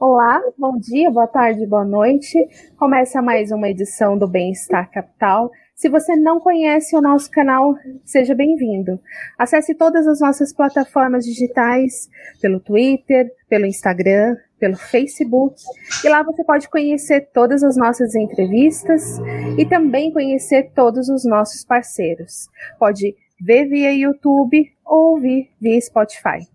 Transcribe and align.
Olá, 0.00 0.40
bom 0.56 0.78
dia, 0.78 1.10
boa 1.10 1.26
tarde, 1.26 1.66
boa 1.66 1.84
noite. 1.84 2.38
Começa 2.76 3.20
mais 3.20 3.50
uma 3.50 3.68
edição 3.68 4.16
do 4.16 4.28
Bem-Estar 4.28 4.88
Capital. 4.92 5.50
Se 5.74 5.88
você 5.88 6.14
não 6.14 6.38
conhece 6.38 6.94
o 6.94 7.00
nosso 7.00 7.28
canal, 7.28 7.74
seja 8.04 8.32
bem-vindo. 8.32 9.00
Acesse 9.36 9.74
todas 9.74 10.06
as 10.06 10.20
nossas 10.20 10.52
plataformas 10.52 11.24
digitais, 11.24 12.08
pelo 12.40 12.60
Twitter, 12.60 13.28
pelo 13.48 13.66
Instagram, 13.66 14.36
pelo 14.60 14.76
Facebook, 14.76 15.60
e 16.04 16.08
lá 16.08 16.22
você 16.22 16.44
pode 16.44 16.68
conhecer 16.68 17.30
todas 17.34 17.64
as 17.64 17.76
nossas 17.76 18.14
entrevistas 18.14 19.18
e 19.58 19.66
também 19.66 20.12
conhecer 20.12 20.70
todos 20.76 21.08
os 21.08 21.24
nossos 21.24 21.64
parceiros. 21.64 22.48
Pode 22.78 23.16
ver 23.40 23.66
via 23.66 23.92
YouTube 23.92 24.64
ou 24.86 25.14
ouvir 25.14 25.50
via 25.60 25.80
Spotify. 25.80 26.46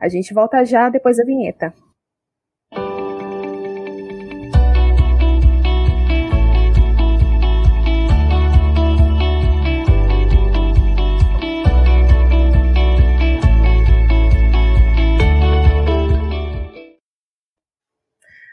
A 0.00 0.08
gente 0.08 0.34
volta 0.34 0.64
já 0.64 0.88
depois 0.88 1.16
da 1.18 1.24
vinheta. 1.24 1.72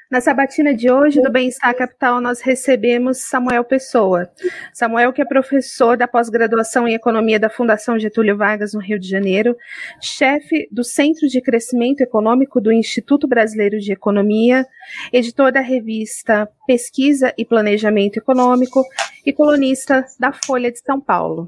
Na 0.09 0.19
sabatina 0.19 0.73
de 0.73 0.91
hoje 0.91 1.21
do 1.21 1.31
Bem-Estar 1.31 1.71
Capital, 1.75 2.19
nós 2.19 2.41
recebemos 2.41 3.19
Samuel 3.19 3.63
Pessoa. 3.63 4.27
Samuel, 4.73 5.13
que 5.13 5.21
é 5.21 5.25
professor 5.25 5.95
da 5.95 6.07
pós-graduação 6.07 6.87
em 6.87 6.95
Economia 6.95 7.39
da 7.39 7.47
Fundação 7.47 7.99
Getúlio 7.99 8.35
Vargas, 8.35 8.73
no 8.73 8.79
Rio 8.79 8.97
de 8.97 9.07
Janeiro, 9.07 9.55
chefe 10.01 10.67
do 10.71 10.83
Centro 10.83 11.27
de 11.27 11.39
Crescimento 11.39 12.01
Econômico 12.01 12.59
do 12.59 12.71
Instituto 12.71 13.27
Brasileiro 13.27 13.77
de 13.77 13.91
Economia, 13.91 14.65
editor 15.13 15.51
da 15.51 15.61
revista 15.61 16.49
Pesquisa 16.65 17.31
e 17.37 17.45
Planejamento 17.45 18.17
Econômico 18.17 18.83
e 19.23 19.31
colunista 19.31 20.03
da 20.19 20.33
Folha 20.33 20.71
de 20.71 20.79
São 20.79 20.99
Paulo. 20.99 21.45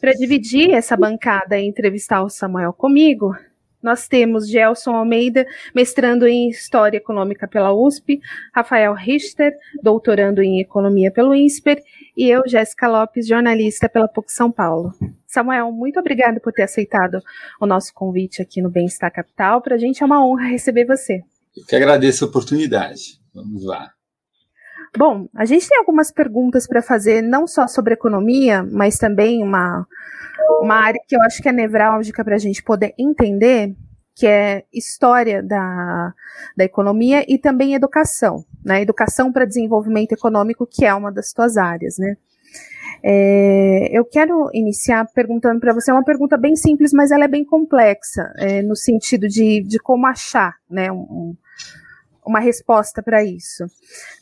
Para 0.00 0.14
dividir 0.14 0.72
essa 0.72 0.96
bancada 0.96 1.56
e 1.56 1.68
entrevistar 1.68 2.24
o 2.24 2.28
Samuel 2.28 2.72
comigo, 2.72 3.36
nós 3.82 4.08
temos 4.08 4.48
Gelson 4.48 4.94
Almeida, 4.94 5.46
mestrando 5.74 6.26
em 6.26 6.48
História 6.48 6.96
Econômica 6.96 7.46
pela 7.46 7.72
USP, 7.72 8.20
Rafael 8.54 8.94
Richter, 8.94 9.52
doutorando 9.82 10.42
em 10.42 10.60
Economia 10.60 11.10
pelo 11.10 11.34
INSPER, 11.34 11.82
e 12.16 12.28
eu, 12.28 12.42
Jéssica 12.46 12.88
Lopes, 12.88 13.26
jornalista 13.26 13.88
pela 13.88 14.08
PUC 14.08 14.32
São 14.32 14.50
Paulo. 14.50 14.92
Samuel, 15.26 15.70
muito 15.70 16.00
obrigada 16.00 16.40
por 16.40 16.52
ter 16.52 16.62
aceitado 16.62 17.22
o 17.60 17.66
nosso 17.66 17.92
convite 17.94 18.42
aqui 18.42 18.60
no 18.60 18.70
Bem-Estar 18.70 19.12
Capital. 19.12 19.62
Para 19.62 19.76
a 19.76 19.78
gente 19.78 20.02
é 20.02 20.06
uma 20.06 20.26
honra 20.26 20.48
receber 20.48 20.84
você. 20.84 21.22
Eu 21.56 21.64
que 21.64 21.76
agradeço 21.76 22.24
a 22.24 22.28
oportunidade. 22.28 23.20
Vamos 23.34 23.64
lá. 23.64 23.92
Bom, 24.96 25.28
a 25.34 25.44
gente 25.44 25.68
tem 25.68 25.78
algumas 25.78 26.10
perguntas 26.10 26.66
para 26.66 26.82
fazer, 26.82 27.22
não 27.22 27.46
só 27.46 27.66
sobre 27.66 27.94
economia, 27.94 28.62
mas 28.62 28.98
também 28.98 29.42
uma, 29.42 29.86
uma 30.60 30.76
área 30.76 31.00
que 31.06 31.14
eu 31.14 31.22
acho 31.22 31.42
que 31.42 31.48
é 31.48 31.52
nevrálgica 31.52 32.24
para 32.24 32.36
a 32.36 32.38
gente 32.38 32.62
poder 32.62 32.94
entender, 32.98 33.74
que 34.14 34.26
é 34.26 34.64
história 34.72 35.42
da, 35.42 36.12
da 36.56 36.64
economia 36.64 37.24
e 37.28 37.38
também 37.38 37.74
educação, 37.74 38.44
né? 38.64 38.82
Educação 38.82 39.32
para 39.32 39.44
desenvolvimento 39.44 40.12
econômico, 40.12 40.66
que 40.66 40.84
é 40.84 40.92
uma 40.92 41.12
das 41.12 41.30
suas 41.30 41.56
áreas, 41.56 41.96
né? 41.98 42.16
É, 43.02 43.88
eu 43.92 44.04
quero 44.04 44.50
iniciar 44.52 45.06
perguntando 45.14 45.60
para 45.60 45.72
você 45.72 45.92
uma 45.92 46.02
pergunta 46.02 46.36
bem 46.36 46.56
simples, 46.56 46.92
mas 46.92 47.10
ela 47.10 47.24
é 47.24 47.28
bem 47.28 47.44
complexa, 47.44 48.32
é, 48.36 48.62
no 48.62 48.74
sentido 48.74 49.28
de, 49.28 49.62
de 49.62 49.78
como 49.78 50.06
achar 50.06 50.56
né, 50.68 50.90
um, 50.90 51.36
uma 52.28 52.40
resposta 52.40 53.02
para 53.02 53.24
isso. 53.24 53.64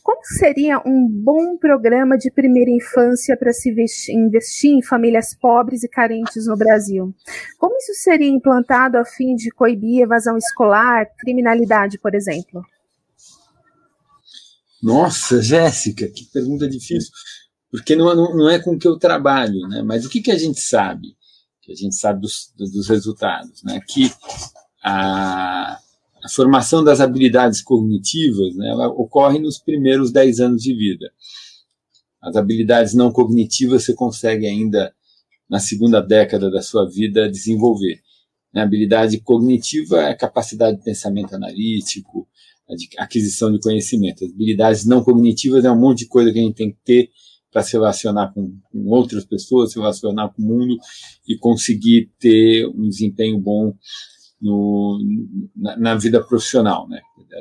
Como 0.02 0.20
seria 0.38 0.78
um 0.86 1.08
bom 1.08 1.56
programa 1.58 2.16
de 2.16 2.30
primeira 2.30 2.70
infância 2.70 3.36
para 3.36 3.52
se 3.52 3.68
investir 4.10 4.70
em 4.70 4.82
famílias 4.82 5.34
pobres 5.34 5.82
e 5.82 5.88
carentes 5.88 6.46
no 6.46 6.56
Brasil? 6.56 7.12
Como 7.58 7.76
isso 7.76 7.92
seria 7.94 8.28
implantado 8.28 8.96
a 8.96 9.04
fim 9.04 9.34
de 9.34 9.50
coibir 9.50 10.02
evasão 10.02 10.38
escolar, 10.38 11.06
criminalidade, 11.18 11.98
por 11.98 12.14
exemplo? 12.14 12.64
Nossa, 14.80 15.42
Jéssica, 15.42 16.06
que 16.08 16.26
pergunta 16.32 16.68
difícil, 16.68 17.10
porque 17.70 17.96
não, 17.96 18.14
não, 18.14 18.48
é 18.48 18.60
com 18.60 18.78
que 18.78 18.86
eu 18.86 18.96
trabalho, 18.96 19.66
né? 19.68 19.82
Mas 19.82 20.04
o 20.04 20.08
que, 20.08 20.22
que 20.22 20.30
a 20.30 20.38
gente 20.38 20.60
sabe? 20.60 21.08
Que 21.60 21.72
a 21.72 21.74
gente 21.74 21.96
sabe 21.96 22.20
dos, 22.20 22.52
dos 22.56 22.88
resultados, 22.88 23.64
né? 23.64 23.80
Que 23.88 24.12
a, 24.84 25.76
a 26.26 26.28
formação 26.28 26.82
das 26.82 27.00
habilidades 27.00 27.62
cognitivas 27.62 28.56
né, 28.56 28.68
ela 28.68 28.88
ocorre 28.88 29.38
nos 29.38 29.58
primeiros 29.58 30.10
10 30.10 30.40
anos 30.40 30.62
de 30.62 30.74
vida. 30.74 31.08
As 32.20 32.34
habilidades 32.34 32.94
não 32.94 33.12
cognitivas 33.12 33.84
você 33.84 33.94
consegue 33.94 34.44
ainda, 34.44 34.92
na 35.48 35.60
segunda 35.60 36.00
década 36.00 36.50
da 36.50 36.60
sua 36.60 36.84
vida, 36.90 37.30
desenvolver. 37.30 38.00
A 38.52 38.62
habilidade 38.62 39.20
cognitiva 39.20 40.02
é 40.02 40.10
a 40.10 40.16
capacidade 40.16 40.78
de 40.78 40.82
pensamento 40.82 41.36
analítico, 41.36 42.26
de 42.70 42.88
aquisição 42.98 43.52
de 43.52 43.60
conhecimento. 43.60 44.24
As 44.24 44.32
habilidades 44.32 44.84
não 44.84 45.04
cognitivas 45.04 45.64
é 45.64 45.70
um 45.70 45.78
monte 45.78 46.00
de 46.00 46.06
coisa 46.08 46.32
que 46.32 46.40
a 46.40 46.42
gente 46.42 46.56
tem 46.56 46.72
que 46.72 46.78
ter 46.84 47.10
para 47.52 47.62
se 47.62 47.72
relacionar 47.72 48.32
com, 48.34 48.58
com, 48.72 48.88
outras 48.88 49.24
pessoas, 49.24 49.70
se 49.70 49.78
relacionar 49.78 50.30
com 50.30 50.42
o 50.42 50.44
mundo 50.44 50.76
e 51.28 51.38
conseguir 51.38 52.10
ter 52.18 52.66
um 52.66 52.88
desempenho 52.88 53.38
bom 53.38 53.72
no, 54.40 54.98
na, 55.54 55.76
na, 55.76 55.94
vida 55.94 56.22
profissional, 56.22 56.88
né? 56.88 57.00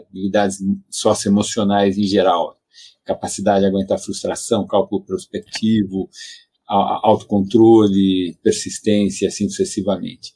Habilidades 0.09 0.59
socioemocionais 0.89 1.97
em 1.97 2.03
geral, 2.03 2.55
capacidade 3.05 3.61
de 3.61 3.67
aguentar 3.67 3.99
frustração, 3.99 4.67
cálculo 4.67 5.03
prospectivo, 5.03 6.09
autocontrole, 6.67 8.37
persistência, 8.41 9.27
assim 9.27 9.47
sucessivamente. 9.47 10.33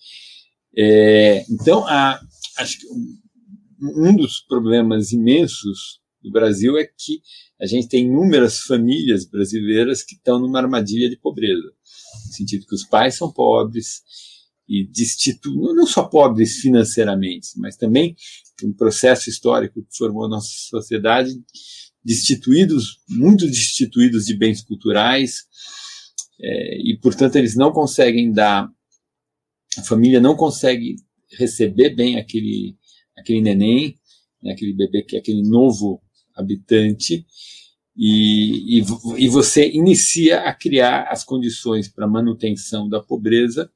É, 0.78 1.44
então, 1.50 1.86
a, 1.88 2.20
acho 2.58 2.80
que 2.80 2.88
um, 2.88 4.10
um 4.10 4.16
dos 4.16 4.40
problemas 4.42 5.12
imensos 5.12 6.00
do 6.22 6.32
Brasil 6.32 6.78
é 6.78 6.86
que 6.86 7.22
a 7.60 7.66
gente 7.66 7.88
tem 7.88 8.06
inúmeras 8.06 8.60
famílias 8.60 9.26
brasileiras 9.26 10.04
que 10.04 10.16
estão 10.16 10.40
numa 10.40 10.60
armadilha 10.60 11.10
de 11.10 11.18
pobreza, 11.18 11.74
no 12.28 12.34
sentido 12.34 12.66
que 12.66 12.76
os 12.76 12.86
pais 12.86 13.16
são 13.16 13.32
pobres, 13.32 14.02
e 14.70 14.86
destitu... 14.86 15.52
não 15.74 15.88
só 15.88 16.04
pobres 16.04 16.58
financeiramente, 16.58 17.50
mas 17.58 17.76
também 17.76 18.16
um 18.64 18.72
processo 18.72 19.30
histórico 19.30 19.82
que 19.82 19.98
formou 19.98 20.26
a 20.26 20.30
nossa 20.30 20.50
sociedade, 20.70 21.32
destituídos, 22.06 23.00
muito 23.10 23.48
destituídos 23.48 24.26
de 24.26 24.38
bens 24.38 24.62
culturais, 24.62 25.46
é, 26.40 26.78
e 26.82 26.98
portanto 27.02 27.36
eles 27.36 27.56
não 27.56 27.72
conseguem 27.72 28.32
dar, 28.32 28.70
a 29.78 29.84
família 29.84 30.22
não 30.22 30.36
consegue 30.36 30.96
receber 31.38 31.96
bem 31.96 32.18
aquele, 32.18 32.78
aquele 33.18 33.42
neném, 33.42 33.98
né, 34.42 34.52
aquele 34.52 34.74
bebê, 34.74 35.02
que 35.02 35.16
é 35.16 35.20
aquele 35.20 35.42
novo 35.42 36.02
habitante, 36.36 37.26
e, 37.98 38.80
e, 38.80 38.86
e 39.18 39.28
você 39.28 39.70
inicia 39.70 40.42
a 40.42 40.54
criar 40.54 41.08
as 41.10 41.24
condições 41.24 41.90
para 41.90 42.08
manutenção 42.08 42.88
da 42.88 43.02
pobreza 43.02 43.70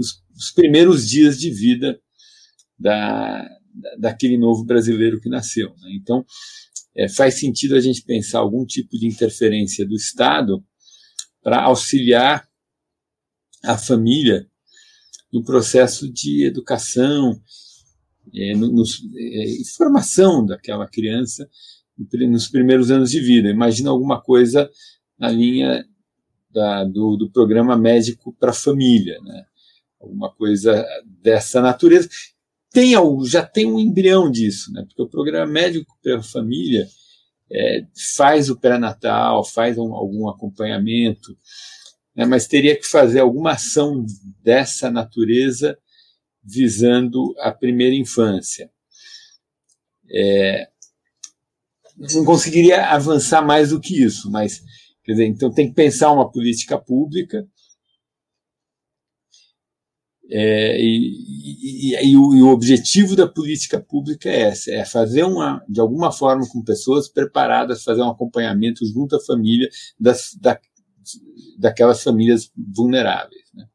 os, 0.00 0.22
os 0.34 0.50
primeiros 0.50 1.06
dias 1.06 1.38
de 1.38 1.50
vida 1.50 2.00
da, 2.78 3.46
daquele 3.98 4.38
novo 4.38 4.64
brasileiro 4.64 5.20
que 5.20 5.28
nasceu. 5.28 5.68
Né? 5.80 5.92
Então, 6.00 6.24
é, 6.96 7.08
faz 7.08 7.38
sentido 7.38 7.76
a 7.76 7.80
gente 7.80 8.02
pensar 8.02 8.40
algum 8.40 8.64
tipo 8.64 8.98
de 8.98 9.06
interferência 9.06 9.86
do 9.86 9.94
Estado 9.94 10.64
para 11.42 11.62
auxiliar 11.62 12.48
a 13.62 13.76
família 13.76 14.46
no 15.32 15.44
processo 15.44 16.10
de 16.10 16.44
educação, 16.44 17.40
é, 18.34 18.54
no, 18.56 18.72
no, 18.72 18.82
é, 18.82 19.44
formação 19.76 20.44
daquela 20.44 20.88
criança 20.88 21.48
nos 22.30 22.48
primeiros 22.48 22.90
anos 22.90 23.10
de 23.10 23.20
vida. 23.20 23.50
Imagina 23.50 23.90
alguma 23.90 24.20
coisa 24.20 24.70
na 25.18 25.28
linha 25.30 25.84
da, 26.50 26.84
do, 26.84 27.16
do 27.16 27.30
programa 27.30 27.76
médico 27.76 28.34
para 28.40 28.50
a 28.50 28.54
família, 28.54 29.20
né? 29.20 29.44
Alguma 30.00 30.32
coisa 30.34 30.86
dessa 31.04 31.60
natureza. 31.60 32.08
Tem, 32.72 32.94
já 33.26 33.44
tem 33.44 33.66
um 33.66 33.78
embrião 33.78 34.30
disso, 34.30 34.72
né? 34.72 34.84
porque 34.86 35.02
o 35.02 35.08
programa 35.08 35.50
médico 35.50 35.96
para 36.02 36.18
a 36.18 36.22
família 36.22 36.88
é, 37.52 37.84
faz 38.16 38.48
o 38.48 38.56
pré-natal, 38.56 39.44
faz 39.44 39.76
um, 39.76 39.92
algum 39.92 40.28
acompanhamento, 40.28 41.36
né, 42.14 42.24
mas 42.24 42.46
teria 42.46 42.76
que 42.76 42.86
fazer 42.86 43.20
alguma 43.20 43.52
ação 43.52 44.04
dessa 44.42 44.90
natureza 44.90 45.76
visando 46.42 47.34
a 47.40 47.50
primeira 47.50 47.94
infância. 47.94 48.70
É, 50.12 50.68
não 51.96 52.24
conseguiria 52.24 52.86
avançar 52.86 53.44
mais 53.44 53.70
do 53.70 53.80
que 53.80 54.02
isso, 54.02 54.30
mas 54.30 54.62
quer 55.04 55.12
dizer, 55.12 55.26
então 55.26 55.52
tem 55.52 55.68
que 55.68 55.74
pensar 55.74 56.12
uma 56.12 56.30
política 56.30 56.78
pública 56.78 57.46
é, 60.30 60.80
e, 60.80 61.92
e, 61.92 62.10
e, 62.10 62.16
o, 62.16 62.34
e, 62.34 62.42
o, 62.42 62.48
objetivo 62.48 63.16
da 63.16 63.26
política 63.26 63.80
pública 63.80 64.28
é 64.28 64.50
esse, 64.50 64.72
é 64.72 64.84
fazer 64.84 65.24
uma, 65.24 65.64
de 65.68 65.80
alguma 65.80 66.12
forma, 66.12 66.46
com 66.48 66.62
pessoas 66.62 67.08
preparadas, 67.08 67.82
fazer 67.82 68.02
um 68.02 68.10
acompanhamento 68.10 68.86
junto 68.86 69.16
à 69.16 69.20
família 69.20 69.68
das, 69.98 70.36
da, 70.40 70.58
daquelas 71.58 72.02
famílias 72.02 72.50
vulneráveis. 72.56 73.42
Né? 73.52 73.66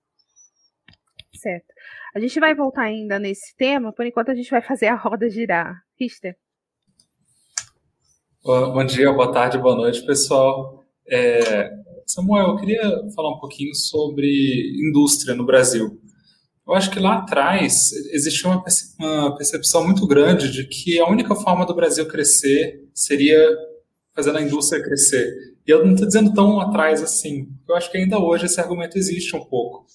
Certo. 1.36 1.74
A 2.16 2.20
gente 2.20 2.40
vai 2.40 2.56
voltar 2.56 2.84
ainda 2.84 3.20
nesse 3.20 3.54
tema, 3.58 3.92
por 3.92 4.06
enquanto 4.06 4.32
a 4.32 4.36
gente 4.36 4.50
vai 4.50 4.62
fazer 4.62 4.88
a 4.88 4.96
roda 4.96 5.30
girar. 5.30 5.84
Richter. 6.00 6.38
Bom 8.42 8.86
dia, 8.86 9.12
boa 9.12 9.32
tarde, 9.32 9.58
boa 9.58 9.76
noite, 9.76 10.06
pessoal. 10.06 10.86
É, 11.10 11.70
Samuel, 12.06 12.50
eu 12.50 12.56
queria 12.58 12.82
falar 13.14 13.36
um 13.36 13.40
pouquinho 13.40 13.74
sobre 13.74 14.28
indústria 14.88 15.36
no 15.36 15.46
Brasil. 15.46 16.00
Eu 16.68 16.74
acho 16.74 16.90
que 16.90 17.00
lá 17.00 17.20
atrás 17.20 17.92
existia 18.12 18.50
uma, 18.50 19.36
percepção 19.38 19.86
muito 19.86 20.08
grande 20.08 20.52
de 20.52 20.64
que 20.66 21.00
a 21.00 21.08
única 21.08 21.36
forma 21.36 21.66
do 21.66 21.76
Brasil 21.76 22.08
crescer 22.08 22.90
seria 22.94 23.40
fazendo 24.16 24.40
a 24.40 24.42
indústria 24.42 24.82
crescer. 24.82 25.32
E 25.68 25.70
eu 25.70 25.86
não 25.86 25.94
estou 25.94 26.08
dizendo 26.08 26.34
tão 26.34 26.60
atrás 26.60 27.04
assim. 27.04 27.48
Eu 27.68 27.76
acho 27.76 27.92
que 27.92 27.98
ainda 27.98 28.18
hoje 28.18 28.46
esse 28.46 28.60
argumento 28.60 28.98
existe 28.98 29.36
um 29.36 29.44
pouco. 29.46 29.86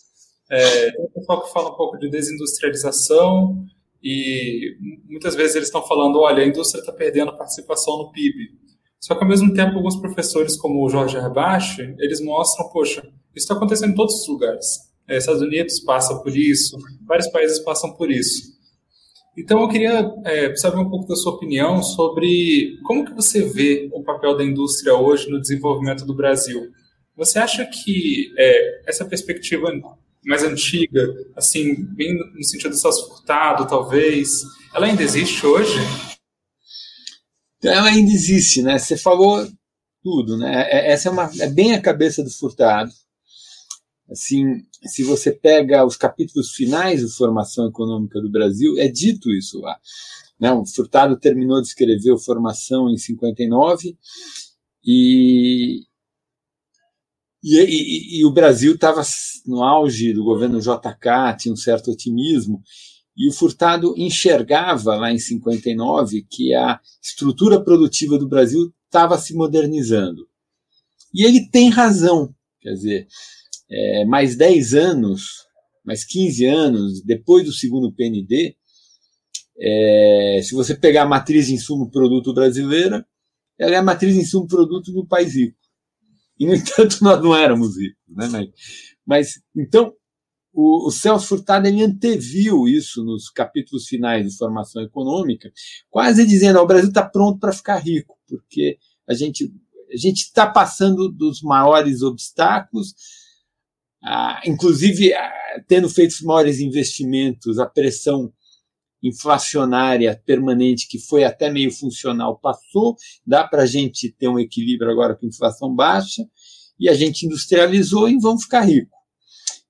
É, 0.49 0.90
tem 0.93 1.08
pessoal 1.14 1.43
que 1.43 1.52
fala 1.52 1.70
um 1.70 1.76
pouco 1.76 1.99
de 1.99 2.08
desindustrialização 2.08 3.64
e 4.02 4.76
muitas 5.08 5.34
vezes 5.34 5.56
eles 5.56 5.69
estão 5.69 5.82
falando, 5.82 6.20
olha, 6.20 6.43
a 6.43 6.46
indústria 6.46 6.81
está 6.81 6.93
perdendo 6.93 7.37
participação 7.37 7.99
no 7.99 8.12
PIB. 8.12 8.61
Só 9.00 9.14
que 9.14 9.25
ao 9.25 9.28
mesmo 9.28 9.52
tempo 9.55 9.76
alguns 9.76 9.96
professores 9.96 10.56
como 10.56 10.84
o 10.84 10.88
Jorge 10.88 11.16
Herbache, 11.16 11.94
eles 11.99 12.20
mostram, 12.20 12.69
poxa, 12.69 13.00
isso 13.34 13.44
está 13.44 13.55
acontecendo 13.55 13.93
em 13.93 13.94
todos 13.94 14.20
os 14.20 14.28
lugares. 14.28 14.89
É, 15.11 15.19
Estados 15.19 15.43
Unidos 15.43 15.81
passa 15.81 16.15
por 16.23 16.37
isso, 16.37 16.79
vários 17.05 17.29
países 17.29 17.59
passam 17.59 17.93
por 17.95 18.11
isso. 18.11 18.59
Então 19.37 19.61
eu 19.61 19.69
queria 19.69 20.09
é, 20.25 20.55
saber 20.55 20.79
um 20.79 20.89
pouco 20.89 21.09
da 21.09 21.17
sua 21.17 21.33
opinião 21.33 21.83
sobre 21.83 22.79
como 22.85 23.05
que 23.05 23.12
você 23.12 23.43
vê 23.43 23.89
o 23.93 24.05
papel 24.05 24.37
da 24.37 24.45
indústria 24.45 24.95
hoje 24.95 25.29
no 25.29 25.41
desenvolvimento 25.41 26.07
do 26.07 26.15
Brasil. 26.15 26.71
Você 27.17 27.39
acha 27.39 27.67
que 27.67 28.33
é, 28.39 28.89
essa 28.89 29.05
perspectiva 29.05 29.73
mais 30.25 30.45
antiga, 30.45 31.12
assim, 31.35 31.75
bem 31.95 32.17
no 32.17 32.45
sentido 32.45 32.71
do 32.71 32.77
Celso 32.77 33.09
Furtado, 33.09 33.67
talvez, 33.67 34.31
ela 34.75 34.87
ainda 34.87 35.03
existe 35.03 35.45
hoje? 35.45 35.79
Ela 37.65 37.89
ainda 37.89 38.12
existe, 38.12 38.62
né? 38.62 38.79
Você 38.79 38.97
falou 38.97 39.47
tudo, 40.03 40.37
né? 40.39 40.67
É, 40.71 40.93
essa 40.93 41.09
é, 41.09 41.12
uma, 41.12 41.31
é 41.41 41.49
bem 41.49 41.75
a 41.75 41.81
cabeça 41.81 42.23
do 42.23 42.31
Furtado. 42.31 42.91
Assim, 44.11 44.67
se 44.87 45.05
você 45.05 45.31
pega 45.31 45.87
os 45.87 45.97
capítulos 45.97 46.51
finais 46.51 47.01
de 47.01 47.15
Formação 47.15 47.69
Econômica 47.69 48.21
do 48.21 48.31
Brasil, 48.31 48.77
é 48.77 48.89
dito 48.89 49.31
isso 49.31 49.61
lá. 49.61 49.79
Né? 50.39 50.51
O 50.53 50.67
Furtado 50.67 51.17
terminou 51.17 51.61
de 51.61 51.69
escrever 51.69 52.19
Formação 52.19 52.91
em 52.91 52.97
59 52.97 53.97
e, 54.85 55.83
e, 57.43 57.59
e, 57.59 58.21
e 58.21 58.25
o 58.25 58.33
Brasil 58.33 58.75
estava 58.75 59.03
no 59.47 59.62
auge 59.62 60.12
do 60.12 60.25
governo 60.25 60.61
JK, 60.61 61.37
tinha 61.39 61.53
um 61.53 61.57
certo 61.57 61.93
otimismo, 61.93 62.62
e 63.17 63.29
o 63.29 63.33
Furtado 63.33 63.95
enxergava 63.97 64.97
lá 64.97 65.12
em 65.12 65.19
59 65.19 66.27
que 66.29 66.55
a 66.55 66.81
estrutura 67.03 67.62
produtiva 67.62 68.19
do 68.19 68.29
Brasil 68.29 68.73
estava 68.87 69.19
se 69.19 69.35
modernizando. 69.35 70.27
E 71.15 71.25
ele 71.25 71.49
tem 71.49 71.69
razão. 71.69 72.35
Quer 72.61 72.73
dizer, 72.73 73.09
é, 73.70 74.05
mais 74.05 74.37
10 74.37 74.75
anos, 74.75 75.46
mais 75.84 76.05
15 76.05 76.44
anos 76.46 77.02
depois 77.05 77.44
do 77.44 77.52
segundo 77.52 77.93
PND, 77.93 78.56
é, 79.58 80.40
se 80.43 80.55
você 80.55 80.75
pegar 80.75 81.02
a 81.02 81.08
matriz 81.08 81.46
de 81.46 81.55
insumo-produto 81.55 82.32
brasileira, 82.32 83.06
ela 83.58 83.75
é 83.75 83.78
a 83.78 83.82
matriz 83.82 84.14
de 84.14 84.20
insumo-produto 84.20 84.90
do 84.93 85.06
país 85.06 85.34
rico. 85.34 85.58
E, 86.38 86.46
no 86.46 86.55
entanto, 86.56 86.99
nós 87.02 87.22
não 87.22 87.37
éramos 87.37 87.76
ricos. 87.76 87.99
Né? 88.08 88.28
Mas, 88.28 88.49
mas 89.06 89.43
então, 89.55 89.94
o, 90.52 90.88
o 90.88 90.90
Celso 90.90 91.26
Furtado 91.26 91.69
ele 91.69 91.82
anteviu 91.82 92.66
isso 92.66 93.05
nos 93.05 93.28
capítulos 93.28 93.87
finais 93.87 94.26
de 94.26 94.37
formação 94.37 94.82
econômica, 94.82 95.52
quase 95.90 96.26
dizendo: 96.26 96.58
oh, 96.58 96.62
o 96.62 96.66
Brasil 96.66 96.88
está 96.88 97.06
pronto 97.06 97.38
para 97.38 97.52
ficar 97.52 97.76
rico, 97.78 98.19
porque 98.26 98.78
a 99.08 99.14
gente 99.14 99.52
a 99.93 99.96
gente 99.96 100.23
está 100.23 100.46
passando 100.46 101.08
dos 101.08 101.43
maiores 101.43 102.00
obstáculos, 102.00 102.94
ah, 104.02 104.41
inclusive 104.44 105.12
ah, 105.14 105.32
tendo 105.69 105.88
feito 105.88 106.12
os 106.12 106.23
maiores 106.23 106.61
investimentos, 106.61 107.58
a 107.58 107.67
pressão 107.67 108.32
inflacionária 109.02 110.20
permanente, 110.26 110.87
que 110.87 110.99
foi 110.99 111.25
até 111.25 111.50
meio 111.50 111.73
funcional, 111.73 112.38
passou, 112.38 112.97
dá 113.26 113.44
para 113.44 113.62
a 113.62 113.67
gente 113.67 114.11
ter 114.12 114.29
um 114.29 114.38
equilíbrio 114.38 114.91
agora 114.91 115.14
com 115.14 115.26
inflação 115.26 115.75
baixa, 115.75 116.26
e 116.79 116.88
a 116.88 116.94
gente 116.94 117.26
industrializou 117.26 118.08
e 118.08 118.19
vamos 118.19 118.44
ficar 118.44 118.62
rico. 118.62 118.97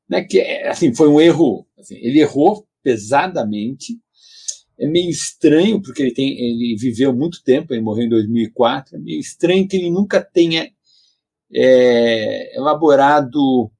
Né, 0.09 0.23
que 0.25 0.41
assim, 0.67 0.93
foi 0.93 1.09
um 1.09 1.21
erro, 1.21 1.67
assim, 1.79 1.97
ele 1.97 2.21
errou 2.21 2.67
pesadamente, 2.83 3.97
é 4.79 4.87
meio 4.87 5.11
estranho, 5.11 5.81
porque 5.81 6.03
ele, 6.03 6.13
tem, 6.13 6.33
ele 6.33 6.75
viveu 6.77 7.15
muito 7.15 7.43
tempo, 7.45 7.73
ele 7.73 7.83
morreu 7.83 8.07
em 8.07 8.09
2004, 8.09 8.97
é 8.97 8.99
meio 8.99 9.21
estranho 9.21 9.69
que 9.69 9.77
ele 9.77 9.91
nunca 9.91 10.21
tenha 10.21 10.69
é, 11.55 12.57
elaborado 12.57 13.71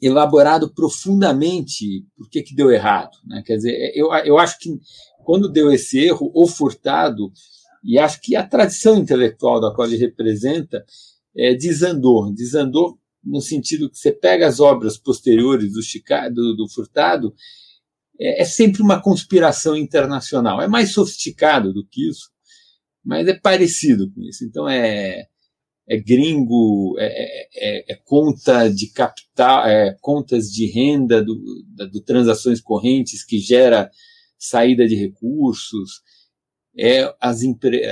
elaborado 0.00 0.72
profundamente 0.72 2.06
por 2.16 2.28
que, 2.28 2.42
que 2.42 2.54
deu 2.54 2.70
errado. 2.70 3.16
Né? 3.26 3.42
Quer 3.44 3.56
dizer, 3.56 3.92
eu, 3.94 4.12
eu 4.24 4.38
acho 4.38 4.58
que 4.58 4.70
quando 5.24 5.50
deu 5.50 5.70
esse 5.72 5.98
erro, 5.98 6.30
o 6.34 6.46
Furtado, 6.46 7.32
e 7.84 7.98
acho 7.98 8.20
que 8.20 8.34
a 8.34 8.46
tradição 8.46 8.96
intelectual 8.96 9.60
da 9.60 9.74
qual 9.74 9.86
ele 9.86 9.96
representa, 9.96 10.84
é, 11.36 11.54
desandou. 11.54 12.32
Desandou 12.32 12.98
no 13.22 13.40
sentido 13.40 13.90
que 13.90 13.98
você 13.98 14.12
pega 14.12 14.46
as 14.46 14.60
obras 14.60 14.96
posteriores 14.96 15.72
do, 15.72 15.82
Chicago, 15.82 16.34
do, 16.34 16.56
do 16.56 16.68
Furtado, 16.68 17.34
é, 18.18 18.42
é 18.42 18.44
sempre 18.44 18.82
uma 18.82 19.02
conspiração 19.02 19.76
internacional. 19.76 20.62
É 20.62 20.68
mais 20.68 20.92
sofisticado 20.92 21.72
do 21.72 21.86
que 21.86 22.08
isso, 22.08 22.30
mas 23.04 23.26
é 23.28 23.34
parecido 23.34 24.10
com 24.12 24.22
isso. 24.22 24.44
Então 24.44 24.68
é 24.68 25.26
é 25.88 25.96
gringo, 25.96 26.96
é, 26.98 27.06
é, 27.06 27.48
é, 27.54 27.92
é, 27.92 27.96
conta 28.04 28.68
de 28.68 28.92
capital, 28.92 29.66
é 29.66 29.96
contas 30.02 30.50
de 30.50 30.66
renda 30.70 31.24
do, 31.24 31.34
do 31.90 32.00
transações 32.02 32.60
correntes 32.60 33.24
que 33.24 33.38
gera 33.38 33.90
saída 34.38 34.86
de 34.86 34.94
recursos, 34.94 36.02
é 36.76 37.12
as, 37.18 37.40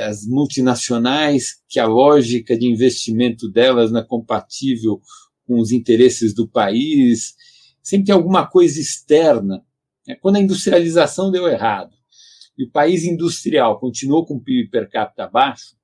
as 0.07 0.27
multinacionais 0.27 1.57
que 1.67 1.81
a 1.81 1.87
lógica 1.87 2.57
de 2.57 2.67
investimento 2.67 3.51
delas 3.51 3.91
não 3.91 4.01
é 4.01 4.05
compatível 4.05 5.01
com 5.47 5.59
os 5.59 5.73
interesses 5.73 6.35
do 6.35 6.47
país, 6.47 7.35
sempre 7.83 8.07
tem 8.07 8.15
alguma 8.15 8.47
coisa 8.47 8.79
externa. 8.79 9.65
É 10.07 10.15
quando 10.15 10.37
a 10.37 10.41
industrialização 10.41 11.31
deu 11.31 11.49
errado 11.49 11.97
e 12.59 12.65
o 12.65 12.71
país 12.71 13.05
industrial 13.05 13.81
continuou 13.81 14.27
com 14.27 14.35
o 14.35 14.41
PIB 14.41 14.71
per 14.71 14.91
capita 14.91 15.27
baixo, 15.27 15.77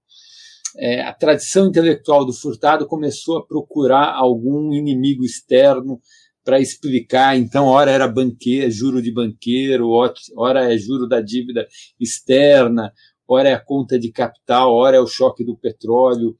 é, 0.76 1.02
a 1.02 1.12
tradição 1.12 1.66
intelectual 1.66 2.24
do 2.24 2.32
Furtado 2.32 2.86
começou 2.86 3.38
a 3.38 3.46
procurar 3.46 4.14
algum 4.14 4.72
inimigo 4.72 5.24
externo 5.24 6.00
para 6.44 6.60
explicar. 6.60 7.36
Então, 7.36 7.66
ora 7.66 7.90
era 7.90 8.08
banqueiro, 8.08 8.70
juro 8.70 9.02
de 9.02 9.12
banqueiro, 9.12 9.90
ora 10.36 10.72
é 10.72 10.76
juro 10.78 11.06
da 11.06 11.20
dívida 11.20 11.66
externa, 12.00 12.92
ora 13.26 13.50
é 13.50 13.54
a 13.54 13.60
conta 13.60 13.98
de 13.98 14.10
capital, 14.10 14.72
ora 14.72 14.96
é 14.96 15.00
o 15.00 15.06
choque 15.06 15.44
do 15.44 15.56
petróleo. 15.56 16.36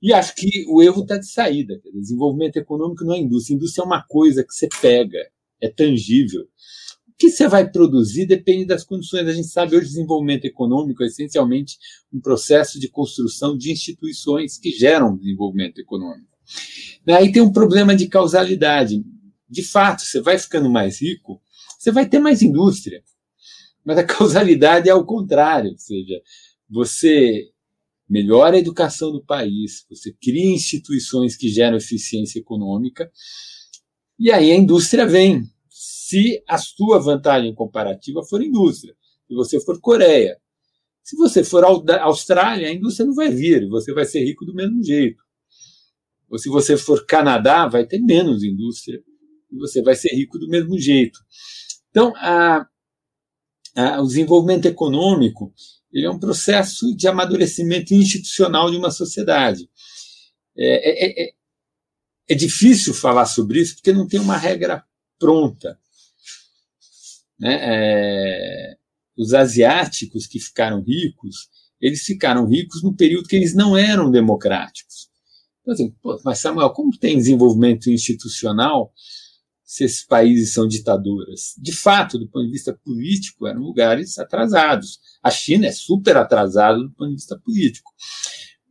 E 0.00 0.12
acho 0.12 0.34
que 0.34 0.64
o 0.68 0.82
erro 0.82 1.02
está 1.02 1.16
de 1.16 1.30
saída. 1.30 1.80
Desenvolvimento 1.94 2.56
econômico 2.56 3.04
não 3.04 3.14
é 3.14 3.18
indústria. 3.18 3.54
Indústria 3.54 3.82
é 3.82 3.86
uma 3.86 4.04
coisa 4.06 4.44
que 4.44 4.52
você 4.52 4.68
pega, 4.80 5.18
é 5.62 5.68
tangível 5.68 6.46
que 7.16 7.30
você 7.30 7.46
vai 7.48 7.70
produzir 7.70 8.26
depende 8.26 8.64
das 8.64 8.84
condições. 8.84 9.28
A 9.28 9.32
gente 9.32 9.48
sabe 9.48 9.76
hoje 9.76 9.86
desenvolvimento 9.86 10.44
econômico 10.44 11.02
é 11.02 11.06
essencialmente 11.06 11.78
um 12.12 12.20
processo 12.20 12.78
de 12.78 12.88
construção 12.88 13.56
de 13.56 13.70
instituições 13.70 14.58
que 14.58 14.70
geram 14.70 15.16
desenvolvimento 15.16 15.78
econômico. 15.78 16.28
Aí 17.06 17.30
tem 17.30 17.42
um 17.42 17.52
problema 17.52 17.94
de 17.94 18.08
causalidade. 18.08 19.04
De 19.48 19.62
fato, 19.62 20.02
você 20.02 20.20
vai 20.20 20.38
ficando 20.38 20.70
mais 20.70 21.00
rico, 21.00 21.40
você 21.78 21.92
vai 21.92 22.08
ter 22.08 22.18
mais 22.18 22.42
indústria. 22.42 23.02
Mas 23.84 23.98
a 23.98 24.04
causalidade 24.04 24.88
é 24.88 24.92
ao 24.92 25.04
contrário, 25.04 25.70
ou 25.70 25.78
seja, 25.78 26.20
você 26.68 27.50
melhora 28.08 28.56
a 28.56 28.58
educação 28.58 29.12
do 29.12 29.24
país, 29.24 29.84
você 29.88 30.12
cria 30.12 30.54
instituições 30.54 31.36
que 31.36 31.48
geram 31.48 31.76
eficiência 31.76 32.38
econômica, 32.38 33.10
e 34.18 34.30
aí 34.30 34.50
a 34.50 34.56
indústria 34.56 35.06
vem. 35.06 35.48
Se 36.14 36.44
a 36.46 36.56
sua 36.58 37.00
vantagem 37.00 37.52
comparativa 37.52 38.22
for 38.22 38.40
indústria, 38.40 38.94
se 39.26 39.34
você 39.34 39.58
for 39.58 39.80
Coreia, 39.80 40.40
se 41.02 41.16
você 41.16 41.42
for 41.42 41.64
Austrália, 41.64 42.68
a 42.68 42.72
indústria 42.72 43.04
não 43.04 43.16
vai 43.16 43.30
vir, 43.30 43.68
você 43.68 43.92
vai 43.92 44.04
ser 44.04 44.24
rico 44.24 44.44
do 44.44 44.54
mesmo 44.54 44.80
jeito. 44.80 45.20
Ou 46.30 46.38
se 46.38 46.48
você 46.48 46.76
for 46.76 47.04
Canadá, 47.04 47.66
vai 47.66 47.84
ter 47.84 47.98
menos 47.98 48.44
indústria 48.44 49.02
e 49.50 49.56
você 49.56 49.82
vai 49.82 49.96
ser 49.96 50.14
rico 50.14 50.38
do 50.38 50.48
mesmo 50.48 50.78
jeito. 50.78 51.18
Então, 51.90 52.14
a, 52.14 52.64
a, 53.74 54.00
o 54.00 54.06
desenvolvimento 54.06 54.66
econômico 54.66 55.52
ele 55.92 56.06
é 56.06 56.10
um 56.10 56.20
processo 56.20 56.94
de 56.94 57.08
amadurecimento 57.08 57.92
institucional 57.92 58.70
de 58.70 58.76
uma 58.76 58.92
sociedade. 58.92 59.68
É, 60.56 61.24
é, 61.24 61.24
é, 61.24 61.32
é 62.28 62.34
difícil 62.36 62.94
falar 62.94 63.26
sobre 63.26 63.60
isso 63.60 63.74
porque 63.74 63.92
não 63.92 64.06
tem 64.06 64.20
uma 64.20 64.36
regra 64.36 64.84
pronta. 65.18 65.76
Né? 67.38 67.58
É, 67.60 68.74
os 69.16 69.34
asiáticos 69.34 70.26
que 70.26 70.40
ficaram 70.40 70.82
ricos, 70.82 71.48
eles 71.80 72.02
ficaram 72.02 72.46
ricos 72.46 72.82
no 72.82 72.94
período 72.94 73.28
que 73.28 73.36
eles 73.36 73.54
não 73.54 73.76
eram 73.76 74.10
democráticos. 74.10 75.08
Então, 75.60 75.74
assim, 75.74 75.90
pô, 76.02 76.20
mas 76.24 76.38
Samuel, 76.38 76.70
como 76.70 76.96
tem 76.98 77.16
desenvolvimento 77.16 77.90
institucional 77.90 78.92
se 79.64 79.84
esses 79.84 80.04
países 80.04 80.52
são 80.52 80.68
ditaduras? 80.68 81.54
De 81.58 81.72
fato, 81.72 82.18
do 82.18 82.28
ponto 82.28 82.44
de 82.44 82.52
vista 82.52 82.78
político, 82.84 83.46
eram 83.46 83.60
lugares 83.60 84.18
atrasados. 84.18 84.98
A 85.22 85.30
China 85.30 85.66
é 85.66 85.72
super 85.72 86.16
atrasada 86.16 86.78
do 86.78 86.92
ponto 86.92 87.10
de 87.10 87.16
vista 87.16 87.38
político. 87.38 87.90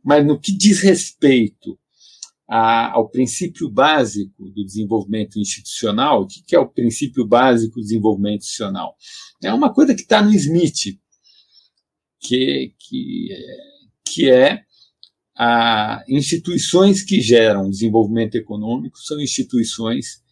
Mas 0.04 0.24
no 0.24 0.38
que 0.38 0.56
diz 0.56 0.80
respeito 0.80 1.78
a, 2.48 2.92
ao 2.92 3.08
princípio 3.08 3.70
básico 3.70 4.50
do 4.50 4.64
desenvolvimento 4.64 5.38
institucional, 5.38 6.22
o 6.22 6.26
que, 6.26 6.42
que 6.42 6.56
é 6.56 6.58
o 6.58 6.68
princípio 6.68 7.26
básico 7.26 7.76
do 7.76 7.82
desenvolvimento 7.82 8.42
institucional? 8.42 8.96
É 9.42 9.52
uma 9.52 9.72
coisa 9.72 9.94
que 9.94 10.02
está 10.02 10.22
no 10.22 10.32
Smith, 10.34 10.98
que, 12.20 12.74
que, 12.78 13.28
que 14.04 14.30
é 14.30 14.62
a 15.36 16.04
instituições 16.08 17.02
que 17.02 17.20
geram 17.20 17.68
desenvolvimento 17.68 18.36
econômico 18.36 18.98
são 18.98 19.20
instituições 19.20 20.22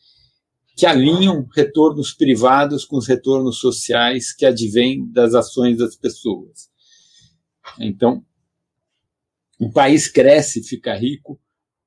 que 0.76 0.86
alinham 0.86 1.46
retornos 1.54 2.12
privados 2.12 2.84
com 2.84 2.96
os 2.96 3.06
retornos 3.06 3.58
sociais 3.58 4.32
que 4.32 4.46
advêm 4.46 5.10
das 5.10 5.34
ações 5.34 5.78
das 5.78 5.96
pessoas. 5.96 6.70
Então, 7.78 8.24
um 9.60 9.70
país 9.70 10.08
cresce, 10.08 10.62
fica 10.62 10.94
rico, 10.94 11.40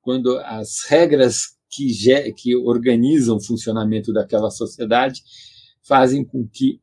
quando 0.06 0.38
as 0.38 0.84
regras 0.86 1.56
que, 1.68 1.92
que 2.34 2.54
organizam 2.54 3.38
o 3.38 3.42
funcionamento 3.44 4.12
daquela 4.12 4.52
sociedade 4.52 5.20
fazem 5.82 6.24
com 6.24 6.46
que 6.46 6.80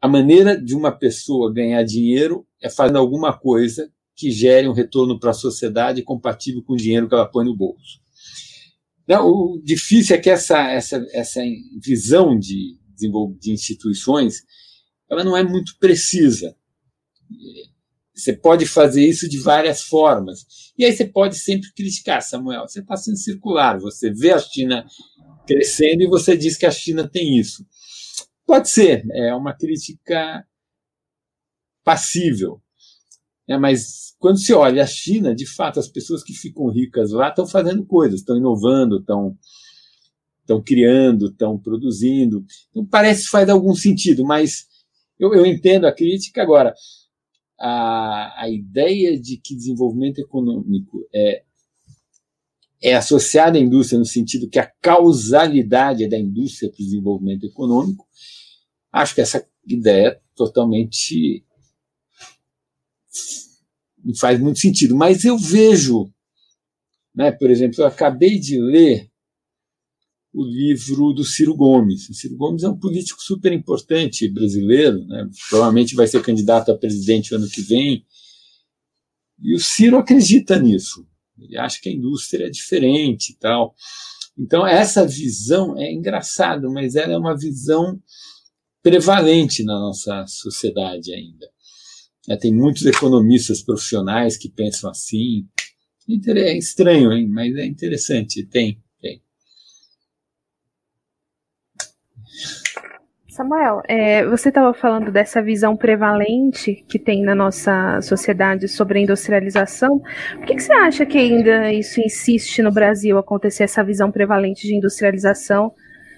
a 0.00 0.08
maneira 0.08 0.60
de 0.60 0.74
uma 0.74 0.90
pessoa 0.90 1.54
ganhar 1.54 1.84
dinheiro 1.84 2.44
é 2.60 2.68
fazendo 2.68 2.98
alguma 2.98 3.32
coisa 3.32 3.88
que 4.16 4.32
gere 4.32 4.66
um 4.66 4.72
retorno 4.72 5.20
para 5.20 5.30
a 5.30 5.34
sociedade 5.34 6.02
compatível 6.02 6.64
com 6.64 6.72
o 6.72 6.76
dinheiro 6.76 7.08
que 7.08 7.14
ela 7.14 7.30
põe 7.30 7.44
no 7.44 7.56
bolso. 7.56 8.00
Não, 9.06 9.28
o 9.28 9.62
difícil 9.62 10.16
é 10.16 10.18
que 10.18 10.28
essa, 10.28 10.68
essa, 10.68 11.06
essa 11.12 11.40
visão 11.80 12.36
de, 12.36 12.76
de 13.38 13.52
instituições 13.52 14.42
ela 15.08 15.22
não 15.22 15.36
é 15.36 15.44
muito 15.44 15.78
precisa. 15.78 16.56
Você 18.16 18.32
pode 18.32 18.64
fazer 18.64 19.06
isso 19.06 19.28
de 19.28 19.38
várias 19.38 19.82
formas. 19.82 20.46
E 20.78 20.84
aí 20.84 20.92
você 20.92 21.04
pode 21.04 21.38
sempre 21.38 21.70
criticar, 21.74 22.22
Samuel, 22.22 22.66
você 22.66 22.80
está 22.80 22.96
sendo 22.96 23.18
circular, 23.18 23.78
você 23.78 24.10
vê 24.10 24.32
a 24.32 24.38
China 24.38 24.86
crescendo 25.46 26.02
e 26.02 26.08
você 26.08 26.36
diz 26.36 26.56
que 26.56 26.64
a 26.64 26.70
China 26.70 27.06
tem 27.06 27.38
isso. 27.38 27.66
Pode 28.46 28.70
ser, 28.70 29.04
é 29.12 29.34
uma 29.34 29.52
crítica 29.52 30.46
passível. 31.84 32.60
É, 33.48 33.58
mas 33.58 34.14
quando 34.18 34.38
se 34.38 34.52
olha 34.52 34.82
a 34.82 34.86
China, 34.86 35.34
de 35.34 35.46
fato, 35.46 35.78
as 35.78 35.88
pessoas 35.88 36.24
que 36.24 36.32
ficam 36.32 36.68
ricas 36.68 37.12
lá 37.12 37.28
estão 37.28 37.46
fazendo 37.46 37.84
coisas, 37.84 38.20
estão 38.20 38.36
inovando, 38.36 38.98
estão, 38.98 39.36
estão 40.40 40.62
criando, 40.62 41.26
estão 41.26 41.58
produzindo. 41.58 42.44
Então, 42.70 42.84
parece 42.86 43.24
que 43.24 43.30
faz 43.30 43.48
algum 43.48 43.74
sentido, 43.74 44.24
mas 44.24 44.66
eu, 45.18 45.34
eu 45.34 45.44
entendo 45.44 45.86
a 45.86 45.92
crítica. 45.92 46.42
Agora, 46.42 46.74
a, 47.58 48.42
a 48.42 48.50
ideia 48.50 49.18
de 49.18 49.36
que 49.36 49.54
desenvolvimento 49.54 50.18
econômico 50.18 51.06
é, 51.14 51.42
é 52.82 52.94
associado 52.94 53.56
à 53.56 53.60
indústria 53.60 53.98
no 53.98 54.04
sentido 54.04 54.48
que 54.48 54.58
a 54.58 54.70
causalidade 54.80 56.04
é 56.04 56.08
da 56.08 56.18
indústria 56.18 56.70
para 56.70 56.82
o 56.82 56.84
desenvolvimento 56.84 57.46
econômico, 57.46 58.06
acho 58.92 59.14
que 59.14 59.20
essa 59.20 59.46
ideia 59.66 60.08
é 60.08 60.20
totalmente 60.34 61.44
não 64.06 64.14
faz 64.14 64.38
muito 64.38 64.60
sentido. 64.60 64.94
Mas 64.94 65.24
eu 65.24 65.36
vejo, 65.36 66.08
né, 67.14 67.32
por 67.32 67.50
exemplo, 67.50 67.80
eu 67.80 67.86
acabei 67.86 68.38
de 68.38 68.60
ler 68.60 69.10
o 70.36 70.44
livro 70.44 71.14
do 71.14 71.24
Ciro 71.24 71.56
Gomes. 71.56 72.10
O 72.10 72.14
Ciro 72.14 72.36
Gomes 72.36 72.62
é 72.62 72.68
um 72.68 72.76
político 72.76 73.22
super 73.22 73.54
importante 73.54 74.28
brasileiro, 74.28 75.02
né, 75.06 75.26
provavelmente 75.48 75.94
vai 75.94 76.06
ser 76.06 76.22
candidato 76.22 76.70
a 76.70 76.76
presidente 76.76 77.34
ano 77.34 77.48
que 77.48 77.62
vem. 77.62 78.04
E 79.42 79.54
o 79.54 79.58
Ciro 79.58 79.96
acredita 79.96 80.58
nisso. 80.58 81.06
Ele 81.38 81.56
acha 81.56 81.80
que 81.80 81.88
a 81.88 81.92
indústria 81.92 82.46
é 82.46 82.50
diferente 82.50 83.30
e 83.30 83.36
tal. 83.36 83.74
Então, 84.38 84.66
essa 84.66 85.06
visão 85.06 85.74
é 85.78 85.90
engraçado, 85.90 86.70
mas 86.70 86.96
ela 86.96 87.14
é 87.14 87.18
uma 87.18 87.36
visão 87.36 87.98
prevalente 88.82 89.64
na 89.64 89.78
nossa 89.78 90.26
sociedade 90.26 91.14
ainda. 91.14 91.50
É, 92.28 92.36
tem 92.36 92.52
muitos 92.52 92.84
economistas 92.84 93.62
profissionais 93.62 94.36
que 94.36 94.50
pensam 94.50 94.90
assim. 94.90 95.48
É 96.26 96.58
estranho, 96.58 97.10
hein? 97.10 97.26
mas 97.26 97.56
é 97.56 97.64
interessante. 97.64 98.44
Tem, 98.44 98.82
tem. 99.00 99.22
Samuel, 103.36 103.82
é, 103.86 104.26
você 104.26 104.48
estava 104.48 104.72
falando 104.72 105.12
dessa 105.12 105.42
visão 105.42 105.76
prevalente 105.76 106.82
que 106.88 106.98
tem 106.98 107.22
na 107.22 107.34
nossa 107.34 108.00
sociedade 108.00 108.66
sobre 108.66 108.98
a 108.98 109.02
industrialização. 109.02 109.98
Por 110.36 110.46
que, 110.46 110.54
que, 110.54 110.62
você 110.62 110.72
acha 110.72 111.04
que 111.04 111.18
ainda 111.18 111.70
isso 111.70 112.00
insiste 112.00 112.62
no 112.62 112.72
Brasil 112.72 113.18
acontecer 113.18 113.64
essa 113.64 113.84
visão 113.84 114.10
prevalente 114.10 114.66
de 114.66 114.74
industrialização, 114.74 115.70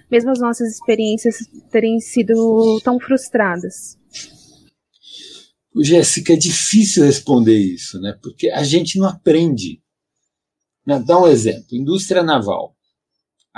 mesmo 0.08 0.30
as 0.30 0.38
nossas 0.38 0.70
experiências 0.70 1.38
terem 1.72 1.98
sido 1.98 2.80
tão 2.84 3.00
frustradas? 3.00 3.98
Jéssica, 5.76 6.34
é 6.34 6.36
difícil 6.36 7.04
responder 7.04 7.58
isso, 7.58 8.00
né? 8.00 8.16
Porque 8.22 8.48
a 8.48 8.62
gente 8.62 8.96
não 8.96 9.08
aprende. 9.08 9.82
Né? 10.86 11.02
Dá 11.04 11.20
um 11.20 11.26
exemplo: 11.26 11.66
indústria 11.72 12.22
naval. 12.22 12.77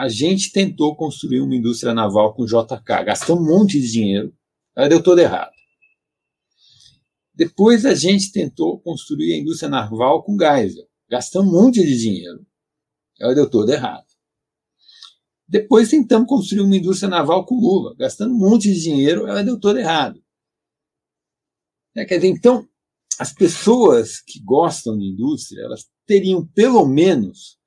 A 0.01 0.09
gente 0.09 0.51
tentou 0.51 0.97
construir 0.97 1.43
uma 1.43 1.55
indústria 1.55 1.93
naval 1.93 2.33
com 2.33 2.47
JK, 2.47 3.05
gastamos 3.05 3.45
um 3.45 3.47
monte 3.47 3.79
de 3.79 3.93
dinheiro, 3.93 4.35
ela 4.75 4.89
deu 4.89 5.03
todo 5.03 5.19
errado. 5.19 5.53
Depois 7.35 7.85
a 7.85 7.95
gente 7.95 8.33
tentou 8.33 8.81
construir 8.81 9.35
a 9.35 9.37
indústria 9.37 9.69
naval 9.69 10.23
com 10.23 10.39
Geisel, 10.39 10.89
gastamos 11.07 11.53
um 11.53 11.53
monte 11.53 11.85
de 11.85 11.99
dinheiro, 11.99 12.47
ela 13.21 13.35
deu 13.35 13.51
todo 13.51 13.71
errado. 13.71 14.07
Depois 15.47 15.91
tentamos 15.91 16.27
construir 16.27 16.63
uma 16.63 16.79
indústria 16.79 17.11
naval 17.11 17.45
com 17.45 17.57
Lula, 17.57 17.95
gastando 17.99 18.33
um 18.33 18.39
monte 18.39 18.73
de 18.73 18.81
dinheiro, 18.81 19.27
ela 19.27 19.45
deu 19.45 19.61
todo 19.61 19.79
errado. 19.79 20.19
É, 21.95 22.07
quer 22.07 22.17
dizer, 22.17 22.29
então, 22.29 22.67
as 23.19 23.35
pessoas 23.35 24.19
que 24.19 24.41
gostam 24.43 24.97
de 24.97 25.05
indústria, 25.05 25.61
elas 25.63 25.91
teriam 26.07 26.47
pelo 26.55 26.87
menos 26.87 27.61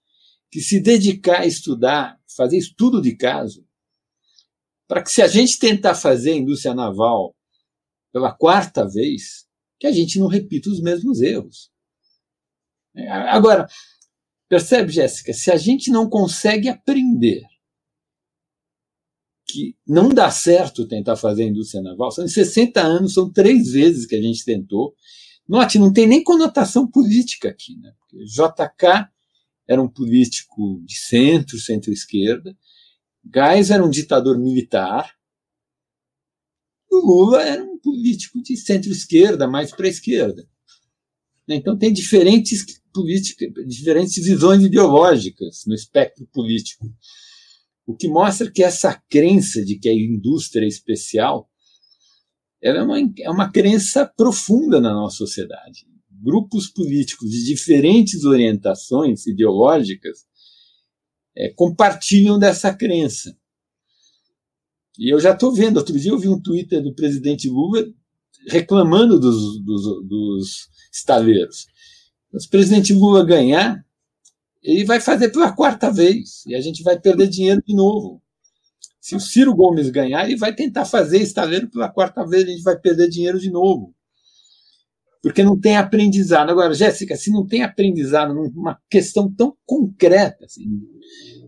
que 0.54 0.62
se 0.62 0.80
dedicar 0.80 1.42
a 1.42 1.48
estudar, 1.48 2.22
fazer 2.36 2.58
estudo 2.58 3.02
de 3.02 3.16
caso, 3.16 3.66
para 4.88 5.02
que 5.02 5.12
se 5.12 5.22
a 5.22 5.28
gente 5.28 5.60
tentar 5.60 5.96
fazer 5.96 6.32
a 6.32 6.38
indústria 6.38 6.74
naval 6.74 7.36
pela 8.12 8.32
quarta 8.32 8.88
vez, 8.88 9.48
que 9.80 9.88
a 9.88 9.92
gente 9.92 10.20
não 10.20 10.28
repita 10.28 10.70
os 10.70 10.82
mesmos 10.82 11.22
erros. 11.22 11.72
É, 12.96 13.10
agora, 13.10 13.68
percebe, 14.48 14.92
Jéssica, 14.92 15.34
se 15.34 15.52
a 15.52 15.58
gente 15.58 15.90
não 15.90 16.08
consegue 16.10 16.70
aprender 16.70 17.44
que 19.54 19.75
não 19.86 20.10
dá 20.10 20.32
certo 20.32 20.88
tentar 20.88 21.16
fazer 21.16 21.44
a 21.44 21.48
indústria 21.48 21.84
naval. 21.84 22.12
São 22.12 22.28
60 22.28 22.82
anos, 22.82 23.13
são 23.13 23.32
três 23.32 23.72
vezes 23.72 24.08
que 24.08 24.16
a 24.16 24.22
gente 24.22 24.44
tentou. 24.44 24.96
Note, 25.48 25.78
não 25.78 25.94
tem 25.94 26.08
nem 26.08 26.24
conotação 26.24 26.90
política 26.90 27.50
aqui. 27.50 27.78
Né? 27.78 27.94
JK 28.25 29.12
era 29.67 29.82
um 29.82 29.88
político 29.88 30.82
de 30.86 30.96
centro, 30.96 31.58
centro-esquerda. 31.58 32.55
Gás 33.24 33.70
era 33.70 33.84
um 33.84 33.89
ditador 33.89 34.38
militar. 34.38 35.13
O 36.91 36.98
Lula 36.98 37.41
era 37.41 37.63
um 37.63 37.79
político 37.79 38.41
de 38.41 38.55
centro-esquerda, 38.58 39.48
mais 39.48 39.72
para 39.72 39.88
a 39.88 39.89
esquerda. 39.89 40.48
Então, 41.48 41.77
tem 41.77 41.91
diferentes 41.91 42.63
políticas, 42.93 43.50
diferentes 43.67 44.24
visões 44.24 44.63
ideológicas 44.63 45.63
no 45.65 45.74
espectro 45.74 46.27
político. 46.32 46.86
O 47.86 47.96
que 47.96 48.08
mostra 48.08 48.51
que 48.51 48.63
essa 48.63 48.93
crença 49.10 49.63
de 49.63 49.77
que 49.77 49.89
a 49.89 49.93
indústria 49.93 50.65
é 50.65 50.67
especial 50.67 51.50
ela 52.63 52.79
é 52.79 52.82
uma, 52.82 52.98
é 53.20 53.29
uma 53.29 53.51
crença 53.51 54.05
profunda 54.05 54.79
na 54.79 54.93
nossa 54.93 55.17
sociedade. 55.17 55.86
Grupos 56.24 56.68
políticos 56.68 57.30
de 57.30 57.44
diferentes 57.44 58.24
orientações 58.24 59.27
ideológicas 59.27 60.25
é, 61.36 61.50
compartilham 61.50 62.39
dessa 62.39 62.74
crença. 62.74 63.36
E 64.98 65.13
eu 65.13 65.20
já 65.20 65.32
estou 65.32 65.53
vendo, 65.53 65.77
outro 65.77 66.00
dia 66.00 66.12
eu 66.12 66.20
vi 66.20 66.30
um 66.30 66.39
Twitter 66.39 66.82
do 66.82 66.94
presidente 66.94 67.50
Lula 67.50 67.86
reclamando 68.48 69.20
dos, 69.20 69.62
dos, 69.63 70.08
dos 70.08 70.70
estaleiros. 70.92 71.68
Se 72.38 72.48
o 72.48 72.50
presidente 72.50 72.94
Lula 72.94 73.25
ganhar, 73.25 73.84
ele 74.62 74.86
vai 74.86 75.00
fazer 75.00 75.30
pela 75.30 75.51
quarta 75.51 75.92
vez 75.92 76.46
e 76.46 76.56
a 76.56 76.62
gente 76.62 76.84
vai 76.84 77.00
perder 77.00 77.27
dinheiro 77.27 77.62
de 77.65 77.75
novo. 77.75 78.22
Se 79.00 79.15
o 79.15 79.20
Ciro 79.20 79.53
Gomes 79.53 79.89
ganhar, 79.89 80.25
ele 80.25 80.38
vai 80.38 80.56
tentar 80.56 80.86
fazer 80.86 81.22
estaleiro 81.22 81.70
pela 81.70 81.89
quarta 81.89 82.25
vez, 82.25 82.44
a 82.46 82.51
gente 82.51 82.63
vai 82.63 82.80
perder 82.80 83.10
dinheiro 83.10 83.39
de 83.39 83.51
novo. 83.51 83.94
Porque 85.24 85.42
não 85.42 85.58
tem 85.58 85.77
aprendizado. 85.77 86.50
Agora, 86.50 86.74
Jéssica, 86.74 87.15
se 87.15 87.32
não 87.32 87.48
tem 87.48 87.63
aprendizado 87.63 88.34
numa 88.34 88.77
questão 88.89 89.34
tão 89.34 89.56
concreta, 89.65 90.44
assim, 90.44 90.65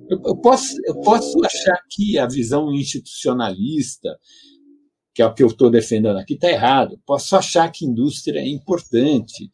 eu, 0.10 0.22
eu, 0.26 0.38
posso, 0.38 0.74
eu 0.86 1.02
posso 1.02 1.44
achar 1.44 1.78
que 1.90 2.18
a 2.18 2.26
visão 2.26 2.74
institucionalista, 2.74 4.18
que 5.14 5.22
é 5.22 5.26
o 5.26 5.34
que 5.34 5.44
eu 5.44 5.48
estou 5.48 5.70
defendendo 5.70 6.18
aqui, 6.18 6.36
está 6.36 6.50
errado. 6.50 6.98
Posso 7.06 7.36
achar 7.36 7.70
que 7.70 7.86
indústria 7.86 8.40
é 8.40 8.48
importante, 8.48 9.52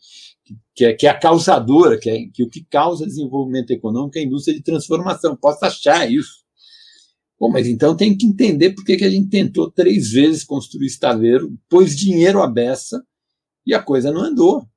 que 0.75 0.86
é, 0.86 0.94
que 0.94 1.08
é 1.08 1.10
a 1.10 1.20
causadora, 1.20 2.00
que, 2.00 2.10
é, 2.10 2.28
que 2.32 2.44
o 2.44 2.50
que 2.50 2.63
causa 2.63 3.08
desenvolvimento 3.08 3.72
econômico 3.72 4.20
é 4.20 4.22
a 4.22 4.25
indústria 4.25 4.56
de 4.56 4.62
transformação. 4.62 5.36
Posso 5.36 5.66
achar 5.66 6.12
isso. 6.12 6.42
Bom, 7.40 7.50
mas 7.50 7.68
então 7.68 7.98
tem 7.98 8.16
que 8.16 8.28
entender 8.28 8.75
por 8.75 8.86
que, 8.86 8.98
que 8.98 9.06
a 9.06 9.10
gente 9.10 9.30
tentou 9.30 9.72
três 9.72 10.12
vezes 10.12 10.44
construir 10.44 10.86
estaleiro, 10.86 11.58
pôs 11.68 11.96
dinheiro 11.96 12.40
à 12.40 12.48
beça 12.48 13.01
e 13.65 13.74
a 13.74 13.82
coisa 13.82 14.12
não 14.12 14.22
andou. 14.22 14.68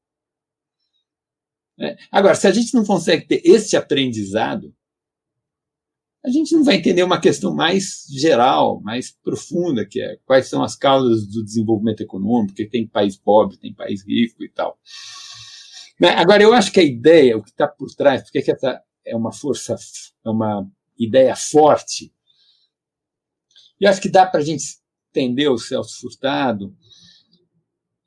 É. 1.79 1.97
Agora, 2.11 2.35
se 2.35 2.47
a 2.47 2.53
gente 2.53 2.75
não 2.75 2.85
consegue 2.85 3.27
ter 3.27 3.43
esse 3.45 3.77
aprendizado, 3.77 4.75
a 6.25 6.31
gente 6.31 6.55
não 6.55 6.65
vai 6.65 6.77
entender 6.77 7.03
uma 7.03 7.21
questão 7.21 7.55
mais 7.55 8.07
geral, 8.11 8.81
mais 8.81 9.11
profunda, 9.23 9.85
que 9.85 10.01
é 10.01 10.17
quais 10.25 10.49
são 10.49 10.63
as 10.63 10.75
causas 10.75 11.27
do 11.27 11.45
desenvolvimento 11.45 12.01
econômico, 12.01 12.55
porque 12.55 12.67
tem 12.67 12.87
país 12.87 13.17
pobre, 13.17 13.59
tem 13.59 13.75
país 13.75 14.07
rico 14.07 14.43
e 14.43 14.49
tal. 14.49 14.79
Né? 16.01 16.11
Agora, 16.11 16.43
eu 16.43 16.55
acho 16.55 16.73
que 16.73 16.81
a 16.81 16.85
ideia, 16.85 17.37
o 17.37 17.43
que 17.43 17.51
está 17.51 17.69
por 17.69 17.89
trás, 17.95 18.23
porque 18.23 18.41
que 18.41 18.53
essa 18.53 18.83
é 19.05 19.15
uma 19.15 19.33
força, 19.33 19.77
é 20.25 20.31
uma 20.31 20.67
ideia 20.99 21.37
forte, 21.37 22.11
e 23.79 23.87
acho 23.87 24.01
que 24.01 24.09
dá 24.09 24.25
para 24.25 24.41
a 24.41 24.45
gente 24.45 24.65
entender 25.11 25.49
o 25.49 25.59
Celso 25.59 26.01
Furtado 26.01 26.75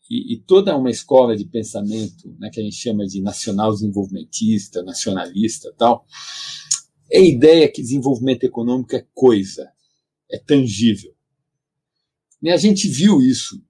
e, 0.10 0.34
e, 0.34 0.38
toda 0.40 0.76
uma 0.78 0.90
escola 0.90 1.36
de 1.36 1.46
pensamento 1.46 2.34
né, 2.40 2.50
que 2.50 2.60
a 2.60 2.64
gente 2.64 2.76
chama 2.76 3.06
de 3.06 3.22
nacional 3.22 3.74
desenvolvimentista, 3.74 4.82
nacionalista 4.84 5.74
tal, 5.78 6.06
é 7.12 7.20
a 7.20 7.26
ideia 7.26 7.72
que 7.72 7.82
desenvolvimento 7.82 8.44
econômico 8.44 8.96
é 8.96 9.06
coisa, 9.14 9.70
é 10.32 10.38
tangível. 10.38 11.14
E 12.42 12.50
a 12.50 12.58
gente 12.58 12.88
viu 12.88 13.22
isso 13.22 13.62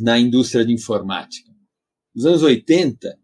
na 0.00 0.18
indústria 0.18 0.64
de 0.64 0.72
informática. 0.72 1.50
Nos 2.14 2.24
anos 2.24 2.42
80, 2.42 3.18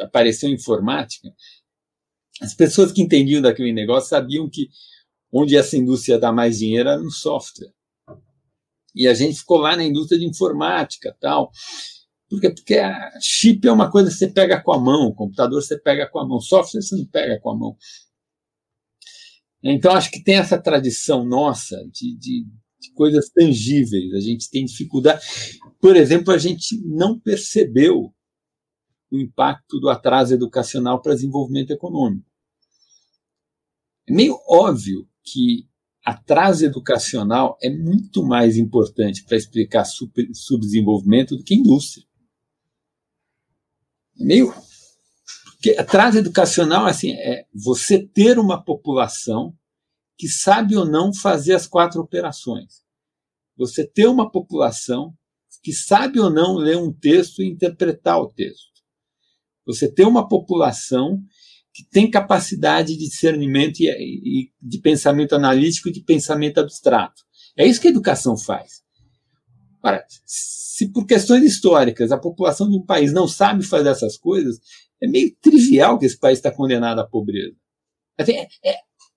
apareceu 0.00 0.48
informática, 0.50 1.32
as 2.40 2.54
pessoas 2.54 2.90
que 2.92 3.02
entendiam 3.02 3.42
daquele 3.42 3.72
negócio 3.72 4.08
sabiam 4.08 4.48
que 4.48 4.68
onde 5.30 5.56
essa 5.56 5.76
indústria 5.76 6.18
dá 6.18 6.32
mais 6.32 6.58
dinheiro 6.58 6.88
era 6.88 6.98
no 6.98 7.10
software. 7.10 7.72
E 8.94 9.08
a 9.08 9.14
gente 9.14 9.38
ficou 9.38 9.58
lá 9.58 9.76
na 9.76 9.84
indústria 9.84 10.18
de 10.18 10.26
informática 10.26 11.16
tal. 11.20 11.50
Porque, 12.28 12.50
porque 12.50 12.78
a 12.78 13.10
chip 13.20 13.66
é 13.66 13.72
uma 13.72 13.90
coisa 13.90 14.10
que 14.10 14.16
você 14.16 14.28
pega 14.28 14.60
com 14.62 14.72
a 14.72 14.80
mão, 14.80 15.12
computador 15.12 15.62
você 15.62 15.78
pega 15.78 16.08
com 16.08 16.18
a 16.18 16.26
mão, 16.26 16.40
software 16.40 16.80
você 16.80 16.96
não 16.96 17.06
pega 17.06 17.38
com 17.40 17.50
a 17.50 17.56
mão. 17.56 17.76
Então, 19.62 19.92
acho 19.92 20.10
que 20.10 20.22
tem 20.22 20.36
essa 20.36 20.60
tradição 20.60 21.24
nossa 21.24 21.76
de, 21.92 22.16
de, 22.16 22.46
de 22.80 22.92
coisas 22.94 23.30
tangíveis. 23.30 24.12
A 24.14 24.20
gente 24.20 24.50
tem 24.50 24.64
dificuldade. 24.64 25.24
Por 25.80 25.94
exemplo, 25.94 26.32
a 26.32 26.38
gente 26.38 26.80
não 26.84 27.18
percebeu 27.18 28.12
o 29.10 29.18
impacto 29.18 29.78
do 29.78 29.90
atraso 29.90 30.32
educacional 30.34 31.00
para 31.02 31.14
desenvolvimento 31.14 31.70
econômico. 31.70 32.26
É 34.08 34.12
meio 34.12 34.36
óbvio 34.48 35.06
que 35.22 35.68
atraso 36.04 36.64
educacional 36.64 37.56
é 37.62 37.70
muito 37.70 38.24
mais 38.24 38.56
importante 38.56 39.24
para 39.24 39.36
explicar 39.36 39.84
subdesenvolvimento 39.84 41.36
do 41.36 41.44
que 41.44 41.54
indústria. 41.54 42.04
É 44.18 44.24
meio. 44.24 44.52
Porque 45.52 45.78
atraso 45.78 46.18
educacional 46.18 46.86
assim, 46.86 47.12
é 47.12 47.46
você 47.54 48.04
ter 48.04 48.38
uma 48.38 48.62
população 48.62 49.56
que 50.18 50.28
sabe 50.28 50.76
ou 50.76 50.84
não 50.84 51.14
fazer 51.14 51.54
as 51.54 51.66
quatro 51.66 52.00
operações. 52.00 52.82
Você 53.56 53.86
ter 53.86 54.06
uma 54.06 54.30
população 54.30 55.14
que 55.62 55.72
sabe 55.72 56.18
ou 56.18 56.30
não 56.30 56.56
ler 56.56 56.76
um 56.76 56.92
texto 56.92 57.42
e 57.42 57.48
interpretar 57.48 58.18
o 58.20 58.28
texto. 58.28 58.72
Você 59.64 59.90
ter 59.90 60.04
uma 60.04 60.28
população 60.28 61.22
que 61.72 61.84
tem 61.90 62.10
capacidade 62.10 62.96
de 62.96 63.06
discernimento 63.06 63.80
e, 63.80 63.88
e, 63.88 64.50
de 64.60 64.78
pensamento 64.80 65.34
analítico 65.34 65.88
e 65.88 65.92
de 65.92 66.02
pensamento 66.02 66.58
abstrato. 66.58 67.22
É 67.56 67.66
isso 67.66 67.80
que 67.80 67.88
a 67.88 67.90
educação 67.90 68.36
faz. 68.36 68.82
Ora, 69.82 70.04
se 70.24 70.92
por 70.92 71.06
questões 71.06 71.42
históricas 71.42 72.12
a 72.12 72.18
população 72.18 72.68
de 72.68 72.76
um 72.76 72.84
país 72.84 73.12
não 73.12 73.26
sabe 73.26 73.64
fazer 73.64 73.88
essas 73.88 74.16
coisas, 74.16 74.58
é 75.02 75.08
meio 75.08 75.34
trivial 75.40 75.98
que 75.98 76.06
esse 76.06 76.18
país 76.18 76.38
está 76.38 76.50
condenado 76.50 77.00
à 77.00 77.06
pobreza. 77.06 77.56
É, 78.18 78.42
é 78.42 78.76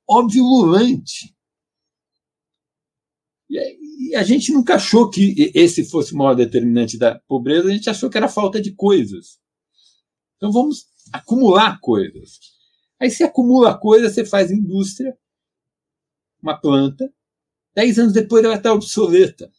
óbvio 0.10 0.44
lulante. 0.44 1.36
E 3.50 4.16
a 4.16 4.24
gente 4.24 4.52
nunca 4.52 4.76
achou 4.76 5.10
que 5.10 5.52
esse 5.54 5.86
fosse 5.86 6.14
o 6.14 6.18
maior 6.18 6.34
determinante 6.34 6.98
da 6.98 7.20
pobreza, 7.28 7.68
a 7.68 7.72
gente 7.72 7.90
achou 7.90 8.10
que 8.10 8.18
era 8.18 8.28
falta 8.28 8.62
de 8.62 8.74
coisas. 8.74 9.40
Então 10.38 10.52
vamos 10.52 10.86
acumular 11.12 11.80
coisas. 11.80 12.40
Aí 13.00 13.10
você 13.10 13.24
acumula 13.24 13.78
coisa, 13.78 14.10
você 14.10 14.26
faz 14.26 14.52
indústria, 14.52 15.18
uma 16.42 16.60
planta, 16.60 17.12
dez 17.74 18.00
anos 18.00 18.14
depois 18.14 18.44
ela 18.44 18.56
está 18.56 18.74
obsoleta. 18.74 19.52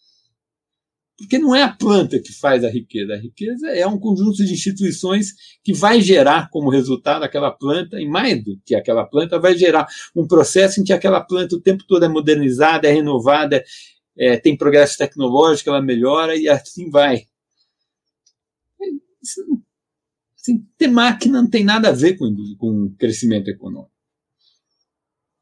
Porque 1.18 1.38
não 1.38 1.54
é 1.54 1.62
a 1.62 1.72
planta 1.72 2.20
que 2.20 2.32
faz 2.32 2.62
a 2.62 2.68
riqueza, 2.68 3.14
a 3.14 3.18
riqueza 3.18 3.68
é 3.68 3.86
um 3.86 3.98
conjunto 3.98 4.44
de 4.44 4.52
instituições 4.52 5.32
que 5.64 5.72
vai 5.72 6.00
gerar 6.02 6.50
como 6.50 6.68
resultado 6.68 7.22
aquela 7.22 7.50
planta, 7.50 7.98
e 7.98 8.06
mais 8.06 8.44
do 8.44 8.60
que 8.66 8.74
aquela 8.74 9.04
planta, 9.04 9.38
vai 9.38 9.56
gerar 9.56 9.86
um 10.14 10.26
processo 10.26 10.78
em 10.78 10.84
que 10.84 10.92
aquela 10.92 11.22
planta 11.22 11.56
o 11.56 11.60
tempo 11.60 11.84
todo 11.86 12.04
é 12.04 12.08
modernizada, 12.08 12.86
é 12.86 12.92
renovada, 12.92 13.64
é, 14.16 14.36
tem 14.36 14.56
progresso 14.56 14.98
tecnológico, 14.98 15.70
ela 15.70 15.80
melhora 15.80 16.36
e 16.36 16.48
assim 16.48 16.90
vai. 16.90 17.26
Isso 19.22 19.42
Assim, 20.46 20.64
ter 20.78 20.86
máquina 20.86 21.42
não 21.42 21.50
tem 21.50 21.64
nada 21.64 21.88
a 21.88 21.92
ver 21.92 22.16
com, 22.16 22.32
com 22.56 22.94
crescimento 22.96 23.48
econômico. 23.48 23.90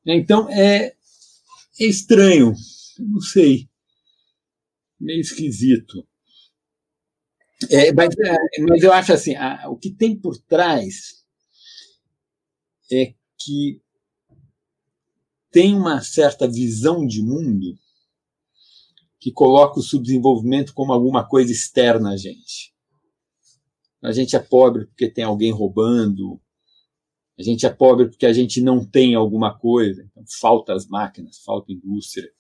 Então, 0.07 0.49
é, 0.51 0.95
é 1.79 1.85
estranho, 1.85 2.55
não 2.99 3.21
sei, 3.21 3.69
meio 4.99 5.21
esquisito. 5.21 6.07
É, 7.71 7.93
mas, 7.93 8.15
é, 8.19 8.61
mas, 8.63 8.83
eu 8.83 8.93
acho 8.93 9.13
assim, 9.13 9.35
a, 9.35 9.69
o 9.69 9.77
que 9.77 9.91
tem 9.91 10.19
por 10.19 10.39
trás 10.39 11.25
é 12.91 13.15
que 13.39 13.81
tem 15.51 15.75
uma 15.75 16.01
certa 16.01 16.49
visão 16.49 17.07
de 17.07 17.23
mundo 17.23 17.79
que 19.21 19.31
coloca 19.31 19.81
o 19.81 19.83
subdesenvolvimento 19.83 20.75
como 20.75 20.93
alguma 20.93 21.27
coisa 21.27 21.53
externa 21.53 22.13
a 22.13 22.17
gente. 22.17 22.74
A 24.05 24.13
gente 24.13 24.37
é 24.37 24.39
pobre 24.39 24.85
porque 24.85 25.09
tem 25.09 25.25
alguém 25.25 25.51
roubando. 25.51 26.39
A 27.39 27.43
gente 27.43 27.65
é 27.65 27.71
pobre 27.71 28.09
porque 28.11 28.27
a 28.27 28.33
gente 28.35 28.61
não 28.61 28.85
tem 28.85 29.15
alguma 29.15 29.59
coisa. 29.59 30.07
Então, 30.11 30.23
falta 30.41 30.75
as 30.75 30.87
máquinas, 30.87 31.39
falta 31.39 31.73
indústria. 31.73 32.31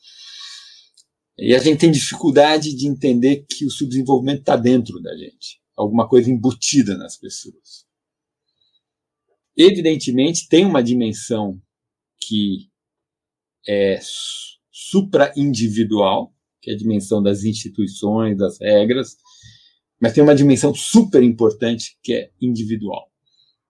E 1.38 1.54
a 1.54 1.58
gente 1.58 1.80
tem 1.80 1.90
dificuldade 1.90 2.74
de 2.76 2.86
entender 2.86 3.46
que 3.48 3.64
o 3.64 3.70
subdesenvolvimento 3.70 4.40
está 4.40 4.56
dentro 4.56 5.00
da 5.00 5.16
gente. 5.16 5.58
Alguma 5.74 6.06
coisa 6.06 6.30
embutida 6.30 6.98
nas 6.98 7.16
pessoas. 7.16 7.86
Evidentemente, 9.56 10.46
tem 10.46 10.66
uma 10.66 10.82
dimensão 10.82 11.58
que 12.20 12.70
é 13.66 13.98
supra-individual, 14.70 16.36
que 16.60 16.70
é 16.70 16.74
a 16.74 16.76
dimensão 16.76 17.22
das 17.22 17.42
instituições, 17.42 18.36
das 18.36 18.60
regras, 18.60 19.16
Mas 20.00 20.12
tem 20.12 20.22
uma 20.22 20.34
dimensão 20.34 20.74
super 20.74 21.22
importante 21.22 21.98
que 22.02 22.12
é 22.12 22.30
individual. 22.40 23.10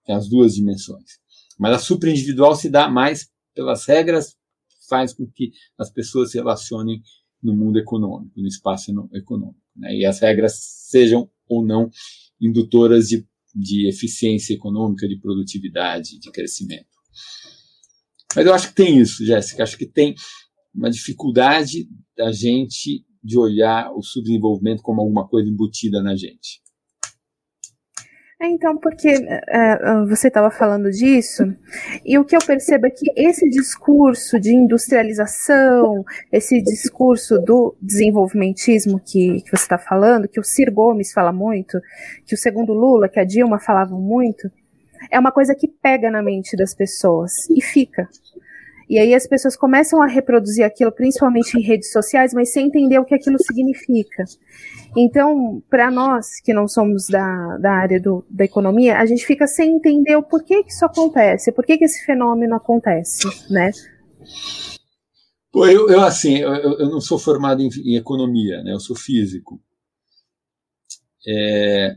Tem 0.05 0.15
as 0.15 0.27
duas 0.27 0.55
dimensões. 0.55 1.19
Mas 1.57 1.75
a 1.75 1.79
super 1.79 2.09
individual 2.09 2.55
se 2.55 2.69
dá 2.69 2.89
mais 2.89 3.29
pelas 3.53 3.85
regras 3.85 4.35
faz 4.87 5.13
com 5.13 5.25
que 5.25 5.51
as 5.77 5.89
pessoas 5.89 6.31
se 6.31 6.37
relacionem 6.37 7.01
no 7.41 7.55
mundo 7.55 7.79
econômico, 7.79 8.39
no 8.39 8.47
espaço 8.47 8.91
econômico. 9.13 9.59
Né? 9.75 9.95
E 9.97 10.05
as 10.05 10.19
regras 10.19 10.59
sejam 10.89 11.29
ou 11.47 11.65
não 11.65 11.89
indutoras 12.39 13.07
de, 13.07 13.25
de 13.53 13.87
eficiência 13.87 14.53
econômica, 14.53 15.07
de 15.07 15.17
produtividade, 15.17 16.19
de 16.19 16.31
crescimento. 16.31 16.87
Mas 18.35 18.45
eu 18.45 18.53
acho 18.53 18.69
que 18.69 18.75
tem 18.75 18.99
isso, 18.99 19.25
Jéssica. 19.25 19.63
Acho 19.63 19.77
que 19.77 19.85
tem 19.85 20.15
uma 20.73 20.89
dificuldade 20.89 21.87
da 22.17 22.31
gente 22.31 23.05
de 23.25 23.39
olhar 23.39 23.91
o 23.91 24.03
subdesenvolvimento 24.03 24.83
como 24.83 25.01
alguma 25.01 25.27
coisa 25.27 25.49
embutida 25.49 26.01
na 26.01 26.15
gente. 26.15 26.63
É, 28.39 28.47
então, 28.47 28.77
porque 28.77 29.07
é, 29.07 29.41
é 29.49 30.05
você 30.07 30.27
estava 30.27 30.51
falando 30.51 30.91
disso, 30.91 31.43
e 32.05 32.19
o 32.19 32.25
que 32.25 32.35
eu 32.35 32.39
percebo 32.45 32.85
é 32.85 32.89
que 32.89 33.05
esse 33.15 33.49
discurso 33.49 34.39
de 34.39 34.53
industrialização, 34.53 36.03
esse 36.31 36.61
discurso 36.61 37.39
do 37.39 37.75
desenvolvimentismo 37.81 38.99
que, 38.99 39.41
que 39.41 39.49
você 39.49 39.63
está 39.63 39.77
falando, 39.77 40.27
que 40.27 40.39
o 40.39 40.43
Ciro 40.43 40.73
Gomes 40.73 41.13
fala 41.13 41.31
muito, 41.31 41.79
que 42.25 42.35
o 42.35 42.37
segundo 42.37 42.73
Lula, 42.73 43.09
que 43.09 43.19
a 43.19 43.23
Dilma 43.23 43.57
falavam 43.57 43.99
muito, 43.99 44.51
é 45.09 45.17
uma 45.17 45.31
coisa 45.31 45.55
que 45.55 45.67
pega 45.67 46.11
na 46.11 46.21
mente 46.21 46.57
das 46.57 46.75
pessoas 46.75 47.31
e 47.49 47.61
fica. 47.61 48.07
E 48.89 48.99
aí 48.99 49.13
as 49.13 49.27
pessoas 49.27 49.55
começam 49.55 50.01
a 50.01 50.07
reproduzir 50.07 50.63
aquilo, 50.63 50.91
principalmente 50.91 51.57
em 51.57 51.61
redes 51.61 51.91
sociais, 51.91 52.33
mas 52.33 52.51
sem 52.51 52.67
entender 52.67 52.99
o 52.99 53.05
que 53.05 53.15
aquilo 53.15 53.37
significa. 53.39 54.23
Então, 54.95 55.61
para 55.69 55.89
nós 55.89 56.39
que 56.43 56.53
não 56.53 56.67
somos 56.67 57.07
da, 57.07 57.57
da 57.57 57.71
área 57.71 57.99
do, 57.99 58.25
da 58.29 58.45
economia, 58.45 58.97
a 58.97 59.05
gente 59.05 59.25
fica 59.25 59.47
sem 59.47 59.75
entender 59.75 60.15
o 60.15 60.23
porquê 60.23 60.63
que 60.63 60.71
isso 60.71 60.85
acontece, 60.85 61.51
por 61.51 61.65
que, 61.65 61.73
esse 61.81 62.05
fenômeno 62.05 62.55
acontece, 62.55 63.27
né? 63.51 63.71
Eu, 65.53 65.89
eu 65.89 66.01
assim, 66.01 66.37
eu, 66.37 66.53
eu, 66.53 66.89
não 66.89 67.01
sou 67.01 67.17
formado 67.17 67.61
em, 67.61 67.69
em, 67.83 67.95
economia, 67.95 68.61
né? 68.63 68.73
Eu 68.73 68.79
sou 68.79 68.95
físico. 68.95 69.59
É, 71.27 71.95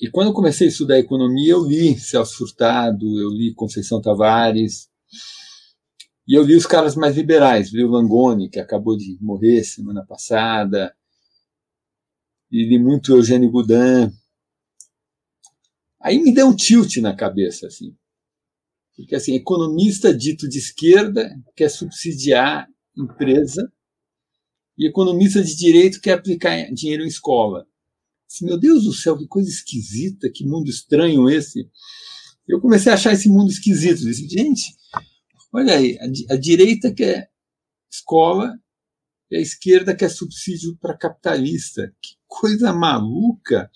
e 0.00 0.08
quando 0.08 0.28
eu 0.28 0.32
comecei 0.32 0.68
a 0.68 0.70
estudar 0.70 0.98
economia, 0.98 1.52
eu 1.52 1.64
li 1.64 1.98
Celso 1.98 2.38
Furtado, 2.38 3.06
eu 3.20 3.30
li 3.30 3.52
Conceição 3.54 4.00
Tavares, 4.00 4.88
e 6.28 6.34
eu 6.34 6.42
li 6.42 6.54
os 6.54 6.66
caras 6.66 6.94
mais 6.94 7.16
liberais, 7.16 7.72
li 7.72 7.82
o 7.82 7.88
Langoni, 7.88 8.50
que 8.50 8.60
acabou 8.60 8.98
de 8.98 9.16
morrer 9.18 9.64
semana 9.64 10.04
passada, 10.04 10.94
e 12.52 12.64
li 12.68 12.78
muito 12.78 13.14
Eugênio 13.14 13.50
Goudin. 13.50 14.12
Aí 15.98 16.22
me 16.22 16.34
deu 16.34 16.48
um 16.48 16.54
tilt 16.54 16.98
na 16.98 17.16
cabeça, 17.16 17.66
assim. 17.66 17.96
Porque, 18.94 19.14
assim, 19.14 19.34
economista 19.34 20.14
dito 20.14 20.46
de 20.46 20.58
esquerda 20.58 21.34
quer 21.56 21.70
subsidiar 21.70 22.68
empresa 22.94 23.72
e 24.76 24.86
economista 24.86 25.42
de 25.42 25.56
direito 25.56 26.00
quer 26.00 26.12
aplicar 26.12 26.70
dinheiro 26.74 27.04
em 27.04 27.08
escola. 27.08 27.66
Assim, 28.30 28.44
meu 28.44 28.58
Deus 28.58 28.84
do 28.84 28.92
céu, 28.92 29.16
que 29.16 29.26
coisa 29.26 29.48
esquisita, 29.48 30.30
que 30.30 30.44
mundo 30.44 30.68
estranho 30.68 31.26
esse. 31.30 31.70
Eu 32.46 32.60
comecei 32.60 32.92
a 32.92 32.96
achar 32.96 33.14
esse 33.14 33.30
mundo 33.30 33.50
esquisito. 33.50 34.02
Disse, 34.02 34.28
gente, 34.28 34.76
olha 35.52 35.74
aí, 35.74 35.98
a, 35.98 36.34
a 36.34 36.36
direita 36.36 36.92
quer 36.92 37.30
escola 37.90 38.58
e 39.30 39.36
a 39.36 39.40
esquerda 39.40 39.94
quer 39.94 40.10
subsídio 40.10 40.76
para 40.80 40.96
capitalista. 40.96 41.92
Que 42.00 42.16
coisa 42.26 42.72
maluca! 42.72 43.70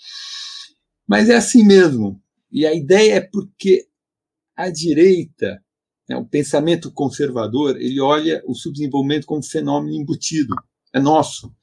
Mas 1.06 1.28
é 1.28 1.36
assim 1.36 1.64
mesmo. 1.64 2.22
E 2.50 2.66
a 2.66 2.74
ideia 2.74 3.14
é 3.14 3.20
porque 3.20 3.86
a 4.56 4.70
direita, 4.70 5.62
né, 6.08 6.16
o 6.16 6.26
pensamento 6.26 6.92
conservador, 6.92 7.76
ele 7.80 8.00
olha 8.00 8.42
o 8.46 8.54
subdesenvolvimento 8.54 9.26
como 9.26 9.42
fenômeno 9.42 9.94
embutido. 9.94 10.54
É 10.92 11.00
nosso. 11.00 11.54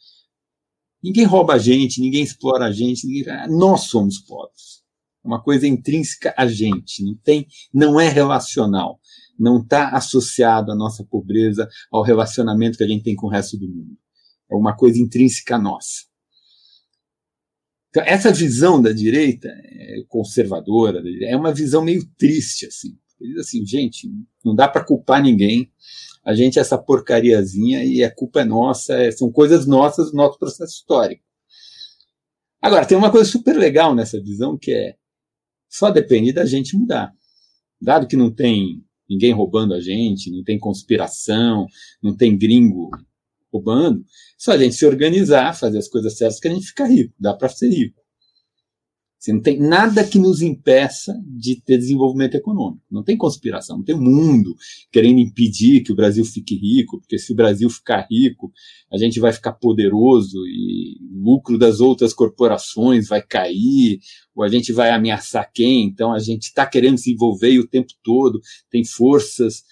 Ninguém 1.02 1.26
rouba 1.26 1.54
a 1.54 1.58
gente, 1.58 2.02
ninguém 2.02 2.24
explora 2.24 2.66
a 2.66 2.72
gente, 2.72 3.08
ninguém... 3.08 3.26
nós 3.50 3.84
somos 3.84 4.20
pobres. 4.20 4.84
É 5.24 5.28
uma 5.28 5.42
coisa 5.42 5.68
intrínseca 5.68 6.34
a 6.38 6.48
gente, 6.48 7.04
não 7.04 7.16
tem, 7.16 7.48
não 7.74 8.00
é 8.00 8.10
relacional 8.10 9.00
não 9.40 9.62
está 9.62 9.90
associado 9.90 10.72
à 10.72 10.76
nossa 10.76 11.04
pobreza, 11.04 11.68
ao 11.92 12.04
relacionamento 12.04 12.78
que 12.78 12.84
a 12.84 12.88
gente 12.88 13.04
tem 13.04 13.16
com 13.16 13.28
o 13.28 13.30
resto 13.30 13.58
do 13.58 13.68
mundo. 13.68 13.98
É 14.52 14.56
uma 14.56 14.76
coisa 14.76 15.00
intrínseca 15.00 15.58
nossa. 15.58 16.10
Então, 17.90 18.04
essa 18.06 18.32
visão 18.32 18.82
da 18.82 18.92
direita 18.92 19.48
é 19.48 20.04
conservadora 20.08 21.02
é 21.24 21.36
uma 21.36 21.54
visão 21.54 21.84
meio 21.84 22.06
triste, 22.18 22.66
assim. 22.66 22.98
Diz 23.20 23.38
assim, 23.38 23.66
gente, 23.66 24.08
não 24.46 24.56
dá 24.56 24.68
para 24.68 24.84
culpar 24.84 25.22
ninguém. 25.22 25.72
A 26.24 26.34
gente 26.34 26.60
é 26.60 26.62
essa 26.62 26.78
porcariazinha 26.78 27.84
e 27.84 28.04
a 28.04 28.14
culpa 28.14 28.42
é 28.42 28.46
nossa, 28.46 28.94
é, 28.94 29.12
são 29.12 29.32
coisas 29.32 29.66
nossas 29.66 30.12
do 30.12 30.18
nosso 30.18 30.38
processo 30.38 30.74
histórico. 30.74 31.24
Agora, 32.62 32.86
tem 32.86 32.98
uma 32.98 33.12
coisa 33.12 33.30
super 33.30 33.58
legal 33.58 33.96
nessa 33.96 34.22
visão 34.22 34.58
que 34.58 34.72
é 34.72 34.96
só 35.70 35.92
depende 35.92 36.34
da 36.34 36.46
gente 36.46 36.78
mudar. 36.78 37.14
Dado 37.82 38.08
que 38.08 38.18
não 38.18 38.32
tem 38.34 38.84
ninguém 39.10 39.34
roubando 39.34 39.74
a 39.74 39.82
gente, 39.82 40.32
não 40.32 40.44
tem 40.44 40.60
conspiração, 40.60 41.66
não 42.02 42.16
tem 42.16 42.38
gringo 42.38 42.90
roubando. 43.52 44.04
Só 44.38 44.52
a 44.54 44.58
gente 44.58 44.76
se 44.76 44.86
organizar, 44.86 45.56
fazer 45.56 45.80
as 45.80 45.88
coisas 45.88 46.18
certas 46.18 46.40
que 46.40 46.48
a 46.48 46.54
gente 46.54 46.68
fica 46.68 46.86
rico, 46.86 47.14
dá 47.20 47.34
para 47.34 47.50
ser 47.50 47.70
rico. 47.70 48.00
Assim, 49.20 49.34
não 49.34 49.42
tem 49.42 49.60
nada 49.60 50.02
que 50.02 50.18
nos 50.18 50.42
impeça 50.42 51.14
de 51.28 51.60
ter 51.62 51.78
desenvolvimento 51.78 52.36
econômico. 52.36 52.86
Não 52.90 53.04
tem 53.04 53.18
conspiração, 53.18 53.78
não 53.78 53.84
tem 53.84 54.00
mundo 54.00 54.56
querendo 54.90 55.20
impedir 55.20 55.84
que 55.84 55.92
o 55.92 55.96
Brasil 55.96 56.24
fique 56.24 56.56
rico, 56.56 57.00
porque 57.02 57.18
se 57.18 57.34
o 57.34 57.36
Brasil 57.36 57.70
ficar 57.70 58.08
rico, 58.10 58.50
a 58.90 58.98
gente 58.98 59.20
vai 59.20 59.34
ficar 59.34 59.52
poderoso 59.52 60.38
e 60.48 60.98
o 61.12 61.22
lucro 61.22 61.58
das 61.58 61.82
outras 61.82 62.14
corporações 62.14 63.10
vai 63.10 63.22
cair, 63.22 64.00
ou 64.34 64.42
a 64.42 64.48
gente 64.48 64.72
vai 64.72 64.90
ameaçar 64.90 65.52
quem. 65.54 65.84
Então 65.84 66.14
a 66.14 66.20
gente 66.20 66.44
está 66.44 66.66
querendo 66.66 66.98
se 66.98 67.12
envolver 67.12 67.60
o 67.60 67.68
tempo 67.68 67.92
todo, 68.02 68.40
tem 68.72 68.86
forças 68.86 69.64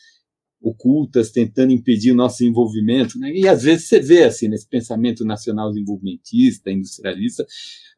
ocultas 0.61 1.31
tentando 1.31 1.71
impedir 1.71 2.11
o 2.11 2.15
nosso 2.15 2.39
desenvolvimento. 2.39 3.19
Né? 3.19 3.31
E 3.31 3.47
às 3.47 3.63
vezes 3.63 3.87
você 3.87 3.99
vê 3.99 4.23
assim, 4.23 4.47
nesse 4.47 4.67
pensamento 4.67 5.23
nacional 5.23 5.69
desenvolvimentista, 5.69 6.71
industrialista, 6.71 7.45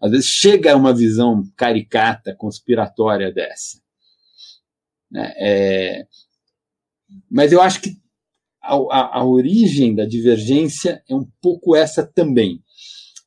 às 0.02 0.12
vezes 0.12 0.28
chega 0.28 0.74
a 0.74 0.78
uma 0.78 0.94
visão 0.94 1.44
caricata, 1.56 2.36
conspiratória 2.36 3.32
dessa. 3.32 3.80
Né? 5.12 5.34
É, 5.38 6.08
mas 7.30 7.52
eu 7.52 7.62
acho 7.62 7.82
que 7.82 7.98
a, 8.62 8.76
a, 8.76 9.20
a, 9.20 9.26
origem 9.26 9.96
da 9.96 10.06
divergência 10.06 11.02
é 11.10 11.16
um 11.16 11.28
pouco 11.42 11.76
essa 11.76 12.06
também. 12.06 12.62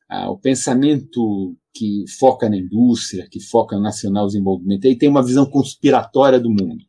Ah, 0.08 0.30
o 0.30 0.38
pensamento 0.38 1.56
que 1.74 2.04
foca 2.18 2.48
na 2.48 2.56
indústria, 2.56 3.26
que 3.30 3.40
foca 3.40 3.76
no 3.76 3.82
nacional 3.82 4.26
desenvolvimento, 4.26 4.86
aí 4.86 4.96
tem 4.96 5.08
uma 5.08 5.24
visão 5.24 5.46
conspiratória 5.46 6.38
do 6.38 6.50
mundo. 6.50 6.84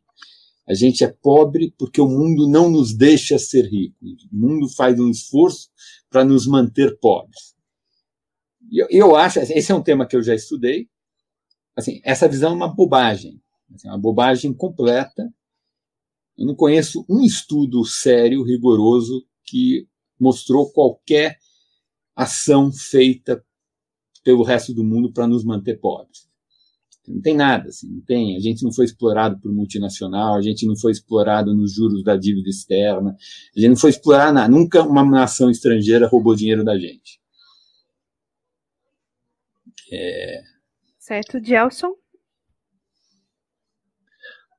A 0.66 0.74
gente 0.74 1.04
é 1.04 1.08
pobre 1.08 1.74
porque 1.78 2.00
o 2.00 2.08
mundo 2.08 2.48
não 2.48 2.70
nos 2.70 2.94
deixa 2.94 3.38
ser 3.38 3.66
ricos. 3.66 4.24
O 4.32 4.36
mundo 4.36 4.68
faz 4.68 4.98
um 4.98 5.10
esforço 5.10 5.68
para 6.08 6.24
nos 6.24 6.46
manter 6.46 6.98
pobres. 6.98 7.54
Eu, 8.72 8.86
eu 8.90 9.16
acho, 9.16 9.40
esse 9.40 9.70
é 9.70 9.74
um 9.74 9.82
tema 9.82 10.06
que 10.06 10.16
eu 10.16 10.22
já 10.22 10.34
estudei, 10.34 10.88
assim, 11.76 12.00
essa 12.02 12.28
visão 12.28 12.52
é 12.52 12.54
uma 12.54 12.74
bobagem, 12.74 13.40
assim, 13.74 13.88
uma 13.88 13.98
bobagem 13.98 14.54
completa. 14.54 15.32
Eu 16.36 16.46
não 16.46 16.54
conheço 16.54 17.04
um 17.08 17.22
estudo 17.22 17.84
sério, 17.84 18.42
rigoroso, 18.42 19.26
que 19.44 19.86
mostrou 20.18 20.72
qualquer 20.72 21.38
ação 22.16 22.72
feita 22.72 23.44
pelo 24.22 24.42
resto 24.42 24.72
do 24.72 24.82
mundo 24.82 25.12
para 25.12 25.26
nos 25.26 25.44
manter 25.44 25.78
pobres. 25.78 26.28
Não 27.06 27.20
tem 27.20 27.36
nada, 27.36 27.68
assim, 27.68 27.88
não 27.88 28.00
tem. 28.00 28.36
A 28.36 28.40
gente 28.40 28.62
não 28.62 28.72
foi 28.72 28.86
explorado 28.86 29.38
por 29.38 29.52
multinacional, 29.52 30.36
a 30.36 30.42
gente 30.42 30.66
não 30.66 30.76
foi 30.76 30.92
explorado 30.92 31.54
nos 31.54 31.74
juros 31.74 32.02
da 32.02 32.16
dívida 32.16 32.48
externa, 32.48 33.14
a 33.56 33.60
gente 33.60 33.70
não 33.70 33.76
foi 33.76 33.90
explorado 33.90 34.32
nada. 34.32 34.48
Nunca 34.48 34.82
uma 34.82 35.04
nação 35.04 35.50
estrangeira 35.50 36.06
roubou 36.06 36.34
dinheiro 36.34 36.64
da 36.64 36.78
gente. 36.78 37.20
É... 39.92 40.42
Certo, 40.98 41.38
Gelson? 41.44 41.94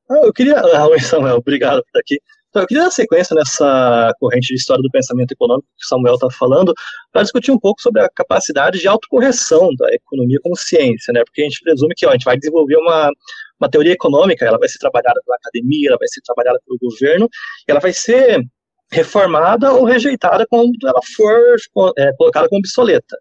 Ah, 0.10 0.25
eu 0.25 0.34
queria. 0.34 0.55
Ah, 0.75 0.88
oi, 0.88 0.99
Samuel, 0.99 1.38
obrigado 1.38 1.81
por 1.81 1.88
estar 1.88 1.99
aqui. 1.99 2.21
Então, 2.55 2.63
eu 2.63 2.67
queria 2.67 2.83
dar 2.85 2.91
sequência 2.91 3.35
nessa 3.35 4.13
corrente 4.17 4.47
de 4.47 4.55
história 4.55 4.81
do 4.81 4.89
pensamento 4.89 5.29
econômico 5.33 5.67
que 5.77 5.83
o 5.83 5.87
Samuel 5.89 6.13
está 6.13 6.29
falando, 6.31 6.73
para 7.11 7.21
discutir 7.21 7.51
um 7.51 7.59
pouco 7.59 7.81
sobre 7.81 8.01
a 8.01 8.09
capacidade 8.09 8.79
de 8.79 8.87
autocorreção 8.87 9.75
da 9.77 9.93
economia 9.93 10.39
como 10.41 10.55
ciência, 10.55 11.11
né? 11.11 11.21
Porque 11.25 11.41
a 11.41 11.43
gente 11.43 11.59
presume 11.61 11.93
que 11.93 12.05
ó, 12.05 12.11
a 12.11 12.13
gente 12.13 12.23
vai 12.23 12.37
desenvolver 12.37 12.77
uma, 12.77 13.11
uma 13.59 13.69
teoria 13.69 13.91
econômica, 13.91 14.45
ela 14.45 14.57
vai 14.57 14.69
ser 14.69 14.79
trabalhada 14.79 15.19
pela 15.25 15.35
academia, 15.35 15.89
ela 15.89 15.97
vai 15.97 16.07
ser 16.07 16.21
trabalhada 16.21 16.57
pelo 16.65 16.79
governo, 16.79 17.27
e 17.67 17.71
ela 17.71 17.81
vai 17.81 17.91
ser 17.91 18.41
reformada 18.89 19.73
ou 19.73 19.83
rejeitada 19.83 20.47
quando 20.49 20.71
ela 20.87 21.01
for 21.13 21.57
é, 21.97 22.13
colocada 22.13 22.47
como 22.47 22.59
obsoleta. 22.59 23.17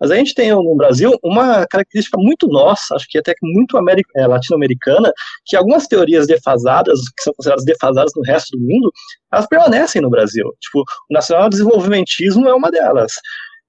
Mas 0.00 0.10
a 0.10 0.16
gente 0.16 0.34
tem 0.34 0.50
no 0.50 0.76
Brasil 0.76 1.16
uma 1.22 1.66
característica 1.66 2.18
muito 2.18 2.46
nossa, 2.48 2.94
acho 2.94 3.06
que 3.08 3.18
até 3.18 3.34
muito 3.42 3.76
é, 4.16 4.26
latino-americana, 4.26 5.12
que 5.44 5.56
algumas 5.56 5.86
teorias 5.86 6.26
defasadas, 6.26 7.00
que 7.16 7.22
são 7.22 7.32
consideradas 7.34 7.64
defasadas 7.64 8.12
no 8.16 8.22
resto 8.22 8.56
do 8.56 8.62
mundo, 8.62 8.92
elas 9.32 9.46
permanecem 9.46 10.02
no 10.02 10.10
Brasil. 10.10 10.52
Tipo, 10.60 10.80
o 10.80 11.14
nacional 11.14 11.48
desenvolvimentismo 11.48 12.48
é 12.48 12.54
uma 12.54 12.70
delas. 12.70 13.12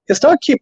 A 0.04 0.06
questão 0.08 0.32
é 0.32 0.36
que 0.40 0.56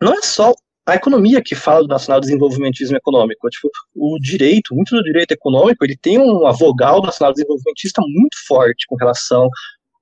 não 0.00 0.14
é 0.14 0.22
só 0.22 0.52
a 0.86 0.94
economia 0.96 1.42
que 1.42 1.54
fala 1.54 1.82
do 1.82 1.88
nacional 1.88 2.20
desenvolvimentismo 2.20 2.96
econômico. 2.96 3.48
Tipo, 3.48 3.70
o 3.94 4.18
direito, 4.20 4.74
muito 4.74 4.94
do 4.94 5.02
direito 5.02 5.32
econômico, 5.32 5.84
ele 5.84 5.96
tem 5.96 6.18
uma 6.18 6.52
vogal 6.52 7.00
nacional 7.00 7.32
desenvolvimentista 7.32 8.02
muito 8.02 8.36
forte 8.46 8.86
com 8.86 8.96
relação 8.96 9.48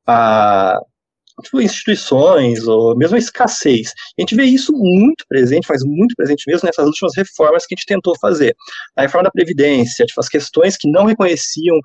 a 0.07 0.81
tipo, 1.42 1.61
instituições, 1.61 2.66
ou 2.66 2.96
mesmo 2.96 3.16
a 3.16 3.18
escassez. 3.18 3.92
A 4.18 4.22
gente 4.22 4.35
vê 4.35 4.44
isso 4.44 4.72
muito 4.72 5.24
presente, 5.28 5.66
faz 5.66 5.83
muito 5.85 6.14
presente 6.16 6.44
mesmo 6.46 6.66
nessas 6.66 6.87
últimas 6.87 7.12
reformas 7.16 7.66
que 7.66 7.74
a 7.74 7.76
gente 7.76 7.87
tentou 7.87 8.14
fazer. 8.20 8.55
A 8.96 9.02
reforma 9.02 9.24
da 9.24 9.31
Previdência, 9.31 10.07
tipo, 10.07 10.20
as 10.20 10.28
questões 10.28 10.76
que 10.76 10.90
não 10.90 11.05
reconheciam 11.05 11.78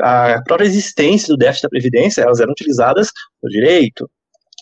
a 0.00 0.42
própria 0.42 0.66
existência 0.66 1.28
do 1.28 1.36
déficit 1.36 1.62
da 1.64 1.68
Previdência, 1.68 2.22
elas 2.22 2.40
eram 2.40 2.52
utilizadas 2.52 3.10
no 3.42 3.48
direito. 3.48 4.10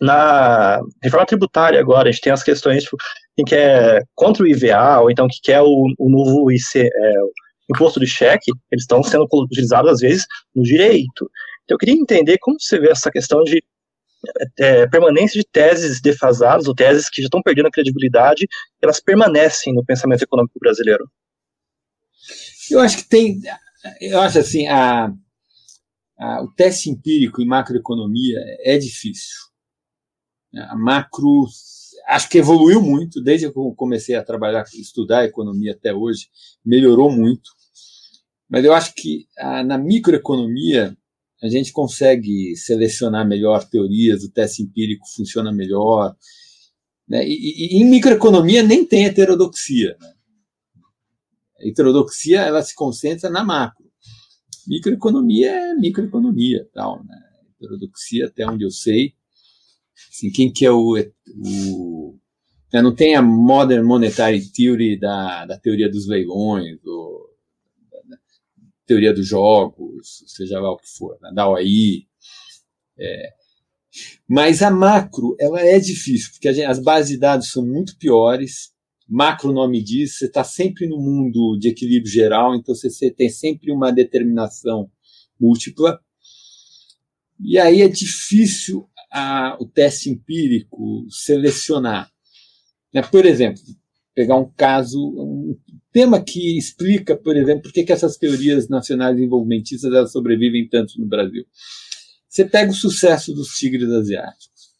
Na 0.01 0.81
reforma 1.03 1.27
tributária 1.27 1.81
agora, 1.81 2.09
a 2.09 2.13
gente 2.13 2.23
tem 2.23 2.33
as 2.33 2.43
questões, 2.43 2.83
tipo, 2.83 2.97
quem 3.37 3.45
quer 3.45 4.03
contra 4.15 4.43
o 4.43 4.47
IVA, 4.47 5.01
ou 5.01 5.11
então 5.11 5.29
que 5.29 5.39
quer 5.43 5.61
o, 5.63 5.87
o 5.99 6.11
novo 6.11 6.51
IC, 6.51 6.81
é, 6.81 6.89
imposto 7.71 8.01
de 8.01 8.07
cheque, 8.07 8.51
eles 8.71 8.83
estão 8.83 9.03
sendo 9.03 9.27
utilizados 9.33 9.93
às 9.93 10.01
vezes 10.01 10.27
no 10.55 10.63
direito. 10.63 11.31
Então 11.65 11.75
eu 11.75 11.79
queria 11.79 11.95
entender 11.95 12.39
como 12.41 12.57
você 12.59 12.79
vê 12.79 12.91
essa 12.91 13.11
questão 13.11 13.43
de 13.45 13.63
é, 14.59 14.87
permanência 14.87 15.41
de 15.41 15.47
teses 15.47 16.01
defasadas, 16.01 16.67
ou 16.67 16.75
teses 16.75 17.09
que 17.09 17.21
já 17.21 17.27
estão 17.27 17.43
perdendo 17.43 17.69
a 17.69 17.71
credibilidade, 17.71 18.47
elas 18.81 19.01
permanecem 19.01 19.75
no 19.75 19.85
pensamento 19.85 20.23
econômico 20.23 20.59
brasileiro? 20.59 21.11
Eu 22.71 22.81
acho 22.81 22.99
que 22.99 23.09
tem, 23.09 23.41
eu 24.01 24.21
acho 24.21 24.39
assim, 24.39 24.67
a, 24.69 25.13
a, 26.19 26.43
o 26.43 26.49
teste 26.55 26.91
empírico 26.91 27.43
em 27.43 27.47
macroeconomia 27.47 28.39
é 28.61 28.79
difícil. 28.79 29.37
A 30.55 30.77
macro, 30.77 31.47
acho 32.09 32.29
que 32.29 32.39
evoluiu 32.39 32.81
muito, 32.81 33.23
desde 33.23 33.51
que 33.51 33.59
eu 33.59 33.75
comecei 33.75 34.15
a 34.15 34.23
trabalhar, 34.23 34.65
estudar 34.75 35.25
economia 35.25 35.73
até 35.73 35.93
hoje, 35.93 36.29
melhorou 36.65 37.11
muito. 37.11 37.51
Mas 38.49 38.65
eu 38.65 38.73
acho 38.73 38.95
que 38.95 39.27
a, 39.39 39.65
na 39.65 39.79
microeconomia, 39.79 40.97
a 41.43 41.49
gente 41.49 41.73
consegue 41.73 42.55
selecionar 42.57 43.27
melhor 43.27 43.69
teorias, 43.69 44.23
o 44.23 44.31
teste 44.31 44.63
empírico 44.63 45.05
funciona 45.17 45.53
melhor. 45.53 46.15
Né? 47.09 47.27
E, 47.27 47.33
e, 47.33 47.83
em 47.83 47.91
microeconomia 47.91 48.63
nem 48.63 48.87
tem 48.87 49.07
heterodoxia. 49.07 49.97
Né? 50.01 50.13
A 51.61 51.69
heterodoxia 51.69 52.43
ela 52.43 52.63
se 52.63 52.75
concentra 52.77 53.29
na 53.29 53.43
macro. 53.45 53.85
Microeconomia 54.69 55.51
é 55.51 55.75
microeconomia. 55.75 56.69
Tal, 56.73 57.03
né? 57.05 57.19
Heterodoxia, 57.57 58.27
até 58.27 58.47
onde 58.47 58.65
eu 58.65 58.71
sei. 58.71 59.15
Assim, 60.11 60.31
quem 60.31 60.53
que 60.53 60.65
é 60.65 60.71
o. 60.71 60.97
o 61.45 62.19
né? 62.73 62.81
não 62.81 62.95
tem 62.95 63.17
a 63.17 63.23
Modern 63.23 63.85
Monetary 63.85 64.41
Theory 64.53 64.97
da, 64.97 65.45
da 65.45 65.59
teoria 65.59 65.91
dos 65.91 66.07
leilões, 66.07 66.79
ou 66.85 67.22
teoria 68.87 69.13
dos 69.13 69.27
jogos, 69.27 70.25
seja 70.27 70.61
lá 70.61 70.71
o 70.71 70.77
que 70.77 70.89
for, 70.89 71.19
né, 71.21 71.31
da. 71.35 71.47
É. 72.99 73.33
Mas 74.29 74.63
a 74.63 74.71
macro, 74.71 75.37
ela 75.39 75.61
é 75.61 75.79
difícil, 75.79 76.31
porque 76.33 76.53
gente, 76.53 76.67
as 76.67 76.79
bases 76.79 77.11
de 77.11 77.19
dados 77.19 77.51
são 77.51 77.65
muito 77.65 77.97
piores. 77.99 78.73
Macro, 79.09 79.53
nome 79.53 79.83
diz, 79.83 80.17
você 80.17 80.27
está 80.27 80.43
sempre 80.43 80.87
no 80.87 80.99
mundo 80.99 81.59
de 81.59 81.69
equilíbrio 81.69 82.11
geral, 82.11 82.55
então 82.55 82.75
você, 82.75 82.89
você 82.89 83.11
tem 83.11 83.29
sempre 83.29 83.71
uma 83.71 83.93
determinação 83.93 84.91
múltipla. 85.39 86.01
E 87.39 87.59
aí 87.59 87.83
é 87.83 87.89
difícil 87.89 88.89
a, 89.11 89.59
o 89.61 89.67
teste 89.67 90.09
empírico 90.09 91.07
selecionar. 91.11 92.11
Né? 92.95 93.03
Por 93.03 93.27
exemplo, 93.27 93.61
pegar 94.15 94.37
um 94.37 94.51
caso, 94.51 94.99
tema 95.93 96.23
que 96.23 96.59
explica, 96.59 97.17
por 97.17 97.37
exemplo, 97.37 97.65
por 97.65 97.73
que, 97.73 97.93
essas 97.93 98.17
teorias 98.17 98.69
nacionais 98.69 99.17
desenvolvimentistas 99.17 99.93
elas 99.93 100.13
sobrevivem 100.13 100.69
tanto 100.69 100.99
no 100.99 101.07
Brasil. 101.07 101.45
Você 102.29 102.45
pega 102.45 102.71
o 102.71 102.75
sucesso 102.75 103.35
dos 103.35 103.49
tigres 103.57 103.91
asiáticos. 103.91 104.73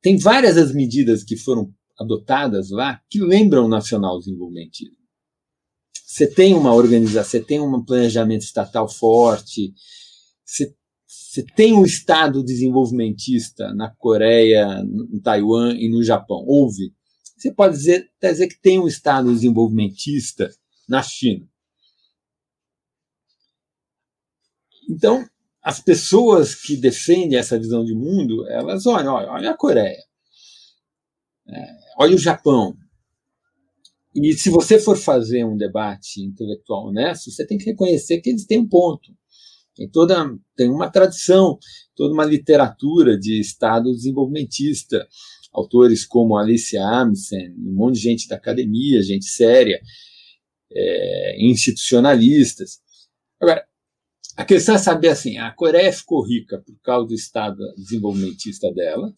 Tem 0.00 0.16
várias 0.16 0.56
as 0.56 0.72
medidas 0.72 1.24
que 1.24 1.36
foram 1.36 1.74
adotadas 1.98 2.70
lá 2.70 3.00
que 3.10 3.20
lembram 3.20 3.66
o 3.66 3.68
nacional 3.68 4.18
desenvolvimentismo. 4.18 4.96
Você 6.06 6.26
tem 6.26 6.54
uma 6.54 6.74
organização, 6.74 7.30
você 7.30 7.40
tem 7.40 7.60
um 7.60 7.84
planejamento 7.84 8.42
estatal 8.42 8.88
forte, 8.88 9.74
você, 10.44 10.74
você 11.06 11.44
tem 11.54 11.74
um 11.74 11.84
Estado 11.84 12.42
desenvolvimentista 12.42 13.74
na 13.74 13.90
Coreia, 13.90 14.82
em 15.12 15.20
Taiwan 15.20 15.74
e 15.76 15.88
no 15.88 16.02
Japão. 16.02 16.44
Houve. 16.46 16.94
Você 17.38 17.52
pode 17.52 17.76
dizer, 17.76 18.10
dizer 18.20 18.48
que 18.48 18.60
tem 18.60 18.80
um 18.80 18.88
Estado 18.88 19.32
desenvolvimentista 19.32 20.50
na 20.88 21.02
China. 21.02 21.48
Então, 24.90 25.24
as 25.62 25.78
pessoas 25.78 26.54
que 26.54 26.76
defendem 26.76 27.38
essa 27.38 27.58
visão 27.58 27.84
de 27.84 27.94
mundo, 27.94 28.48
elas 28.48 28.86
olham, 28.86 29.14
olha, 29.14 29.30
olha 29.30 29.50
a 29.50 29.56
Coreia, 29.56 30.02
é, 31.46 31.76
olha 31.98 32.16
o 32.16 32.18
Japão. 32.18 32.76
E 34.14 34.32
se 34.32 34.50
você 34.50 34.80
for 34.80 34.96
fazer 34.96 35.44
um 35.44 35.56
debate 35.56 36.22
intelectual 36.22 36.88
honesto, 36.88 37.30
você 37.30 37.46
tem 37.46 37.58
que 37.58 37.66
reconhecer 37.66 38.20
que 38.20 38.30
eles 38.30 38.46
têm 38.46 38.58
um 38.58 38.68
ponto. 38.68 39.12
Tem 39.76 39.88
toda 39.88 40.36
tem 40.56 40.68
uma 40.68 40.90
tradição, 40.90 41.56
toda 41.94 42.12
uma 42.12 42.24
literatura 42.24 43.16
de 43.16 43.38
Estado 43.38 43.92
desenvolvimentista 43.92 45.06
autores 45.58 46.06
como 46.06 46.36
Alicia 46.36 46.82
Amundsen, 46.82 47.54
um 47.58 47.74
monte 47.74 47.96
de 47.96 48.00
gente 48.00 48.28
da 48.28 48.36
academia, 48.36 49.02
gente 49.02 49.26
séria, 49.26 49.80
é, 50.72 51.44
institucionalistas. 51.44 52.80
Agora, 53.40 53.64
a 54.36 54.44
questão 54.44 54.74
é 54.74 54.78
saber 54.78 55.08
assim, 55.08 55.36
a 55.38 55.50
Coreia 55.50 55.92
ficou 55.92 56.24
rica 56.24 56.62
por 56.64 56.78
causa 56.80 57.08
do 57.08 57.14
estado 57.14 57.58
desenvolvimentista 57.76 58.72
dela, 58.72 59.12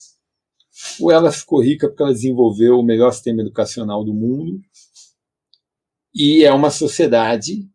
ou 0.99 1.11
ela 1.11 1.31
ficou 1.31 1.63
rica 1.63 1.89
porque 1.89 2.03
ela 2.03 2.13
desenvolveu 2.13 2.79
o 2.79 2.83
melhor 2.83 3.13
sistema 3.13 3.43
educacional 3.43 4.05
do 4.05 4.15
mundo 4.15 4.61
e 6.15 6.45
é 6.45 6.53
uma 6.53 6.71
sociedade 6.71 7.69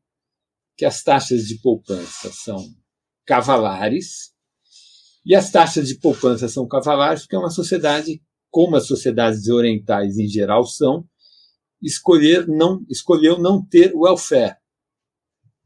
que 0.77 0.85
as 0.85 1.03
taxas 1.03 1.45
de 1.45 1.59
poupança 1.59 2.31
são 2.31 2.57
cavalares 3.25 4.33
e 5.25 5.35
as 5.35 5.51
taxas 5.51 5.87
de 5.87 5.95
poupança 5.95 6.47
são 6.47 6.67
cavalares 6.67 7.21
porque 7.21 7.35
é 7.35 7.39
uma 7.39 7.49
sociedade 7.49 8.21
como 8.55 8.77
as 8.77 8.87
sociedades 8.87 9.49
orientais 9.49 10.17
em 10.17 10.29
geral 10.29 10.63
são, 10.63 11.05
escolher 11.81 12.47
não, 12.47 12.85
escolheu 12.89 13.37
não 13.37 13.61
ter 13.61 13.91
welfare. 13.93 14.55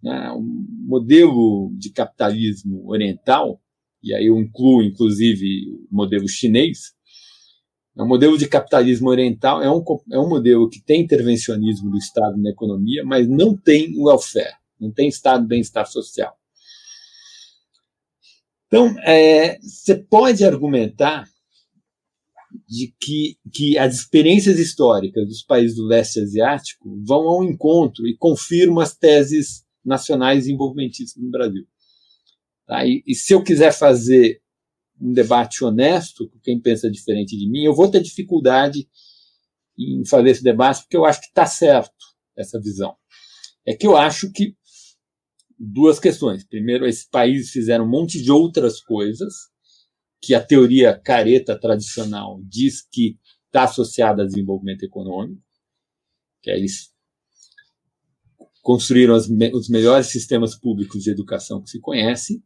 Né? 0.02 0.32
O 0.32 0.41
modelo 0.41 1.71
de 1.78 1.91
capitalismo 1.91 2.89
oriental, 2.89 3.62
e 4.02 4.12
aí 4.12 4.25
eu 4.25 4.39
incluo 4.39 4.82
inclusive 4.82 5.45
o 5.69 5.95
modelo 5.95 6.28
chinês, 6.28 6.95
o 7.95 8.02
é 8.02 8.08
modelo 8.08 8.39
de 8.39 8.47
capitalismo 8.47 9.08
oriental 9.08 9.62
é 9.62 9.69
um, 9.69 9.84
é 10.12 10.17
um 10.17 10.28
modelo 10.28 10.67
que 10.67 10.82
tem 10.82 11.02
intervencionismo 11.02 11.91
do 11.91 11.97
Estado 11.97 12.41
na 12.41 12.49
economia, 12.49 13.06
mas 13.06 13.30
não 13.30 13.56
tem 13.56 13.93
welfare, 13.99 14.56
não 14.80 14.91
tem 14.91 15.10
Estado 15.10 15.45
bem-estar 15.45 15.86
social. 15.86 16.36
Então, 18.65 18.97
é, 19.02 19.60
você 19.60 19.93
pode 19.93 20.43
argumentar 20.43 21.30
de 22.70 22.94
que, 23.02 23.38
que 23.52 23.78
as 23.80 23.96
experiências 23.96 24.60
históricas 24.60 25.28
dos 25.28 25.42
países 25.42 25.76
do 25.76 25.88
leste 25.88 26.20
asiático 26.20 27.02
vão 27.04 27.28
ao 27.28 27.44
encontro 27.44 28.08
e 28.08 28.16
confirmam 28.16 28.80
as 28.80 28.96
teses 28.96 29.66
nacionais 29.84 30.42
desenvolvimentistas 30.42 31.22
no 31.22 31.32
Brasil. 31.32 31.66
Tá? 32.68 32.86
E, 32.86 33.02
e, 33.08 33.16
se 33.16 33.34
eu 33.34 33.44
quiser 33.44 33.74
fazer 33.74 34.40
um 35.02 35.12
debate 35.12 35.64
honesto 35.64 36.30
com 36.30 36.40
quem 36.42 36.62
pensa 36.62 36.92
diferente 36.92 37.36
de 37.36 37.50
mim, 37.50 37.64
eu 37.64 37.74
vou 37.74 37.90
ter 37.90 38.04
dificuldade 38.04 38.88
em 39.76 40.06
fazer 40.06 40.30
esse 40.30 40.44
debate, 40.44 40.82
porque 40.82 40.98
eu 40.98 41.06
acho 41.06 41.22
que 41.22 41.28
está 41.28 41.48
certo 41.48 42.06
essa 42.38 42.62
visão. 42.62 42.96
É 43.66 43.74
que 43.74 43.88
eu 43.88 43.98
acho 43.98 44.32
que 44.32 44.56
duas 45.58 46.00
questões. 46.00 46.46
Primeiro, 46.46 46.86
esses 46.86 47.10
países 47.10 47.50
fizeram 47.50 47.86
um 47.86 47.90
monte 47.90 48.22
de 48.22 48.32
outras 48.32 48.80
coisas 48.80 49.49
que 50.22 50.34
a 50.34 50.44
teoria 50.44 51.00
careta 51.00 51.58
tradicional 51.60 52.42
diz 52.44 52.82
que 52.82 53.18
está 53.46 53.64
associada 53.64 54.24
a 54.24 54.26
desenvolvimento 54.26 54.84
econômico, 54.84 55.42
que 56.42 56.52
eles 56.52 56.94
construíram 58.62 59.16
as, 59.16 59.28
os 59.54 59.70
melhores 59.70 60.08
sistemas 60.08 60.56
públicos 60.56 61.04
de 61.04 61.10
educação 61.10 61.62
que 61.62 61.70
se 61.70 61.80
conhece, 61.80 62.44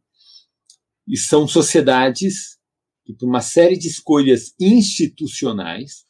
e 1.06 1.16
são 1.18 1.46
sociedades 1.46 2.58
que, 3.04 3.12
por 3.12 3.28
uma 3.28 3.42
série 3.42 3.76
de 3.76 3.88
escolhas 3.88 4.54
institucionais, 4.58 6.06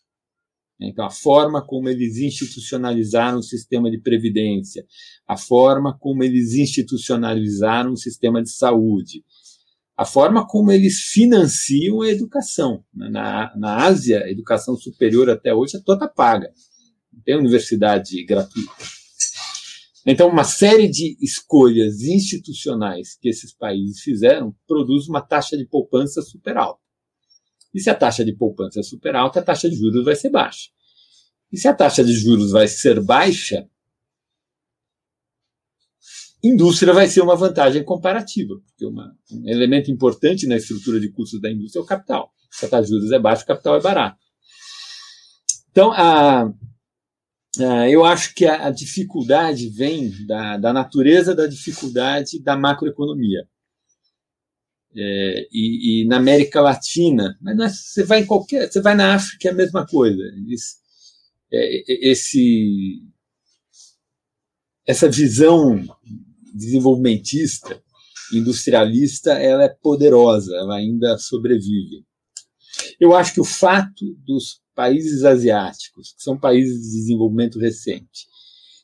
Então, 0.81 1.05
a 1.05 1.11
forma 1.11 1.65
como 1.65 1.89
eles 1.89 2.17
institucionalizaram 2.19 3.39
o 3.39 3.43
sistema 3.43 3.91
de 3.91 3.99
previdência, 3.99 4.85
a 5.27 5.37
forma 5.37 5.97
como 5.99 6.23
eles 6.23 6.55
institucionalizaram 6.55 7.93
o 7.93 7.97
sistema 7.97 8.43
de 8.43 8.51
saúde, 8.51 9.25
a 9.97 10.05
forma 10.05 10.47
como 10.47 10.73
eles 10.73 11.01
financiam 11.01 12.03
a 12.03 12.09
educação. 12.09 12.85
Na, 12.93 13.55
na 13.57 13.85
Ásia, 13.85 14.25
a 14.25 14.31
educação 14.31 14.77
superior 14.77 15.31
até 15.31 15.55
hoje 15.55 15.77
é 15.77 15.81
toda 15.81 16.09
paga. 16.09 16.53
Não 17.13 17.23
tem 17.23 17.37
universidade 17.37 18.25
gratuita. 18.25 18.73
Então, 20.07 20.29
uma 20.29 20.45
série 20.45 20.89
de 20.89 21.17
escolhas 21.21 22.03
institucionais 22.03 23.17
que 23.21 23.29
esses 23.29 23.55
países 23.55 24.01
fizeram 24.01 24.55
produz 24.67 25.09
uma 25.09 25.23
taxa 25.23 25.57
de 25.57 25.65
poupança 25.65 26.21
super 26.21 26.57
alta. 26.59 26.81
E 27.73 27.81
se 27.81 27.89
a 27.89 27.95
taxa 27.95 28.25
de 28.25 28.35
poupança 28.35 28.81
é 28.81 28.83
super 28.83 29.17
alta, 29.17 29.41
a 29.41 29.43
taxa 29.43 29.69
de 29.69 29.77
juros 29.77 30.05
vai 30.05 30.15
ser 30.15 30.31
baixa. 30.31 30.69
E 31.51 31.57
se 31.57 31.67
a 31.69 31.75
taxa 31.75 32.05
de 32.05 32.13
juros 32.13 32.51
vai 32.51 32.69
ser 32.69 33.01
baixa, 33.03 33.67
indústria 36.45 36.93
vai 36.93 37.07
ser 37.09 37.23
uma 37.23 37.35
vantagem 37.35 37.83
comparativa, 37.83 38.55
porque 38.67 38.85
uma, 38.85 39.17
um 39.33 39.49
elemento 39.49 39.91
importante 39.91 40.47
na 40.47 40.57
estrutura 40.57 41.01
de 41.01 41.11
custos 41.11 41.41
da 41.41 41.51
indústria 41.51 41.81
é 41.81 41.83
o 41.83 41.87
capital. 41.87 42.31
Se 42.51 42.67
a 42.67 42.69
taxa 42.69 42.85
de 42.85 42.91
juros 42.91 43.11
é 43.11 43.19
baixa, 43.19 43.43
o 43.43 43.47
capital 43.47 43.77
é 43.77 43.81
barato. 43.81 44.19
Então, 45.71 45.91
a, 45.93 46.45
a, 47.59 47.91
eu 47.91 48.05
acho 48.05 48.35
que 48.35 48.45
a, 48.45 48.67
a 48.67 48.71
dificuldade 48.71 49.71
vem 49.71 50.13
da, 50.27 50.59
da, 50.59 50.73
natureza 50.73 51.35
da 51.35 51.47
dificuldade 51.47 52.41
da 52.43 52.57
macroeconomia. 52.57 53.49
É, 54.97 55.49
e, 55.51 56.03
e, 56.03 56.07
na 56.07 56.19
América 56.19 56.61
Latina, 56.61 57.37
mas 57.41 57.59
é, 57.59 57.69
você 57.69 58.05
vai 58.05 58.21
em 58.21 58.27
qualquer, 58.27 58.71
você 58.71 58.81
vai 58.81 58.95
na 58.95 59.17
África 59.17 59.49
é 59.49 59.51
a 59.51 59.55
mesma 59.55 59.85
coisa. 59.85 60.23
Eles, 60.23 60.77
é, 61.53 62.11
esse, 62.11 63.03
essa 64.87 65.11
visão 65.11 65.83
desenvolvimentista, 66.55 67.83
industrialista, 68.33 69.33
ela 69.33 69.65
é 69.65 69.69
poderosa, 69.69 70.55
ela 70.55 70.77
ainda 70.77 71.19
sobrevive. 71.19 72.05
Eu 73.01 73.15
acho 73.15 73.35
que 73.35 73.41
o 73.41 73.45
fato 73.45 74.05
dos 74.25 74.61
países 74.75 75.25
asiáticos, 75.25 76.15
que 76.17 76.23
são 76.23 76.39
países 76.39 76.83
de 76.83 76.99
desenvolvimento 76.99 77.59
recente, 77.59 78.27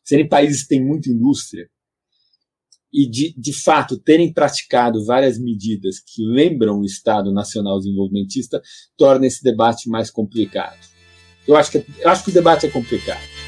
serem 0.04 0.28
países 0.28 0.62
que 0.62 0.68
têm 0.68 0.84
muita 0.84 1.10
indústria, 1.10 1.68
e 2.92 3.08
de, 3.08 3.32
de 3.38 3.52
fato 3.52 3.96
terem 3.98 4.32
praticado 4.32 5.04
várias 5.04 5.38
medidas 5.38 6.00
que 6.00 6.24
lembram 6.26 6.80
o 6.80 6.84
Estado 6.84 7.32
Nacional 7.32 7.78
Desenvolvimentista, 7.78 8.60
torna 8.96 9.26
esse 9.26 9.42
debate 9.44 9.88
mais 9.88 10.10
complicado. 10.10 10.78
Eu 11.46 11.56
acho 11.56 11.70
que, 11.70 11.84
eu 12.00 12.08
acho 12.08 12.24
que 12.24 12.30
o 12.30 12.34
debate 12.34 12.66
é 12.66 12.70
complicado. 12.70 13.39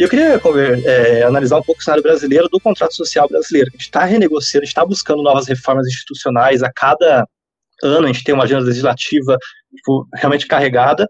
E 0.00 0.02
eu 0.02 0.08
queria 0.08 0.40
é, 0.86 1.24
analisar 1.24 1.58
um 1.58 1.62
pouco 1.62 1.82
o 1.82 1.84
cenário 1.84 2.02
brasileiro 2.02 2.48
do 2.48 2.58
contrato 2.58 2.94
social 2.94 3.28
brasileiro. 3.28 3.68
A 3.68 3.72
gente 3.72 3.82
está 3.82 4.02
renegociando, 4.02 4.62
a 4.62 4.64
gente 4.64 4.72
está 4.72 4.82
buscando 4.82 5.22
novas 5.22 5.46
reformas 5.46 5.86
institucionais. 5.86 6.62
A 6.62 6.72
cada 6.72 7.28
ano 7.82 8.06
a 8.06 8.10
gente 8.10 8.24
tem 8.24 8.34
uma 8.34 8.44
agenda 8.44 8.64
legislativa 8.64 9.36
tipo, 9.76 10.08
realmente 10.14 10.46
carregada. 10.46 11.06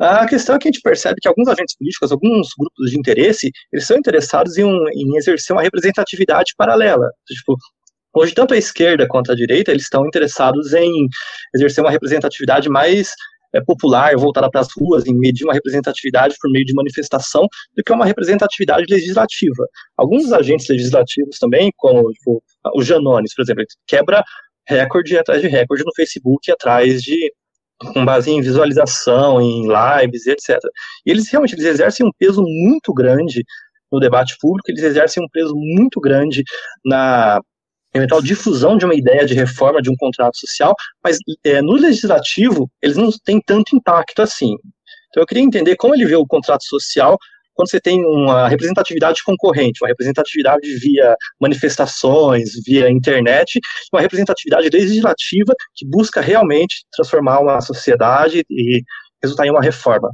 A 0.00 0.26
questão 0.26 0.56
é 0.56 0.58
que 0.58 0.66
a 0.66 0.72
gente 0.72 0.82
percebe 0.82 1.20
que 1.22 1.28
alguns 1.28 1.46
agentes 1.46 1.76
políticos, 1.76 2.10
alguns 2.10 2.48
grupos 2.58 2.90
de 2.90 2.98
interesse, 2.98 3.52
eles 3.72 3.86
são 3.86 3.96
interessados 3.96 4.58
em, 4.58 4.64
um, 4.64 4.84
em 4.88 5.16
exercer 5.16 5.54
uma 5.54 5.62
representatividade 5.62 6.54
paralela. 6.56 7.08
Tipo, 7.28 7.56
hoje, 8.16 8.34
tanto 8.34 8.52
a 8.52 8.58
esquerda 8.58 9.06
quanto 9.06 9.30
a 9.30 9.36
direita, 9.36 9.70
eles 9.70 9.84
estão 9.84 10.04
interessados 10.04 10.72
em 10.74 11.06
exercer 11.54 11.84
uma 11.84 11.90
representatividade 11.92 12.68
mais 12.68 13.12
é, 13.54 13.60
popular, 13.62 14.16
voltada 14.16 14.50
para 14.50 14.60
as 14.60 14.68
ruas, 14.76 15.06
em 15.06 15.14
medir 15.14 15.44
uma 15.44 15.54
representatividade 15.54 16.34
por 16.40 16.50
meio 16.50 16.64
de 16.64 16.74
manifestação, 16.74 17.46
do 17.76 17.82
que 17.82 17.92
uma 17.92 18.04
representatividade 18.04 18.86
legislativa. 18.90 19.66
Alguns 19.96 20.32
agentes 20.32 20.68
legislativos 20.68 21.38
também, 21.38 21.70
como 21.76 22.10
tipo, 22.12 22.42
o 22.74 22.82
Janones, 22.82 23.34
por 23.34 23.42
exemplo, 23.42 23.64
quebra 23.86 24.24
recorde 24.66 25.16
atrás 25.16 25.40
de 25.40 25.48
recorde 25.48 25.84
no 25.84 25.94
Facebook, 25.94 26.50
atrás 26.50 27.00
de 27.02 27.32
com 27.92 28.04
base 28.04 28.30
em 28.30 28.40
visualização, 28.40 29.40
em 29.40 29.66
lives, 29.66 30.26
etc. 30.26 30.58
E 31.04 31.10
eles 31.10 31.28
realmente 31.30 31.54
eles 31.54 31.66
exercem 31.66 32.06
um 32.06 32.10
peso 32.18 32.42
muito 32.42 32.92
grande 32.94 33.44
no 33.90 34.00
debate 34.00 34.36
público, 34.40 34.70
eles 34.70 34.82
exercem 34.82 35.22
um 35.22 35.28
peso 35.30 35.54
muito 35.54 36.00
grande 36.00 36.42
na 36.84 37.40
eventual 37.94 38.20
difusão 38.20 38.76
de 38.76 38.84
uma 38.84 38.94
ideia 38.94 39.24
de 39.24 39.34
reforma 39.34 39.80
de 39.80 39.90
um 39.90 39.96
contrato 39.96 40.36
social, 40.36 40.74
mas 41.02 41.18
é, 41.44 41.62
no 41.62 41.74
legislativo 41.74 42.68
eles 42.82 42.96
não 42.96 43.10
têm 43.24 43.40
tanto 43.44 43.76
impacto 43.76 44.20
assim. 44.20 44.54
Então 45.10 45.22
eu 45.22 45.26
queria 45.26 45.42
entender 45.42 45.76
como 45.76 45.94
ele 45.94 46.06
vê 46.06 46.16
o 46.16 46.26
contrato 46.26 46.64
social 46.64 47.16
quando 47.54 47.70
você 47.70 47.80
tem 47.80 48.04
uma 48.04 48.48
representatividade 48.48 49.22
concorrente, 49.24 49.78
uma 49.80 49.88
representatividade 49.88 50.74
via 50.78 51.14
manifestações, 51.40 52.50
via 52.66 52.90
internet, 52.90 53.60
uma 53.92 54.02
representatividade 54.02 54.68
legislativa 54.68 55.54
que 55.74 55.86
busca 55.88 56.20
realmente 56.20 56.84
transformar 56.92 57.38
uma 57.38 57.60
sociedade 57.60 58.42
e 58.50 58.82
resultar 59.22 59.46
em 59.46 59.50
uma 59.50 59.62
reforma. 59.62 60.10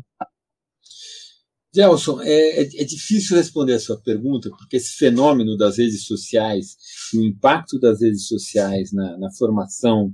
Gelson, 1.72 2.20
é, 2.22 2.62
é, 2.62 2.62
é, 2.62 2.84
difícil 2.84 3.36
responder 3.36 3.74
a 3.74 3.80
sua 3.80 4.00
pergunta, 4.00 4.50
porque 4.50 4.76
esse 4.76 4.96
fenômeno 4.96 5.56
das 5.56 5.78
redes 5.78 6.04
sociais, 6.04 6.76
o 7.14 7.20
impacto 7.20 7.78
das 7.78 8.00
redes 8.00 8.26
sociais 8.26 8.92
na, 8.92 9.16
na 9.16 9.30
formação, 9.30 10.12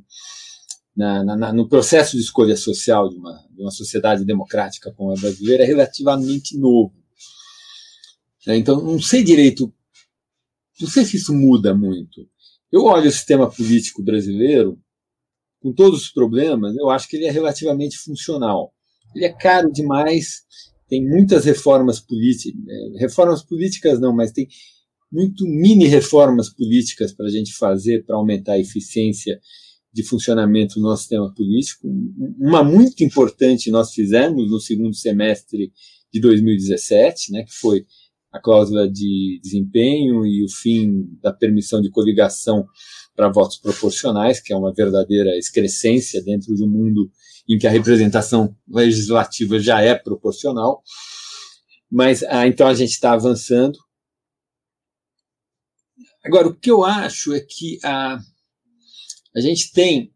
na, 0.94 1.24
na, 1.24 1.52
no 1.52 1.66
processo 1.68 2.16
de 2.16 2.22
escolha 2.22 2.56
social 2.56 3.08
de 3.08 3.16
uma, 3.16 3.32
de 3.50 3.62
uma 3.62 3.70
sociedade 3.70 4.24
democrática 4.24 4.92
como 4.92 5.12
a 5.12 5.20
brasileira, 5.20 5.64
é 5.64 5.66
relativamente 5.66 6.58
novo. 6.58 6.94
É, 8.46 8.54
então, 8.54 8.80
não 8.82 9.00
sei 9.00 9.24
direito, 9.24 9.72
não 10.78 10.88
sei 10.88 11.06
se 11.06 11.16
isso 11.16 11.34
muda 11.34 11.74
muito. 11.74 12.28
Eu 12.70 12.84
olho 12.84 13.08
o 13.08 13.12
sistema 13.12 13.50
político 13.50 14.02
brasileiro, 14.02 14.78
com 15.60 15.72
todos 15.72 16.02
os 16.02 16.10
problemas, 16.10 16.76
eu 16.76 16.90
acho 16.90 17.08
que 17.08 17.16
ele 17.16 17.24
é 17.24 17.30
relativamente 17.30 17.96
funcional. 17.96 18.74
Ele 19.14 19.24
é 19.24 19.32
caro 19.32 19.72
demais 19.72 20.44
tem 20.88 21.06
muitas 21.06 21.44
reformas 21.44 22.00
políticas, 22.00 22.60
é, 22.68 22.98
reformas 22.98 23.42
políticas 23.42 24.00
não, 24.00 24.14
mas 24.14 24.32
tem 24.32 24.48
muito 25.10 25.46
mini 25.46 25.86
reformas 25.86 26.48
políticas 26.50 27.12
para 27.12 27.26
a 27.26 27.30
gente 27.30 27.54
fazer 27.54 28.04
para 28.04 28.16
aumentar 28.16 28.52
a 28.52 28.58
eficiência 28.58 29.40
de 29.92 30.02
funcionamento 30.02 30.74
do 30.74 30.82
nosso 30.82 31.02
sistema 31.02 31.32
político. 31.34 31.88
Uma 32.38 32.62
muito 32.62 33.02
importante 33.02 33.70
nós 33.70 33.92
fizemos 33.92 34.50
no 34.50 34.60
segundo 34.60 34.94
semestre 34.94 35.72
de 36.12 36.20
2017, 36.20 37.32
né, 37.32 37.44
que 37.44 37.52
foi 37.52 37.86
a 38.32 38.38
cláusula 38.38 38.90
de 38.90 39.40
desempenho 39.42 40.26
e 40.26 40.44
o 40.44 40.48
fim 40.50 41.08
da 41.22 41.32
permissão 41.32 41.80
de 41.80 41.90
coligação 41.90 42.66
para 43.14 43.32
votos 43.32 43.56
proporcionais, 43.56 44.40
que 44.40 44.52
é 44.52 44.56
uma 44.56 44.74
verdadeira 44.74 45.36
excrescência 45.38 46.22
dentro 46.22 46.54
de 46.54 46.62
um 46.62 46.68
mundo 46.68 47.10
em 47.48 47.58
que 47.58 47.66
a 47.66 47.70
representação 47.70 48.56
legislativa 48.68 49.58
já 49.58 49.80
é 49.80 49.94
proporcional. 49.94 50.82
Mas 51.90 52.22
ah, 52.24 52.46
então 52.46 52.66
a 52.66 52.74
gente 52.74 52.90
está 52.90 53.12
avançando. 53.12 53.78
Agora, 56.24 56.48
o 56.48 56.54
que 56.54 56.70
eu 56.70 56.84
acho 56.84 57.32
é 57.32 57.40
que 57.40 57.78
a, 57.84 58.18
a 59.34 59.40
gente 59.40 59.72
tem 59.72 60.12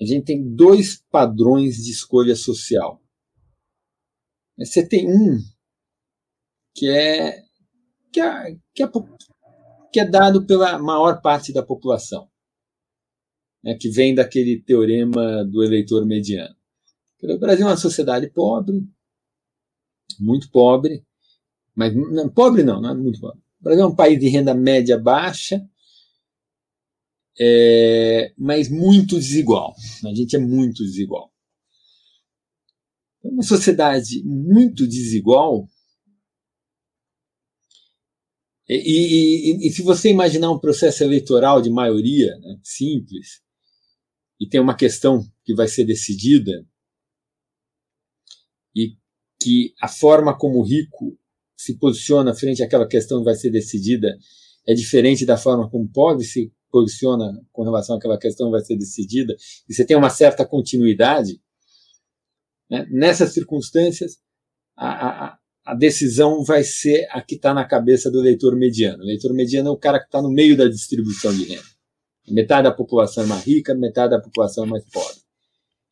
a 0.00 0.04
gente 0.04 0.24
tem 0.24 0.54
dois 0.54 1.02
padrões 1.10 1.76
de 1.76 1.90
escolha 1.90 2.34
social. 2.34 3.00
Você 4.58 4.86
tem 4.86 5.08
um 5.08 5.38
que 6.74 6.88
é 6.88 7.42
que 8.12 8.20
é, 8.20 8.56
que 8.72 8.82
é, 8.82 8.88
que 9.92 10.00
é 10.00 10.04
dado 10.08 10.46
pela 10.46 10.78
maior 10.78 11.20
parte 11.20 11.52
da 11.52 11.62
população 11.62 12.28
né, 13.64 13.74
que 13.74 13.88
vem 13.88 14.14
daquele 14.14 14.60
teorema 14.60 15.42
do 15.44 15.64
eleitor 15.64 16.04
mediano. 16.04 16.54
O 17.22 17.38
Brasil 17.38 17.66
é 17.66 17.70
uma 17.70 17.76
sociedade 17.78 18.28
pobre, 18.28 18.86
muito 20.20 20.50
pobre, 20.50 21.02
mas 21.74 21.94
não, 21.96 22.28
pobre 22.28 22.62
não, 22.62 22.82
não 22.82 22.90
é 22.90 22.94
muito 22.94 23.18
pobre. 23.18 23.38
O 23.60 23.64
Brasil 23.64 23.82
é 23.82 23.86
um 23.86 23.96
país 23.96 24.20
de 24.20 24.28
renda 24.28 24.54
média 24.54 24.98
baixa, 24.98 25.66
é, 27.40 28.34
mas 28.36 28.68
muito 28.68 29.16
desigual. 29.16 29.74
A 30.04 30.14
gente 30.14 30.36
é 30.36 30.38
muito 30.38 30.84
desigual. 30.84 31.32
É 33.24 33.28
uma 33.28 33.42
sociedade 33.42 34.22
muito 34.24 34.86
desigual. 34.86 35.66
E, 38.68 38.74
e, 38.74 39.66
e, 39.66 39.68
e, 39.68 39.70
se 39.70 39.82
você 39.82 40.10
imaginar 40.10 40.50
um 40.50 40.58
processo 40.58 41.02
eleitoral 41.02 41.62
de 41.62 41.70
maioria 41.70 42.36
né, 42.38 42.58
simples, 42.62 43.43
e 44.40 44.48
tem 44.48 44.60
uma 44.60 44.76
questão 44.76 45.24
que 45.44 45.54
vai 45.54 45.68
ser 45.68 45.84
decidida 45.84 46.66
e 48.74 48.96
que 49.40 49.74
a 49.80 49.88
forma 49.88 50.36
como 50.36 50.58
o 50.58 50.64
rico 50.64 51.18
se 51.56 51.78
posiciona 51.78 52.34
frente 52.34 52.62
àquela 52.62 52.86
questão 52.86 53.18
que 53.18 53.24
vai 53.24 53.34
ser 53.34 53.50
decidida 53.50 54.16
é 54.66 54.74
diferente 54.74 55.24
da 55.24 55.36
forma 55.36 55.68
como 55.70 55.84
o 55.84 55.92
pobre 55.92 56.24
se 56.24 56.52
posiciona 56.74 57.40
com 57.52 57.62
relação 57.62 57.96
àquela 57.96 58.18
questão 58.18 58.50
vai 58.50 58.60
ser 58.60 58.76
decidida, 58.76 59.36
e 59.68 59.72
você 59.72 59.86
tem 59.86 59.96
uma 59.96 60.10
certa 60.10 60.44
continuidade, 60.44 61.40
né? 62.68 62.84
nessas 62.90 63.32
circunstâncias, 63.32 64.18
a, 64.76 65.26
a, 65.26 65.38
a 65.66 65.74
decisão 65.76 66.42
vai 66.42 66.64
ser 66.64 67.06
a 67.10 67.22
que 67.22 67.36
está 67.36 67.54
na 67.54 67.64
cabeça 67.64 68.10
do 68.10 68.20
leitor 68.20 68.56
mediano. 68.56 69.04
O 69.04 69.06
leitor 69.06 69.32
mediano 69.32 69.68
é 69.68 69.70
o 69.70 69.78
cara 69.78 70.00
que 70.00 70.06
está 70.06 70.20
no 70.20 70.32
meio 70.32 70.56
da 70.56 70.66
distribuição 70.66 71.32
de 71.32 71.44
renda. 71.44 71.73
Metade 72.28 72.64
da 72.64 72.72
população 72.72 73.24
é 73.24 73.26
mais 73.26 73.44
rica, 73.44 73.74
metade 73.74 74.10
da 74.10 74.20
população 74.20 74.64
é 74.64 74.66
mais 74.66 74.84
pobre. 74.84 75.16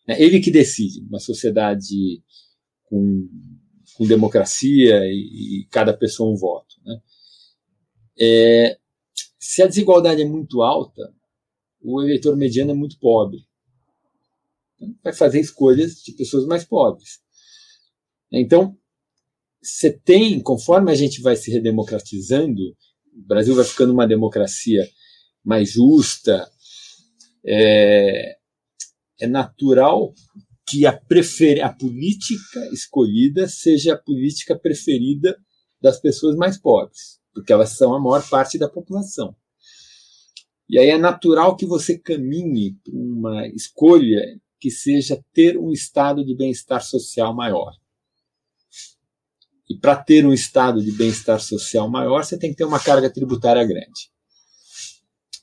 É 0.09 0.23
ele 0.23 0.41
que 0.41 0.51
decide, 0.51 1.01
uma 1.01 1.21
sociedade 1.21 2.23
com, 2.85 3.29
com 3.95 4.07
democracia 4.07 5.05
e, 5.07 5.61
e, 5.61 5.67
cada 5.71 5.93
pessoa 5.93 6.33
um 6.33 6.37
voto. 6.37 6.77
Né? 6.85 7.01
É, 8.19 8.79
se 9.39 9.63
a 9.63 9.67
desigualdade 9.67 10.23
é 10.23 10.25
muito 10.25 10.63
alta, 10.63 11.15
o 11.81 12.03
eleitor 12.03 12.37
mediano 12.37 12.71
é 12.71 12.75
muito 12.75 12.99
pobre. 12.99 13.47
Então, 14.77 14.97
vai 15.03 15.13
fazer 15.13 15.41
escolhas 15.41 16.03
de 16.03 16.13
pessoas 16.13 16.47
mais 16.47 16.65
pobres. 16.65 17.21
Então, 18.31 18.77
você 19.63 19.91
tem, 19.93 20.41
conforme 20.41 20.91
a 20.91 20.95
gente 20.95 21.21
vai 21.21 21.37
se 21.37 21.51
redemocratizando, 21.51 22.61
o 23.15 23.23
Brasil 23.27 23.55
vai 23.55 23.65
ficando 23.65 23.93
uma 23.93 24.07
democracia 24.07 24.89
mais 25.45 25.73
justa, 25.73 26.49
é, 27.45 28.37
é 29.21 29.27
natural 29.27 30.15
que 30.67 30.87
a, 30.87 30.93
prefer, 30.93 31.61
a 31.63 31.73
política 31.73 32.69
escolhida 32.73 33.49
seja 33.49 33.95
a 33.95 33.99
política 33.99 34.59
preferida 34.59 35.37
das 35.81 36.01
pessoas 36.01 36.37
mais 36.37 36.59
pobres, 36.59 37.21
porque 37.35 37.53
elas 37.53 37.71
são 37.71 37.95
a 37.95 38.01
maior 38.01 38.27
parte 38.29 38.59
da 38.59 38.69
população. 38.69 39.35
E 40.69 40.79
aí 40.79 40.89
é 40.89 40.97
natural 40.97 41.57
que 41.57 41.67
você 41.67 41.99
caminhe 41.99 42.77
para 42.83 42.95
uma 42.95 43.47
escolha 43.49 44.23
que 44.59 44.71
seja 44.71 45.23
ter 45.33 45.59
um 45.59 45.73
estado 45.73 46.25
de 46.25 46.35
bem-estar 46.37 46.83
social 46.83 47.35
maior. 47.35 47.73
E 49.69 49.77
para 49.77 49.97
ter 49.97 50.25
um 50.25 50.33
estado 50.33 50.83
de 50.83 50.93
bem-estar 50.93 51.41
social 51.41 51.91
maior, 51.91 52.25
você 52.25 52.39
tem 52.39 52.51
que 52.51 52.57
ter 52.57 52.65
uma 52.65 52.79
carga 52.79 53.11
tributária 53.11 53.65
grande. 53.65 54.11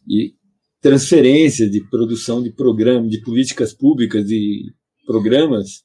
E 0.07 0.35
transferência 0.81 1.69
de 1.69 1.87
produção 1.89 2.41
de 2.41 2.51
programas, 2.51 3.09
de 3.09 3.21
políticas 3.21 3.73
públicas 3.73 4.29
e 4.29 4.73
programas 5.05 5.81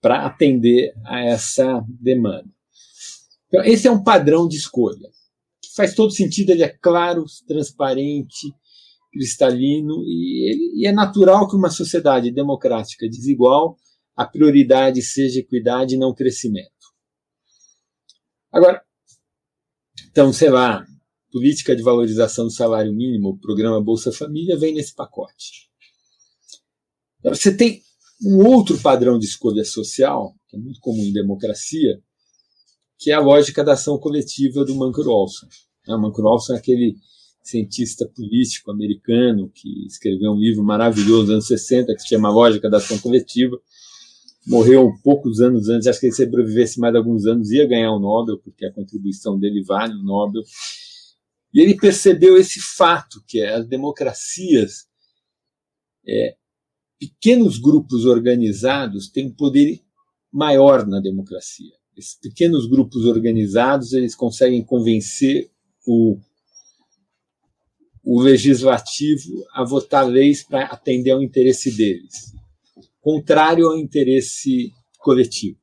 para 0.00 0.26
atender 0.26 0.92
a 1.06 1.20
essa 1.20 1.80
demanda. 1.88 2.50
Então, 3.46 3.64
esse 3.64 3.86
é 3.86 3.90
um 3.90 4.02
padrão 4.02 4.48
de 4.48 4.56
escolha. 4.56 5.08
Faz 5.76 5.94
todo 5.94 6.10
sentido, 6.10 6.50
ele 6.50 6.62
é 6.62 6.68
claro, 6.68 7.24
transparente, 7.46 8.52
cristalino, 9.12 10.02
e, 10.04 10.50
ele, 10.50 10.72
e 10.80 10.86
é 10.86 10.92
natural 10.92 11.48
que 11.48 11.54
uma 11.54 11.70
sociedade 11.70 12.32
democrática 12.32 13.08
desigual 13.08 13.76
a 14.16 14.26
prioridade 14.26 15.00
seja 15.02 15.40
equidade 15.40 15.94
e 15.94 15.98
não 15.98 16.14
crescimento. 16.14 16.70
Agora, 18.50 18.82
então, 20.10 20.32
sei 20.32 20.50
lá, 20.50 20.84
política 21.32 21.74
de 21.74 21.82
valorização 21.82 22.44
do 22.44 22.52
salário 22.52 22.92
mínimo, 22.92 23.30
o 23.30 23.38
programa 23.38 23.82
Bolsa 23.82 24.12
Família, 24.12 24.58
vem 24.58 24.74
nesse 24.74 24.94
pacote. 24.94 25.70
Você 27.24 27.56
tem 27.56 27.82
um 28.24 28.46
outro 28.46 28.78
padrão 28.78 29.18
de 29.18 29.24
escolha 29.24 29.64
social, 29.64 30.34
que 30.48 30.56
é 30.56 30.58
muito 30.58 30.78
comum 30.80 31.02
em 31.02 31.12
democracia, 31.12 32.00
que 32.98 33.10
é 33.10 33.14
a 33.14 33.20
lógica 33.20 33.64
da 33.64 33.72
ação 33.72 33.98
coletiva 33.98 34.64
do 34.64 34.74
Mancur 34.74 35.08
Olson. 35.08 35.46
O 35.88 35.98
Mancur 35.98 36.26
Olson 36.26 36.54
é 36.54 36.58
aquele 36.58 36.96
cientista 37.42 38.06
político 38.06 38.70
americano 38.70 39.50
que 39.52 39.86
escreveu 39.86 40.30
um 40.30 40.38
livro 40.38 40.62
maravilhoso 40.62 41.22
nos 41.22 41.30
anos 41.30 41.46
60 41.46 41.92
que 41.94 42.02
se 42.02 42.08
chama 42.08 42.30
Lógica 42.30 42.70
da 42.70 42.76
Ação 42.76 42.98
Coletiva, 42.98 43.58
morreu 44.46 44.92
poucos 45.02 45.40
anos 45.40 45.68
antes, 45.68 45.86
acho 45.86 46.00
que 46.00 46.06
ele 46.06 46.14
sobrevivesse 46.14 46.78
mais 46.78 46.94
alguns 46.94 47.26
anos, 47.26 47.50
ia 47.50 47.66
ganhar 47.66 47.92
o 47.92 47.98
Nobel, 47.98 48.38
porque 48.38 48.66
a 48.66 48.72
contribuição 48.72 49.38
dele 49.38 49.62
vale 49.64 49.94
o 49.94 50.02
Nobel. 50.02 50.42
E 51.52 51.60
ele 51.60 51.76
percebeu 51.76 52.36
esse 52.36 52.60
fato, 52.60 53.22
que 53.26 53.40
é 53.40 53.54
as 53.54 53.66
democracias, 53.66 54.86
é, 56.06 56.36
pequenos 56.98 57.58
grupos 57.58 58.04
organizados 58.04 59.08
têm 59.08 59.26
um 59.26 59.34
poder 59.34 59.80
maior 60.32 60.86
na 60.86 61.00
democracia. 61.00 61.74
Esses 61.96 62.14
pequenos 62.18 62.66
grupos 62.66 63.04
organizados, 63.04 63.92
eles 63.92 64.14
conseguem 64.14 64.64
convencer 64.64 65.50
o, 65.86 66.18
o 68.02 68.22
legislativo 68.22 69.44
a 69.52 69.62
votar 69.62 70.06
leis 70.06 70.42
para 70.42 70.64
atender 70.66 71.10
ao 71.10 71.22
interesse 71.22 71.70
deles 71.70 72.32
contrário 73.02 73.66
ao 73.66 73.76
interesse 73.76 74.72
coletivo. 74.98 75.58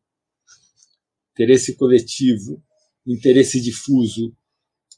Interesse 1.32 1.76
coletivo, 1.76 2.62
interesse 3.08 3.62
difuso 3.62 4.36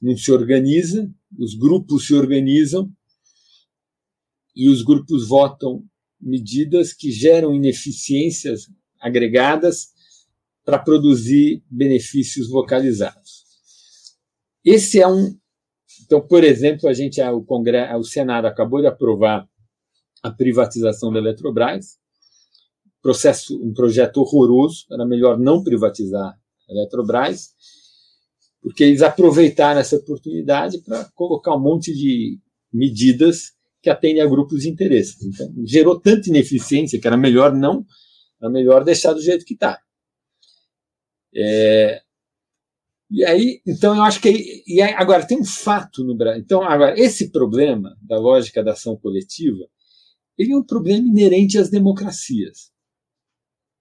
não 0.02 0.18
se 0.18 0.32
organiza, 0.32 1.10
os 1.38 1.54
grupos 1.54 2.08
se 2.08 2.14
organizam 2.14 2.92
e 4.56 4.68
os 4.68 4.82
grupos 4.82 5.28
votam 5.28 5.84
medidas 6.20 6.94
que 6.94 7.12
geram 7.12 7.54
ineficiências 7.54 8.68
agregadas 9.00 9.92
para 10.64 10.80
produzir 10.80 11.64
benefícios 11.70 12.50
localizados. 12.50 13.44
Esse 14.64 15.02
é 15.02 15.08
um. 15.08 15.36
Então, 16.04 16.22
por 16.22 16.44
exemplo, 16.44 16.88
a 16.88 16.94
gente, 16.94 17.22
o, 17.22 17.44
Congresso, 17.44 17.98
o 17.98 18.04
Senado 18.04 18.46
acabou 18.46 18.82
de 18.82 18.88
aprovar 18.88 19.48
a 20.22 20.30
privatização 20.30 21.12
da 21.12 21.20
Eletrobras, 21.20 21.98
processo, 23.02 23.60
um 23.64 23.74
projeto 23.74 24.18
horroroso, 24.18 24.86
era 24.92 25.06
melhor 25.06 25.40
não 25.40 25.64
privatizar 25.64 26.38
a 26.70 26.74
Eletrobras, 26.74 27.56
porque 28.62 28.84
eles 28.84 29.02
aproveitaram 29.02 29.80
essa 29.80 29.96
oportunidade 29.96 30.80
para 30.80 31.06
colocar 31.16 31.56
um 31.56 31.60
monte 31.60 31.94
de 31.94 32.40
medidas 32.72 33.54
que 33.82 33.90
atendem 33.90 34.22
a 34.22 34.28
grupos 34.28 34.62
de 34.62 34.70
interesse. 34.70 35.18
Então, 35.28 35.52
gerou 35.66 36.00
tanta 36.00 36.30
ineficiência 36.30 37.00
que 37.00 37.08
era 37.08 37.18
melhor 37.18 37.54
não, 37.54 37.86
era 38.40 38.52
melhor 38.52 38.84
deixar 38.84 39.14
do 39.14 39.22
jeito 39.22 39.44
que 39.44 39.56
está. 39.56 39.80
É, 41.34 42.02
e 43.10 43.26
aí, 43.26 43.62
então 43.68 43.94
eu 43.94 44.04
acho 44.04 44.22
que 44.22 44.64
e 44.66 44.82
aí, 44.82 44.94
agora 44.94 45.28
tem 45.28 45.38
um 45.38 45.46
fato 45.46 46.04
no 46.04 46.16
Brasil. 46.16 46.42
Então 46.42 46.64
agora 46.64 46.98
esse 46.98 47.30
problema 47.30 47.98
da 48.02 48.18
lógica 48.18 48.64
da 48.64 48.72
ação 48.72 48.96
coletiva, 48.96 49.68
ele 50.38 50.54
é 50.54 50.58
um 50.58 50.64
problema 50.64 51.06
inerente 51.06 51.58
às 51.58 51.70
democracias. 51.70 52.72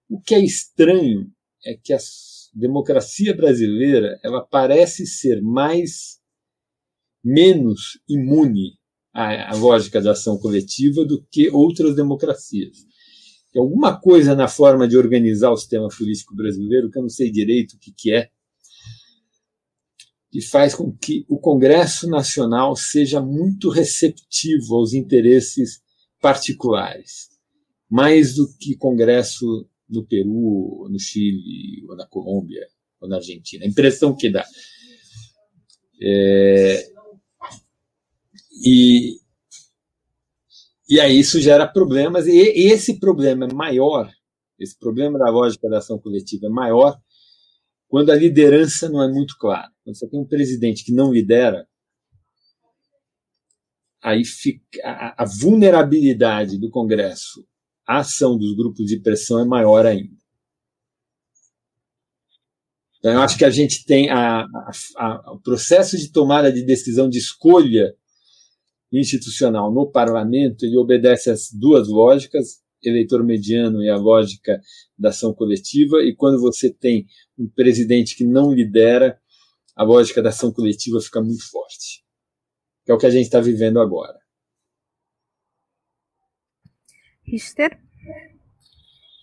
O 0.09 0.19
que 0.19 0.35
é 0.35 0.39
estranho 0.39 1.31
é 1.65 1.75
que 1.81 1.93
a 1.93 1.99
democracia 2.53 3.35
brasileira 3.35 4.19
ela 4.23 4.41
parece 4.41 5.05
ser 5.05 5.41
mais 5.41 6.19
menos 7.23 7.99
imune 8.09 8.77
à, 9.13 9.51
à 9.51 9.55
lógica 9.55 10.01
da 10.01 10.11
ação 10.11 10.37
coletiva 10.37 11.05
do 11.05 11.23
que 11.31 11.49
outras 11.49 11.95
democracias. 11.95 12.77
Tem 13.51 13.61
alguma 13.61 13.99
coisa 13.99 14.33
na 14.33 14.47
forma 14.47 14.87
de 14.87 14.97
organizar 14.97 15.51
o 15.51 15.57
sistema 15.57 15.87
político 15.89 16.35
brasileiro 16.35 16.89
que 16.89 16.97
eu 16.97 17.03
não 17.03 17.09
sei 17.09 17.31
direito 17.31 17.73
o 17.73 17.79
que, 17.79 17.93
que 17.95 18.13
é, 18.13 18.29
que 20.31 20.41
faz 20.41 20.73
com 20.73 20.91
que 20.95 21.25
o 21.27 21.37
Congresso 21.37 22.07
Nacional 22.07 22.75
seja 22.75 23.21
muito 23.21 23.69
receptivo 23.69 24.75
aos 24.75 24.93
interesses 24.93 25.81
particulares, 26.21 27.29
mais 27.89 28.35
do 28.35 28.47
que 28.57 28.77
Congresso 28.77 29.67
no 29.91 30.05
Peru, 30.05 30.87
no 30.89 30.99
Chile, 30.99 31.85
ou 31.87 31.95
na 31.95 32.07
Colômbia, 32.07 32.65
ou 32.99 33.09
na 33.09 33.17
Argentina. 33.17 33.65
A 33.65 33.67
impressão 33.67 34.15
que 34.15 34.29
dá. 34.29 34.45
É, 36.01 36.83
e, 38.65 39.17
e 40.89 40.99
aí 40.99 41.19
isso 41.19 41.39
gera 41.39 41.67
problemas, 41.67 42.25
e 42.25 42.39
esse 42.71 42.99
problema 42.99 43.45
é 43.45 43.53
maior, 43.53 44.11
esse 44.57 44.77
problema 44.79 45.19
da 45.19 45.29
lógica 45.29 45.69
da 45.69 45.79
ação 45.79 45.99
coletiva 45.99 46.47
é 46.47 46.49
maior 46.49 46.99
quando 47.87 48.09
a 48.11 48.15
liderança 48.15 48.87
não 48.87 49.03
é 49.03 49.11
muito 49.11 49.35
clara. 49.37 49.69
Quando 49.83 49.97
você 49.97 50.07
tem 50.07 50.19
um 50.19 50.25
presidente 50.25 50.85
que 50.85 50.93
não 50.93 51.11
lidera, 51.11 51.67
aí 54.01 54.23
fica, 54.23 54.63
a, 54.83 55.23
a 55.23 55.25
vulnerabilidade 55.25 56.57
do 56.57 56.69
Congresso 56.69 57.45
a 57.87 57.99
ação 57.99 58.37
dos 58.37 58.55
grupos 58.55 58.85
de 58.85 58.99
pressão 58.99 59.39
é 59.39 59.45
maior 59.45 59.85
ainda. 59.85 60.21
Então, 62.99 63.13
eu 63.13 63.21
acho 63.21 63.37
que 63.37 63.45
a 63.45 63.49
gente 63.49 63.83
tem 63.83 64.11
a, 64.11 64.41
a, 64.41 64.71
a, 64.97 65.33
o 65.33 65.39
processo 65.41 65.97
de 65.97 66.11
tomada 66.11 66.51
de 66.51 66.63
decisão 66.63 67.09
de 67.09 67.17
escolha 67.17 67.95
institucional 68.91 69.73
no 69.73 69.89
parlamento, 69.89 70.65
ele 70.65 70.77
obedece 70.77 71.31
às 71.31 71.49
duas 71.51 71.87
lógicas, 71.87 72.61
eleitor 72.83 73.23
mediano 73.23 73.81
e 73.81 73.89
a 73.89 73.95
lógica 73.95 74.61
da 74.97 75.09
ação 75.09 75.33
coletiva, 75.33 76.03
e 76.03 76.15
quando 76.15 76.39
você 76.39 76.71
tem 76.71 77.07
um 77.37 77.47
presidente 77.47 78.15
que 78.15 78.25
não 78.25 78.51
lidera, 78.51 79.19
a 79.75 79.83
lógica 79.83 80.21
da 80.21 80.29
ação 80.29 80.51
coletiva 80.51 80.99
fica 80.99 81.21
muito 81.21 81.49
forte. 81.49 82.03
que 82.85 82.91
é 82.91 82.93
o 82.93 82.97
que 82.97 83.05
a 83.05 83.11
gente 83.11 83.25
está 83.25 83.39
vivendo 83.39 83.79
agora. 83.79 84.20
Richter? 87.31 87.79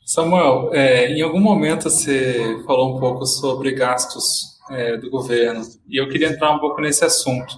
Samuel, 0.06 0.70
é, 0.72 1.12
em 1.12 1.20
algum 1.20 1.40
momento 1.40 1.90
você 1.90 2.62
falou 2.64 2.96
um 2.96 2.98
pouco 2.98 3.26
sobre 3.26 3.72
gastos 3.72 4.24
é, 4.70 4.96
do 4.96 5.10
governo 5.10 5.60
e 5.86 6.00
eu 6.00 6.08
queria 6.08 6.28
entrar 6.28 6.50
um 6.50 6.58
pouco 6.58 6.80
nesse 6.80 7.04
assunto. 7.04 7.54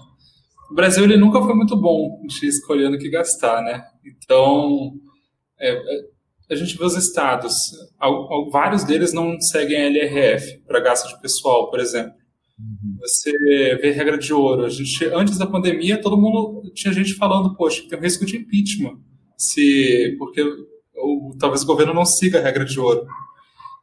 O 0.69 0.75
Brasil 0.75 1.05
ele 1.05 1.17
nunca 1.17 1.41
foi 1.41 1.55
muito 1.55 1.77
bom 1.77 2.21
de 2.27 2.47
escolhendo 2.47 2.97
o 2.97 2.99
que 2.99 3.09
gastar, 3.09 3.63
né? 3.63 3.85
Então, 4.05 4.93
é, 5.61 5.81
a 6.51 6.57
gente 6.57 6.77
vê 6.77 6.85
os 6.85 6.97
estados, 6.97 7.55
vários 8.51 8.83
deles 8.83 9.13
não 9.13 9.41
seguem 9.41 9.77
a 9.77 9.87
LRF 9.87 10.59
para 10.67 10.81
gasto 10.81 11.09
de 11.09 11.23
pessoal, 11.23 11.71
por 11.71 11.79
exemplo. 11.79 12.13
Uhum. 12.59 12.97
Você 13.01 13.33
vê 13.81 13.93
regra 13.93 14.19
de 14.19 14.33
ouro. 14.35 14.65
A 14.65 14.69
gente, 14.69 15.05
antes 15.07 15.39
da 15.39 15.47
pandemia, 15.47 16.01
todo 16.01 16.21
mundo 16.21 16.69
tinha 16.75 16.93
gente 16.93 17.15
falando, 17.15 17.55
poxa, 17.55 17.85
tem 17.89 17.97
um 17.97 18.03
risco 18.03 18.27
de 18.27 18.37
impeachment, 18.37 18.99
se 19.41 20.17
porque 20.19 20.43
ou, 20.97 21.35
talvez 21.39 21.63
o 21.63 21.67
governo 21.67 21.95
não 21.95 22.05
siga 22.05 22.39
a 22.39 22.43
regra 22.43 22.65
de 22.65 22.79
ouro. 22.79 23.07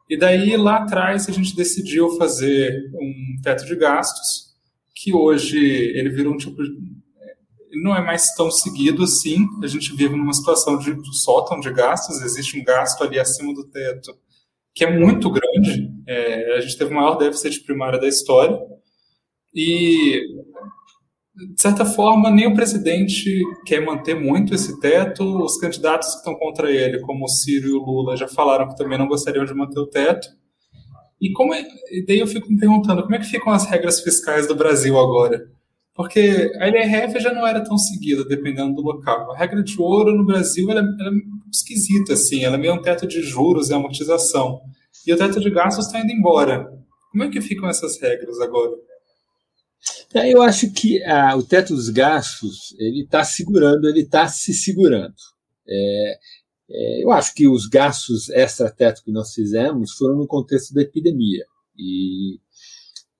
E 0.09 0.17
daí, 0.17 0.55
lá 0.55 0.77
atrás, 0.77 1.27
a 1.27 1.31
gente 1.31 1.55
decidiu 1.55 2.15
fazer 2.17 2.89
um 2.93 3.41
teto 3.41 3.65
de 3.65 3.75
gastos, 3.75 4.55
que 4.95 5.13
hoje 5.13 5.57
ele 5.57 6.09
virou 6.09 6.33
um 6.33 6.37
tipo 6.37 6.63
de, 6.63 6.71
não 7.83 7.95
é 7.95 8.01
mais 8.01 8.33
tão 8.33 8.49
seguido 8.49 9.03
assim. 9.03 9.45
A 9.61 9.67
gente 9.67 9.95
vive 9.95 10.15
numa 10.15 10.33
situação 10.33 10.77
de 10.77 10.95
sótão 11.17 11.59
de 11.59 11.71
gastos, 11.71 12.21
existe 12.21 12.59
um 12.59 12.63
gasto 12.63 13.03
ali 13.03 13.19
acima 13.19 13.53
do 13.53 13.65
teto 13.65 14.17
que 14.77 14.85
é 14.85 14.91
muito 14.95 15.31
grande. 15.31 15.91
É, 16.05 16.55
a 16.55 16.61
gente 16.61 16.77
teve 16.77 16.91
o 16.91 16.95
maior 16.95 17.15
déficit 17.15 17.63
primário 17.63 17.99
da 17.99 18.07
história. 18.07 18.55
E, 19.51 20.21
de 21.37 21.61
certa 21.61 21.85
forma, 21.85 22.31
nem 22.31 22.47
o 22.47 22.55
presidente 22.55 23.41
quer 23.65 23.85
manter 23.85 24.15
muito 24.15 24.55
esse 24.55 24.79
teto. 24.79 25.43
Os 25.43 25.57
candidatos 25.57 26.09
que 26.09 26.17
estão 26.17 26.35
contra 26.35 26.71
ele, 26.71 26.99
como 27.01 27.25
o 27.25 27.29
Ciro 27.29 27.67
e 27.67 27.73
o 27.73 27.83
Lula, 27.83 28.17
já 28.17 28.27
falaram 28.27 28.67
que 28.67 28.75
também 28.75 28.97
não 28.97 29.07
gostariam 29.07 29.45
de 29.45 29.53
manter 29.53 29.79
o 29.79 29.85
teto. 29.85 30.27
E 31.21 31.31
como 31.31 31.53
é, 31.53 31.63
e 31.91 32.05
daí 32.05 32.19
eu 32.19 32.27
fico 32.27 32.49
me 32.49 32.57
perguntando 32.57 33.03
como 33.03 33.15
é 33.15 33.19
que 33.19 33.25
ficam 33.25 33.53
as 33.53 33.65
regras 33.65 34.01
fiscais 34.01 34.47
do 34.47 34.55
Brasil 34.55 34.97
agora? 34.99 35.47
Porque 35.95 36.51
a 36.59 36.67
LRF 36.67 37.19
já 37.19 37.33
não 37.33 37.45
era 37.45 37.63
tão 37.63 37.77
seguida, 37.77 38.23
dependendo 38.23 38.75
do 38.75 38.81
local. 38.81 39.31
A 39.31 39.37
regra 39.37 39.63
de 39.63 39.79
ouro 39.79 40.15
no 40.15 40.25
Brasil 40.25 40.69
ela, 40.69 40.79
ela 40.79 41.09
é 41.09 41.51
esquisita, 41.51 42.13
assim. 42.13 42.43
Ela 42.43 42.55
é 42.55 42.59
meio 42.59 42.73
um 42.73 42.81
teto 42.81 43.07
de 43.07 43.21
juros 43.21 43.69
e 43.69 43.73
amortização. 43.73 44.61
E 45.05 45.13
o 45.13 45.17
teto 45.17 45.39
de 45.39 45.49
gastos 45.49 45.87
está 45.87 45.99
indo 45.99 46.11
embora. 46.11 46.67
Como 47.11 47.23
é 47.23 47.29
que 47.29 47.41
ficam 47.41 47.67
essas 47.67 47.99
regras 47.99 48.39
agora? 48.39 48.73
É, 50.13 50.33
eu 50.33 50.41
acho 50.41 50.71
que 50.71 51.03
ah, 51.03 51.35
o 51.35 51.43
teto 51.43 51.75
dos 51.75 51.89
gastos 51.89 52.75
ele 52.79 53.03
está 53.03 53.23
segurando, 53.23 53.87
ele 53.87 54.01
está 54.01 54.27
se 54.27 54.53
segurando. 54.53 55.15
É, 55.67 56.19
é, 56.69 57.03
eu 57.03 57.11
acho 57.11 57.33
que 57.33 57.47
os 57.47 57.67
gastos 57.67 58.29
extra-teto 58.29 59.03
que 59.03 59.11
nós 59.11 59.33
fizemos 59.33 59.93
foram 59.93 60.17
no 60.17 60.27
contexto 60.27 60.73
da 60.73 60.81
epidemia. 60.81 61.45
E 61.77 62.39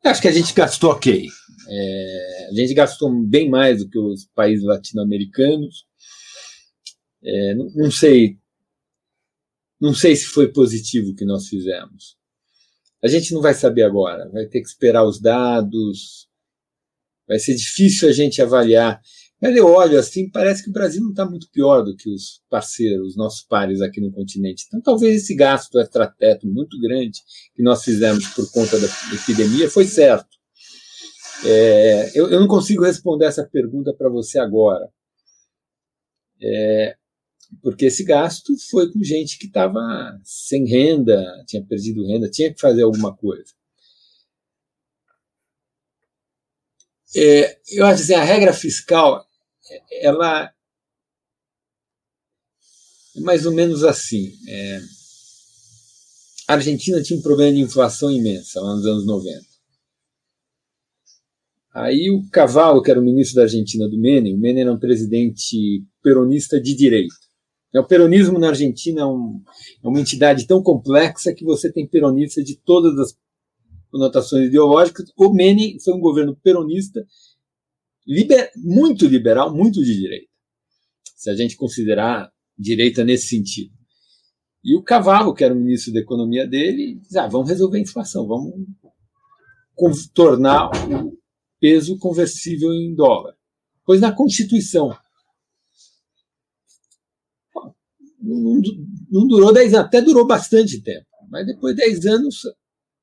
acho 0.03 0.21
que 0.21 0.27
a 0.27 0.31
gente 0.31 0.53
gastou 0.53 0.91
ok. 0.91 1.27
É, 1.69 2.47
a 2.49 2.53
gente 2.53 2.73
gastou 2.73 3.11
bem 3.25 3.49
mais 3.49 3.79
do 3.79 3.89
que 3.89 3.99
os 3.99 4.25
países 4.33 4.65
latino-americanos. 4.65 5.85
É, 7.23 7.55
não, 7.55 7.69
não, 7.75 7.91
sei, 7.91 8.37
não 9.79 9.93
sei 9.93 10.15
se 10.15 10.25
foi 10.25 10.51
positivo 10.51 11.11
o 11.11 11.15
que 11.15 11.25
nós 11.25 11.47
fizemos. 11.47 12.17
A 13.03 13.07
gente 13.07 13.33
não 13.33 13.41
vai 13.41 13.53
saber 13.53 13.83
agora. 13.83 14.29
Vai 14.29 14.45
ter 14.45 14.61
que 14.61 14.67
esperar 14.67 15.05
os 15.05 15.19
dados. 15.19 16.26
Vai 17.27 17.39
ser 17.39 17.55
difícil 17.55 18.07
a 18.07 18.11
gente 18.11 18.41
avaliar. 18.41 19.01
Mas 19.39 19.55
eu 19.55 19.67
olho 19.67 19.99
assim, 19.99 20.29
parece 20.29 20.63
que 20.63 20.69
o 20.69 20.73
Brasil 20.73 21.01
não 21.01 21.11
está 21.11 21.23
muito 21.23 21.49
pior 21.51 21.83
do 21.83 21.95
que 21.95 22.09
os 22.09 22.41
parceiros, 22.49 23.09
os 23.09 23.15
nossos 23.15 23.43
pares 23.43 23.81
aqui 23.81 24.01
no 24.01 24.11
continente. 24.11 24.65
Então, 24.67 24.81
talvez 24.81 25.23
esse 25.23 25.35
gasto 25.35 25.79
extrateto 25.79 26.47
muito 26.47 26.79
grande 26.79 27.19
que 27.53 27.61
nós 27.61 27.83
fizemos 27.83 28.27
por 28.29 28.51
conta 28.51 28.79
da 28.79 28.87
epidemia 29.13 29.69
foi 29.69 29.85
certo. 29.85 30.37
É, 31.45 32.11
eu, 32.15 32.31
eu, 32.31 32.39
não 32.39 32.47
consigo 32.47 32.83
responder 32.83 33.25
essa 33.25 33.47
pergunta 33.47 33.93
para 33.93 34.09
você 34.09 34.39
agora. 34.39 34.89
É, 36.41 36.95
porque 37.61 37.85
esse 37.85 38.03
gasto 38.03 38.53
foi 38.71 38.91
com 38.91 39.03
gente 39.03 39.37
que 39.37 39.45
estava 39.45 39.79
sem 40.23 40.65
renda, 40.65 41.23
tinha 41.47 41.63
perdido 41.63 42.07
renda, 42.07 42.29
tinha 42.29 42.51
que 42.51 42.59
fazer 42.59 42.81
alguma 42.81 43.15
coisa. 43.15 43.56
É, 47.15 47.57
eu 47.71 47.85
acho 47.85 48.05
que 48.05 48.13
assim, 48.13 48.21
a 48.21 48.23
regra 48.23 48.53
fiscal, 48.53 49.25
ela 50.01 50.51
é 53.15 53.19
mais 53.21 53.45
ou 53.45 53.51
menos 53.51 53.83
assim. 53.83 54.33
É, 54.47 54.79
a 56.47 56.53
Argentina 56.53 57.01
tinha 57.01 57.19
um 57.19 57.21
problema 57.21 57.53
de 57.53 57.61
inflação 57.61 58.11
imensa 58.11 58.61
lá 58.61 58.75
nos 58.75 58.85
anos 58.85 59.05
90. 59.05 59.45
Aí 61.73 62.09
o 62.09 62.27
Cavalo, 62.31 62.81
que 62.81 62.89
era 62.89 62.99
o 62.99 63.03
ministro 63.03 63.35
da 63.35 63.43
Argentina 63.43 63.87
do 63.87 63.99
Menem, 63.99 64.33
o 64.33 64.39
Menem 64.39 64.63
era 64.63 64.73
um 64.73 64.79
presidente 64.79 65.83
peronista 66.01 66.59
de 66.59 66.75
direita. 66.75 67.13
O 67.75 67.83
peronismo 67.83 68.39
na 68.39 68.49
Argentina 68.49 69.01
é, 69.01 69.05
um, 69.05 69.39
é 69.83 69.87
uma 69.87 69.99
entidade 69.99 70.47
tão 70.47 70.63
complexa 70.63 71.33
que 71.33 71.43
você 71.43 71.71
tem 71.71 71.85
peronistas 71.85 72.43
de 72.43 72.55
todas 72.55 72.97
as 72.97 73.15
conotações 73.91 74.47
ideológicas. 74.47 75.11
O 75.17 75.33
Menem 75.33 75.79
foi 75.79 75.93
um 75.93 75.99
governo 75.99 76.35
peronista 76.35 77.05
liber, 78.05 78.51
muito 78.55 79.05
liberal, 79.05 79.53
muito 79.53 79.83
de 79.83 79.95
direita, 79.95 80.31
se 81.15 81.29
a 81.29 81.35
gente 81.35 81.57
considerar 81.57 82.31
direita 82.57 83.03
nesse 83.03 83.27
sentido. 83.27 83.75
E 84.63 84.75
o 84.75 84.83
Cavalo, 84.83 85.33
que 85.33 85.43
era 85.43 85.53
o 85.53 85.57
ministro 85.57 85.93
da 85.93 85.99
Economia 85.99 86.47
dele, 86.47 86.95
diz: 86.95 87.15
ah, 87.15 87.27
vamos 87.27 87.49
resolver 87.49 87.77
a 87.77 87.81
inflação, 87.81 88.27
vamos 88.27 88.65
tornar 90.13 90.69
o 90.91 91.17
peso 91.59 91.97
conversível 91.99 92.73
em 92.73 92.95
dólar. 92.95 93.35
Pois 93.85 94.01
na 94.01 94.11
Constituição. 94.11 94.95
Não, 98.21 98.61
não 99.09 99.27
durou 99.27 99.53
10 99.53 99.73
anos, 99.73 99.87
até 99.87 100.01
durou 100.01 100.27
bastante 100.27 100.81
tempo, 100.81 101.05
mas 101.29 101.45
depois 101.45 101.75
de 101.75 101.83
10 101.83 102.05
anos 102.07 102.41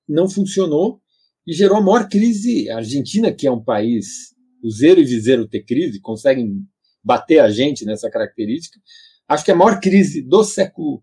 não 0.08 0.28
funcionou 0.28 1.00
e 1.46 1.52
gerou 1.52 1.76
a 1.76 1.80
maior 1.80 2.08
crise. 2.08 2.68
A 2.70 2.76
Argentina, 2.76 3.32
que 3.32 3.46
é 3.46 3.50
um 3.50 3.62
país, 3.62 4.34
o 4.62 4.70
zero 4.70 5.00
e 5.00 5.04
viseiro 5.04 5.48
ter 5.48 5.64
crise, 5.64 6.00
conseguem 6.00 6.62
bater 7.02 7.38
a 7.40 7.50
gente 7.50 7.84
nessa 7.84 8.10
característica. 8.10 8.80
Acho 9.28 9.44
que 9.44 9.50
a 9.50 9.56
maior 9.56 9.80
crise 9.80 10.22
do 10.22 10.42
século, 10.44 11.02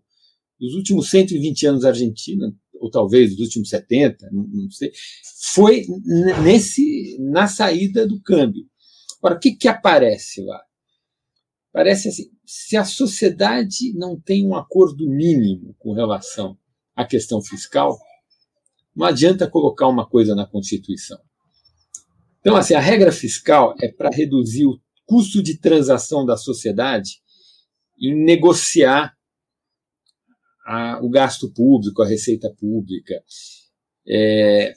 dos 0.58 0.74
últimos 0.74 1.10
120 1.10 1.66
anos 1.66 1.82
da 1.82 1.88
Argentina, 1.88 2.52
ou 2.74 2.90
talvez 2.90 3.30
dos 3.36 3.46
últimos 3.46 3.68
70, 3.68 4.28
não, 4.32 4.44
não 4.48 4.70
sei, 4.70 4.92
foi 5.54 5.84
nesse 6.42 7.16
na 7.20 7.46
saída 7.46 8.06
do 8.06 8.20
câmbio. 8.20 8.64
Agora, 9.18 9.36
o 9.36 9.40
que, 9.40 9.52
que 9.52 9.68
aparece 9.68 10.42
lá? 10.42 10.60
Parece 11.72 12.08
assim, 12.08 12.24
se 12.44 12.76
a 12.76 12.84
sociedade 12.84 13.94
não 13.94 14.20
tem 14.20 14.46
um 14.46 14.54
acordo 14.54 15.08
mínimo 15.08 15.74
com 15.78 15.92
relação 15.92 16.58
à 16.94 17.04
questão 17.04 17.40
fiscal, 17.40 17.98
não 18.94 19.06
adianta 19.06 19.48
colocar 19.48 19.88
uma 19.88 20.06
coisa 20.06 20.34
na 20.34 20.46
Constituição. 20.46 21.18
Então, 22.40 22.56
assim, 22.56 22.74
a 22.74 22.80
regra 22.80 23.12
fiscal 23.12 23.74
é 23.80 23.88
para 23.88 24.10
reduzir 24.10 24.66
o 24.66 24.80
custo 25.06 25.42
de 25.42 25.58
transação 25.58 26.26
da 26.26 26.36
sociedade 26.36 27.22
em 28.00 28.14
negociar 28.24 29.16
a, 30.66 31.00
o 31.02 31.08
gasto 31.08 31.52
público, 31.52 32.02
a 32.02 32.06
receita 32.06 32.52
pública. 32.58 33.22
É, 34.06 34.74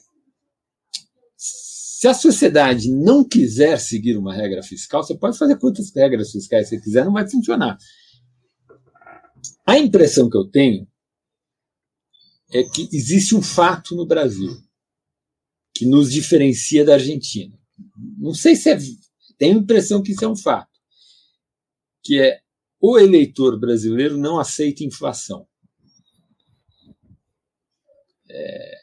se 1.35 2.07
a 2.07 2.13
sociedade 2.13 2.91
não 2.91 3.23
quiser 3.23 3.79
seguir 3.79 4.15
uma 4.17 4.33
regra 4.33 4.61
fiscal, 4.61 5.03
você 5.03 5.17
pode 5.17 5.37
fazer 5.37 5.57
quantas 5.57 5.91
regras 5.95 6.31
fiscais 6.31 6.69
você 6.69 6.79
quiser, 6.79 7.03
não 7.03 7.13
vai 7.13 7.27
funcionar. 7.27 7.77
A 9.65 9.77
impressão 9.77 10.29
que 10.29 10.37
eu 10.37 10.45
tenho 10.45 10.87
é 12.51 12.63
que 12.63 12.87
existe 12.93 13.35
um 13.35 13.41
fato 13.41 13.95
no 13.95 14.05
Brasil 14.05 14.55
que 15.73 15.85
nos 15.85 16.11
diferencia 16.11 16.85
da 16.85 16.93
Argentina. 16.93 17.57
Não 18.17 18.33
sei 18.33 18.55
se 18.55 18.69
é. 18.69 18.77
Tenho 19.37 19.57
a 19.57 19.61
impressão 19.61 20.01
que 20.01 20.13
isso 20.13 20.23
é 20.23 20.27
um 20.27 20.35
fato. 20.35 20.71
Que 22.03 22.19
é 22.19 22.39
o 22.79 22.97
eleitor 22.97 23.59
brasileiro 23.59 24.17
não 24.17 24.39
aceita 24.39 24.83
inflação. 24.83 25.45
É, 28.29 28.75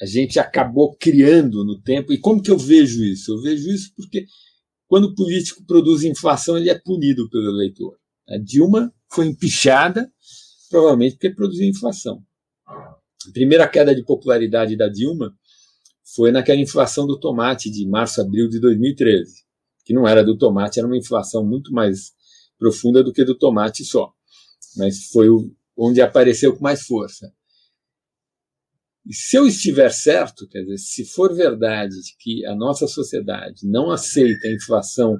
a 0.00 0.06
gente 0.06 0.38
acabou 0.38 0.96
criando 0.96 1.64
no 1.64 1.80
tempo. 1.80 2.12
E 2.12 2.18
como 2.18 2.42
que 2.42 2.50
eu 2.50 2.58
vejo 2.58 3.04
isso? 3.04 3.32
Eu 3.32 3.42
vejo 3.42 3.70
isso 3.70 3.92
porque 3.94 4.26
quando 4.88 5.04
o 5.04 5.14
político 5.14 5.64
produz 5.64 6.02
inflação, 6.02 6.56
ele 6.56 6.70
é 6.70 6.78
punido 6.78 7.28
pelo 7.30 7.50
eleitor. 7.50 7.96
A 8.28 8.36
Dilma 8.38 8.92
foi 9.12 9.26
empichada, 9.26 10.10
provavelmente 10.68 11.12
porque 11.12 11.30
produziu 11.30 11.68
inflação. 11.68 12.24
A 12.66 13.32
primeira 13.32 13.68
queda 13.68 13.94
de 13.94 14.04
popularidade 14.04 14.76
da 14.76 14.88
Dilma 14.88 15.34
foi 16.14 16.30
naquela 16.30 16.60
inflação 16.60 17.06
do 17.06 17.18
tomate 17.18 17.70
de 17.70 17.86
março, 17.86 18.20
abril 18.20 18.48
de 18.48 18.60
2013. 18.60 19.44
que 19.84 19.94
não 19.94 20.06
era 20.06 20.24
do 20.24 20.36
tomate, 20.36 20.80
era 20.80 20.86
uma 20.86 20.96
inflação 20.96 21.46
muito 21.46 21.72
mais 21.72 22.12
profunda 22.58 23.04
do 23.04 23.12
que 23.12 23.24
do 23.24 23.38
tomate 23.38 23.84
só. 23.84 24.12
Mas 24.76 25.04
foi 25.12 25.28
onde 25.76 26.00
apareceu 26.00 26.56
com 26.56 26.62
mais 26.62 26.82
força. 26.82 27.32
E 29.06 29.14
se 29.14 29.36
eu 29.36 29.46
estiver 29.46 29.90
certo, 29.90 30.48
quer 30.48 30.62
dizer, 30.62 30.78
se 30.78 31.04
for 31.04 31.32
verdade 31.32 31.94
que 32.18 32.44
a 32.46 32.56
nossa 32.56 32.88
sociedade 32.88 33.60
não 33.64 33.92
aceita 33.92 34.48
a 34.48 34.52
inflação 34.52 35.16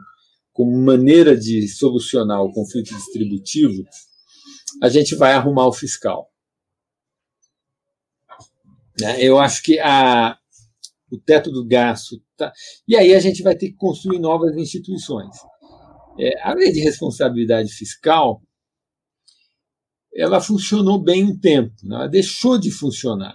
como 0.53 0.76
maneira 0.76 1.36
de 1.36 1.68
solucionar 1.68 2.42
o 2.42 2.51
conflito 2.51 2.88
distributivo, 2.88 3.84
a 4.82 4.88
gente 4.88 5.14
vai 5.14 5.34
arrumar 5.34 5.68
o 5.68 5.72
fiscal. 5.72 6.28
Né? 9.01 9.22
Eu 9.22 9.38
acho 9.38 9.62
que 9.62 9.78
a, 9.78 10.36
o 11.11 11.18
teto 11.18 11.51
do 11.51 11.66
gasto. 11.66 12.20
Tá, 12.36 12.53
e 12.86 12.97
aí 12.97 13.14
a 13.14 13.20
gente 13.20 13.42
vai 13.42 13.57
ter 13.57 13.68
que 13.68 13.76
construir 13.76 14.18
novas 14.18 14.57
instituições. 14.57 15.36
É, 16.18 16.40
a 16.42 16.55
lei 16.55 16.72
de 16.72 16.80
responsabilidade 16.80 17.72
fiscal 17.72 18.42
ela 20.16 20.40
funcionou 20.40 20.99
bem 20.99 21.24
um 21.24 21.38
tempo, 21.38 21.74
né? 21.84 21.94
ela 21.94 22.09
deixou 22.09 22.59
de 22.59 22.70
funcionar. 22.70 23.34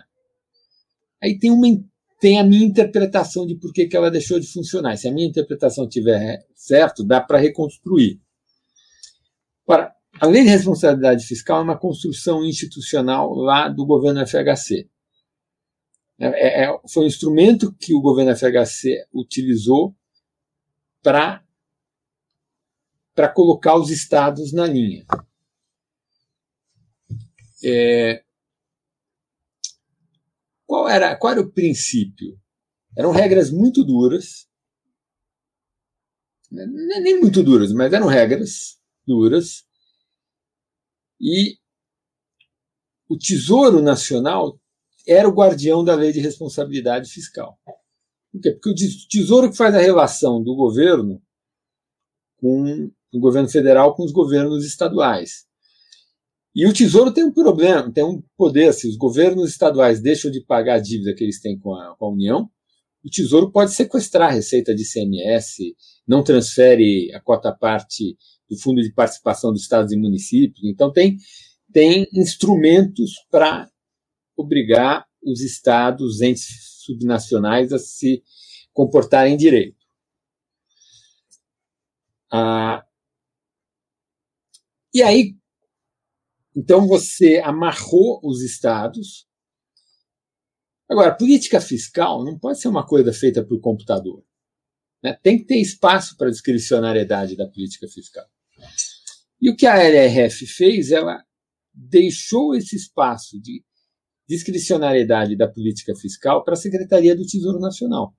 Aí 1.21 1.37
tem, 1.37 1.51
uma, 1.51 1.67
tem 2.19 2.39
a 2.39 2.43
minha 2.43 2.65
interpretação 2.65 3.45
de 3.45 3.55
por 3.55 3.71
que, 3.71 3.85
que 3.85 3.95
ela 3.95 4.09
deixou 4.09 4.39
de 4.39 4.51
funcionar. 4.51 4.97
Se 4.97 5.07
a 5.07 5.11
minha 5.11 5.27
interpretação 5.27 5.85
estiver 5.85 6.43
certo, 6.55 7.03
dá 7.03 7.21
para 7.21 7.37
reconstruir. 7.37 8.19
Ora, 9.67 9.93
a 10.19 10.25
lei 10.25 10.43
de 10.43 10.49
responsabilidade 10.49 11.25
fiscal 11.25 11.59
é 11.59 11.63
uma 11.63 11.77
construção 11.77 12.43
institucional 12.43 13.31
lá 13.35 13.69
do 13.69 13.85
governo 13.85 14.25
FHC. 14.25 14.89
É, 16.23 16.65
é, 16.65 16.81
foi 16.87 17.05
um 17.05 17.07
instrumento 17.07 17.73
que 17.73 17.95
o 17.95 18.01
governo 18.01 18.35
FHC 18.35 19.07
utilizou 19.11 19.95
para 21.01 21.43
colocar 23.33 23.75
os 23.75 23.89
estados 23.89 24.53
na 24.53 24.67
linha. 24.67 25.03
É, 27.65 28.23
qual, 30.67 30.87
era, 30.87 31.15
qual 31.15 31.33
era 31.33 31.41
o 31.41 31.51
princípio? 31.51 32.39
Eram 32.95 33.09
regras 33.09 33.49
muito 33.49 33.83
duras, 33.83 34.47
né, 36.51 36.67
nem 37.01 37.19
muito 37.19 37.41
duras, 37.41 37.73
mas 37.73 37.91
eram 37.93 38.05
regras 38.05 38.79
duras, 39.07 39.65
e 41.19 41.57
o 43.09 43.17
Tesouro 43.17 43.81
Nacional 43.81 44.60
era 45.07 45.27
o 45.27 45.33
guardião 45.33 45.83
da 45.83 45.95
lei 45.95 46.11
de 46.11 46.19
responsabilidade 46.19 47.09
fiscal. 47.09 47.57
Por 48.31 48.41
quê? 48.41 48.51
Porque 48.51 48.69
o 48.69 48.75
Tesouro 49.09 49.49
que 49.49 49.57
faz 49.57 49.75
a 49.75 49.79
relação 49.79 50.41
do 50.41 50.55
governo 50.55 51.21
com 52.37 52.89
o 53.13 53.19
governo 53.19 53.49
federal 53.49 53.93
com 53.95 54.03
os 54.03 54.11
governos 54.11 54.65
estaduais. 54.65 55.45
E 56.53 56.67
o 56.67 56.73
Tesouro 56.73 57.13
tem 57.13 57.23
um 57.23 57.31
problema, 57.31 57.91
tem 57.91 58.03
um 58.03 58.21
poder. 58.37 58.73
Se 58.73 58.87
os 58.87 58.97
governos 58.97 59.49
estaduais 59.49 60.01
deixam 60.01 60.29
de 60.29 60.41
pagar 60.41 60.75
a 60.75 60.81
dívida 60.81 61.13
que 61.13 61.23
eles 61.23 61.39
têm 61.39 61.57
com 61.57 61.73
a, 61.73 61.95
com 61.95 62.05
a 62.05 62.11
União, 62.11 62.49
o 63.03 63.09
Tesouro 63.09 63.51
pode 63.51 63.71
sequestrar 63.71 64.29
a 64.29 64.33
receita 64.33 64.75
de 64.75 64.83
ICMS, 64.83 65.75
não 66.07 66.23
transfere 66.23 67.11
a 67.13 67.21
cota 67.21 67.51
parte 67.51 68.17
do 68.49 68.57
Fundo 68.57 68.81
de 68.81 68.93
Participação 68.93 69.51
dos 69.51 69.61
Estados 69.61 69.91
e 69.93 69.97
Municípios. 69.97 70.63
Então, 70.65 70.91
tem, 70.91 71.17
tem 71.71 72.07
instrumentos 72.13 73.13
para 73.31 73.70
obrigar 74.41 75.07
os 75.23 75.41
estados, 75.41 76.15
os 76.15 76.21
entes 76.21 76.47
subnacionais 76.83 77.71
a 77.71 77.79
se 77.79 78.23
comportarem 78.73 79.37
direito. 79.37 79.77
Ah, 82.31 82.85
e 84.93 85.01
aí, 85.01 85.35
então 86.55 86.87
você 86.87 87.41
amarrou 87.43 88.19
os 88.23 88.41
estados. 88.41 89.27
Agora, 90.89 91.15
política 91.15 91.61
fiscal 91.61 92.23
não 92.23 92.37
pode 92.37 92.59
ser 92.59 92.67
uma 92.67 92.85
coisa 92.85 93.13
feita 93.13 93.43
por 93.43 93.59
computador. 93.61 94.23
Né? 95.01 95.17
Tem 95.23 95.37
que 95.37 95.45
ter 95.45 95.57
espaço 95.61 96.17
para 96.17 96.27
a 96.27 96.31
discricionariedade 96.31 97.35
da 97.35 97.47
política 97.47 97.87
fiscal. 97.87 98.25
E 99.41 99.49
o 99.49 99.55
que 99.55 99.65
a 99.65 99.75
LRF 99.75 100.45
fez, 100.45 100.91
ela 100.91 101.23
deixou 101.73 102.53
esse 102.53 102.75
espaço 102.75 103.41
de 103.41 103.63
discricionariedade 104.27 105.35
da 105.35 105.47
política 105.47 105.95
fiscal 105.95 106.43
para 106.43 106.53
a 106.53 106.57
Secretaria 106.57 107.15
do 107.15 107.25
Tesouro 107.25 107.59
Nacional. 107.59 108.13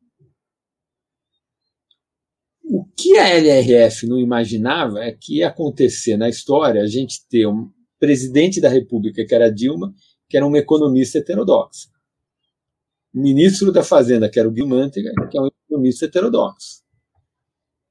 O 2.65 2.85
que 2.97 3.19
a 3.19 3.29
LRF 3.29 4.07
não 4.07 4.19
imaginava 4.19 5.01
é 5.01 5.13
que 5.13 5.39
ia 5.39 5.49
acontecer 5.49 6.17
na 6.17 6.29
história 6.29 6.83
a 6.83 6.87
gente 6.87 7.27
ter 7.29 7.47
um, 7.47 7.71
presidente 8.03 8.61
da 8.61 8.69
República, 8.69 9.25
que 9.25 9.33
era 9.33 9.49
Dilma, 9.49 9.95
que 10.29 10.37
era 10.37 10.45
um 10.45 10.57
economista 10.57 11.19
heterodoxo. 11.19 11.89
O 13.15 13.21
ministro 13.21 13.71
da 13.71 13.85
Fazenda, 13.85 14.29
que 14.29 14.41
era 14.41 14.49
o 14.49 14.51
Guilmantega, 14.51 15.13
que 15.31 15.39
é 15.39 15.41
um 15.41 15.47
economista 15.47 16.07
heterodoxo. 16.07 16.83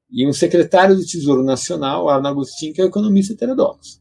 E 0.10 0.28
um 0.28 0.34
secretário 0.34 0.98
do 0.98 1.06
Tesouro 1.06 1.44
Nacional, 1.44 2.10
Arno 2.10 2.28
Agostinho, 2.28 2.74
que 2.74 2.82
é 2.82 2.84
um 2.84 2.88
economista 2.90 3.32
heterodoxo. 3.32 4.01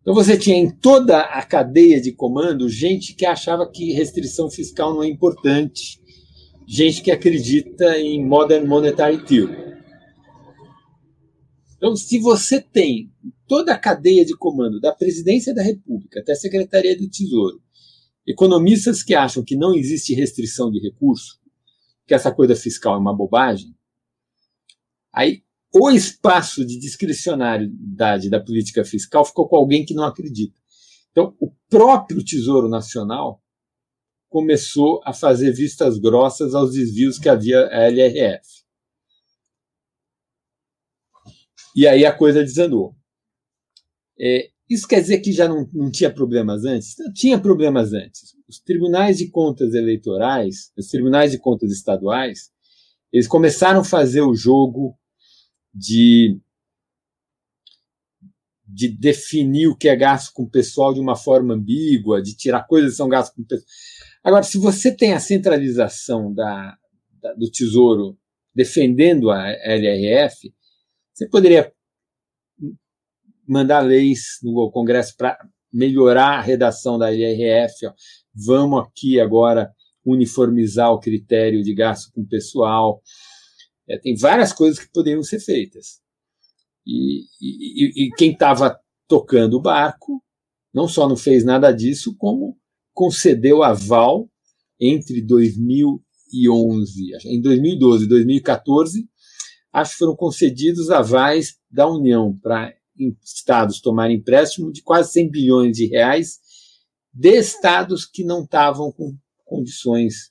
Então 0.00 0.14
você 0.14 0.36
tinha 0.36 0.56
em 0.56 0.70
toda 0.70 1.20
a 1.20 1.44
cadeia 1.44 2.00
de 2.00 2.12
comando 2.12 2.68
gente 2.68 3.14
que 3.14 3.26
achava 3.26 3.70
que 3.70 3.92
restrição 3.92 4.50
fiscal 4.50 4.94
não 4.94 5.02
é 5.02 5.08
importante, 5.08 6.00
gente 6.66 7.02
que 7.02 7.10
acredita 7.10 7.98
em 7.98 8.24
modern 8.24 8.66
monetary 8.66 9.24
theory. 9.24 9.70
Então, 11.76 11.96
se 11.96 12.18
você 12.18 12.60
tem 12.60 13.10
toda 13.48 13.72
a 13.72 13.78
cadeia 13.78 14.24
de 14.24 14.36
comando, 14.36 14.78
da 14.80 14.94
presidência 14.94 15.54
da 15.54 15.62
República 15.62 16.20
até 16.20 16.32
a 16.32 16.36
Secretaria 16.36 16.96
do 16.96 17.08
Tesouro, 17.08 17.60
economistas 18.26 19.02
que 19.02 19.14
acham 19.14 19.42
que 19.42 19.56
não 19.56 19.74
existe 19.74 20.14
restrição 20.14 20.70
de 20.70 20.78
recurso, 20.78 21.40
que 22.06 22.14
essa 22.14 22.30
coisa 22.30 22.54
fiscal 22.54 22.94
é 22.94 22.98
uma 22.98 23.16
bobagem, 23.16 23.74
aí 25.12 25.42
o 25.72 25.90
espaço 25.90 26.64
de 26.64 26.78
discricionariedade 26.78 28.28
da 28.28 28.40
política 28.40 28.84
fiscal 28.84 29.24
ficou 29.24 29.48
com 29.48 29.56
alguém 29.56 29.84
que 29.84 29.94
não 29.94 30.04
acredita. 30.04 30.58
Então, 31.10 31.36
o 31.40 31.50
próprio 31.68 32.24
Tesouro 32.24 32.68
Nacional 32.68 33.42
começou 34.28 35.00
a 35.04 35.12
fazer 35.12 35.52
vistas 35.52 35.98
grossas 35.98 36.54
aos 36.54 36.72
desvios 36.72 37.18
que 37.18 37.28
havia 37.28 37.66
a 37.66 37.88
LRF. 37.90 38.64
E 41.74 41.86
aí 41.86 42.04
a 42.04 42.16
coisa 42.16 42.42
desandou. 42.42 42.94
É, 44.18 44.50
isso 44.68 44.86
quer 44.86 45.00
dizer 45.00 45.20
que 45.20 45.32
já 45.32 45.48
não, 45.48 45.68
não 45.72 45.90
tinha 45.90 46.12
problemas 46.12 46.64
antes? 46.64 46.94
Não 46.98 47.12
tinha 47.12 47.40
problemas 47.40 47.92
antes. 47.92 48.36
Os 48.48 48.60
tribunais 48.60 49.18
de 49.18 49.28
contas 49.28 49.74
eleitorais, 49.74 50.72
os 50.76 50.88
tribunais 50.88 51.32
de 51.32 51.38
contas 51.38 51.72
estaduais, 51.72 52.50
eles 53.12 53.26
começaram 53.26 53.80
a 53.80 53.84
fazer 53.84 54.20
o 54.20 54.34
jogo 54.34 54.96
de, 55.72 56.40
de 58.66 58.88
definir 58.88 59.68
o 59.68 59.76
que 59.76 59.88
é 59.88 59.96
gasto 59.96 60.32
com 60.32 60.44
o 60.44 60.50
pessoal 60.50 60.92
de 60.92 61.00
uma 61.00 61.16
forma 61.16 61.54
ambígua, 61.54 62.22
de 62.22 62.36
tirar 62.36 62.66
coisas 62.66 62.92
que 62.92 62.96
são 62.96 63.08
gastos 63.08 63.34
com 63.34 63.42
o 63.42 63.46
pessoal. 63.46 63.68
Agora, 64.22 64.42
se 64.42 64.58
você 64.58 64.94
tem 64.94 65.12
a 65.12 65.20
centralização 65.20 66.32
da, 66.32 66.76
da, 67.20 67.32
do 67.34 67.50
Tesouro 67.50 68.18
defendendo 68.54 69.30
a 69.30 69.48
LRF, 69.48 70.52
você 71.12 71.28
poderia 71.28 71.72
mandar 73.46 73.80
leis 73.80 74.38
no 74.42 74.70
Congresso 74.70 75.16
para 75.16 75.38
melhorar 75.72 76.38
a 76.38 76.40
redação 76.40 76.98
da 76.98 77.12
IRF. 77.12 77.86
Ó. 77.86 77.92
Vamos 78.34 78.82
aqui 78.82 79.20
agora 79.20 79.70
uniformizar 80.04 80.90
o 80.92 81.00
critério 81.00 81.62
de 81.62 81.74
gasto 81.74 82.12
com 82.12 82.24
pessoal. 82.24 83.02
É, 83.88 83.98
tem 83.98 84.16
várias 84.16 84.52
coisas 84.52 84.78
que 84.78 84.92
poderiam 84.92 85.22
ser 85.22 85.40
feitas. 85.40 86.00
E, 86.86 87.24
e, 87.40 88.06
e 88.06 88.10
quem 88.16 88.32
estava 88.32 88.78
tocando 89.06 89.54
o 89.54 89.62
barco 89.62 90.22
não 90.72 90.86
só 90.86 91.08
não 91.08 91.16
fez 91.16 91.44
nada 91.44 91.72
disso, 91.72 92.16
como 92.16 92.56
concedeu 92.92 93.62
aval 93.62 94.30
entre 94.78 95.20
2011, 95.20 97.12
em 97.24 97.40
2012 97.40 98.04
e 98.04 98.08
2014, 98.08 99.08
acho 99.72 99.92
que 99.92 99.98
foram 99.98 100.16
concedidos 100.16 100.90
avais 100.90 101.58
da 101.70 101.88
União 101.88 102.36
para 102.40 102.74
estados 103.22 103.80
tomarem 103.80 104.18
empréstimo 104.18 104.72
de 104.72 104.82
quase 104.82 105.12
100 105.12 105.30
bilhões 105.30 105.76
de 105.76 105.86
reais 105.86 106.38
de 107.12 107.36
estados 107.38 108.06
que 108.06 108.22
não 108.22 108.44
estavam 108.44 108.92
com 108.92 109.16
condições 109.44 110.30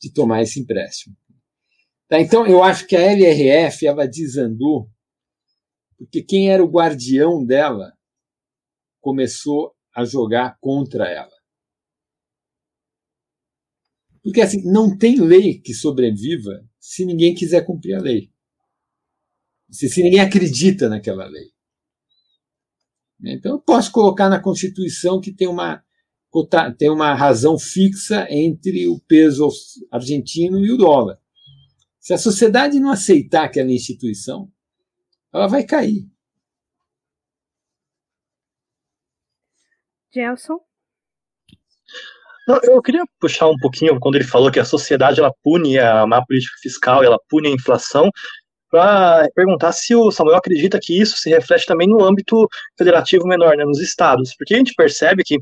de 0.00 0.12
tomar 0.12 0.42
esse 0.42 0.60
empréstimo. 0.60 1.16
Tá, 2.12 2.20
então, 2.20 2.46
eu 2.46 2.62
acho 2.62 2.86
que 2.86 2.94
a 2.94 3.00
LRF 3.00 3.86
ela 3.86 4.06
desandou 4.06 4.86
porque 5.96 6.22
quem 6.22 6.50
era 6.50 6.62
o 6.62 6.70
guardião 6.70 7.42
dela 7.42 7.96
começou 9.00 9.74
a 9.96 10.04
jogar 10.04 10.58
contra 10.60 11.08
ela. 11.08 11.32
Porque 14.22 14.42
assim, 14.42 14.62
não 14.70 14.94
tem 14.94 15.22
lei 15.22 15.58
que 15.58 15.72
sobreviva 15.72 16.62
se 16.78 17.06
ninguém 17.06 17.34
quiser 17.34 17.64
cumprir 17.64 17.94
a 17.94 18.02
lei. 18.02 18.30
se 19.70 20.02
ninguém 20.02 20.20
acredita 20.20 20.90
naquela 20.90 21.24
lei. 21.24 21.50
Então, 23.24 23.52
eu 23.52 23.58
posso 23.58 23.90
colocar 23.90 24.28
na 24.28 24.38
Constituição 24.38 25.18
que 25.18 25.32
tem 25.32 25.48
uma, 25.48 25.82
tem 26.76 26.90
uma 26.90 27.14
razão 27.14 27.58
fixa 27.58 28.26
entre 28.28 28.86
o 28.86 29.00
peso 29.00 29.48
argentino 29.90 30.62
e 30.62 30.70
o 30.70 30.76
dólar. 30.76 31.21
Se 32.02 32.12
a 32.12 32.18
sociedade 32.18 32.80
não 32.80 32.90
aceitar 32.90 33.44
aquela 33.44 33.70
instituição, 33.70 34.50
ela 35.32 35.46
vai 35.46 35.62
cair. 35.62 36.04
Gelson? 40.12 40.58
Não, 42.48 42.58
eu 42.64 42.82
queria 42.82 43.04
puxar 43.20 43.48
um 43.48 43.56
pouquinho 43.56 44.00
quando 44.00 44.16
ele 44.16 44.24
falou 44.24 44.50
que 44.50 44.58
a 44.58 44.64
sociedade 44.64 45.20
ela 45.20 45.32
pune 45.44 45.78
a 45.78 46.04
má 46.04 46.20
política 46.26 46.56
fiscal, 46.60 47.04
ela 47.04 47.18
pune 47.28 47.46
a 47.46 47.52
inflação, 47.52 48.10
para 48.68 49.28
perguntar 49.34 49.70
se 49.70 49.94
o 49.94 50.10
Samuel 50.10 50.38
acredita 50.38 50.80
que 50.82 51.00
isso 51.00 51.16
se 51.18 51.30
reflete 51.30 51.66
também 51.66 51.86
no 51.86 52.02
âmbito 52.02 52.48
federativo 52.76 53.28
menor, 53.28 53.56
né, 53.56 53.64
nos 53.64 53.80
estados, 53.80 54.34
porque 54.36 54.54
a 54.54 54.58
gente 54.58 54.74
percebe 54.74 55.22
que 55.22 55.38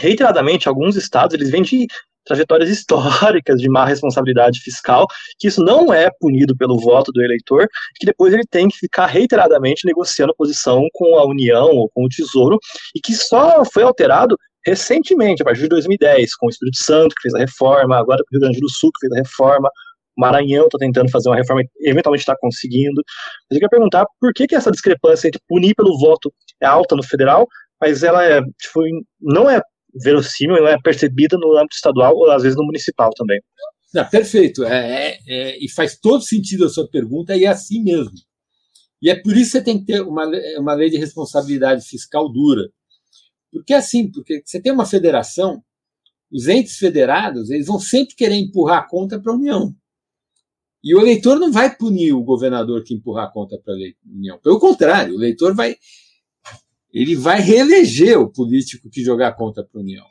reiteradamente 0.00 0.68
alguns 0.68 0.96
estados 0.96 1.34
eles 1.34 1.50
vêm 1.50 1.62
de 1.62 1.86
trajetórias 2.28 2.70
históricas 2.70 3.60
de 3.60 3.68
má 3.68 3.84
responsabilidade 3.84 4.60
fiscal, 4.60 5.06
que 5.38 5.48
isso 5.48 5.62
não 5.64 5.92
é 5.92 6.10
punido 6.20 6.56
pelo 6.56 6.78
voto 6.78 7.10
do 7.10 7.22
eleitor, 7.22 7.66
que 7.96 8.06
depois 8.06 8.32
ele 8.32 8.44
tem 8.48 8.68
que 8.68 8.76
ficar 8.76 9.06
reiteradamente 9.06 9.86
negociando 9.86 10.34
posição 10.36 10.86
com 10.92 11.18
a 11.18 11.26
União 11.26 11.68
ou 11.70 11.90
com 11.90 12.04
o 12.04 12.08
Tesouro, 12.08 12.58
e 12.94 13.00
que 13.00 13.14
só 13.14 13.64
foi 13.64 13.82
alterado 13.82 14.36
recentemente, 14.64 15.42
a 15.42 15.44
partir 15.44 15.62
de 15.62 15.68
2010, 15.68 16.34
com 16.36 16.46
o 16.46 16.50
Espírito 16.50 16.76
Santo, 16.76 17.14
que 17.14 17.22
fez 17.22 17.34
a 17.34 17.38
reforma, 17.38 17.96
agora 17.96 18.18
com 18.18 18.36
o 18.36 18.38
Rio 18.38 18.40
Grande 18.40 18.60
do 18.60 18.68
Sul, 18.68 18.90
que 18.92 19.06
fez 19.06 19.12
a 19.12 19.22
reforma, 19.22 19.68
o 20.16 20.20
Maranhão 20.20 20.64
está 20.64 20.78
tentando 20.78 21.10
fazer 21.10 21.28
uma 21.28 21.36
reforma 21.36 21.62
eventualmente 21.80 22.22
está 22.22 22.36
conseguindo. 22.38 23.02
Mas 23.48 23.52
eu 23.52 23.56
queria 23.56 23.68
perguntar 23.68 24.04
por 24.20 24.32
que, 24.34 24.46
que 24.46 24.54
essa 24.54 24.70
discrepância 24.70 25.28
entre 25.28 25.40
punir 25.48 25.74
pelo 25.74 25.98
voto 25.98 26.32
é 26.60 26.66
alta 26.66 26.96
no 26.96 27.02
federal, 27.02 27.46
mas 27.80 28.02
ela 28.02 28.24
é, 28.24 28.40
tipo, 28.60 28.82
não 29.20 29.48
é 29.48 29.62
verossímil, 29.94 30.56
não 30.56 30.68
é 30.68 30.80
percebida 30.80 31.36
no 31.38 31.56
âmbito 31.56 31.76
estadual 31.76 32.14
ou 32.14 32.30
às 32.30 32.42
vezes 32.42 32.56
no 32.56 32.64
municipal 32.64 33.10
também. 33.16 33.40
Não, 33.92 34.04
perfeito. 34.08 34.64
É, 34.64 35.08
é, 35.08 35.18
é, 35.26 35.64
e 35.64 35.68
faz 35.70 35.98
todo 35.98 36.22
sentido 36.22 36.64
a 36.64 36.68
sua 36.68 36.88
pergunta, 36.88 37.36
e 37.36 37.44
é 37.44 37.48
assim 37.48 37.82
mesmo. 37.82 38.12
E 39.00 39.10
é 39.10 39.14
por 39.14 39.36
isso 39.36 39.52
que 39.52 39.58
você 39.58 39.62
tem 39.62 39.78
que 39.78 39.86
ter 39.86 40.02
uma, 40.02 40.28
uma 40.58 40.74
lei 40.74 40.90
de 40.90 40.98
responsabilidade 40.98 41.86
fiscal 41.86 42.30
dura. 42.30 42.68
Porque 43.50 43.72
é 43.72 43.76
assim, 43.76 44.10
porque 44.10 44.42
você 44.44 44.60
tem 44.60 44.72
uma 44.72 44.84
federação, 44.84 45.62
os 46.30 46.48
entes 46.48 46.76
federados, 46.76 47.50
eles 47.50 47.66
vão 47.66 47.80
sempre 47.80 48.14
querer 48.14 48.34
empurrar 48.34 48.80
a 48.80 48.88
conta 48.88 49.18
para 49.18 49.32
a 49.32 49.36
União. 49.36 49.74
E 50.82 50.94
o 50.94 51.00
eleitor 51.00 51.38
não 51.38 51.50
vai 51.50 51.74
punir 51.74 52.12
o 52.12 52.22
governador 52.22 52.84
que 52.84 52.94
empurrar 52.94 53.26
a 53.26 53.32
conta 53.32 53.58
para 53.58 53.74
a 53.74 53.76
União. 54.06 54.38
Pelo 54.40 54.58
contrário, 54.58 55.14
o 55.14 55.18
eleitor 55.18 55.54
vai 55.54 55.76
ele 57.00 57.14
vai 57.14 57.40
reeleger 57.40 58.18
o 58.18 58.28
político 58.28 58.90
que 58.90 59.04
jogar 59.04 59.28
a 59.28 59.32
conta 59.32 59.62
para 59.62 59.80
a 59.80 59.82
União. 59.82 60.04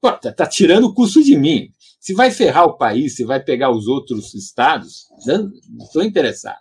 Pô, 0.00 0.10
tá, 0.10 0.32
tá, 0.32 0.46
tirando 0.48 0.84
o 0.88 0.94
custo 0.94 1.22
de 1.22 1.36
mim. 1.36 1.70
Se 2.00 2.12
vai 2.12 2.32
ferrar 2.32 2.64
o 2.64 2.76
país, 2.76 3.14
se 3.14 3.24
vai 3.24 3.42
pegar 3.42 3.70
os 3.70 3.86
outros 3.86 4.34
estados, 4.34 5.06
não 5.24 5.50
estou 5.84 6.02
interessado. 6.02 6.58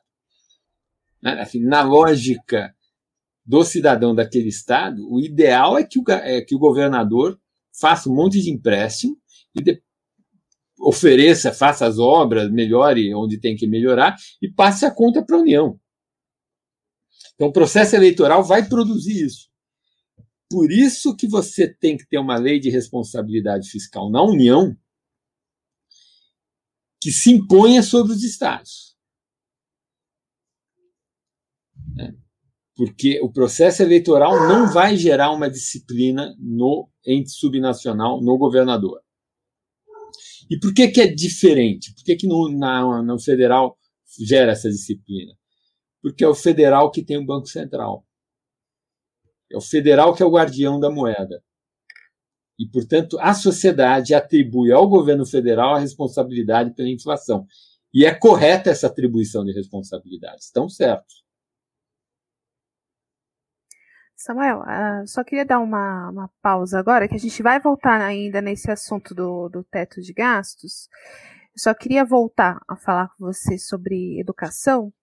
Né, 1.22 1.32
assim, 1.42 1.60
na 1.60 1.82
lógica 1.82 2.72
do 3.44 3.64
cidadão 3.64 4.14
daquele 4.14 4.50
estado, 4.50 5.06
o 5.12 5.20
ideal 5.20 5.76
é 5.76 5.84
que 5.84 5.98
o, 6.00 6.04
é 6.08 6.42
que 6.42 6.56
o 6.56 6.60
governador 6.60 7.40
faça 7.78 8.10
um 8.10 8.16
monte 8.16 8.40
de 8.42 8.52
empréstimo 8.52 9.18
e 9.56 9.62
de, 9.62 9.82
ofereça, 10.80 11.52
faça 11.52 11.88
as 11.88 11.98
obras, 11.98 12.52
melhore 12.52 13.14
onde 13.16 13.40
tem 13.40 13.56
que 13.56 13.66
melhorar 13.66 14.16
e 14.40 14.50
passe 14.50 14.86
a 14.86 14.92
conta 14.92 15.26
para 15.26 15.36
a 15.36 15.40
União. 15.40 15.80
Então, 17.36 17.48
o 17.48 17.54
processo 17.54 17.96
eleitoral 17.96 18.44
vai 18.44 18.68
produzir 18.68 19.26
isso. 19.26 19.50
Por 20.50 20.72
isso 20.72 21.16
que 21.16 21.28
você 21.28 21.68
tem 21.68 21.98
que 21.98 22.08
ter 22.08 22.20
uma 22.20 22.38
lei 22.38 22.60
de 22.60 22.70
responsabilidade 22.70 23.70
fiscal 23.70 24.10
na 24.10 24.22
União 24.22 24.76
que 27.02 27.12
se 27.12 27.32
imponha 27.32 27.82
sobre 27.82 28.14
os 28.14 28.24
estados. 28.24 28.96
Né? 31.96 32.14
porque 32.76 33.20
o 33.22 33.32
processo 33.32 33.84
eleitoral 33.84 34.48
não 34.48 34.72
vai 34.72 34.98
gerar 34.98 35.32
uma 35.32 35.50
disciplina 35.50 36.36
no 36.40 36.90
ente 37.06 37.32
subnacional, 37.32 38.22
no 38.22 38.38
governador. 38.38 39.02
E 40.50 40.60
por 40.60 40.74
que, 40.74 40.88
que 40.88 41.02
é 41.02 41.08
diferente? 41.08 41.94
Por 41.94 42.04
que, 42.04 42.16
que 42.16 42.28
no, 42.28 42.50
na, 42.50 43.02
no 43.02 43.20
federal 43.20 43.78
gera 44.20 44.52
essa 44.52 44.70
disciplina? 44.70 45.34
Porque 46.04 46.24
é 46.24 46.28
o 46.28 46.36
federal 46.36 46.92
que 46.92 47.04
tem 47.04 47.18
o 47.18 47.26
Banco 47.26 47.48
Central. 47.48 48.06
É 49.50 49.56
o 49.58 49.62
federal 49.62 50.14
que 50.14 50.22
é 50.22 50.26
o 50.26 50.32
guardião 50.32 50.80
da 50.80 50.92
moeda. 50.92 51.42
E, 52.60 52.68
portanto, 52.68 53.18
a 53.20 53.34
sociedade 53.34 54.14
atribui 54.14 54.72
ao 54.72 54.88
governo 54.88 55.26
federal 55.26 55.74
a 55.74 55.80
responsabilidade 55.80 56.74
pela 56.76 56.90
inflação. 56.90 57.48
E 57.94 58.06
é 58.06 58.14
correta 58.14 58.70
essa 58.70 58.88
atribuição 58.88 59.46
de 59.46 59.54
responsabilidade. 59.54 60.44
Estão 60.44 60.68
certos. 60.68 61.24
Samuel, 64.16 64.62
uh, 64.62 65.08
só 65.08 65.24
queria 65.24 65.46
dar 65.46 65.60
uma, 65.60 66.10
uma, 66.10 66.30
pausa 66.42 66.80
agora, 66.80 67.08
que 67.08 67.16
a 67.16 67.20
gente 67.20 67.44
vai 67.44 67.60
voltar 67.60 68.02
ainda 68.02 68.42
nesse 68.42 68.72
assunto 68.72 69.14
do, 69.14 69.50
do 69.50 69.64
teto 69.64 70.02
de 70.02 70.14
gastos. 70.14 70.88
Só 71.58 71.74
queria 71.74 72.06
voltar 72.06 72.60
a 72.68 72.76
falar 72.76 73.10
com 73.10 73.26
você 73.26 73.58
sobre 73.58 74.20
educação, 74.20 74.94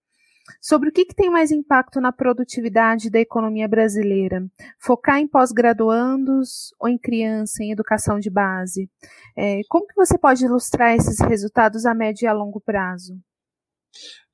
sobre 0.59 0.89
o 0.89 0.91
que, 0.91 1.05
que 1.05 1.15
tem 1.15 1.29
mais 1.29 1.51
impacto 1.51 1.99
na 1.99 2.11
produtividade 2.11 3.09
da 3.09 3.19
economia 3.19 3.67
brasileira. 3.67 4.45
Focar 4.79 5.19
em 5.19 5.27
pós-graduandos 5.27 6.73
ou 6.79 6.87
em 6.87 6.97
criança, 6.97 7.63
em 7.63 7.71
educação 7.71 8.19
de 8.19 8.29
base. 8.29 8.89
É, 9.37 9.61
como 9.69 9.87
que 9.87 9.95
você 9.95 10.17
pode 10.17 10.45
ilustrar 10.45 10.95
esses 10.95 11.19
resultados 11.19 11.85
a 11.85 11.93
médio 11.93 12.25
e 12.25 12.27
a 12.27 12.33
longo 12.33 12.59
prazo? 12.59 13.17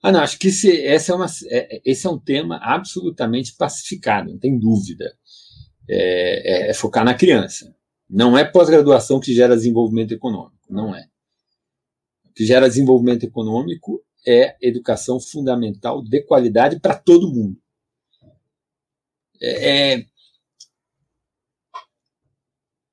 Não, 0.04 0.20
acho 0.22 0.38
que 0.38 0.48
esse, 0.48 0.70
esse, 0.70 1.12
é 1.12 1.16
uma, 1.16 1.26
é, 1.50 1.82
esse 1.84 2.06
é 2.06 2.10
um 2.10 2.20
tema 2.20 2.60
absolutamente 2.62 3.56
pacificado, 3.58 4.32
não 4.32 4.38
tem 4.38 4.58
dúvida. 4.58 5.12
É, 5.90 6.68
é, 6.68 6.70
é 6.70 6.74
focar 6.74 7.04
na 7.04 7.14
criança. 7.14 7.74
Não 8.10 8.38
é 8.38 8.46
pós-graduação 8.46 9.20
que 9.20 9.34
gera 9.34 9.56
desenvolvimento 9.56 10.14
econômico, 10.14 10.56
não 10.70 10.96
é. 10.96 11.08
O 12.26 12.34
que 12.34 12.46
gera 12.46 12.70
desenvolvimento 12.70 13.24
econômico 13.24 14.02
é 14.26 14.56
educação 14.62 15.20
fundamental 15.20 16.02
de 16.02 16.22
qualidade 16.24 16.80
para 16.80 16.96
todo 16.96 17.32
mundo. 17.34 17.58
É, 19.42 19.94
é 19.94 20.06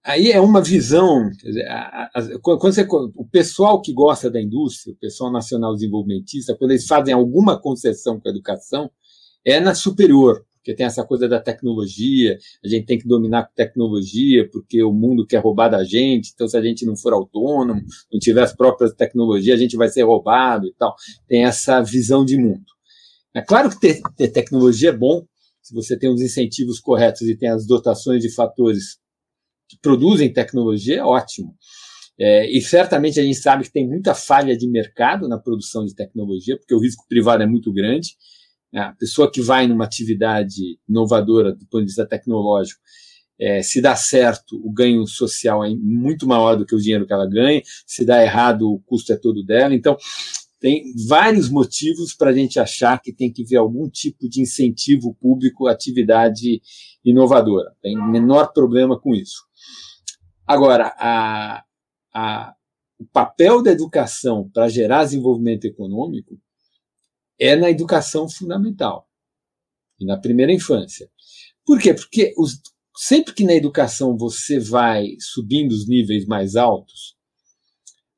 aí 0.05 0.31
é 0.31 0.41
uma 0.41 0.61
visão. 0.61 1.31
Dizer, 1.31 1.67
a, 1.67 2.11
a, 2.15 2.39
quando 2.41 2.75
você, 2.75 2.87
o 2.91 3.25
pessoal 3.25 3.81
que 3.81 3.93
gosta 3.93 4.31
da 4.31 4.41
indústria, 4.41 4.93
o 4.93 4.99
pessoal 4.99 5.33
nacional 5.33 5.75
desenvolvimentista, 5.75 6.55
quando 6.55 6.73
eles 6.73 6.87
fazem 6.87 7.15
alguma 7.15 7.59
concessão 7.59 8.21
com 8.21 8.29
a 8.29 8.31
educação, 8.31 8.91
é 9.45 9.59
na 9.61 9.75
superior, 9.75 10.45
porque 10.65 10.75
tem 10.75 10.87
essa 10.87 11.05
coisa 11.05 11.29
da 11.29 11.39
tecnologia, 11.39 12.39
a 12.65 12.69
gente 12.69 12.87
tem 12.87 12.99
que 12.99 13.07
dominar 13.07 13.51
tecnologia, 13.55 14.49
porque 14.51 14.83
o 14.83 14.95
mundo 14.95 15.27
quer 15.27 15.37
roubar 15.37 15.69
da 15.69 15.85
gente, 15.85 16.33
então 16.35 16.49
se 16.49 16.57
a 16.57 16.63
gente 16.63 16.87
não 16.87 16.97
for 16.97 17.13
autônomo, 17.13 17.83
não 18.11 18.19
tiver 18.19 18.43
as 18.43 18.57
próprias 18.57 18.95
tecnologias, 18.95 19.59
a 19.59 19.61
gente 19.61 19.77
vai 19.77 19.89
ser 19.89 20.05
roubado 20.05 20.67
e 20.67 20.73
tal. 20.73 20.97
Tem 21.29 21.45
essa 21.45 21.83
visão 21.83 22.25
de 22.25 22.39
mundo. 22.39 22.65
É 23.35 23.43
claro 23.43 23.69
que 23.69 23.79
ter, 23.79 24.01
ter 24.17 24.29
tecnologia 24.29 24.89
é 24.89 24.97
bom, 24.97 25.27
se 25.61 25.75
você 25.75 25.99
tem 25.99 26.09
os 26.09 26.23
incentivos 26.23 26.81
corretos 26.81 27.29
e 27.29 27.37
tem 27.37 27.51
as 27.51 27.67
dotações 27.67 28.23
de 28.23 28.35
fatores 28.35 28.97
que 29.69 29.79
produzem 29.83 30.33
tecnologia 30.33 31.01
é 31.01 31.05
ótimo. 31.05 31.55
É, 32.19 32.51
e 32.51 32.63
certamente 32.63 33.21
a 33.21 33.23
gente 33.23 33.37
sabe 33.37 33.65
que 33.65 33.73
tem 33.73 33.87
muita 33.87 34.15
falha 34.15 34.57
de 34.57 34.67
mercado 34.67 35.29
na 35.29 35.39
produção 35.39 35.85
de 35.85 35.95
tecnologia, 35.95 36.57
porque 36.57 36.75
o 36.75 36.81
risco 36.81 37.05
privado 37.07 37.43
é 37.43 37.47
muito 37.47 37.71
grande. 37.71 38.17
É, 38.75 38.81
a 38.81 38.93
pessoa 38.93 39.31
que 39.31 39.41
vai 39.41 39.69
numa 39.69 39.85
atividade 39.85 40.79
inovadora 40.89 41.53
do 41.53 41.65
ponto 41.67 41.83
de 41.83 41.87
vista 41.87 42.05
tecnológico, 42.05 42.81
é, 43.39 43.63
se 43.63 43.81
dá 43.81 43.95
certo, 43.95 44.61
o 44.65 44.73
ganho 44.73 45.07
social 45.07 45.65
é 45.65 45.71
muito 45.71 46.27
maior 46.27 46.57
do 46.57 46.67
que 46.67 46.75
o 46.75 46.81
dinheiro 46.81 47.07
que 47.07 47.13
ela 47.13 47.29
ganha, 47.29 47.63
se 47.87 48.05
dá 48.05 48.23
errado, 48.23 48.69
o 48.69 48.81
custo 48.81 49.13
é 49.13 49.17
todo 49.17 49.45
dela. 49.45 49.75
Então, 49.75 49.97
tem 50.61 50.83
vários 51.07 51.49
motivos 51.51 52.15
para 52.15 52.31
a 52.31 52.33
gente 52.33 52.59
achar 52.59 53.01
que 53.01 53.13
tem 53.13 53.33
que 53.33 53.45
ver 53.45 53.59
algum 53.59 53.89
tipo 53.89 54.29
de 54.29 54.41
incentivo 54.41 55.15
público 55.21 55.67
à 55.67 55.73
atividade 55.73 56.61
inovadora. 57.05 57.73
Tem 57.83 57.97
menor 58.11 58.53
problema 58.53 58.99
com 58.99 59.15
isso. 59.15 59.43
Agora, 60.47 60.95
a, 60.99 61.63
a, 62.15 62.55
o 62.99 63.05
papel 63.05 63.63
da 63.63 63.71
educação 63.71 64.51
para 64.53 64.69
gerar 64.69 65.05
desenvolvimento 65.05 65.65
econômico 65.65 66.39
é 67.39 67.57
na 67.57 67.71
educação 67.71 68.29
fundamental 68.29 69.09
e 70.01 70.05
na 70.05 70.17
primeira 70.17 70.53
infância. 70.53 71.11
Por 71.65 71.81
quê? 71.81 71.95
Porque 71.95 72.35
os, 72.37 72.61
sempre 72.97 73.33
que 73.35 73.45
na 73.45 73.55
educação 73.55 74.17
você 74.17 74.59
vai 74.59 75.17
subindo 75.19 75.73
os 75.73 75.89
níveis 75.89 76.27
mais 76.27 76.57
altos, 76.57 77.17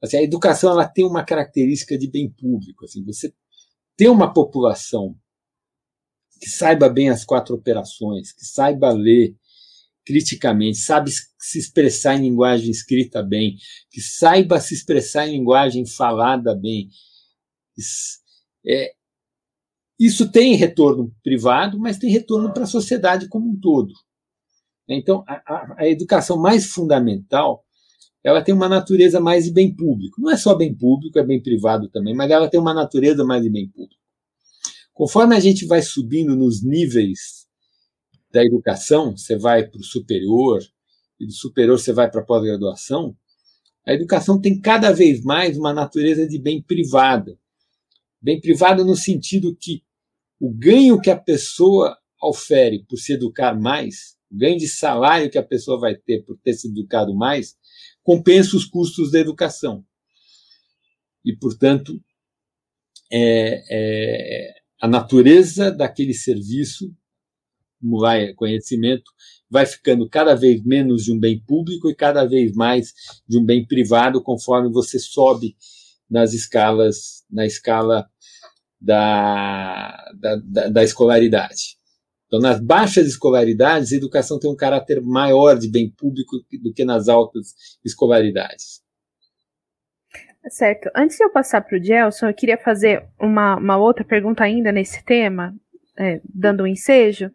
assim, 0.03 0.19
a 0.19 0.23
educação 0.23 0.71
ela 0.71 0.87
tem 0.87 1.05
uma 1.05 1.25
característica 1.25 1.97
de 1.97 2.09
bem 2.09 2.31
público. 2.31 2.85
Assim, 2.85 3.05
você 3.05 3.33
ter 3.97 4.09
uma 4.09 4.33
população 4.33 5.17
que 6.41 6.49
saiba 6.49 6.89
bem 6.89 7.09
as 7.09 7.25
quatro 7.25 7.55
operações, 7.55 8.33
que 8.33 8.45
saiba 8.45 8.91
ler 8.91 9.35
criticamente, 10.05 10.79
sabe 10.79 11.11
se 11.11 11.59
expressar 11.59 12.15
em 12.17 12.23
linguagem 12.23 12.71
escrita 12.71 13.23
bem, 13.23 13.57
que 13.91 14.01
saiba 14.01 14.61
se 14.61 14.75
expressar 14.75 15.27
em 15.27 15.39
linguagem 15.39 15.87
falada 15.87 16.55
bem. 16.55 16.89
É, 18.65 18.95
isso 19.99 20.31
tem 20.31 20.55
retorno 20.57 21.13
privado, 21.23 21.79
mas 21.79 21.99
tem 21.99 22.11
retorno 22.11 22.53
para 22.53 22.65
a 22.65 22.67
sociedade 22.67 23.29
como 23.29 23.51
um 23.51 23.59
todo. 23.59 23.93
Então, 24.89 25.25
a, 25.27 25.75
a, 25.79 25.89
educação 25.89 26.37
mais 26.37 26.67
fundamental, 26.67 27.65
ela 28.23 28.43
tem 28.43 28.55
uma 28.55 28.69
natureza 28.69 29.21
mais 29.21 29.45
de 29.45 29.53
bem 29.53 29.75
público. 29.75 30.21
Não 30.21 30.31
é 30.31 30.37
só 30.37 30.55
bem 30.55 30.75
público, 30.75 31.19
é 31.19 31.25
bem 31.25 31.43
privado 31.43 31.89
também, 31.89 32.15
mas 32.15 32.31
ela 32.31 32.49
tem 32.49 32.61
uma 32.61 32.75
natureza 32.75 33.25
mais 33.25 33.43
de 33.43 33.51
bem 33.51 33.69
público. 33.69 34.01
Conforme 34.93 35.35
a 35.35 35.41
gente 35.41 35.67
vai 35.67 35.83
subindo 35.83 36.37
nos 36.37 36.63
níveis 36.63 37.47
da 38.31 38.45
educação, 38.45 39.17
você 39.17 39.37
vai 39.37 39.67
para 39.67 39.81
o 39.81 39.85
superior, 39.85 40.61
e 41.19 41.27
do 41.27 41.33
superior 41.33 41.79
você 41.79 41.93
vai 41.93 42.11
para 42.11 42.21
a 42.21 42.25
pós-graduação, 42.25 43.17
a 43.87 43.93
educação 43.93 44.41
tem 44.41 44.61
cada 44.61 44.93
vez 44.93 45.23
mais 45.23 45.57
uma 45.57 45.73
natureza 45.73 46.27
de 46.27 46.39
bem 46.39 46.61
privada. 46.61 47.39
Bem 48.21 48.41
privada 48.41 48.85
no 48.85 48.97
sentido 48.97 49.57
que 49.57 49.83
o 50.41 50.53
ganho 50.53 51.01
que 51.01 51.11
a 51.11 51.17
pessoa 51.17 51.97
ofere 52.23 52.85
por 52.89 52.97
se 52.97 53.13
educar 53.15 53.59
mais, 53.59 54.17
o 54.31 54.37
ganho 54.37 54.59
de 54.59 54.69
salário 54.69 55.31
que 55.31 55.39
a 55.39 55.43
pessoa 55.43 55.79
vai 55.79 55.95
ter 55.95 56.25
por 56.25 56.39
ter 56.39 56.55
se 56.55 56.69
educado 56.69 57.15
mais, 57.15 57.57
compensa 58.03 58.57
os 58.57 58.65
custos 58.65 59.11
da 59.11 59.19
educação. 59.19 59.85
E, 61.25 61.37
portanto, 61.37 62.01
é, 63.11 63.63
é, 63.71 64.55
a 64.81 64.89
natureza 64.89 65.71
daquele 65.71 66.15
serviço, 66.15 66.95
vai 67.81 68.33
conhecimento, 68.35 69.11
vai 69.51 69.67
ficando 69.67 70.09
cada 70.09 70.35
vez 70.35 70.63
menos 70.65 71.05
de 71.05 71.13
um 71.13 71.19
bem 71.19 71.41
público 71.47 71.89
e 71.89 71.95
cada 71.95 72.25
vez 72.25 72.53
mais 72.53 72.93
de 73.29 73.39
um 73.39 73.45
bem 73.45 73.67
privado, 73.67 74.23
conforme 74.23 74.73
você 74.73 74.99
sobe 74.99 75.57
nas 76.09 76.33
escalas, 76.33 77.25
na 77.31 77.45
escala 77.45 78.09
da, 78.81 80.13
da, 80.19 80.37
da, 80.37 80.69
da 80.69 80.85
escolaridade. 80.85 81.77
Então, 82.27 82.41
nas 82.41 82.61
baixas 82.61 83.07
escolaridades, 83.07 83.93
a 83.93 83.97
educação 83.97 84.39
tem 84.39 84.51
um 84.51 84.57
caráter 84.57 85.01
maior 85.01 85.57
de 85.57 85.71
bem 85.71 85.91
público 85.91 86.37
do 86.63 86.73
que 86.73 86.85
nas 86.85 87.09
altas 87.09 87.55
escolaridades. 87.85 88.85
Certo. 90.49 90.91
Antes 90.95 91.17
de 91.17 91.25
eu 91.25 91.31
passar 91.31 91.61
para 91.61 91.77
o 91.77 91.83
Gelson, 91.83 92.29
eu 92.29 92.35
queria 92.35 92.57
fazer 92.57 93.05
uma, 93.21 93.57
uma 93.57 93.77
outra 93.77 94.05
pergunta 94.05 94.45
ainda 94.45 94.71
nesse 94.71 95.05
tema, 95.05 95.55
é, 95.99 96.21
dando 96.25 96.63
um 96.63 96.67
ensejo, 96.67 97.31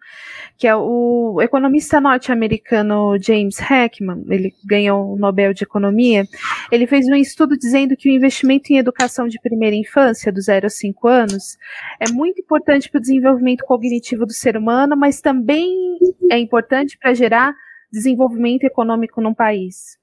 que 0.57 0.67
é 0.67 0.75
o 0.75 1.39
economista 1.41 1.99
norte-americano 1.99 3.17
James 3.21 3.59
Heckman, 3.59 4.23
ele 4.29 4.53
ganhou 4.65 5.13
o 5.13 5.17
Nobel 5.17 5.53
de 5.53 5.63
Economia, 5.63 6.25
ele 6.71 6.85
fez 6.85 7.07
um 7.07 7.15
estudo 7.15 7.57
dizendo 7.57 7.95
que 7.95 8.09
o 8.09 8.11
investimento 8.11 8.71
em 8.71 8.77
educação 8.77 9.27
de 9.27 9.39
primeira 9.39 9.75
infância, 9.75 10.31
do 10.31 10.41
0 10.41 10.67
a 10.67 10.69
5 10.69 11.07
anos, 11.07 11.57
é 11.99 12.11
muito 12.11 12.41
importante 12.41 12.89
para 12.89 12.99
o 12.99 13.01
desenvolvimento 13.01 13.65
cognitivo 13.65 14.25
do 14.25 14.33
ser 14.33 14.55
humano, 14.55 14.95
mas 14.95 15.21
também 15.21 15.97
é 16.29 16.37
importante 16.37 16.97
para 16.97 17.13
gerar 17.13 17.53
desenvolvimento 17.91 18.63
econômico 18.63 19.21
num 19.21 19.33
país. 19.33 19.99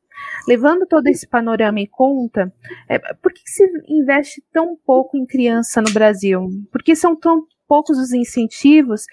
Levando 0.46 0.86
todo 0.86 1.06
esse 1.06 1.26
panorama 1.26 1.80
em 1.80 1.86
conta, 1.86 2.52
é, 2.88 2.98
por 2.98 3.32
que, 3.32 3.42
que 3.42 3.50
se 3.50 3.64
investe 3.88 4.42
tão 4.52 4.76
pouco 4.84 5.16
em 5.16 5.24
criança 5.24 5.80
no 5.80 5.92
Brasil? 5.92 6.48
Por 6.72 6.82
que 6.82 6.96
são 6.96 7.14
tão 7.14 7.46
poucos 7.68 7.98
os 7.98 8.12
incentivos 8.12 9.04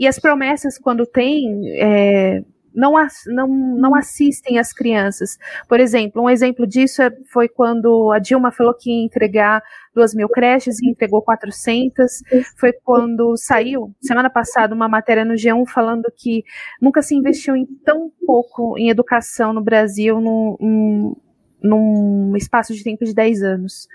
e 0.00 0.06
as 0.08 0.18
promessas, 0.18 0.78
quando 0.78 1.04
tem, 1.04 1.60
é, 1.78 2.42
não, 2.74 2.94
não, 3.26 3.48
não 3.48 3.94
assistem 3.94 4.58
as 4.58 4.72
crianças. 4.72 5.36
Por 5.68 5.80
exemplo, 5.80 6.22
um 6.22 6.30
exemplo 6.30 6.66
disso 6.66 7.02
é, 7.02 7.10
foi 7.30 7.48
quando 7.48 8.10
a 8.12 8.18
Dilma 8.18 8.52
falou 8.52 8.72
que 8.72 8.90
ia 8.90 9.04
entregar 9.04 9.62
duas 9.94 10.14
mil 10.14 10.28
creches 10.28 10.80
e 10.80 10.88
entregou 10.88 11.20
400. 11.20 12.22
Foi 12.56 12.72
quando 12.72 13.36
saiu, 13.36 13.94
semana 14.00 14.30
passada, 14.30 14.74
uma 14.74 14.88
matéria 14.88 15.24
no 15.24 15.34
G1 15.34 15.66
falando 15.68 16.04
que 16.16 16.44
nunca 16.80 17.02
se 17.02 17.14
investiu 17.14 17.56
em 17.56 17.66
tão 17.84 18.10
pouco 18.24 18.78
em 18.78 18.88
educação 18.88 19.52
no 19.52 19.62
Brasil 19.62 20.20
num, 20.20 21.16
num 21.62 22.36
espaço 22.36 22.72
de 22.72 22.82
tempo 22.84 23.04
de 23.04 23.14
10 23.14 23.42
anos. 23.42 23.88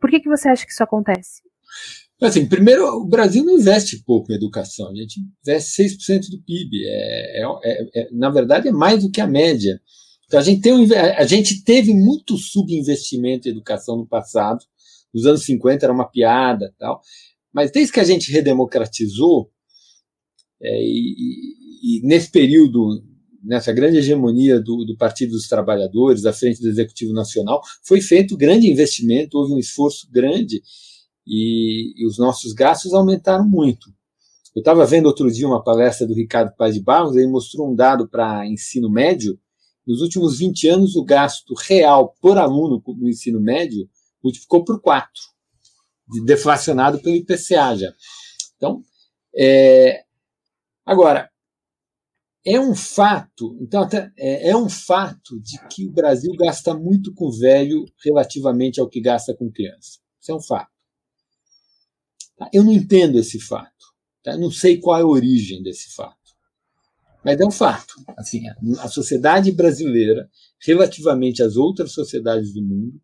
Por 0.00 0.08
que, 0.08 0.20
que 0.20 0.28
você 0.28 0.48
acha 0.48 0.64
que 0.64 0.72
isso 0.72 0.82
acontece? 0.82 1.42
Assim, 2.20 2.46
primeiro, 2.46 2.86
o 2.86 3.06
Brasil 3.06 3.42
não 3.42 3.58
investe 3.58 4.02
pouco 4.04 4.30
em 4.30 4.34
educação, 4.34 4.90
a 4.90 4.94
gente 4.94 5.20
investe 5.42 5.82
6% 5.82 6.28
do 6.30 6.42
PIB. 6.42 6.84
É, 6.86 7.42
é, 7.42 7.46
é, 7.64 8.00
é, 8.02 8.08
na 8.12 8.28
verdade, 8.28 8.68
é 8.68 8.72
mais 8.72 9.02
do 9.02 9.10
que 9.10 9.20
a 9.20 9.26
média. 9.26 9.80
Então, 10.26 10.38
a 10.38 10.42
gente, 10.42 10.60
tem 10.60 10.72
um, 10.72 10.86
a 11.16 11.24
gente 11.24 11.64
teve 11.64 11.94
muito 11.94 12.36
subinvestimento 12.36 13.48
em 13.48 13.52
educação 13.52 13.96
no 13.96 14.06
passado. 14.06 14.64
Nos 15.12 15.26
anos 15.26 15.44
50 15.44 15.86
era 15.86 15.92
uma 15.92 16.08
piada 16.08 16.72
tal. 16.78 17.00
Mas 17.52 17.70
desde 17.70 17.92
que 17.92 18.00
a 18.00 18.04
gente 18.04 18.30
redemocratizou, 18.30 19.50
é, 20.62 20.82
e, 20.82 21.54
e, 21.82 22.06
nesse 22.06 22.30
período, 22.30 23.02
nessa 23.42 23.72
grande 23.72 23.96
hegemonia 23.96 24.60
do, 24.60 24.84
do 24.84 24.96
Partido 24.96 25.32
dos 25.32 25.48
Trabalhadores, 25.48 26.22
da 26.22 26.32
Frente 26.32 26.60
do 26.60 26.68
Executivo 26.68 27.12
Nacional, 27.14 27.62
foi 27.82 28.00
feito 28.00 28.36
grande 28.36 28.70
investimento, 28.70 29.38
houve 29.38 29.54
um 29.54 29.58
esforço 29.58 30.06
grande 30.10 30.62
e, 31.26 31.92
e 31.96 32.06
os 32.06 32.18
nossos 32.18 32.52
gastos 32.52 32.92
aumentaram 32.94 33.46
muito. 33.46 33.90
Eu 34.54 34.60
estava 34.60 34.84
vendo 34.84 35.06
outro 35.06 35.30
dia 35.30 35.46
uma 35.46 35.62
palestra 35.62 36.06
do 36.06 36.14
Ricardo 36.14 36.54
Paz 36.56 36.74
de 36.74 36.82
Barros, 36.82 37.14
ele 37.14 37.28
mostrou 37.28 37.70
um 37.70 37.74
dado 37.74 38.08
para 38.08 38.46
ensino 38.46 38.90
médio. 38.90 39.38
Nos 39.86 40.00
últimos 40.00 40.38
20 40.38 40.68
anos, 40.68 40.96
o 40.96 41.04
gasto 41.04 41.54
real 41.54 42.14
por 42.20 42.36
aluno 42.36 42.82
no 42.98 43.08
ensino 43.08 43.40
médio 43.40 43.88
multiplicou 44.22 44.64
por 44.64 44.80
4, 44.80 45.10
deflacionado 46.24 46.98
pelo 47.00 47.16
IPCA 47.16 47.76
já. 47.76 47.94
Então, 48.56 48.82
é, 49.34 50.04
agora, 50.84 51.30
é 52.44 52.58
um 52.58 52.74
fato, 52.74 53.56
então 53.60 53.86
é, 54.16 54.50
é 54.50 54.56
um 54.56 54.68
fato 54.68 55.38
de 55.40 55.58
que 55.68 55.86
o 55.86 55.92
Brasil 55.92 56.32
gasta 56.36 56.74
muito 56.74 57.14
com 57.14 57.30
velho 57.30 57.84
relativamente 58.04 58.80
ao 58.80 58.88
que 58.88 59.00
gasta 59.00 59.34
com 59.34 59.50
criança. 59.50 59.98
Isso 60.20 60.32
é 60.32 60.34
um 60.34 60.42
fato. 60.42 60.69
Tá? 62.40 62.48
Eu 62.54 62.64
não 62.64 62.72
entendo 62.72 63.18
esse 63.18 63.38
fato. 63.38 63.70
Tá? 64.24 64.34
Não 64.34 64.50
sei 64.50 64.78
qual 64.78 64.98
é 64.98 65.02
a 65.02 65.06
origem 65.06 65.62
desse 65.62 65.94
fato. 65.94 66.16
Mas 67.22 67.38
é 67.38 67.44
um 67.44 67.50
fato. 67.50 67.94
Assim, 68.16 68.44
a 68.78 68.88
sociedade 68.88 69.52
brasileira, 69.52 70.26
relativamente 70.58 71.42
às 71.42 71.56
outras 71.56 71.92
sociedades 71.92 72.54
do 72.54 72.62
mundo, 72.62 72.98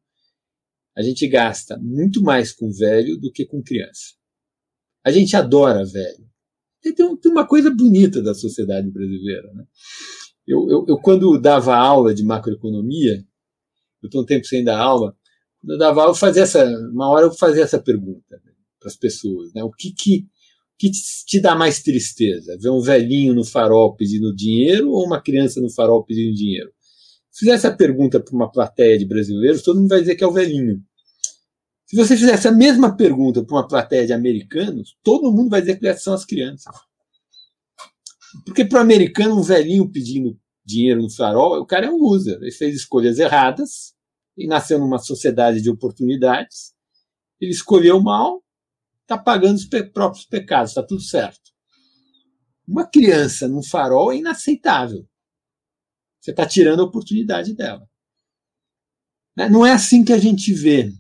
a 0.96 1.02
gente 1.02 1.28
gasta 1.28 1.78
muito 1.78 2.22
mais 2.22 2.50
com 2.50 2.72
velho 2.72 3.18
do 3.18 3.30
que 3.30 3.44
com 3.44 3.62
criança. 3.62 4.14
A 5.04 5.12
gente 5.12 5.36
adora 5.36 5.84
velho. 5.84 6.26
Tem, 6.80 6.94
tem 6.94 7.30
uma 7.30 7.46
coisa 7.46 7.70
bonita 7.70 8.22
da 8.22 8.34
sociedade 8.34 8.90
brasileira. 8.90 9.52
Né? 9.52 9.66
Eu, 10.46 10.66
eu, 10.70 10.86
eu, 10.88 10.96
quando 10.96 11.38
dava 11.38 11.76
aula 11.76 12.14
de 12.14 12.24
macroeconomia, 12.24 13.22
eu 14.02 14.06
estou 14.06 14.22
um 14.22 14.26
tempo 14.26 14.46
sem 14.46 14.64
dar 14.64 14.78
aula, 14.78 15.14
quando 15.60 15.72
eu 15.72 15.78
dava 15.78 16.00
aula, 16.00 16.12
eu 16.12 16.16
fazia 16.16 16.44
essa, 16.44 16.64
uma 16.64 17.10
hora 17.10 17.26
eu 17.26 17.34
fazia 17.34 17.64
essa 17.64 17.78
pergunta 17.78 18.40
para 18.86 18.90
as 18.90 18.96
pessoas. 18.96 19.52
Né? 19.52 19.62
O 19.64 19.70
que, 19.70 19.92
que, 19.92 20.26
que 20.78 20.90
te 21.26 21.40
dá 21.40 21.56
mais 21.56 21.82
tristeza? 21.82 22.56
Ver 22.58 22.70
um 22.70 22.80
velhinho 22.80 23.34
no 23.34 23.44
farol 23.44 23.96
pedindo 23.96 24.34
dinheiro 24.34 24.90
ou 24.90 25.04
uma 25.04 25.20
criança 25.20 25.60
no 25.60 25.70
farol 25.70 26.04
pedindo 26.04 26.34
dinheiro? 26.34 26.70
Se 27.30 27.40
fizer 27.40 27.52
essa 27.52 27.76
pergunta 27.76 28.20
para 28.20 28.34
uma 28.34 28.50
plateia 28.50 28.96
de 28.96 29.04
brasileiros, 29.04 29.62
todo 29.62 29.80
mundo 29.80 29.88
vai 29.88 30.00
dizer 30.00 30.14
que 30.14 30.24
é 30.24 30.26
o 30.26 30.32
velhinho. 30.32 30.80
Se 31.84 31.94
você 31.94 32.16
fizer 32.16 32.32
essa 32.32 32.50
mesma 32.50 32.96
pergunta 32.96 33.44
para 33.44 33.56
uma 33.56 33.66
plateia 33.66 34.06
de 34.06 34.12
americanos, 34.12 34.96
todo 35.02 35.32
mundo 35.32 35.50
vai 35.50 35.60
dizer 35.60 35.78
que 35.78 35.94
são 35.96 36.14
as 36.14 36.24
crianças. 36.24 36.74
Porque 38.44 38.64
para 38.64 38.78
o 38.78 38.82
americano, 38.82 39.38
um 39.38 39.42
velhinho 39.42 39.90
pedindo 39.90 40.38
dinheiro 40.64 41.02
no 41.02 41.10
farol, 41.10 41.60
o 41.60 41.66
cara 41.66 41.86
é 41.86 41.90
um 41.90 41.98
loser. 41.98 42.38
Ele 42.40 42.50
fez 42.50 42.74
escolhas 42.74 43.18
erradas 43.18 43.94
e 44.36 44.46
nasceu 44.46 44.78
numa 44.78 44.98
sociedade 44.98 45.60
de 45.60 45.70
oportunidades. 45.70 46.74
Ele 47.40 47.52
escolheu 47.52 48.00
mal, 48.00 48.42
está 49.06 49.16
pagando 49.16 49.54
os 49.54 49.64
pe 49.64 49.84
próprios 49.84 50.26
pecados, 50.26 50.72
está 50.72 50.82
tudo 50.82 51.00
certo. 51.00 51.52
Uma 52.66 52.84
criança 52.84 53.46
num 53.46 53.62
farol 53.62 54.12
é 54.12 54.16
inaceitável. 54.16 55.08
Você 56.20 56.32
está 56.32 56.44
tirando 56.44 56.80
a 56.80 56.84
oportunidade 56.84 57.54
dela. 57.54 57.88
Né? 59.36 59.48
Não 59.48 59.64
é 59.64 59.72
assim 59.72 60.04
que 60.04 60.12
a 60.12 60.18
gente 60.18 60.52
vê. 60.52 60.92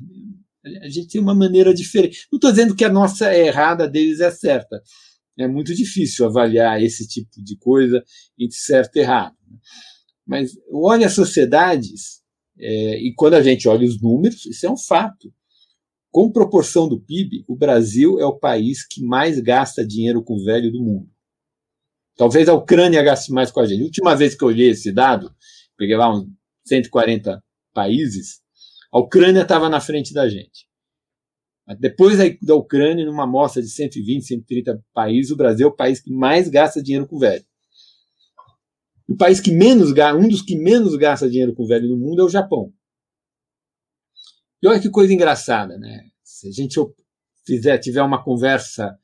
A 0.82 0.88
gente 0.88 1.08
tem 1.08 1.20
uma 1.20 1.34
maneira 1.34 1.74
diferente. 1.74 2.28
Não 2.30 2.36
estou 2.36 2.50
dizendo 2.50 2.76
que 2.76 2.84
a 2.84 2.88
nossa 2.88 3.32
é 3.32 3.48
errada, 3.48 3.84
a 3.84 3.88
deles 3.88 4.20
é 4.20 4.30
certa. 4.30 4.80
É 5.36 5.48
muito 5.48 5.74
difícil 5.74 6.26
avaliar 6.26 6.80
esse 6.80 7.06
tipo 7.08 7.42
de 7.42 7.56
coisa 7.58 8.02
entre 8.38 8.56
certo 8.56 8.96
e 8.96 9.00
errado. 9.00 9.36
Mas 10.24 10.52
olha 10.70 11.06
as 11.06 11.12
sociedades, 11.12 12.22
é, 12.58 12.98
e 13.00 13.12
quando 13.14 13.34
a 13.34 13.42
gente 13.42 13.68
olha 13.68 13.86
os 13.86 14.00
números, 14.00 14.46
isso 14.46 14.64
é 14.64 14.70
um 14.70 14.78
fato 14.78 15.32
com 16.16 16.32
proporção 16.32 16.88
do 16.88 16.98
PIB, 16.98 17.44
o 17.46 17.54
Brasil 17.54 18.18
é 18.18 18.24
o 18.24 18.38
país 18.38 18.86
que 18.86 19.04
mais 19.04 19.38
gasta 19.38 19.86
dinheiro 19.86 20.24
com 20.24 20.42
velho 20.42 20.72
do 20.72 20.82
mundo. 20.82 21.10
Talvez 22.16 22.48
a 22.48 22.54
Ucrânia 22.54 23.02
gaste 23.02 23.30
mais 23.30 23.50
com 23.50 23.60
a 23.60 23.66
gente. 23.66 23.82
A 23.82 23.84
última 23.84 24.16
vez 24.16 24.34
que 24.34 24.42
eu 24.42 24.48
olhei 24.48 24.70
esse 24.70 24.90
dado, 24.90 25.30
peguei 25.76 25.94
lá 25.94 26.10
uns 26.10 26.26
140 26.64 27.44
países, 27.74 28.40
a 28.90 28.98
Ucrânia 28.98 29.42
estava 29.42 29.68
na 29.68 29.78
frente 29.78 30.14
da 30.14 30.26
gente. 30.26 30.66
Depois 31.78 32.16
da 32.40 32.54
Ucrânia, 32.54 33.04
numa 33.04 33.24
amostra 33.24 33.60
de 33.60 33.68
120, 33.68 34.24
130 34.24 34.82
países, 34.94 35.30
o 35.30 35.36
Brasil 35.36 35.66
é 35.66 35.70
o 35.70 35.76
país 35.76 36.00
que 36.00 36.10
mais 36.10 36.48
gasta 36.48 36.82
dinheiro 36.82 37.06
com 37.06 37.18
velho. 37.18 37.44
O 39.06 39.14
país 39.14 39.38
que 39.38 39.50
menos 39.50 39.90
um 39.90 40.28
dos 40.28 40.40
que 40.40 40.56
menos 40.56 40.96
gasta 40.96 41.28
dinheiro 41.28 41.54
com 41.54 41.66
velho 41.66 41.90
no 41.90 41.98
mundo 41.98 42.22
é 42.22 42.24
o 42.24 42.30
Japão. 42.30 42.72
E 44.62 44.66
olha 44.66 44.80
que 44.80 44.90
coisa 44.90 45.12
engraçada, 45.12 45.76
né? 45.78 46.08
Se 46.22 46.48
a 46.48 46.52
gente 46.52 46.78
fizer, 47.46 47.78
tiver 47.78 48.02
uma 48.02 48.22
conversa 48.22 48.98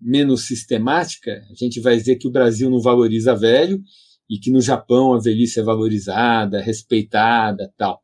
menos 0.00 0.46
sistemática, 0.46 1.44
a 1.50 1.54
gente 1.54 1.80
vai 1.80 1.96
dizer 1.96 2.16
que 2.16 2.26
o 2.26 2.30
Brasil 2.30 2.68
não 2.68 2.80
valoriza 2.80 3.36
velho 3.36 3.82
e 4.28 4.38
que 4.38 4.50
no 4.50 4.60
Japão 4.60 5.14
a 5.14 5.20
velhice 5.20 5.60
é 5.60 5.62
valorizada, 5.62 6.60
respeitada, 6.60 7.72
tal. 7.76 8.00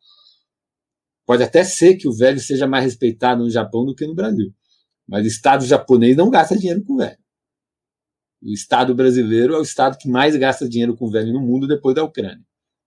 Pode 1.26 1.42
até 1.42 1.64
ser 1.64 1.96
que 1.96 2.08
o 2.08 2.12
velho 2.12 2.40
seja 2.40 2.66
mais 2.66 2.84
respeitado 2.84 3.42
no 3.42 3.50
Japão 3.50 3.84
do 3.84 3.94
que 3.94 4.06
no 4.06 4.14
Brasil, 4.14 4.54
mas 5.06 5.24
o 5.24 5.28
Estado 5.28 5.66
japonês 5.66 6.16
não 6.16 6.30
gasta 6.30 6.56
dinheiro 6.56 6.84
com 6.84 6.96
velho. 6.96 7.18
O 8.40 8.52
Estado 8.52 8.94
brasileiro 8.94 9.54
é 9.54 9.58
o 9.58 9.62
Estado 9.62 9.98
que 9.98 10.08
mais 10.08 10.36
gasta 10.36 10.68
dinheiro 10.68 10.96
com 10.96 11.10
velho 11.10 11.32
no 11.32 11.40
mundo 11.40 11.66
depois 11.66 11.94
da 11.94 12.04
Ucrânia, 12.04 12.44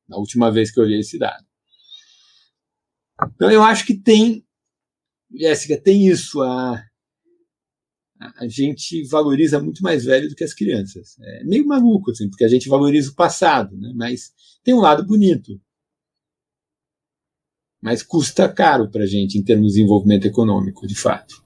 na 0.07 0.17
última 0.17 0.49
vez 0.49 0.71
que 0.71 0.79
eu 0.79 0.83
olhei 0.83 0.99
esse 0.99 1.19
dado. 1.19 1.45
Então 3.35 3.51
eu 3.51 3.61
acho 3.63 3.85
que 3.85 3.93
tem, 3.93 4.45
Jéssica, 5.33 5.79
tem 5.79 6.07
isso. 6.07 6.41
A, 6.41 6.83
a 8.19 8.47
gente 8.47 9.03
valoriza 9.07 9.61
muito 9.61 9.81
mais 9.81 10.05
velho 10.05 10.29
do 10.29 10.35
que 10.35 10.43
as 10.43 10.53
crianças. 10.53 11.17
É 11.19 11.43
meio 11.43 11.65
maluco, 11.65 12.11
assim, 12.11 12.29
porque 12.29 12.43
a 12.43 12.47
gente 12.47 12.69
valoriza 12.69 13.11
o 13.11 13.15
passado, 13.15 13.75
né? 13.77 13.91
mas 13.95 14.31
tem 14.63 14.73
um 14.73 14.81
lado 14.81 15.05
bonito. 15.05 15.59
Mas 17.81 18.03
custa 18.03 18.47
caro 18.47 18.91
para 18.91 19.03
a 19.03 19.07
gente 19.07 19.37
em 19.37 19.43
termos 19.43 19.67
de 19.67 19.73
desenvolvimento 19.73 20.25
econômico, 20.25 20.85
de 20.85 20.95
fato. 20.95 21.43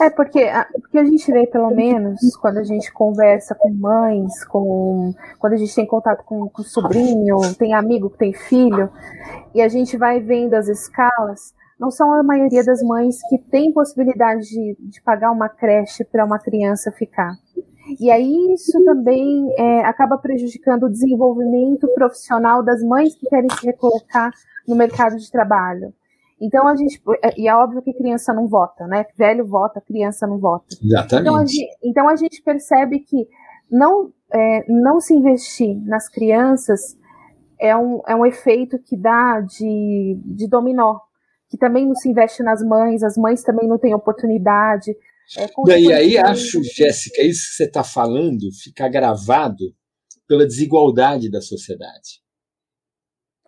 É, 0.00 0.10
porque 0.10 0.40
a, 0.40 0.64
porque 0.64 0.98
a 0.98 1.04
gente 1.04 1.30
vê, 1.32 1.46
pelo 1.46 1.70
menos, 1.70 2.20
quando 2.36 2.58
a 2.58 2.64
gente 2.64 2.92
conversa 2.92 3.54
com 3.54 3.70
mães, 3.72 4.44
com, 4.44 5.14
quando 5.38 5.54
a 5.54 5.56
gente 5.56 5.74
tem 5.74 5.86
contato 5.86 6.22
com, 6.24 6.48
com 6.48 6.62
sobrinho, 6.62 7.36
tem 7.58 7.72
amigo 7.72 8.10
que 8.10 8.18
tem 8.18 8.32
filho, 8.32 8.90
e 9.54 9.62
a 9.62 9.68
gente 9.68 9.96
vai 9.96 10.20
vendo 10.20 10.54
as 10.54 10.68
escalas, 10.68 11.54
não 11.78 11.90
são 11.90 12.12
a 12.12 12.22
maioria 12.22 12.64
das 12.64 12.82
mães 12.82 13.16
que 13.28 13.38
tem 13.38 13.72
possibilidade 13.72 14.42
de, 14.48 14.76
de 14.78 15.02
pagar 15.02 15.30
uma 15.30 15.48
creche 15.48 16.04
para 16.04 16.24
uma 16.24 16.38
criança 16.38 16.92
ficar. 16.92 17.32
E 18.00 18.10
aí 18.10 18.52
isso 18.52 18.82
também 18.84 19.48
é, 19.56 19.84
acaba 19.84 20.18
prejudicando 20.18 20.84
o 20.84 20.90
desenvolvimento 20.90 21.86
profissional 21.94 22.62
das 22.62 22.82
mães 22.82 23.14
que 23.14 23.28
querem 23.28 23.48
se 23.50 23.64
recolocar 23.64 24.32
no 24.66 24.74
mercado 24.74 25.16
de 25.16 25.30
trabalho. 25.30 25.94
Então 26.40 26.66
a 26.68 26.76
gente. 26.76 27.00
E 27.36 27.48
é 27.48 27.54
óbvio 27.54 27.82
que 27.82 27.94
criança 27.94 28.32
não 28.32 28.46
vota, 28.46 28.86
né? 28.86 29.06
Velho 29.16 29.46
vota, 29.46 29.80
criança 29.80 30.26
não 30.26 30.38
vota. 30.38 30.66
Exatamente. 30.82 31.22
Então 31.22 31.36
a 31.36 31.46
gente, 31.46 31.78
então 31.82 32.08
a 32.08 32.16
gente 32.16 32.42
percebe 32.42 33.00
que 33.00 33.26
não, 33.70 34.12
é, 34.32 34.64
não 34.68 35.00
se 35.00 35.14
investir 35.14 35.76
nas 35.86 36.08
crianças 36.08 36.96
é 37.58 37.74
um, 37.76 38.02
é 38.06 38.14
um 38.14 38.26
efeito 38.26 38.78
que 38.78 38.96
dá 38.96 39.40
de, 39.40 40.20
de 40.24 40.46
dominó. 40.48 40.98
Que 41.48 41.56
também 41.56 41.86
não 41.86 41.94
se 41.94 42.08
investe 42.08 42.42
nas 42.42 42.60
mães, 42.62 43.02
as 43.02 43.16
mães 43.16 43.42
também 43.42 43.68
não 43.68 43.78
têm 43.78 43.94
oportunidade. 43.94 44.90
É, 45.38 45.48
e 45.66 45.92
aí 45.92 46.18
acho, 46.18 46.62
Jéssica, 46.62 47.22
isso 47.22 47.50
que 47.50 47.56
você 47.56 47.64
está 47.64 47.82
falando 47.82 48.52
fica 48.62 48.88
gravado 48.88 49.64
pela 50.26 50.46
desigualdade 50.46 51.30
da 51.30 51.40
sociedade. 51.40 52.20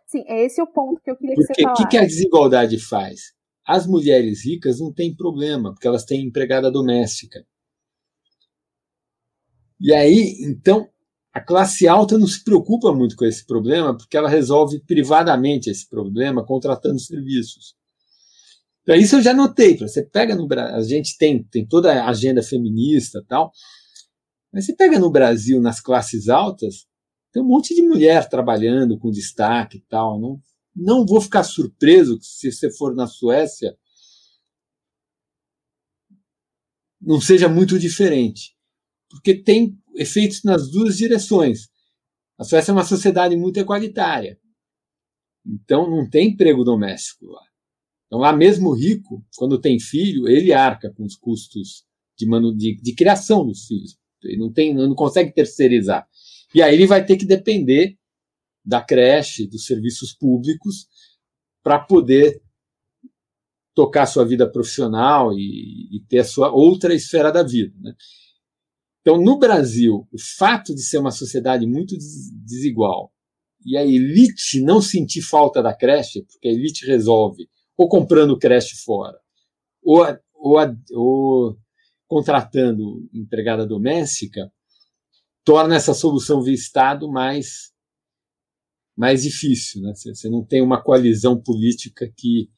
Sim, 0.08 0.24
é 0.26 0.44
esse 0.44 0.60
o 0.62 0.66
ponto 0.66 1.02
que 1.02 1.10
eu 1.10 1.16
queria 1.16 1.34
porque 1.34 1.52
que 1.52 1.60
você 1.60 1.62
falasse. 1.62 1.82
O 1.82 1.84
que, 1.84 1.90
que 1.90 1.98
a 1.98 2.06
desigualdade 2.06 2.78
faz? 2.78 3.20
As 3.66 3.86
mulheres 3.86 4.42
ricas 4.42 4.80
não 4.80 4.90
têm 4.90 5.14
problema, 5.14 5.72
porque 5.72 5.86
elas 5.86 6.04
têm 6.04 6.24
empregada 6.24 6.70
doméstica. 6.70 7.44
E 9.78 9.92
aí, 9.92 10.38
então, 10.40 10.88
a 11.30 11.40
classe 11.40 11.86
alta 11.86 12.16
não 12.16 12.26
se 12.26 12.42
preocupa 12.42 12.92
muito 12.92 13.14
com 13.14 13.26
esse 13.26 13.46
problema, 13.46 13.94
porque 13.94 14.16
ela 14.16 14.30
resolve 14.30 14.80
privadamente 14.80 15.68
esse 15.68 15.86
problema 15.86 16.44
contratando 16.44 16.98
serviços. 16.98 17.76
Então, 18.82 18.96
isso 18.96 19.16
eu 19.16 19.22
já 19.22 19.34
notei. 19.34 19.76
Você 19.76 20.02
pega 20.02 20.34
no 20.34 20.48
Brasil, 20.48 20.76
a 20.76 20.82
gente 20.82 21.18
tem, 21.18 21.44
tem 21.44 21.66
toda 21.66 21.92
a 21.92 22.08
agenda 22.08 22.42
feminista 22.42 23.22
tal, 23.28 23.52
mas 24.50 24.64
você 24.64 24.74
pega 24.74 24.98
no 24.98 25.10
Brasil, 25.10 25.60
nas 25.60 25.78
classes 25.78 26.30
altas, 26.30 26.86
tem 27.32 27.42
um 27.42 27.46
monte 27.46 27.74
de 27.74 27.82
mulher 27.82 28.28
trabalhando 28.28 28.98
com 28.98 29.10
destaque 29.10 29.78
e 29.78 29.80
tal. 29.82 30.20
Não, 30.20 30.40
não 30.74 31.06
vou 31.06 31.20
ficar 31.20 31.42
surpreso 31.42 32.18
se 32.20 32.50
você 32.50 32.70
for 32.70 32.94
na 32.94 33.06
Suécia 33.06 33.76
não 37.00 37.20
seja 37.20 37.48
muito 37.48 37.78
diferente, 37.78 38.56
porque 39.08 39.34
tem 39.34 39.78
efeitos 39.94 40.42
nas 40.42 40.68
duas 40.70 40.96
direções. 40.96 41.68
A 42.36 42.44
Suécia 42.44 42.72
é 42.72 42.74
uma 42.74 42.84
sociedade 42.84 43.36
muito 43.36 43.58
equalitária, 43.58 44.38
então 45.46 45.88
não 45.88 46.08
tem 46.08 46.30
emprego 46.30 46.64
doméstico 46.64 47.26
lá. 47.26 47.42
Então 48.06 48.18
lá 48.18 48.32
mesmo 48.32 48.72
rico, 48.72 49.24
quando 49.36 49.60
tem 49.60 49.78
filho, 49.78 50.28
ele 50.28 50.52
arca 50.52 50.92
com 50.92 51.04
os 51.04 51.16
custos 51.16 51.84
de, 52.16 52.26
manu, 52.26 52.56
de, 52.56 52.76
de 52.80 52.94
criação 52.94 53.46
dos 53.46 53.66
filhos. 53.66 53.98
Ele 54.24 54.38
não 54.38 54.52
tem, 54.52 54.74
não 54.74 54.94
consegue 54.94 55.32
terceirizar. 55.32 56.08
E 56.54 56.62
aí 56.62 56.74
ele 56.74 56.86
vai 56.86 57.04
ter 57.04 57.16
que 57.16 57.26
depender 57.26 57.96
da 58.64 58.82
creche, 58.82 59.46
dos 59.46 59.64
serviços 59.64 60.12
públicos, 60.12 60.88
para 61.62 61.78
poder 61.78 62.42
tocar 63.74 64.06
sua 64.06 64.24
vida 64.24 64.50
profissional 64.50 65.32
e, 65.32 65.96
e, 65.96 66.00
ter 66.08 66.18
a 66.18 66.24
sua 66.24 66.50
outra 66.50 66.94
esfera 66.94 67.30
da 67.30 67.42
vida. 67.42 67.74
Né? 67.80 67.94
Então, 69.00 69.20
no 69.20 69.38
Brasil, 69.38 70.06
o 70.12 70.18
fato 70.18 70.74
de 70.74 70.82
ser 70.82 70.98
uma 70.98 71.10
sociedade 71.10 71.66
muito 71.66 71.96
desigual 72.44 73.12
e 73.64 73.76
a 73.76 73.84
elite 73.84 74.60
não 74.60 74.82
sentir 74.82 75.22
falta 75.22 75.62
da 75.62 75.74
creche, 75.74 76.22
porque 76.22 76.48
a 76.48 76.52
elite 76.52 76.86
resolve 76.86 77.48
ou 77.76 77.88
comprando 77.88 78.38
creche 78.38 78.76
fora, 78.84 79.18
ou, 79.82 80.04
ou, 80.34 80.58
ou 80.92 81.56
contratando 82.08 83.08
empregada 83.14 83.64
doméstica, 83.64 84.52
torna 85.48 85.76
essa 85.76 85.94
solução 85.94 86.42
via 86.42 86.52
Estado 86.52 87.10
mais, 87.10 87.72
mais 88.94 89.22
difícil. 89.22 89.80
Né? 89.80 89.94
Você 89.94 90.28
não 90.28 90.44
tem 90.44 90.60
uma 90.60 90.82
coalizão 90.82 91.40
política 91.40 92.06
que, 92.14 92.50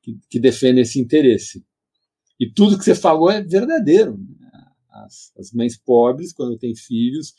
que, 0.00 0.16
que 0.30 0.38
defenda 0.38 0.80
esse 0.80 1.00
interesse. 1.00 1.64
E 2.38 2.48
tudo 2.48 2.78
que 2.78 2.84
você 2.84 2.94
falou 2.94 3.32
é 3.32 3.42
verdadeiro. 3.42 4.16
As, 4.92 5.32
as, 5.36 5.52
mães 5.52 5.76
pobres, 5.76 6.32
quando 6.32 6.56
têm 6.56 6.72
filhos, 6.76 7.34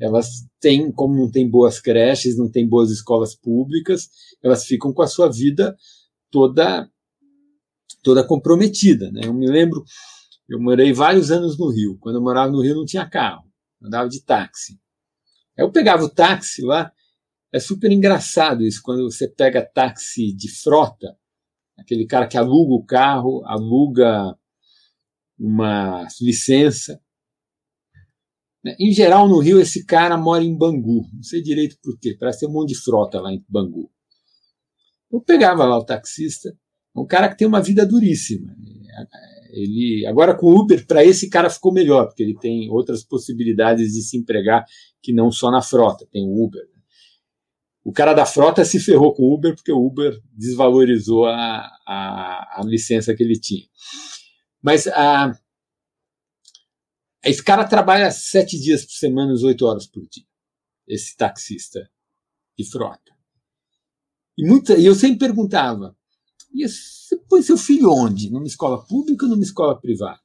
elas 0.00 0.44
têm, 0.60 0.90
como 0.90 1.14
não 1.14 1.30
tem 1.30 1.48
boas 1.48 1.78
creches, 1.78 2.36
não 2.36 2.50
tem 2.50 2.68
boas 2.68 2.90
escolas 2.90 3.36
públicas, 3.36 4.10
elas 4.42 4.64
ficam 4.64 4.92
com 4.92 5.02
a 5.02 5.06
sua 5.06 5.30
vida 5.30 5.76
toda 6.32 6.90
toda 8.02 8.26
comprometida. 8.26 9.08
Né? 9.12 9.20
Eu 9.22 9.32
me 9.34 9.46
lembro, 9.46 9.84
eu 10.48 10.60
morei 10.60 10.92
vários 10.92 11.30
anos 11.30 11.56
no 11.56 11.70
Rio. 11.70 11.96
Quando 12.00 12.16
eu 12.16 12.22
morava 12.22 12.50
no 12.50 12.60
Rio, 12.60 12.74
não 12.74 12.84
tinha 12.84 13.08
carro 13.08 13.51
andava 13.84 14.08
de 14.08 14.22
táxi. 14.22 14.80
Eu 15.56 15.70
pegava 15.70 16.04
o 16.04 16.08
táxi 16.08 16.62
lá, 16.62 16.92
é 17.52 17.60
super 17.60 17.90
engraçado 17.92 18.64
isso, 18.64 18.80
quando 18.82 19.10
você 19.10 19.28
pega 19.28 19.64
táxi 19.64 20.32
de 20.32 20.50
frota, 20.50 21.16
aquele 21.76 22.06
cara 22.06 22.26
que 22.26 22.38
aluga 22.38 22.72
o 22.72 22.84
carro, 22.84 23.44
aluga 23.44 24.36
uma 25.38 26.06
licença. 26.20 27.00
Em 28.78 28.92
geral, 28.92 29.28
no 29.28 29.40
Rio, 29.40 29.60
esse 29.60 29.84
cara 29.84 30.16
mora 30.16 30.44
em 30.44 30.56
Bangu. 30.56 31.04
Não 31.12 31.22
sei 31.22 31.42
direito 31.42 31.76
por 31.82 31.98
quê, 31.98 32.16
parece 32.18 32.40
ter 32.40 32.46
um 32.46 32.52
monte 32.52 32.70
de 32.70 32.80
frota 32.80 33.20
lá 33.20 33.32
em 33.32 33.44
Bangu. 33.48 33.90
Eu 35.10 35.20
pegava 35.20 35.64
lá 35.64 35.76
o 35.76 35.84
taxista, 35.84 36.48
é 36.48 37.00
um 37.00 37.06
cara 37.06 37.28
que 37.28 37.36
tem 37.36 37.46
uma 37.46 37.60
vida 37.60 37.84
duríssima. 37.84 38.54
Ele 39.52 40.06
agora 40.06 40.34
com 40.34 40.46
o 40.46 40.58
Uber 40.58 40.86
para 40.86 41.04
esse 41.04 41.28
cara 41.28 41.50
ficou 41.50 41.72
melhor 41.72 42.06
porque 42.06 42.22
ele 42.22 42.38
tem 42.38 42.70
outras 42.70 43.04
possibilidades 43.04 43.92
de 43.92 44.02
se 44.02 44.16
empregar 44.16 44.64
que 45.02 45.12
não 45.12 45.30
só 45.30 45.50
na 45.50 45.60
frota 45.60 46.08
tem 46.10 46.26
o 46.26 46.42
Uber. 46.42 46.62
Né? 46.62 46.82
O 47.84 47.92
cara 47.92 48.14
da 48.14 48.24
frota 48.24 48.64
se 48.64 48.80
ferrou 48.80 49.12
com 49.12 49.24
o 49.24 49.34
Uber 49.34 49.54
porque 49.54 49.70
o 49.70 49.84
Uber 49.84 50.18
desvalorizou 50.32 51.26
a, 51.26 51.68
a, 51.86 52.60
a 52.60 52.64
licença 52.64 53.14
que 53.14 53.22
ele 53.22 53.38
tinha. 53.38 53.66
Mas 54.62 54.86
a, 54.86 55.36
esse 57.24 57.42
cara 57.42 57.66
trabalha 57.66 58.10
sete 58.10 58.58
dias 58.58 58.84
por 58.84 58.92
semana, 58.92 59.34
oito 59.44 59.66
horas 59.66 59.86
por 59.86 60.02
dia. 60.08 60.24
Esse 60.86 61.16
taxista 61.16 61.90
de 62.58 62.64
frota. 62.68 63.12
E, 64.36 64.46
muita, 64.46 64.76
e 64.76 64.86
eu 64.86 64.94
sempre 64.94 65.26
perguntava: 65.26 65.96
E 66.52 66.64
você 67.12 67.16
põe 67.28 67.42
seu 67.42 67.58
filho 67.58 67.90
onde? 67.90 68.30
Numa 68.30 68.46
escola 68.46 68.84
pública 68.84 69.26
ou 69.26 69.30
numa 69.30 69.42
escola 69.42 69.78
privada? 69.78 70.20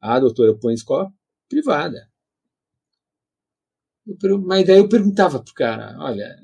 Ah, 0.00 0.18
doutor, 0.18 0.46
eu 0.46 0.58
ponho 0.58 0.74
escola 0.74 1.12
privada. 1.48 2.08
Eu, 4.06 4.40
mas 4.40 4.66
daí 4.66 4.78
eu 4.78 4.88
perguntava 4.88 5.42
pro 5.42 5.54
cara, 5.54 5.96
olha, 6.00 6.36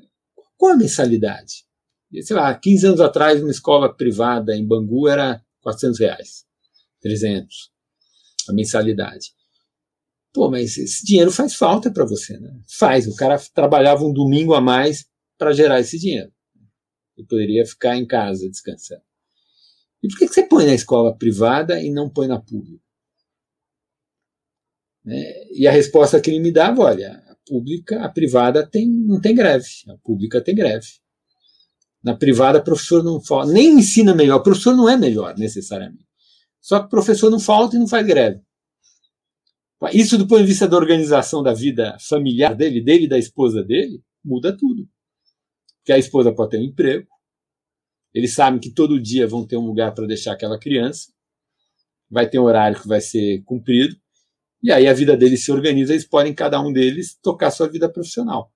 qual 0.57 0.73
a 0.73 0.77
mensalidade? 0.77 1.65
E, 2.11 2.21
sei 2.21 2.35
lá, 2.35 2.53
15 2.53 2.87
anos 2.87 3.01
atrás, 3.01 3.41
uma 3.41 3.51
escola 3.51 3.93
privada 3.93 4.55
em 4.55 4.65
Bangu 4.65 5.07
era 5.07 5.43
400 5.61 5.99
reais, 5.99 6.45
300, 7.01 7.71
a 8.49 8.53
mensalidade. 8.53 9.33
Pô, 10.33 10.49
mas 10.49 10.77
esse 10.77 11.05
dinheiro 11.05 11.31
faz 11.31 11.55
falta 11.55 11.91
para 11.91 12.05
você, 12.05 12.37
né? 12.39 12.59
Faz. 12.67 13.05
O 13.05 13.15
cara 13.15 13.37
trabalhava 13.53 14.03
um 14.03 14.13
domingo 14.13 14.53
a 14.53 14.61
mais 14.61 15.05
para 15.37 15.51
gerar 15.51 15.79
esse 15.79 15.99
dinheiro. 15.99 16.31
Ele 17.17 17.27
poderia 17.27 17.65
ficar 17.65 17.97
em 17.97 18.05
casa 18.05 18.49
descansando. 18.49 19.10
E 20.03 20.07
por 20.07 20.17
que 20.17 20.27
você 20.27 20.43
põe 20.43 20.65
na 20.65 20.73
escola 20.73 21.15
privada 21.15 21.81
e 21.81 21.91
não 21.91 22.09
põe 22.09 22.27
na 22.27 22.39
pública? 22.39 22.83
Né? 25.03 25.23
E 25.51 25.67
a 25.67 25.71
resposta 25.71 26.19
que 26.19 26.29
ele 26.29 26.39
me 26.39 26.51
dava, 26.51 26.81
olha, 26.81 27.23
a 27.27 27.35
pública, 27.47 28.03
a 28.03 28.09
privada 28.09 28.65
tem, 28.65 28.87
não 28.87 29.19
tem 29.19 29.35
greve, 29.35 29.67
a 29.89 29.97
pública 29.97 30.41
tem 30.41 30.55
greve. 30.55 30.87
Na 32.03 32.15
privada, 32.15 32.59
o 32.59 32.63
professor 32.63 33.03
não 33.03 33.21
fala, 33.21 33.51
nem 33.51 33.73
ensina 33.73 34.15
melhor, 34.15 34.39
o 34.39 34.43
professor 34.43 34.75
não 34.75 34.89
é 34.89 34.97
melhor 34.97 35.37
necessariamente. 35.37 36.07
Só 36.59 36.79
que 36.79 36.87
o 36.87 36.89
professor 36.89 37.29
não 37.29 37.39
falta 37.39 37.75
e 37.75 37.79
não 37.79 37.87
faz 37.87 38.05
greve. 38.05 38.41
Isso, 39.93 40.17
do 40.17 40.27
ponto 40.27 40.41
de 40.41 40.47
vista 40.47 40.67
da 40.67 40.77
organização 40.77 41.41
da 41.41 41.53
vida 41.53 41.97
familiar 41.99 42.55
dele, 42.55 42.81
dele 42.81 43.05
e 43.05 43.09
da 43.09 43.17
esposa 43.17 43.63
dele, 43.63 44.03
muda 44.23 44.55
tudo. 44.55 44.87
Porque 45.77 45.91
a 45.91 45.97
esposa 45.97 46.31
pode 46.31 46.51
ter 46.51 46.59
um 46.59 46.63
emprego, 46.63 47.07
eles 48.13 48.33
sabem 48.33 48.59
que 48.59 48.69
todo 48.69 49.01
dia 49.01 49.27
vão 49.27 49.45
ter 49.45 49.57
um 49.57 49.65
lugar 49.65 49.93
para 49.93 50.05
deixar 50.05 50.33
aquela 50.33 50.59
criança, 50.59 51.11
vai 52.09 52.29
ter 52.29 52.39
um 52.39 52.43
horário 52.43 52.79
que 52.79 52.87
vai 52.87 53.01
ser 53.01 53.41
cumprido, 53.43 53.95
e 54.63 54.71
aí 54.71 54.87
a 54.87 54.93
vida 54.93 55.17
deles 55.17 55.43
se 55.43 55.51
organiza, 55.51 55.93
eles 55.93 56.05
podem, 56.05 56.33
cada 56.33 56.61
um 56.61 56.71
deles, 56.71 57.17
tocar 57.21 57.49
sua 57.51 57.67
vida 57.67 57.89
profissional. 57.89 58.51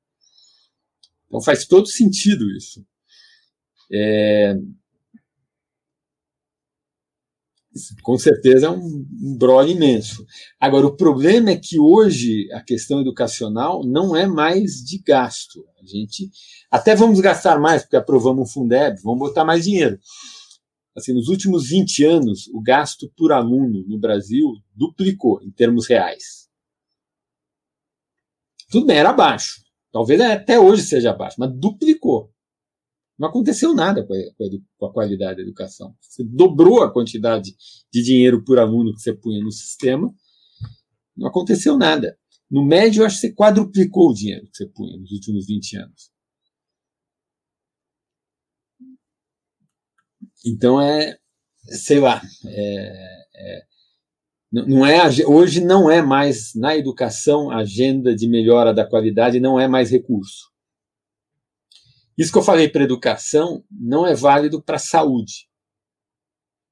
Então 1.28 1.41
faz 1.41 1.66
todo 1.66 1.88
sentido 1.88 2.49
isso. 2.51 2.86
É, 3.91 4.56
com 8.01 8.17
certeza 8.17 8.67
é 8.67 8.69
um, 8.69 9.05
um 9.21 9.63
imenso. 9.67 10.26
Agora, 10.59 10.88
o 10.88 10.95
problema 10.95 11.51
é 11.51 11.57
que 11.57 11.80
hoje 11.80 12.49
a 12.53 12.61
questão 12.61 13.01
educacional 13.01 13.84
não 13.84 14.15
é 14.15 14.26
mais 14.26 14.84
de 14.84 14.97
gasto. 14.99 15.65
A 15.82 15.86
gente 15.86 16.30
até 16.71 16.95
vamos 16.95 17.19
gastar 17.19 17.59
mais, 17.59 17.84
porque 17.84 17.97
aprovamos 17.97 18.49
um 18.49 18.51
Fundeb, 18.51 18.99
vamos 19.01 19.19
botar 19.19 19.43
mais 19.43 19.65
dinheiro. 19.65 19.99
Assim, 20.95 21.13
nos 21.13 21.28
últimos 21.28 21.67
20 21.67 22.05
anos, 22.05 22.47
o 22.53 22.61
gasto 22.61 23.11
por 23.17 23.34
aluno 23.34 23.84
no 23.86 23.99
Brasil 23.99 24.53
duplicou 24.73 25.41
em 25.43 25.51
termos 25.51 25.88
reais. 25.88 26.47
Tudo 28.71 28.86
bem, 28.86 28.97
era 28.97 29.11
baixo. 29.11 29.61
Talvez 29.91 30.19
até 30.21 30.59
hoje 30.59 30.84
seja 30.84 31.13
baixo, 31.13 31.36
mas 31.39 31.51
duplicou. 31.53 32.32
Não 33.18 33.30
aconteceu 33.30 33.74
nada 33.74 34.05
com 34.05 34.13
a, 34.13 34.88
a, 34.88 34.91
qualidade 34.91 35.38
da 35.38 35.41
educação. 35.41 35.95
Você 36.01 36.24
dobrou 36.24 36.84
a 36.84 36.91
quantidade 36.91 37.55
de 37.91 38.03
dinheiro 38.03 38.43
por 38.43 38.59
aluno 38.59 38.93
que 38.93 39.01
você 39.01 39.13
punha 39.13 39.41
no 39.41 39.51
sistema, 39.51 40.13
não 41.16 41.28
aconteceu 41.28 41.78
nada. 41.78 42.18
No 42.51 42.63
médio, 42.63 43.05
acho 43.05 43.16
que 43.16 43.28
você 43.28 43.34
quadruplicou 43.34 44.09
o 44.09 44.13
dinheiro 44.13 44.45
que 44.47 44.57
você 44.57 44.68
punha 44.68 44.97
nos 44.97 45.11
últimos 45.11 45.47
20 45.47 45.78
anos. 45.78 46.11
Então 50.45 50.80
é, 50.80 51.18
sei 51.70 51.99
lá, 51.99 52.22
é, 52.45 53.26
é, 53.36 53.66
não 54.51 54.86
é 54.86 55.01
hoje 55.26 55.59
não 55.59 55.89
é 55.89 56.01
mais 56.01 56.53
na 56.53 56.78
educação 56.78 57.49
agenda 57.49 58.16
de 58.16 58.28
melhora 58.28 58.74
da 58.74 58.88
qualidade 58.88 59.39
não 59.39 59.59
é 59.59 59.68
mais 59.68 59.89
recurso. 59.89 60.55
Isso 62.18 62.32
que 62.32 62.38
eu 62.38 62.43
falei 62.43 62.70
para 62.70 62.84
educação 62.84 63.63
não 63.70 64.05
é 64.05 64.16
válido 64.16 64.61
para 64.61 64.80
saúde. 64.80 65.49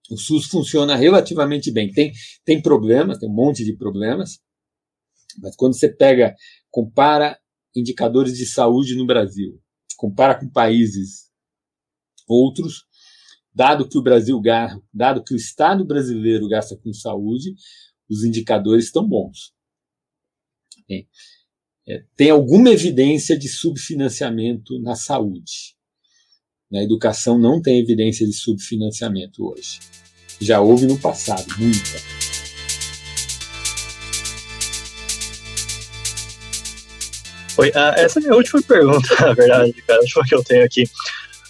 O 0.10 0.18
SUS 0.18 0.46
funciona 0.46 0.96
relativamente 0.96 1.72
bem. 1.72 1.91
Tem, 1.91 2.12
tem 2.46 2.62
problemas, 2.62 3.20
tem 3.20 3.30
um 3.30 3.34
monte 3.34 3.64
de 3.64 3.76
problemas, 3.76 4.39
mas 5.41 5.56
quando 5.56 5.74
você 5.74 5.89
pega, 5.89 6.36
compara 6.70 7.39
indicadores 7.76 8.38
de 8.38 8.46
saúde 8.46 8.96
no 8.96 9.06
Brasil, 9.06 9.60
compara 9.98 10.39
com 10.39 10.50
países 10.50 11.32
outros, 12.28 12.86
dado 13.54 13.88
que 13.88 13.98
o 13.98 14.02
Brasil 14.02 14.39
gasta, 14.39 14.82
dado 14.94 15.24
que 15.24 15.34
o 15.34 15.38
Estado 15.38 15.86
brasileiro 15.86 16.48
gasta 16.48 16.78
com 16.78 16.94
saúde, 16.94 17.56
os 18.10 18.24
indicadores 18.24 18.86
estão 18.86 19.08
bons. 19.08 19.54
Bem, 20.88 21.08
é, 21.88 22.02
tem 22.16 22.30
alguma 22.30 22.70
evidência 22.70 23.38
de 23.38 23.50
subfinanciamento 23.50 24.80
na 24.80 24.96
saúde. 24.96 25.76
Na 26.72 26.82
educação 26.82 27.38
não 27.38 27.62
tem 27.62 27.80
evidência 27.80 28.26
de 28.26 28.34
subfinanciamento 28.34 29.46
hoje. 29.46 29.80
Já 30.40 30.62
houve 30.62 30.86
no 30.86 30.98
passado, 30.98 31.46
muita. 31.58 32.24
Oi, 37.58 37.70
uh, 37.70 37.94
essa 37.98 38.18
é 38.18 38.22
a 38.22 38.24
minha 38.24 38.36
última 38.36 38.62
pergunta, 38.64 39.14
na 39.20 39.34
verdade, 39.34 39.74
cara, 39.86 40.00
a 40.00 40.02
última 40.02 40.26
que 40.26 40.36
eu 40.36 40.44
tenho 40.44 40.66
aqui. 40.66 40.84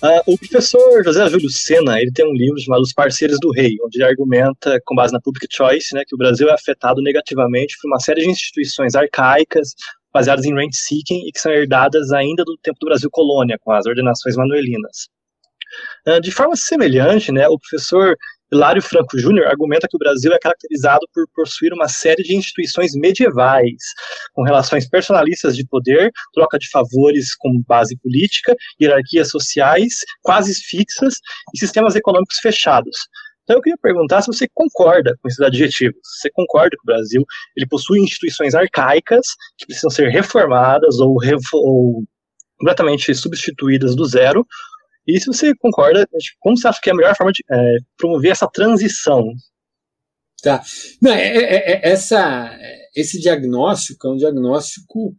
Uh, 0.03 0.33
o 0.33 0.37
professor 0.37 1.01
José 1.01 1.29
Júlio 1.29 1.49
Sena, 1.49 2.01
ele 2.01 2.11
tem 2.11 2.27
um 2.27 2.33
livro 2.33 2.59
chamado 2.59 2.81
Os 2.81 2.91
Parceiros 2.91 3.37
do 3.39 3.51
Rei, 3.51 3.77
onde 3.85 3.97
ele 3.97 4.03
argumenta, 4.03 4.81
com 4.83 4.95
base 4.95 5.13
na 5.13 5.21
public 5.21 5.47
choice, 5.49 5.95
né, 5.95 6.03
que 6.05 6.13
o 6.13 6.17
Brasil 6.17 6.49
é 6.49 6.53
afetado 6.53 7.01
negativamente 7.01 7.77
por 7.81 7.87
uma 7.87 7.99
série 7.99 8.23
de 8.23 8.29
instituições 8.29 8.95
arcaicas, 8.95 9.69
baseadas 10.13 10.45
em 10.45 10.53
rent-seeking 10.53 11.27
e 11.27 11.31
que 11.31 11.39
são 11.39 11.51
herdadas 11.51 12.11
ainda 12.11 12.43
do 12.43 12.57
tempo 12.61 12.77
do 12.79 12.85
Brasil 12.85 13.09
colônia, 13.11 13.57
com 13.61 13.71
as 13.71 13.85
ordenações 13.85 14.35
manuelinas. 14.35 15.09
Uh, 16.07 16.21
de 16.21 16.31
forma 16.31 16.55
semelhante, 16.55 17.31
né, 17.31 17.47
o 17.47 17.57
professor 17.57 18.15
Hilário 18.53 18.83
Franco 18.83 19.17
Júnior 19.17 19.47
argumenta 19.47 19.87
que 19.89 19.95
o 19.95 19.99
Brasil 19.99 20.31
é 20.31 20.37
caracterizado 20.37 21.07
por 21.11 21.25
possuir 21.33 21.73
uma 21.73 21.87
série 21.87 22.21
de 22.21 22.35
instituições 22.35 22.91
medievais, 22.93 23.81
com 24.33 24.43
relações 24.43 24.87
personalistas 24.87 25.55
de 25.55 25.65
poder, 25.65 26.11
troca 26.33 26.59
de 26.59 26.69
favores 26.69 27.35
com 27.35 27.63
base 27.67 27.97
política, 27.97 28.55
hierarquias 28.79 29.29
sociais 29.29 30.01
quase 30.21 30.53
fixas 30.53 31.15
e 31.53 31.57
sistemas 31.57 31.95
econômicos 31.95 32.37
fechados. 32.37 32.95
Então 33.43 33.57
eu 33.57 33.61
queria 33.61 33.77
perguntar 33.81 34.21
se 34.21 34.27
você 34.27 34.47
concorda 34.53 35.17
com 35.21 35.27
esses 35.27 35.41
adjetivos. 35.41 35.99
Você 36.19 36.29
concorda 36.31 36.71
que 36.71 36.83
o 36.83 36.85
Brasil 36.85 37.23
ele 37.57 37.67
possui 37.67 37.99
instituições 37.99 38.55
arcaicas 38.55 39.27
que 39.57 39.65
precisam 39.65 39.89
ser 39.89 40.09
reformadas 40.09 40.99
ou, 40.99 41.17
ou 41.53 42.03
completamente 42.57 43.13
substituídas 43.13 43.95
do 43.95 44.05
zero, 44.05 44.45
e 45.05 45.19
se 45.19 45.27
você 45.27 45.53
concorda, 45.55 46.07
como 46.39 46.57
você 46.57 46.67
acha 46.67 46.79
que 46.81 46.89
é 46.89 46.93
a 46.93 46.95
melhor 46.95 47.15
forma 47.15 47.31
de 47.31 47.43
é, 47.51 47.77
promover 47.97 48.31
essa 48.31 48.47
transição? 48.47 49.25
Tá. 50.41 50.63
Não, 51.01 51.11
é, 51.11 51.27
é, 51.27 51.71
é, 51.71 51.89
essa, 51.89 52.57
esse 52.95 53.19
diagnóstico 53.19 54.07
é 54.07 54.11
um 54.11 54.17
diagnóstico 54.17 55.15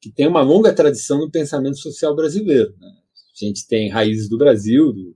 que 0.00 0.10
tem 0.12 0.26
uma 0.26 0.40
longa 0.40 0.72
tradição 0.72 1.18
no 1.18 1.30
pensamento 1.30 1.78
social 1.78 2.14
brasileiro. 2.16 2.74
Né? 2.78 2.88
A 2.88 3.44
gente 3.44 3.66
tem 3.66 3.90
raízes 3.90 4.28
do 4.28 4.38
Brasil, 4.38 4.92
do 4.92 5.14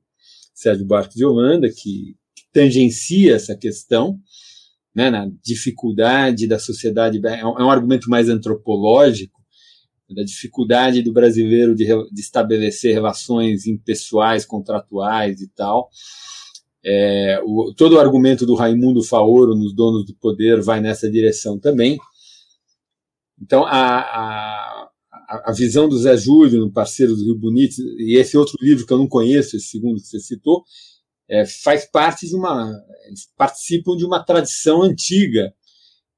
Sérgio 0.54 0.86
Buarque 0.86 1.16
de 1.16 1.24
Holanda, 1.24 1.68
que, 1.68 1.74
que 1.74 2.16
tangencia 2.52 3.34
essa 3.34 3.56
questão, 3.56 4.18
né, 4.94 5.10
na 5.10 5.30
dificuldade 5.42 6.46
da 6.46 6.58
sociedade, 6.58 7.20
é 7.24 7.46
um, 7.46 7.58
é 7.58 7.64
um 7.64 7.70
argumento 7.70 8.10
mais 8.10 8.28
antropológico, 8.28 9.40
da 10.14 10.22
dificuldade 10.22 11.02
do 11.02 11.12
brasileiro 11.12 11.74
de, 11.74 11.86
de 11.86 12.20
estabelecer 12.20 12.92
relações 12.92 13.66
impessoais, 13.66 14.44
contratuais 14.44 15.40
e 15.40 15.48
tal. 15.48 15.88
É, 16.84 17.40
o, 17.44 17.72
todo 17.74 17.94
o 17.94 18.00
argumento 18.00 18.44
do 18.44 18.54
Raimundo 18.54 19.02
Faoro 19.02 19.54
nos 19.54 19.74
Donos 19.74 20.04
do 20.04 20.14
Poder 20.16 20.60
vai 20.60 20.80
nessa 20.80 21.10
direção 21.10 21.58
também. 21.58 21.96
Então, 23.40 23.64
a, 23.64 24.00
a, 24.00 24.90
a 25.46 25.52
visão 25.52 25.88
do 25.88 25.98
Zé 25.98 26.16
Júlio, 26.16 26.60
no 26.60 26.72
Parceiro 26.72 27.16
do 27.16 27.24
Rio 27.24 27.38
Bonito, 27.38 27.80
e 27.98 28.16
esse 28.16 28.36
outro 28.36 28.56
livro 28.60 28.86
que 28.86 28.92
eu 28.92 28.98
não 28.98 29.08
conheço, 29.08 29.56
esse 29.56 29.68
segundo 29.68 30.00
que 30.00 30.06
você 30.06 30.20
citou, 30.20 30.64
é, 31.28 31.46
faz 31.46 31.84
parte 31.84 32.26
de 32.26 32.34
uma. 32.34 32.72
Eles 33.06 33.28
participam 33.36 33.96
de 33.96 34.04
uma 34.04 34.24
tradição 34.24 34.82
antiga 34.82 35.54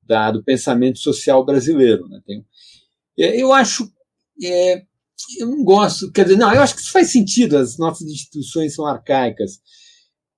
da, 0.02 0.30
do 0.30 0.42
pensamento 0.42 0.98
social 0.98 1.44
brasileiro. 1.44 2.08
Né? 2.08 2.20
Tem, 2.26 2.46
é, 3.18 3.40
eu 3.40 3.52
acho. 3.52 3.90
É, 4.42 4.82
eu 5.38 5.46
não 5.46 5.64
gosto. 5.64 6.10
Quer 6.12 6.24
dizer, 6.24 6.36
não, 6.36 6.52
eu 6.52 6.60
acho 6.60 6.74
que 6.74 6.80
isso 6.80 6.92
faz 6.92 7.10
sentido, 7.10 7.56
as 7.56 7.78
nossas 7.78 8.06
instituições 8.08 8.74
são 8.74 8.86
arcaicas. 8.86 9.60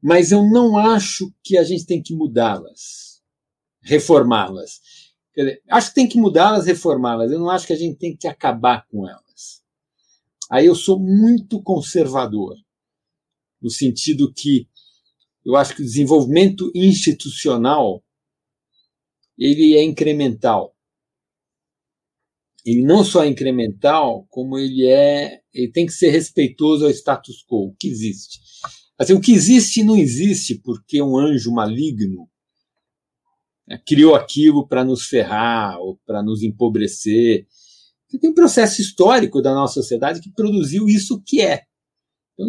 Mas 0.02 0.30
eu 0.30 0.43
não 0.48 0.76
acho 0.76 1.32
que 1.43 1.56
a 1.56 1.64
gente 1.64 1.86
tem 1.86 2.02
que 2.02 2.14
mudá-las, 2.14 3.22
reformá-las. 3.82 4.80
Acho 5.70 5.88
que 5.88 5.94
tem 5.94 6.09
que 6.09 6.18
mudá-las, 6.18 6.66
reformá-las. 6.66 7.32
Eu 7.32 7.38
não 7.38 7.51
acho 7.51 7.66
que 7.66 7.72
a 7.72 7.78
gente 7.78 7.98
tem 7.98 8.16
que 8.16 8.28
acabar 8.28 8.86
com 8.88 9.09
elas. 9.09 9.62
Aí 10.51 10.66
eu 10.66 10.74
sou 10.74 10.98
muito 10.98 11.62
conservador. 11.62 12.56
No 13.61 13.70
sentido 13.70 14.33
que 14.33 14.69
eu 15.45 15.57
acho 15.57 15.74
que 15.74 15.83
o 15.83 15.85
desenvolvimento 15.85 16.70
institucional 16.74 18.03
ele 19.39 19.77
é 19.77 19.83
incremental. 19.83 20.74
Ele 22.65 22.83
não 22.83 23.05
só 23.05 23.23
é 23.23 23.28
incremental, 23.28 24.27
como 24.28 24.59
ele 24.59 24.87
é, 24.87 25.41
ele 25.55 25.70
tem 25.70 25.87
que 25.87 25.93
ser 25.93 26.11
respeitoso 26.11 26.85
ao 26.85 26.91
status 26.91 27.45
quo, 27.49 27.77
que 27.78 27.87
existe. 27.87 28.41
Assim, 28.99 29.12
o 29.12 29.20
que 29.20 29.33
existe 29.33 29.85
não 29.85 29.97
existe 29.97 30.57
porque 30.57 31.01
um 31.01 31.16
anjo 31.16 31.53
maligno 31.53 32.28
né, 33.69 33.81
criou 33.87 34.15
aquilo 34.15 34.66
para 34.66 34.85
nos 34.85 35.07
ferrar 35.07 35.78
ou 35.78 35.97
para 36.05 36.23
nos 36.23 36.43
empobrecer. 36.43 37.47
Tem 38.20 38.31
um 38.31 38.35
processo 38.35 38.81
histórico 38.81 39.43
da 39.43 39.55
nossa 39.55 39.74
sociedade 39.74 40.20
que 40.20 40.33
produziu 40.33 40.89
isso 40.89 41.23
que 41.24 41.41
é. 41.43 41.62
Então, 42.33 42.49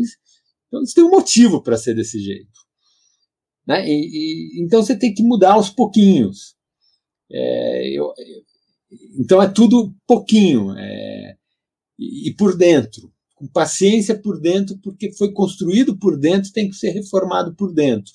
então, 0.67 0.83
isso 0.83 0.93
tem 0.93 1.03
um 1.03 1.09
motivo 1.09 1.61
para 1.61 1.77
ser 1.77 1.95
desse 1.95 2.19
jeito. 2.19 2.59
Né? 3.65 3.87
E, 3.87 3.91
e, 3.91 4.63
então 4.63 4.81
você 4.81 4.97
tem 4.97 5.13
que 5.13 5.23
mudar 5.23 5.53
aos 5.53 5.69
pouquinhos. 5.69 6.55
É, 7.31 7.97
eu, 7.97 8.13
então 9.19 9.41
é 9.41 9.49
tudo 9.49 9.93
pouquinho 10.07 10.73
é, 10.77 11.35
e, 11.99 12.29
e 12.29 12.35
por 12.35 12.55
dentro, 12.55 13.11
com 13.35 13.47
paciência 13.47 14.17
por 14.17 14.39
dentro, 14.39 14.77
porque 14.79 15.11
foi 15.13 15.31
construído 15.33 15.97
por 15.97 16.17
dentro, 16.17 16.51
tem 16.51 16.69
que 16.69 16.75
ser 16.75 16.91
reformado 16.91 17.53
por 17.55 17.73
dentro. 17.73 18.13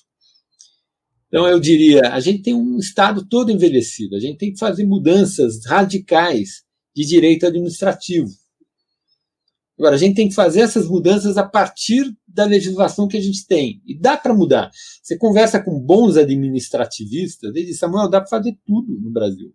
Então 1.28 1.46
eu 1.46 1.58
diria, 1.60 2.12
a 2.12 2.20
gente 2.20 2.42
tem 2.42 2.54
um 2.54 2.78
estado 2.78 3.26
todo 3.26 3.50
envelhecido, 3.50 4.16
a 4.16 4.20
gente 4.20 4.38
tem 4.38 4.52
que 4.52 4.58
fazer 4.58 4.84
mudanças 4.84 5.64
radicais 5.64 6.62
de 6.94 7.06
direito 7.06 7.46
administrativo. 7.46 8.28
Agora, 9.78 9.96
a 9.96 9.98
gente 9.98 10.14
tem 10.14 10.28
que 10.28 10.34
fazer 10.34 10.60
essas 10.60 10.86
mudanças 10.86 11.36
a 11.36 11.46
partir 11.46 12.14
da 12.28 12.44
legislação 12.44 13.08
que 13.08 13.16
a 13.16 13.20
gente 13.20 13.46
tem. 13.46 13.80
E 13.86 13.98
dá 13.98 14.16
para 14.16 14.34
mudar. 14.34 14.70
Você 15.02 15.16
conversa 15.16 15.62
com 15.62 15.80
bons 15.80 16.16
administrativistas, 16.16 17.50
eles 17.50 17.68
dizem, 17.68 17.78
Samuel, 17.78 18.08
dá 18.08 18.20
para 18.20 18.30
fazer 18.30 18.56
tudo 18.66 18.98
no 19.00 19.10
Brasil. 19.10 19.52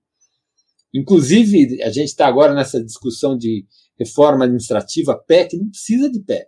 Inclusive, 0.93 1.81
a 1.83 1.89
gente 1.89 2.07
está 2.07 2.27
agora 2.27 2.53
nessa 2.53 2.83
discussão 2.83 3.37
de 3.37 3.65
reforma 3.99 4.45
administrativa, 4.45 5.15
PEC, 5.27 5.57
não 5.57 5.69
precisa 5.69 6.09
de 6.09 6.19
PEC. 6.19 6.47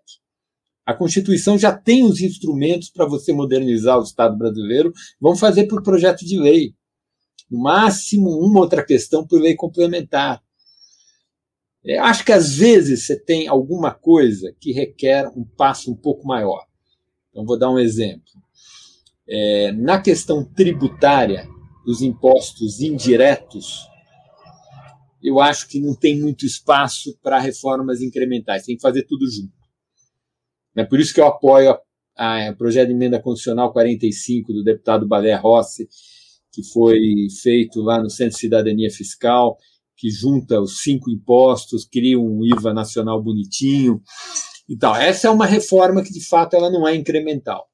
A 0.85 0.93
Constituição 0.93 1.57
já 1.57 1.71
tem 1.71 2.03
os 2.03 2.19
instrumentos 2.19 2.89
para 2.89 3.05
você 3.05 3.31
modernizar 3.31 3.99
o 3.99 4.03
Estado 4.03 4.35
brasileiro. 4.35 4.91
Vamos 5.21 5.39
fazer 5.39 5.67
por 5.67 5.83
projeto 5.83 6.25
de 6.25 6.39
lei. 6.39 6.73
No 7.49 7.59
máximo, 7.61 8.29
uma 8.39 8.59
outra 8.59 8.83
questão 8.83 9.25
por 9.25 9.39
lei 9.39 9.55
complementar. 9.55 10.41
Eu 11.83 12.03
acho 12.03 12.25
que 12.25 12.31
às 12.31 12.55
vezes 12.55 13.05
você 13.05 13.17
tem 13.17 13.47
alguma 13.47 13.93
coisa 13.93 14.53
que 14.59 14.71
requer 14.71 15.27
um 15.29 15.43
passo 15.43 15.91
um 15.91 15.95
pouco 15.95 16.27
maior. 16.27 16.65
Então, 17.29 17.45
vou 17.45 17.57
dar 17.57 17.71
um 17.71 17.79
exemplo. 17.79 18.31
É, 19.27 19.71
na 19.71 20.01
questão 20.01 20.43
tributária, 20.43 21.47
dos 21.85 22.01
impostos 22.01 22.81
indiretos, 22.81 23.87
eu 25.23 25.39
acho 25.39 25.67
que 25.67 25.79
não 25.79 25.95
tem 25.95 26.19
muito 26.19 26.45
espaço 26.45 27.17
para 27.21 27.39
reformas 27.39 28.01
incrementais, 28.01 28.65
tem 28.65 28.75
que 28.75 28.81
fazer 28.81 29.03
tudo 29.03 29.29
junto. 29.29 29.53
É 30.75 30.83
por 30.83 30.99
isso 30.99 31.13
que 31.13 31.19
eu 31.19 31.25
apoio 31.25 31.71
o 31.73 32.55
projeto 32.57 32.89
de 32.89 32.93
emenda 32.93 33.19
constitucional 33.19 33.71
45 33.71 34.53
do 34.53 34.63
deputado 34.63 35.07
Balé 35.07 35.33
Rossi, 35.35 35.87
que 36.51 36.63
foi 36.63 36.99
feito 37.41 37.81
lá 37.81 38.01
no 38.01 38.09
Centro 38.09 38.35
de 38.35 38.41
Cidadania 38.41 38.91
Fiscal, 38.91 39.57
que 39.99 40.09
junta 40.09 40.61
os 40.61 40.81
cinco 40.81 41.11
impostos, 41.11 41.85
cria 41.85 42.17
um 42.17 42.45
IVA 42.45 42.73
nacional 42.73 43.21
bonitinho 43.21 44.01
e 44.67 44.77
tal. 44.77 44.95
Essa 44.95 45.27
é 45.27 45.29
uma 45.29 45.45
reforma 45.45 46.01
que, 46.01 46.13
de 46.13 46.25
fato, 46.25 46.55
ela 46.55 46.71
não 46.71 46.87
é 46.87 46.95
incremental. 46.95 47.67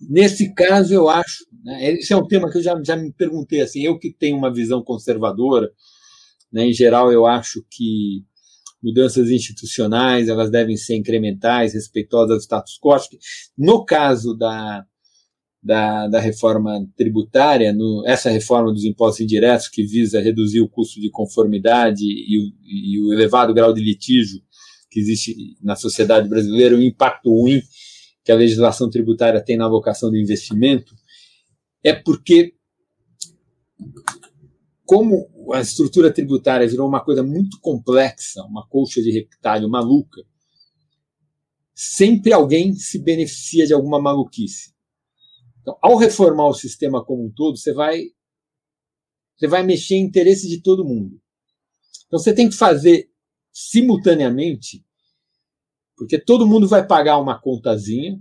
Nesse 0.00 0.52
caso, 0.54 0.92
eu 0.94 1.08
acho, 1.08 1.44
né, 1.62 1.92
esse 1.92 2.12
é 2.14 2.16
um 2.16 2.26
tema 2.26 2.50
que 2.50 2.58
eu 2.58 2.62
já, 2.62 2.82
já 2.82 2.96
me 2.96 3.12
perguntei, 3.12 3.60
assim, 3.60 3.82
eu 3.82 3.98
que 3.98 4.10
tenho 4.10 4.36
uma 4.36 4.52
visão 4.52 4.82
conservadora, 4.82 5.70
né, 6.50 6.66
em 6.66 6.72
geral, 6.72 7.12
eu 7.12 7.26
acho 7.26 7.64
que 7.70 8.24
mudanças 8.82 9.30
institucionais 9.30 10.28
elas 10.28 10.50
devem 10.50 10.76
ser 10.76 10.96
incrementais, 10.96 11.74
respeitosas 11.74 12.30
ao 12.30 12.40
status 12.40 12.78
quo. 12.82 12.96
No 13.56 13.84
caso 13.84 14.34
da, 14.34 14.84
da, 15.62 16.08
da 16.08 16.18
reforma 16.18 16.84
tributária, 16.96 17.72
no, 17.72 18.02
essa 18.06 18.28
reforma 18.30 18.72
dos 18.72 18.84
impostos 18.84 19.20
indiretos 19.20 19.68
que 19.68 19.84
visa 19.84 20.20
reduzir 20.20 20.60
o 20.60 20.68
custo 20.68 21.00
de 21.00 21.10
conformidade 21.10 22.04
e 22.04 22.38
o, 22.38 22.52
e 22.64 23.00
o 23.00 23.12
elevado 23.12 23.54
grau 23.54 23.72
de 23.72 23.80
litígio 23.80 24.42
que 24.90 24.98
existe 25.00 25.56
na 25.62 25.76
sociedade 25.76 26.28
brasileira, 26.28 26.76
o 26.76 26.82
impacto 26.82 27.30
ruim 27.30 27.62
que 28.24 28.32
a 28.32 28.36
legislação 28.36 28.90
tributária 28.90 29.42
tem 29.42 29.56
na 29.56 29.64
alocação 29.64 30.10
do 30.10 30.16
investimento, 30.16 30.94
é 31.82 31.92
porque, 31.92 32.54
como 34.84 35.28
a 35.52 35.60
estrutura 35.60 36.12
tributária 36.12 36.68
virou 36.68 36.86
uma 36.86 37.02
coisa 37.02 37.22
muito 37.22 37.58
complexa, 37.60 38.42
uma 38.44 38.66
colcha 38.68 39.02
de 39.02 39.10
retalho 39.10 39.68
maluca, 39.68 40.22
sempre 41.74 42.32
alguém 42.32 42.74
se 42.74 42.98
beneficia 42.98 43.66
de 43.66 43.72
alguma 43.72 44.00
maluquice. 44.00 44.72
Então, 45.62 45.78
ao 45.80 45.96
reformar 45.96 46.48
o 46.48 46.54
sistema 46.54 47.04
como 47.04 47.24
um 47.24 47.32
todo, 47.32 47.56
você 47.56 47.72
vai 47.72 48.02
você 49.36 49.48
vai 49.48 49.62
mexer 49.62 49.96
em 49.96 50.04
interesse 50.04 50.48
de 50.48 50.62
todo 50.62 50.84
mundo. 50.84 51.20
Então 52.06 52.18
você 52.18 52.34
tem 52.34 52.48
que 52.48 52.54
fazer 52.54 53.10
simultaneamente 53.52 54.84
porque 56.02 56.18
todo 56.18 56.46
mundo 56.46 56.66
vai 56.66 56.84
pagar 56.84 57.18
uma 57.18 57.40
contazinha, 57.40 58.18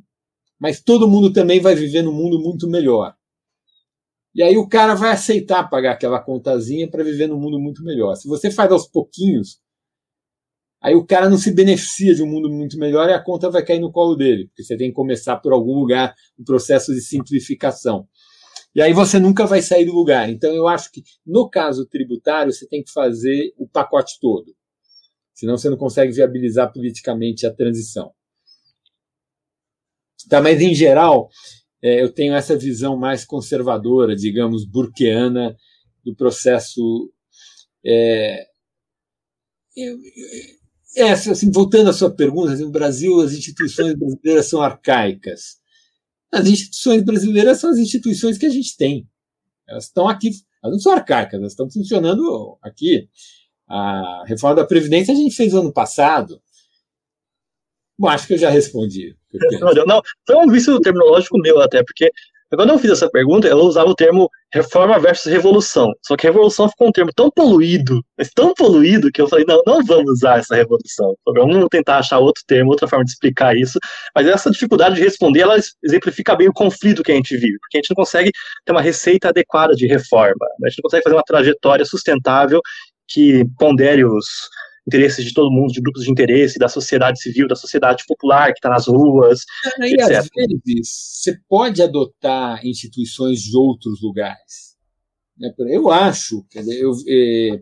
mas 0.60 0.82
todo 0.82 1.08
mundo 1.08 1.34
também 1.34 1.60
vai 1.60 1.74
viver 1.74 2.04
num 2.04 2.14
mundo 2.14 2.40
muito 2.40 2.68
melhor. 2.68 3.16
E 4.36 4.44
aí 4.44 4.56
o 4.56 4.68
cara 4.68 4.94
vai 4.94 5.12
aceitar 5.12 5.68
pagar 5.70 5.94
aquela 5.94 6.22
contazinha 6.22 6.90
para 6.90 7.04
viver 7.04 7.28
num 7.28 7.40
mundo 7.40 7.60
muito 7.60 7.84
melhor. 7.84 8.16
Se 8.16 8.28
você 8.28 8.52
faz 8.52 8.72
aos 8.72 8.88
pouquinhos, 8.88 9.60
aí 10.82 10.96
o 10.96 11.06
cara 11.06 11.30
não 11.30 11.38
se 11.38 11.52
beneficia 11.54 12.16
de 12.16 12.24
um 12.24 12.28
mundo 12.28 12.50
muito 12.50 12.78
melhor 12.78 13.10
e 13.10 13.14
a 13.14 13.24
conta 13.24 13.50
vai 13.50 13.64
cair 13.64 13.80
no 13.80 13.92
colo 13.92 14.16
dele, 14.16 14.48
porque 14.48 14.64
você 14.64 14.76
tem 14.76 14.90
que 14.90 14.96
começar 14.96 15.38
por 15.38 15.54
algum 15.54 15.80
lugar 15.80 16.14
um 16.40 16.44
processo 16.44 16.94
de 16.94 17.02
simplificação. 17.02 18.08
E 18.74 18.82
aí 18.82 18.94
você 18.94 19.20
nunca 19.20 19.46
vai 19.46 19.62
sair 19.62 19.86
do 19.86 19.94
lugar. 19.94 20.30
Então 20.30 20.54
eu 20.54 20.68
acho 20.68 20.92
que 20.92 21.04
no 21.26 21.50
caso 21.50 21.86
tributário 21.86 22.52
você 22.52 22.68
tem 22.68 22.84
que 22.84 22.92
fazer 22.92 23.54
o 23.58 23.68
pacote 23.68 24.18
todo. 24.20 24.56
Senão 25.34 25.58
você 25.58 25.70
não 25.70 25.78
consegue 25.78 26.12
viabilizar 26.12 26.72
politicamente 26.72 27.46
a 27.46 27.54
transição. 27.54 28.14
Tá, 30.30 30.42
mas, 30.42 30.62
em 30.62 30.74
geral, 30.74 31.30
é, 31.82 32.02
eu 32.02 32.12
tenho 32.12 32.34
essa 32.36 32.56
visão 32.56 32.96
mais 32.96 33.26
conservadora, 33.26 34.16
digamos, 34.16 34.66
burkeana, 34.66 35.56
do 36.04 36.16
processo. 36.16 37.12
É, 37.86 38.46
é, 40.96 41.12
assim, 41.12 41.52
voltando 41.52 41.90
à 41.90 41.94
sua 41.94 42.14
pergunta, 42.14 42.54
assim, 42.54 42.64
no 42.64 42.72
Brasil 42.72 43.22
as 43.22 43.34
instituições 43.34 43.96
brasileiras 43.96 44.46
são 44.48 44.62
arcaicas. 44.62 45.60
As 46.32 46.48
instituições 46.48 47.04
brasileiras 47.04 47.60
são 47.60 47.70
as 47.70 47.78
instituições 47.78 48.38
que 48.38 48.46
a 48.46 48.50
gente 48.50 48.76
tem. 48.78 49.08
Elas 49.68 49.86
estão 49.86 50.08
aqui, 50.08 50.32
elas 50.64 50.76
não 50.76 50.80
são 50.80 50.94
arcaicas, 50.94 51.40
elas 51.40 51.54
estão 51.54 51.70
funcionando 51.70 52.58
aqui. 52.62 53.10
A 53.68 54.24
reforma 54.26 54.58
da 54.58 54.68
Previdência 54.68 55.14
a 55.14 55.18
gente 55.18 55.36
fez 55.36 55.54
ano 55.54 55.72
passado. 55.72 56.42
Bom, 57.98 58.08
acho 58.10 58.28
que 58.28 58.34
eu 58.34 58.38
já 58.38 58.50
respondi. 58.50 59.16
Respondeu. 59.32 59.86
Não, 59.86 60.02
foi 60.26 60.36
um 60.36 60.52
vício 60.52 60.80
terminológico 60.82 61.38
meu 61.38 61.60
até, 61.62 61.84
porque 61.84 62.12
quando 62.58 62.70
eu 62.70 62.80
fiz 62.80 62.92
essa 62.92 63.10
pergunta, 63.10 63.48
eu 63.48 63.58
usava 63.58 63.90
o 63.90 63.96
termo 63.96 64.30
reforma 64.54 65.00
versus 65.00 65.32
revolução. 65.32 65.92
Só 66.06 66.18
que 66.18 66.28
revolução 66.28 66.68
ficou 66.70 66.90
um 66.90 66.92
termo 66.92 67.12
tão 67.16 67.30
poluído, 67.32 68.02
mas 68.18 68.30
tão 68.30 68.54
poluído, 68.54 69.12
que 69.12 69.22
eu 69.22 69.28
falei, 69.28 69.46
não, 69.48 69.62
não 69.66 69.84
vamos 69.84 70.12
usar 70.12 70.40
essa 70.40 70.56
revolução. 70.56 71.16
Vamos 71.26 71.68
tentar 71.70 72.00
achar 72.00 72.20
outro 72.20 72.44
termo, 72.46 72.72
outra 72.72 72.88
forma 72.88 73.06
de 73.06 73.12
explicar 73.12 73.56
isso. 73.56 73.80
Mas 74.16 74.28
essa 74.28 74.52
dificuldade 74.52 74.96
de 74.96 75.02
responder, 75.02 75.42
ela 75.42 75.58
exemplifica 75.84 76.36
bem 76.36 76.50
o 76.50 76.54
conflito 76.54 77.04
que 77.04 77.12
a 77.12 77.16
gente 77.16 77.36
vive, 77.38 77.58
porque 77.60 77.78
a 77.78 77.80
gente 77.80 77.92
não 77.92 77.96
consegue 77.96 78.32
ter 78.66 78.72
uma 78.72 78.82
receita 78.82 79.30
adequada 79.30 79.74
de 79.74 79.88
reforma. 79.88 80.46
Né? 80.60 80.68
A 80.68 80.70
gente 80.70 80.80
não 80.80 80.90
consegue 80.90 81.04
fazer 81.04 81.16
uma 81.16 81.24
trajetória 81.24 81.86
sustentável 81.86 82.60
que 83.08 83.46
pondere 83.58 84.06
os 84.06 84.26
interesses 84.88 85.24
de 85.24 85.34
todo 85.34 85.52
mundo, 85.52 85.72
de 85.72 85.82
grupos 85.82 86.04
de 86.04 86.12
interesse, 86.12 86.58
da 86.58 86.68
sociedade 86.68 87.22
civil, 87.22 87.48
da 87.48 87.56
sociedade 87.56 88.04
popular 88.08 88.48
que 88.52 88.60
está 88.60 88.70
nas 88.70 88.88
ruas. 88.88 89.42
E 89.80 89.94
etc. 89.94 90.18
às 90.18 90.30
vezes 90.36 90.90
você 91.22 91.38
pode 91.48 91.82
adotar 91.82 92.66
instituições 92.66 93.40
de 93.42 93.56
outros 93.56 94.02
lugares. 94.02 94.76
Né? 95.38 95.54
Eu 95.70 95.90
acho, 95.90 96.46
eu, 96.56 96.92
é, 97.08 97.62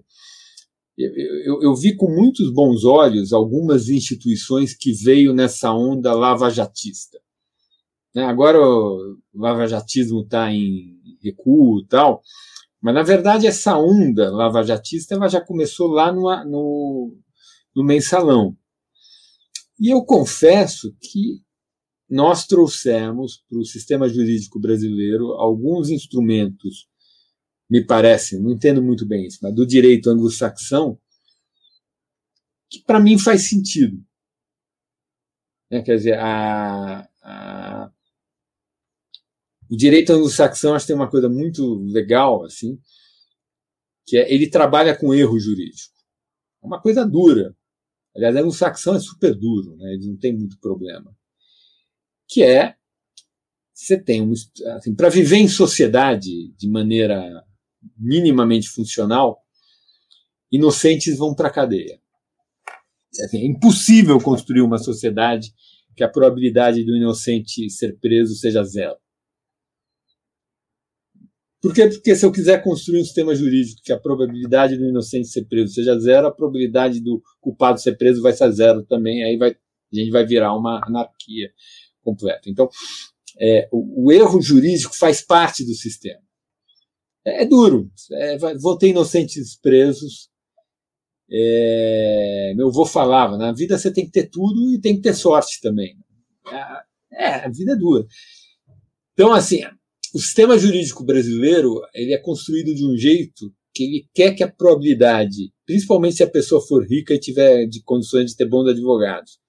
eu, 0.98 1.12
eu, 1.46 1.62
eu, 1.64 1.76
vi 1.76 1.96
com 1.96 2.10
muitos 2.10 2.52
bons 2.54 2.84
olhos 2.84 3.32
algumas 3.32 3.90
instituições 3.90 4.76
que 4.76 4.92
veio 4.92 5.34
nessa 5.34 5.72
onda 5.74 6.14
lavajatista. 6.14 7.20
Né? 8.14 8.26
Agora 8.26 8.60
o 8.60 9.18
lavajatismo 9.34 10.22
está 10.22 10.52
em 10.52 11.00
recuo 11.22 11.82
e 11.82 11.88
tal, 11.88 12.22
mas, 12.82 12.94
na 12.94 13.04
verdade, 13.04 13.46
essa 13.46 13.78
onda 13.78 14.32
lavajatista 14.32 15.16
ela 15.16 15.28
já 15.28 15.42
começou 15.42 15.88
lá 15.88 16.12
no, 16.12 16.24
no, 16.46 17.18
no 17.76 17.84
mensalão. 17.84 18.56
E 19.80 19.90
eu 19.94 20.04
confesso 20.04 20.96
que 21.00 21.42
nós 22.10 22.48
trouxemos 22.48 23.44
para 23.48 23.60
o 23.60 23.66
sistema 23.66 24.10
jurídico 24.10 24.60
brasileiro 24.60 25.34
alguns 25.34 25.90
instrumentos, 25.90 26.90
me 27.70 27.86
parece, 27.86 28.40
não 28.40 28.52
entendo 28.52 28.82
muito 28.82 29.06
bem 29.06 29.28
isso, 29.28 29.40
mas 29.44 29.54
do 29.54 29.66
direito 29.66 30.10
anglo-saxão, 30.10 30.98
que 32.70 32.82
para 32.84 33.00
mim 33.00 33.20
faz 33.20 33.48
sentido. 33.48 34.04
Né? 35.70 35.82
Quer 35.82 35.98
dizer, 35.98 36.18
a, 36.18 37.08
a, 37.22 37.92
o 39.70 39.78
direito 39.78 40.12
anglo-saxão 40.12 40.74
acho 40.74 40.86
que 40.86 40.94
tem 40.94 40.96
uma 40.96 41.10
coisa 41.10 41.30
muito 41.30 41.76
legal, 41.86 42.44
assim, 42.44 42.80
que 44.06 44.18
é 44.18 44.34
ele 44.34 44.50
trabalha 44.50 44.96
com 44.98 45.14
erro 45.14 45.40
jurídico. 45.40 45.94
É 46.64 46.68
uma 46.68 46.82
coisa 46.82 47.06
dura. 47.06 47.56
Aliás, 48.16 48.36
anglo-saxão 48.36 48.96
é 48.96 49.00
super 49.00 49.36
duro, 49.36 49.76
né? 49.78 49.98
não 50.02 50.18
têm 50.18 50.36
muito 50.36 50.60
problema 50.60 51.16
que 52.30 52.44
é 52.44 52.76
você 53.74 53.98
tem 53.98 54.22
um, 54.22 54.34
assim, 54.76 54.94
para 54.94 55.10
viver 55.10 55.38
em 55.38 55.48
sociedade 55.48 56.54
de 56.56 56.70
maneira 56.70 57.44
minimamente 57.98 58.68
funcional, 58.68 59.42
inocentes 60.52 61.18
vão 61.18 61.34
para 61.34 61.48
a 61.48 61.52
cadeia. 61.52 61.98
Assim, 63.24 63.38
é 63.40 63.46
impossível 63.46 64.20
construir 64.20 64.62
uma 64.62 64.78
sociedade 64.78 65.54
que 65.96 66.04
a 66.04 66.10
probabilidade 66.10 66.84
do 66.84 66.96
inocente 66.96 67.70
ser 67.70 67.98
preso 68.00 68.36
seja 68.36 68.64
zero. 68.64 68.98
Por 71.62 71.74
quê? 71.74 71.88
Porque 71.88 72.16
se 72.16 72.26
eu 72.26 72.32
quiser 72.32 72.64
construir 72.64 73.02
um 73.02 73.04
sistema 73.04 73.36
jurídico 73.36 73.82
que 73.84 73.92
a 73.92 74.00
probabilidade 74.00 74.78
do 74.78 74.86
inocente 74.86 75.28
ser 75.28 75.44
preso 75.46 75.74
seja 75.74 76.00
zero, 76.00 76.28
a 76.28 76.32
probabilidade 76.32 77.02
do 77.02 77.22
culpado 77.42 77.80
ser 77.82 77.98
preso 77.98 78.22
vai 78.22 78.32
ser 78.32 78.50
zero 78.52 78.84
também, 78.84 79.24
aí 79.24 79.38
vai, 79.38 79.52
a 79.52 79.96
gente 79.96 80.10
vai 80.10 80.26
virar 80.26 80.56
uma 80.56 80.80
anarquia 80.86 81.52
completo. 82.02 82.50
Então, 82.50 82.70
é, 83.38 83.68
o, 83.72 84.06
o, 84.06 84.12
erro 84.12 84.42
jurídico 84.42 84.96
faz 84.96 85.22
parte 85.22 85.66
do 85.66 85.74
sistema. 85.74 86.22
É, 87.26 87.44
é 87.44 87.46
duro. 87.46 87.92
É, 88.12 88.38
vou 88.58 88.78
ter 88.78 88.90
inocentes 88.90 89.58
presos. 89.60 90.30
É, 91.30 92.54
meu 92.56 92.70
avô 92.70 92.86
falava: 92.86 93.38
na 93.38 93.52
vida 93.52 93.78
você 93.78 93.92
tem 93.92 94.06
que 94.06 94.12
ter 94.12 94.30
tudo 94.30 94.74
e 94.74 94.80
tem 94.80 94.96
que 94.96 95.02
ter 95.02 95.14
sorte 95.14 95.60
também. 95.62 95.98
É, 97.12 97.26
é, 97.26 97.46
a 97.46 97.50
vida 97.50 97.74
é 97.74 97.76
dura. 97.76 98.08
Então, 99.14 99.34
assim, 99.34 99.62
o 100.14 100.20
sistema 100.20 100.58
jurídico 100.58 101.04
brasileiro 101.04 101.82
ele 101.94 102.14
é 102.14 102.18
construído 102.18 102.74
de 102.74 102.86
um 102.86 102.98
jeito 102.98 103.54
que 103.74 103.84
ele 103.84 104.10
quer 104.14 104.34
que 104.34 104.44
a 104.44 104.52
probabilidade, 104.52 105.54
principalmente 105.66 106.16
se 106.16 106.24
a 106.24 106.30
pessoa 106.30 106.66
for 106.66 106.86
rica 106.86 107.14
e 107.14 107.20
tiver 107.20 107.66
de 107.68 107.82
condições 107.84 108.32
de 108.32 108.38
ter 108.38 108.46
bons 108.46 108.68
advogados, 108.68 109.40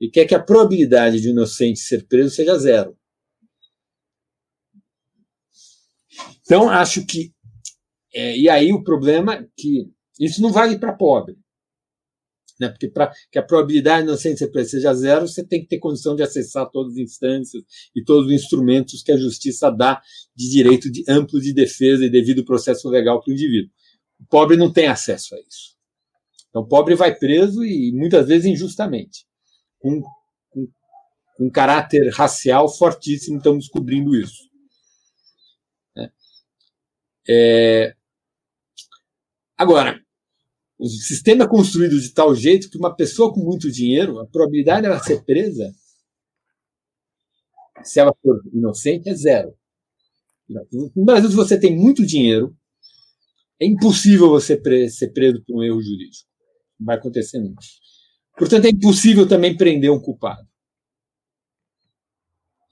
e 0.00 0.08
quer 0.08 0.26
que 0.26 0.34
a 0.34 0.42
probabilidade 0.42 1.20
de 1.20 1.28
um 1.28 1.32
inocente 1.32 1.80
ser 1.80 2.06
preso 2.06 2.34
seja 2.34 2.56
zero. 2.58 2.96
Então, 6.42 6.70
acho 6.70 7.04
que. 7.04 7.32
É, 8.14 8.36
e 8.36 8.48
aí 8.48 8.72
o 8.72 8.82
problema 8.82 9.34
é 9.34 9.46
que 9.56 9.90
isso 10.18 10.40
não 10.40 10.50
vale 10.50 10.78
para 10.78 10.94
pobre. 10.94 11.36
Né? 12.60 12.68
Porque 12.68 12.88
para 12.88 13.12
que 13.30 13.38
a 13.38 13.42
probabilidade 13.42 14.06
de 14.06 14.50
preso 14.50 14.70
seja 14.70 14.92
zero, 14.94 15.28
você 15.28 15.44
tem 15.44 15.60
que 15.60 15.68
ter 15.68 15.78
condição 15.78 16.16
de 16.16 16.22
acessar 16.22 16.68
todas 16.70 16.92
as 16.92 16.98
instâncias 16.98 17.62
e 17.94 18.02
todos 18.02 18.26
os 18.26 18.32
instrumentos 18.32 19.02
que 19.02 19.12
a 19.12 19.16
justiça 19.16 19.70
dá 19.70 20.00
de 20.34 20.50
direito 20.50 20.90
de, 20.90 21.04
amplo 21.08 21.40
de 21.40 21.52
defesa 21.52 22.04
e 22.04 22.10
devido 22.10 22.44
processo 22.44 22.88
legal 22.88 23.20
para 23.22 23.30
o 23.30 23.34
indivíduo. 23.34 23.70
O 24.20 24.26
pobre 24.26 24.56
não 24.56 24.72
tem 24.72 24.88
acesso 24.88 25.34
a 25.34 25.38
isso. 25.38 25.76
Então, 26.48 26.62
o 26.62 26.66
pobre 26.66 26.94
vai 26.94 27.14
preso 27.14 27.64
e 27.64 27.92
muitas 27.92 28.26
vezes 28.26 28.46
injustamente 28.46 29.28
com, 29.78 30.02
com, 30.50 30.68
um 31.40 31.50
caráter 31.50 32.10
racial 32.12 32.68
fortíssimo, 32.68 33.38
estamos 33.38 33.66
descobrindo 33.66 34.16
isso. 34.16 34.48
Né? 35.94 36.10
É... 37.28 37.94
Agora, 39.56 40.00
o 40.78 40.86
sistema 40.86 41.44
é 41.44 41.48
construído 41.48 42.00
de 42.00 42.10
tal 42.10 42.34
jeito 42.34 42.70
que 42.70 42.78
uma 42.78 42.94
pessoa 42.94 43.32
com 43.32 43.40
muito 43.40 43.70
dinheiro, 43.70 44.20
a 44.20 44.26
probabilidade 44.26 44.82
dela 44.82 45.02
ser 45.02 45.24
presa, 45.24 45.72
se 47.82 47.98
ela 47.98 48.14
for 48.22 48.40
inocente, 48.52 49.08
é 49.08 49.14
zero. 49.14 49.54
No 50.94 51.04
Brasil, 51.04 51.28
se 51.28 51.36
você 51.36 51.58
tem 51.58 51.76
muito 51.76 52.06
dinheiro, 52.06 52.56
é 53.60 53.66
impossível 53.66 54.30
você 54.30 54.60
ser 54.88 55.12
preso 55.12 55.42
por 55.44 55.56
um 55.56 55.62
erro 55.62 55.82
jurídico. 55.82 56.28
Não 56.78 56.86
vai 56.86 56.96
acontecer 56.96 57.40
nunca. 57.40 57.62
Portanto, 58.36 58.66
é 58.66 58.70
impossível 58.70 59.28
também 59.28 59.56
prender 59.56 59.90
um 59.90 60.00
culpado. 60.00 60.46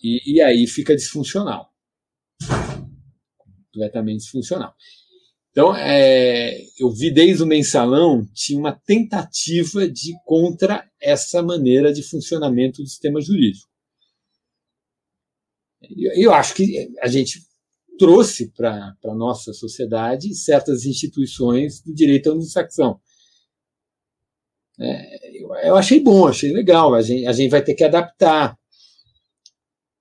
E, 0.00 0.36
e 0.36 0.40
aí 0.40 0.66
fica 0.66 0.94
disfuncional. 0.94 1.72
Completamente 3.72 4.20
disfuncional. 4.20 4.74
Então, 5.56 5.74
é, 5.74 6.54
eu 6.78 6.90
vi 6.90 7.10
desde 7.10 7.42
o 7.42 7.46
mensalão, 7.46 8.26
tinha 8.34 8.58
uma 8.58 8.78
tentativa 8.78 9.88
de 9.88 10.12
contra 10.22 10.86
essa 11.00 11.42
maneira 11.42 11.94
de 11.94 12.02
funcionamento 12.02 12.82
do 12.82 12.86
sistema 12.86 13.22
jurídico. 13.22 13.66
Eu 16.14 16.34
acho 16.34 16.54
que 16.54 16.90
a 17.00 17.08
gente 17.08 17.40
trouxe 17.98 18.52
para 18.52 18.94
a 19.02 19.14
nossa 19.14 19.54
sociedade 19.54 20.34
certas 20.34 20.84
instituições 20.84 21.80
do 21.80 21.94
direito 21.94 22.30
anglo-saxão. 22.30 23.00
É, 24.78 25.42
eu, 25.42 25.54
eu, 25.54 25.76
achei 25.76 26.00
bom, 26.00 26.28
achei 26.28 26.52
legal. 26.52 26.94
A 26.94 27.00
gente, 27.00 27.26
a 27.26 27.32
gente 27.32 27.50
vai 27.50 27.64
ter 27.64 27.72
que 27.72 27.84
adaptar. 27.84 28.58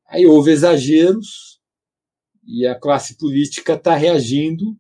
Aí 0.08 0.26
houve 0.26 0.52
exageros 0.52 1.62
e 2.46 2.68
a 2.68 2.78
classe 2.78 3.18
política 3.18 3.76
está 3.76 3.96
reagindo 3.96 4.78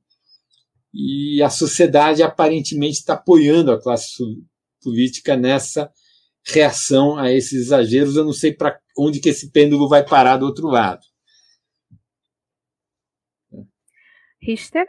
e 0.95 1.43
a 1.43 1.49
sociedade 1.49 2.23
aparentemente 2.23 2.99
está 2.99 3.15
apoiando 3.15 3.71
a 3.71 3.81
classe 3.81 4.23
política 4.81 5.35
nessa 5.35 5.91
reação 6.47 7.17
a 7.17 7.31
esses 7.31 7.65
exageros. 7.65 8.15
Eu 8.15 8.23
não 8.23 8.31
sei 8.31 8.53
para 8.53 8.79
onde 8.97 9.19
que 9.19 9.27
esse 9.27 9.51
pêndulo 9.51 9.89
vai 9.89 10.05
parar 10.05 10.37
do 10.37 10.45
outro 10.45 10.67
lado. 10.67 11.05
Richter? 14.41 14.85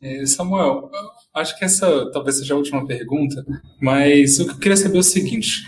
É, 0.00 0.24
Samuel, 0.24 0.90
acho 1.34 1.58
que 1.58 1.64
essa 1.64 2.10
talvez 2.12 2.38
seja 2.38 2.54
a 2.54 2.56
última 2.56 2.86
pergunta, 2.86 3.44
mas 3.80 4.38
o 4.38 4.46
que 4.46 4.52
eu 4.52 4.58
queria 4.58 4.76
saber 4.76 4.96
é 4.96 5.00
o 5.00 5.02
seguinte: 5.02 5.64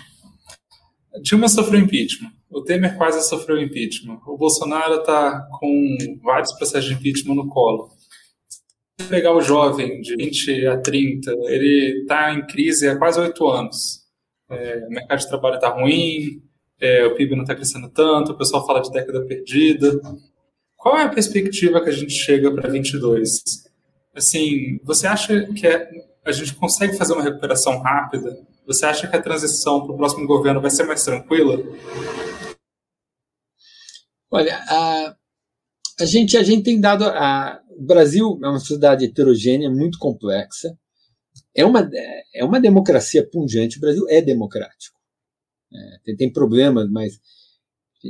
Dilma 1.23 1.49
sofreu 1.49 1.81
impeachment, 1.81 2.31
o 2.51 2.63
Temer 2.63 2.97
quase 2.97 3.27
sofreu 3.29 3.61
impeachment, 3.61 4.21
o 4.27 4.37
Bolsonaro 4.37 5.01
está 5.01 5.47
com 5.59 5.97
vários 6.23 6.53
processos 6.53 6.89
de 6.89 6.95
impeachment 6.95 7.35
no 7.35 7.49
colo. 7.49 7.91
Se 9.01 9.07
pegar 9.09 9.35
o 9.35 9.41
jovem 9.41 10.01
de 10.01 10.17
20 10.17 10.67
a 10.67 10.79
30, 10.79 11.31
ele 11.45 12.01
está 12.01 12.33
em 12.33 12.47
crise 12.47 12.89
há 12.89 12.97
quase 12.97 13.21
oito 13.21 13.47
anos. 13.47 14.01
É, 14.51 14.87
o 14.87 14.91
mercado 14.91 15.19
de 15.19 15.29
trabalho 15.29 15.55
está 15.57 15.69
ruim, 15.69 16.43
é, 16.81 17.07
o 17.07 17.15
PIB 17.15 17.35
não 17.37 17.43
está 17.43 17.55
crescendo 17.55 17.91
tanto, 17.91 18.33
o 18.33 18.39
pessoal 18.39 18.67
fala 18.67 18.81
de 18.81 18.91
década 18.91 19.25
perdida. 19.27 20.01
Qual 20.77 20.97
é 20.97 21.03
a 21.03 21.09
perspectiva 21.09 21.83
que 21.83 21.91
a 21.91 21.93
gente 21.93 22.13
chega 22.13 22.51
para 22.51 22.71
22? 22.71 23.43
Assim, 24.15 24.81
você 24.85 25.07
acha 25.07 25.47
que 25.53 25.67
é, 25.67 25.89
a 26.25 26.33
gente 26.33 26.55
consegue 26.55 26.97
fazer 26.97 27.13
uma 27.13 27.23
recuperação 27.23 27.79
rápida? 27.81 28.39
Você 28.67 28.87
acha 28.87 29.07
que 29.07 29.17
a 29.17 29.23
transição 29.23 29.83
para 29.83 29.95
o 29.95 29.97
próximo 29.97 30.27
governo 30.27 30.61
vai 30.61 30.71
ser 30.71 30.85
mais 30.85 31.05
tranquila? 31.05 31.63
Olha, 34.31 34.57
a, 34.69 35.17
a, 36.01 36.05
gente, 36.05 36.37
a 36.37 36.43
gente 36.43 36.63
tem 36.65 36.81
dado. 36.81 37.05
A, 37.05 37.63
o 37.71 37.83
Brasil 37.83 38.39
é 38.43 38.49
uma 38.49 38.59
sociedade 38.59 39.05
heterogênea, 39.05 39.71
muito 39.71 39.99
complexa. 39.99 40.79
É 41.55 41.65
uma, 41.65 41.89
é 42.35 42.45
uma 42.45 42.61
democracia 42.61 43.27
pungente. 43.29 43.79
O 43.79 43.81
Brasil 43.81 44.07
é 44.09 44.21
democrático. 44.21 44.99
É, 45.73 45.99
tem, 46.05 46.17
tem 46.17 46.33
problemas, 46.33 46.91
mas 46.91 47.21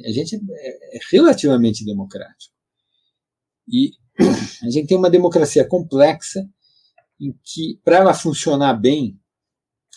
a 0.04 0.10
gente 0.10 0.36
é, 0.36 0.96
é 0.96 1.00
relativamente 1.10 1.84
democrático. 1.84 2.54
E 3.68 3.92
a 4.62 4.70
gente 4.70 4.88
tem 4.88 4.96
uma 4.96 5.10
democracia 5.10 5.66
complexa 5.66 6.48
em 7.20 7.32
que, 7.42 7.80
para 7.84 7.98
ela 7.98 8.14
funcionar 8.14 8.74
bem, 8.74 9.18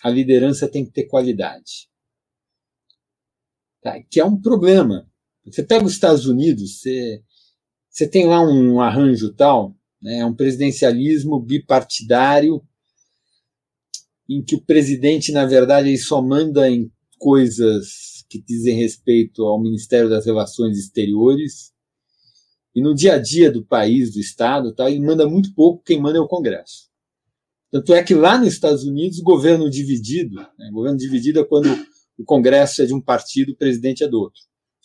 a 0.03 0.09
liderança 0.09 0.69
tem 0.69 0.85
que 0.85 0.91
ter 0.91 1.05
qualidade. 1.05 1.89
Tá? 3.81 4.01
Que 4.09 4.19
é 4.19 4.25
um 4.25 4.39
problema. 4.39 5.10
Você 5.45 5.63
pega 5.63 5.85
os 5.85 5.93
Estados 5.93 6.25
Unidos, 6.27 6.79
você, 6.79 7.23
você 7.89 8.07
tem 8.07 8.27
lá 8.27 8.41
um 8.41 8.79
arranjo 8.79 9.33
tal, 9.33 9.75
né, 10.01 10.23
um 10.25 10.35
presidencialismo 10.35 11.39
bipartidário, 11.39 12.61
em 14.29 14.43
que 14.43 14.55
o 14.55 14.61
presidente, 14.61 15.31
na 15.31 15.45
verdade, 15.45 15.89
ele 15.89 15.97
só 15.97 16.21
manda 16.21 16.69
em 16.69 16.91
coisas 17.17 18.23
que 18.29 18.41
dizem 18.41 18.77
respeito 18.77 19.43
ao 19.43 19.61
Ministério 19.61 20.09
das 20.09 20.25
Relações 20.25 20.77
Exteriores, 20.77 21.71
e 22.73 22.81
no 22.81 22.95
dia 22.95 23.15
a 23.15 23.17
dia 23.17 23.51
do 23.51 23.65
país, 23.65 24.13
do 24.13 24.19
Estado, 24.19 24.73
tá, 24.73 24.89
ele 24.89 25.05
manda 25.05 25.27
muito 25.27 25.53
pouco, 25.53 25.83
quem 25.83 25.99
manda 25.99 26.17
é 26.17 26.21
o 26.21 26.27
Congresso. 26.27 26.89
Tanto 27.69 27.93
é 27.93 28.03
que 28.03 28.13
lá 28.13 28.37
nos 28.37 28.53
Estados 28.53 28.83
Unidos, 28.83 29.19
governo 29.19 29.69
dividido, 29.69 30.35
né, 30.35 30.69
governo 30.71 30.97
dividido 30.97 31.39
é 31.39 31.43
quando 31.43 31.67
o 32.17 32.23
Congresso 32.23 32.81
é 32.81 32.85
de 32.85 32.93
um 32.93 33.01
partido, 33.01 33.51
o 33.51 33.57
presidente 33.57 34.03
é 34.03 34.07
do 34.07 34.19
outro. 34.19 34.41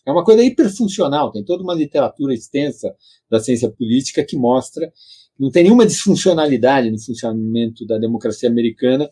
É 0.06 0.10
uma 0.12 0.24
coisa 0.24 0.42
hiperfuncional, 0.42 1.32
tem 1.32 1.44
toda 1.44 1.64
uma 1.64 1.74
literatura 1.74 2.32
extensa 2.32 2.94
da 3.28 3.40
ciência 3.40 3.68
política 3.68 4.24
que 4.24 4.36
mostra 4.36 4.92
que 5.36 5.42
não 5.42 5.50
tem 5.50 5.64
nenhuma 5.64 5.84
disfuncionalidade 5.84 6.90
no 6.90 6.98
funcionamento 6.98 7.84
da 7.84 7.98
democracia 7.98 8.48
americana, 8.48 9.10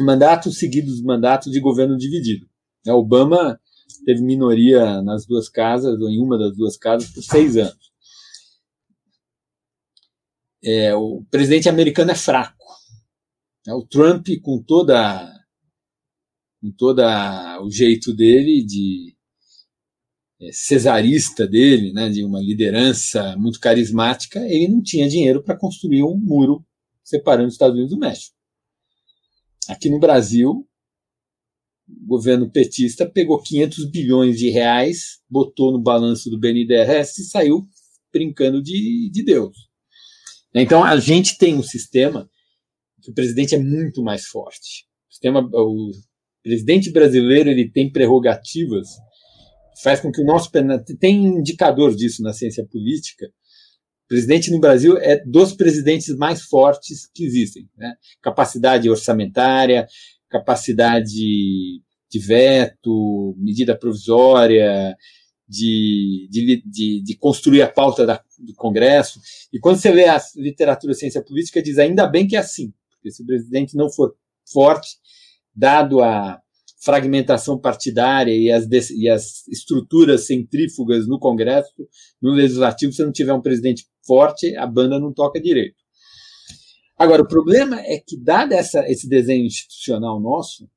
mandatos 0.00 0.58
seguidos 0.58 1.00
mandatos 1.00 1.52
de 1.52 1.60
governo 1.60 1.96
dividido. 1.96 2.46
É, 2.86 2.92
Obama 2.92 3.58
teve 4.04 4.20
minoria 4.20 5.00
nas 5.00 5.26
duas 5.26 5.48
casas, 5.48 6.00
ou 6.00 6.10
em 6.10 6.20
uma 6.20 6.36
das 6.36 6.56
duas 6.56 6.76
casas, 6.76 7.10
por 7.10 7.22
seis 7.22 7.56
anos. 7.56 7.92
É, 10.62 10.94
o 10.94 11.24
presidente 11.30 11.68
americano 11.68 12.10
é 12.10 12.14
fraco. 12.14 12.64
É, 13.66 13.72
o 13.72 13.82
Trump, 13.82 14.26
com 14.42 14.62
toda, 14.62 15.30
com 16.60 16.94
o 17.62 17.70
jeito 17.70 18.14
dele 18.14 18.64
de 18.64 19.13
cesarista 20.52 21.46
dele, 21.46 21.92
né, 21.92 22.08
de 22.08 22.24
uma 22.24 22.40
liderança 22.40 23.36
muito 23.36 23.60
carismática, 23.60 24.40
ele 24.40 24.68
não 24.68 24.82
tinha 24.82 25.08
dinheiro 25.08 25.42
para 25.42 25.56
construir 25.56 26.02
um 26.02 26.16
muro 26.16 26.64
separando 27.02 27.48
os 27.48 27.54
Estados 27.54 27.74
Unidos 27.74 27.94
do 27.94 28.00
México. 28.00 28.34
Aqui 29.68 29.88
no 29.88 29.98
Brasil, 29.98 30.66
o 31.88 32.06
governo 32.06 32.50
petista 32.50 33.08
pegou 33.08 33.42
500 33.42 33.90
bilhões 33.90 34.38
de 34.38 34.50
reais, 34.50 35.20
botou 35.28 35.72
no 35.72 35.80
balanço 35.80 36.30
do 36.30 36.38
BNDES 36.38 37.18
e 37.18 37.24
saiu 37.24 37.66
brincando 38.12 38.62
de, 38.62 39.10
de 39.10 39.24
Deus. 39.24 39.56
Então, 40.54 40.84
a 40.84 40.98
gente 40.98 41.36
tem 41.36 41.56
um 41.56 41.62
sistema 41.62 42.28
que 43.02 43.10
o 43.10 43.14
presidente 43.14 43.54
é 43.54 43.58
muito 43.58 44.02
mais 44.02 44.26
forte. 44.26 44.86
O, 45.10 45.12
sistema, 45.12 45.40
o 45.40 45.90
presidente 46.42 46.90
brasileiro 46.90 47.50
ele 47.50 47.70
tem 47.70 47.90
prerrogativas 47.90 48.88
faz 49.82 50.00
com 50.00 50.10
que 50.10 50.20
o 50.20 50.24
nosso 50.24 50.50
tem 50.98 51.24
indicador 51.24 51.94
disso 51.94 52.22
na 52.22 52.32
ciência 52.32 52.66
política. 52.66 53.26
O 53.26 54.08
presidente 54.08 54.50
no 54.50 54.60
Brasil 54.60 54.98
é 54.98 55.22
dos 55.24 55.54
presidentes 55.54 56.14
mais 56.16 56.42
fortes 56.42 57.08
que 57.12 57.24
existem, 57.24 57.68
né? 57.76 57.94
Capacidade 58.22 58.88
orçamentária, 58.90 59.86
capacidade 60.28 61.10
de 62.10 62.18
veto, 62.18 63.34
medida 63.38 63.76
provisória, 63.76 64.94
de, 65.48 66.28
de, 66.30 66.62
de, 66.64 67.02
de 67.02 67.16
construir 67.16 67.62
a 67.62 67.68
pauta 67.68 68.06
da, 68.06 68.22
do 68.38 68.54
Congresso. 68.54 69.20
E 69.52 69.58
quando 69.58 69.78
você 69.78 69.90
lê 69.90 70.06
a 70.06 70.20
literatura 70.36 70.94
ciência 70.94 71.22
política, 71.22 71.62
diz 71.62 71.78
ainda 71.78 72.06
bem 72.06 72.26
que 72.26 72.36
é 72.36 72.38
assim, 72.38 72.72
porque 72.90 73.10
se 73.10 73.22
o 73.22 73.26
presidente 73.26 73.76
não 73.76 73.90
for 73.90 74.14
forte, 74.50 74.96
dado 75.54 76.02
a 76.02 76.40
fragmentação 76.84 77.58
partidária 77.58 78.36
e 78.36 78.50
as, 78.50 78.68
e 78.90 79.08
as 79.08 79.48
estruturas 79.48 80.26
centrífugas 80.26 81.08
no 81.08 81.18
Congresso, 81.18 81.72
no 82.20 82.32
Legislativo, 82.32 82.92
se 82.92 83.02
não 83.02 83.10
tiver 83.10 83.32
um 83.32 83.40
presidente 83.40 83.86
forte, 84.06 84.54
a 84.56 84.66
banda 84.66 85.00
não 85.00 85.12
toca 85.12 85.40
direito. 85.40 85.76
Agora, 86.96 87.22
o 87.22 87.28
problema 87.28 87.80
é 87.80 87.98
que, 87.98 88.20
dado 88.20 88.52
essa, 88.52 88.86
esse 88.88 89.08
desenho 89.08 89.46
institucional 89.46 90.20
nosso, 90.20 90.68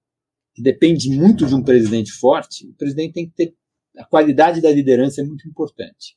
que 0.55 0.63
depende 0.63 1.09
muito 1.09 1.45
de 1.45 1.53
um 1.53 1.63
presidente 1.63 2.11
forte, 2.13 2.67
o 2.67 2.73
presidente 2.73 3.13
tem 3.13 3.29
que 3.29 3.35
ter. 3.35 3.53
A 3.97 4.05
qualidade 4.05 4.61
da 4.61 4.71
liderança 4.71 5.21
é 5.21 5.23
muito 5.23 5.47
importante. 5.47 6.15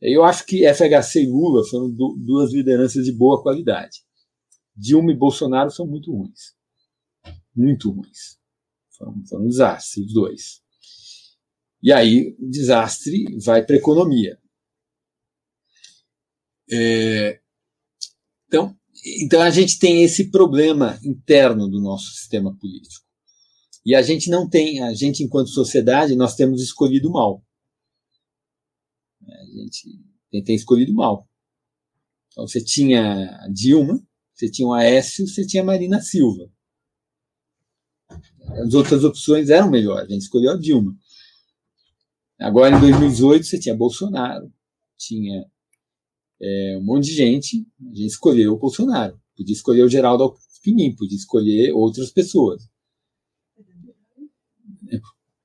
Eu 0.00 0.24
acho 0.24 0.46
que 0.46 0.66
FHC 0.66 1.22
e 1.22 1.26
Lula 1.26 1.64
foram 1.68 1.90
duas 1.90 2.52
lideranças 2.52 3.04
de 3.04 3.12
boa 3.12 3.42
qualidade. 3.42 3.98
Dilma 4.74 5.12
e 5.12 5.16
Bolsonaro 5.16 5.70
são 5.70 5.86
muito 5.86 6.12
ruins 6.12 6.61
muito 7.54 7.90
ruins. 7.90 8.38
Foram, 8.96 9.24
foram 9.26 9.44
um 9.44 9.48
desastre, 9.48 10.02
os 10.04 10.12
dois. 10.12 10.62
E 11.82 11.92
aí 11.92 12.36
o 12.38 12.48
desastre 12.48 13.24
vai 13.44 13.64
para 13.64 13.74
a 13.74 13.78
economia. 13.78 14.38
É, 16.70 17.40
então, 18.46 18.76
então 19.24 19.42
a 19.42 19.50
gente 19.50 19.78
tem 19.78 20.02
esse 20.02 20.30
problema 20.30 20.98
interno 21.04 21.68
do 21.68 21.80
nosso 21.80 22.12
sistema 22.12 22.56
político. 22.56 23.04
E 23.84 23.96
a 23.96 24.02
gente 24.02 24.30
não 24.30 24.48
tem, 24.48 24.80
a 24.80 24.94
gente 24.94 25.24
enquanto 25.24 25.48
sociedade, 25.48 26.14
nós 26.14 26.36
temos 26.36 26.62
escolhido 26.62 27.10
mal. 27.10 27.44
A 29.26 29.44
gente 29.44 29.88
tem, 30.30 30.44
tem 30.44 30.54
escolhido 30.54 30.94
mal. 30.94 31.28
Então 32.30 32.46
você 32.46 32.62
tinha 32.62 33.46
Dilma, 33.52 34.00
você 34.34 34.50
tinha 34.50 34.68
o 34.68 34.72
Aécio, 34.72 35.26
você 35.26 35.44
tinha 35.44 35.64
Marina 35.64 36.00
Silva. 36.00 36.48
As 38.64 38.74
outras 38.74 39.04
opções 39.04 39.50
eram 39.50 39.70
melhores, 39.70 40.08
a 40.08 40.12
gente 40.12 40.22
escolheu 40.22 40.52
a 40.52 40.56
Dilma. 40.56 40.96
Agora, 42.38 42.76
em 42.76 42.80
2018, 42.80 43.46
você 43.46 43.58
tinha 43.58 43.74
Bolsonaro, 43.74 44.52
tinha 44.98 45.46
é, 46.40 46.76
um 46.78 46.84
monte 46.84 47.06
de 47.06 47.14
gente, 47.14 47.66
a 47.80 47.94
gente 47.94 48.06
escolheu 48.06 48.52
o 48.52 48.58
Bolsonaro. 48.58 49.18
Podia 49.36 49.54
escolher 49.54 49.82
o 49.82 49.88
Geraldo 49.88 50.24
Alckmin, 50.24 50.94
podia 50.96 51.16
escolher 51.16 51.72
outras 51.72 52.10
pessoas. 52.10 52.68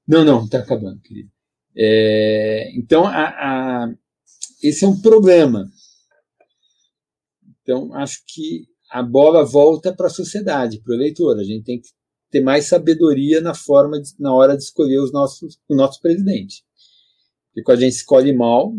Não, 0.07 0.23
não, 0.23 0.45
está 0.45 0.59
acabando, 0.59 1.01
querido. 1.01 1.29
É, 1.75 2.71
então, 2.75 3.05
a, 3.05 3.27
a, 3.27 3.93
esse 4.63 4.85
é 4.85 4.87
um 4.87 4.99
problema. 4.99 5.69
Então, 7.61 7.93
acho 7.93 8.23
que 8.25 8.65
a 8.89 9.03
bola 9.03 9.45
volta 9.45 9.93
para 9.93 10.07
a 10.07 10.11
sociedade, 10.11 10.81
para 10.81 10.93
o 10.93 10.95
eleitor. 10.95 11.37
A 11.37 11.43
gente 11.43 11.65
tem 11.65 11.79
que 11.79 11.89
ter 12.29 12.41
mais 12.41 12.65
sabedoria 12.65 13.41
na 13.41 13.53
forma 13.53 14.01
de, 14.01 14.11
na 14.19 14.33
hora 14.33 14.55
de 14.55 14.63
escolher 14.63 14.99
os 14.99 15.11
nossos, 15.11 15.59
o 15.67 15.75
nosso 15.75 16.01
presidente. 16.01 16.63
Porque 17.47 17.63
quando 17.63 17.79
a 17.79 17.81
gente 17.81 17.93
escolhe 17.93 18.33
mal, 18.33 18.73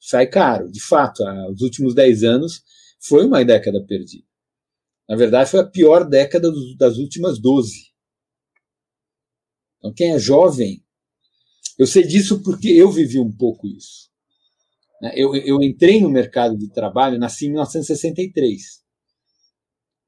sai 0.00 0.26
caro. 0.26 0.70
De 0.70 0.80
fato, 0.80 1.22
os 1.50 1.62
últimos 1.62 1.94
10 1.94 2.24
anos 2.24 2.62
foi 3.00 3.24
uma 3.24 3.44
década 3.44 3.84
perdida. 3.84 4.26
Na 5.08 5.16
verdade, 5.16 5.50
foi 5.50 5.60
a 5.60 5.66
pior 5.66 6.08
década 6.08 6.50
das 6.78 6.96
últimas 6.96 7.38
12. 7.38 7.92
Então, 9.78 9.92
quem 9.92 10.12
é 10.12 10.18
jovem, 10.18 10.82
eu 11.78 11.86
sei 11.86 12.06
disso 12.06 12.42
porque 12.42 12.68
eu 12.68 12.90
vivi 12.90 13.18
um 13.18 13.30
pouco 13.30 13.66
isso. 13.66 14.10
Né? 15.00 15.12
Eu, 15.14 15.34
eu 15.34 15.62
entrei 15.62 16.00
no 16.00 16.08
mercado 16.08 16.56
de 16.56 16.70
trabalho, 16.70 17.18
nasci 17.18 17.46
em 17.46 17.50
1963. 17.50 18.82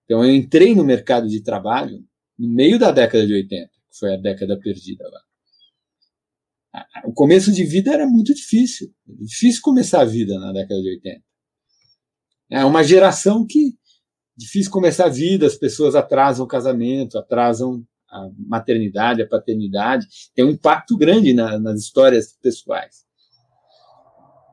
Então, 0.04 0.24
eu 0.24 0.34
entrei 0.34 0.74
no 0.74 0.84
mercado 0.84 1.28
de 1.28 1.42
trabalho 1.42 2.02
no 2.38 2.48
meio 2.48 2.78
da 2.78 2.90
década 2.90 3.26
de 3.26 3.32
80, 3.32 3.68
que 3.68 3.98
foi 3.98 4.14
a 4.14 4.16
década 4.16 4.58
perdida 4.58 5.04
lá. 5.08 5.20
O 7.04 7.12
começo 7.12 7.50
de 7.52 7.64
vida 7.64 7.92
era 7.92 8.06
muito 8.06 8.34
difícil. 8.34 8.92
Difícil 9.06 9.62
começar 9.62 10.02
a 10.02 10.04
vida 10.04 10.38
na 10.38 10.52
década 10.52 10.80
de 10.80 10.88
80. 10.90 11.22
É 12.50 12.64
uma 12.64 12.84
geração 12.84 13.46
que 13.46 13.74
difícil 14.36 14.70
começar 14.70 15.06
a 15.06 15.10
vida, 15.10 15.46
as 15.46 15.56
pessoas 15.56 15.94
atrasam 15.94 16.44
o 16.44 16.48
casamento, 16.48 17.18
atrasam 17.18 17.82
a 18.08 18.28
maternidade, 18.38 19.22
a 19.22 19.28
paternidade, 19.28 20.06
tem 20.34 20.44
um 20.44 20.50
impacto 20.50 20.96
grande 20.96 21.32
na, 21.32 21.58
nas 21.58 21.80
histórias 21.80 22.36
pessoais. 22.40 23.06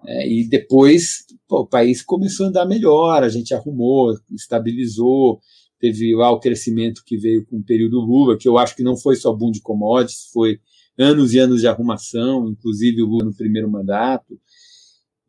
É, 0.06 0.28
e 0.28 0.48
depois 0.48 1.26
pô, 1.48 1.62
o 1.62 1.68
país 1.68 2.02
começou 2.02 2.46
a 2.46 2.50
andar 2.50 2.66
melhor, 2.66 3.24
a 3.24 3.30
gente 3.30 3.54
arrumou, 3.54 4.14
estabilizou, 4.32 5.40
teve 5.84 6.16
lá 6.16 6.32
o 6.32 6.40
crescimento 6.40 7.04
que 7.06 7.18
veio 7.18 7.46
com 7.46 7.58
o 7.58 7.64
período 7.64 8.00
Lula, 8.00 8.38
que 8.38 8.48
eu 8.48 8.58
acho 8.58 8.74
que 8.74 8.82
não 8.82 8.96
foi 8.96 9.18
só 9.18 9.34
boom 9.34 9.52
de 9.52 9.60
commodities, 9.60 10.30
foi 10.32 10.62
anos 10.98 11.34
e 11.34 11.40
anos 11.40 11.60
de 11.60 11.68
arrumação, 11.68 12.48
inclusive 12.48 13.02
o 13.02 13.06
Lula 13.06 13.26
no 13.26 13.36
primeiro 13.36 13.70
mandato. 13.70 14.40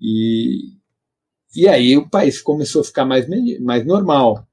E, 0.00 0.76
e 1.56 1.66
aí 1.66 1.96
o 1.96 2.08
país 2.08 2.40
começou 2.40 2.82
a 2.82 2.84
ficar 2.84 3.04
mais, 3.04 3.26
mais 3.60 3.84
normal. 3.84 4.46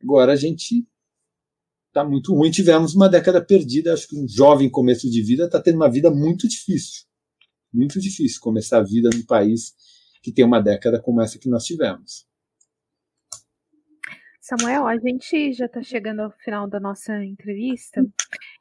Agora 0.00 0.34
a 0.34 0.36
gente 0.36 0.86
está 1.88 2.04
muito 2.04 2.32
ruim. 2.32 2.52
Tivemos 2.52 2.94
uma 2.94 3.08
década 3.08 3.44
perdida. 3.44 3.94
Acho 3.94 4.06
que 4.06 4.16
um 4.16 4.28
jovem 4.28 4.70
começo 4.70 5.10
de 5.10 5.20
vida 5.20 5.46
está 5.46 5.60
tendo 5.60 5.74
uma 5.74 5.90
vida 5.90 6.12
muito 6.12 6.46
difícil. 6.46 7.06
Muito 7.74 8.00
difícil 8.00 8.40
começar 8.40 8.78
a 8.78 8.84
vida 8.84 9.10
num 9.12 9.26
país 9.26 9.74
que 10.22 10.30
tem 10.30 10.44
uma 10.44 10.60
década 10.60 11.02
como 11.02 11.20
essa 11.20 11.40
que 11.40 11.48
nós 11.48 11.64
tivemos. 11.64 12.27
Samuel, 14.48 14.86
a 14.86 14.96
gente 14.96 15.52
já 15.52 15.66
está 15.66 15.82
chegando 15.82 16.20
ao 16.20 16.30
final 16.30 16.66
da 16.66 16.80
nossa 16.80 17.22
entrevista. 17.22 18.02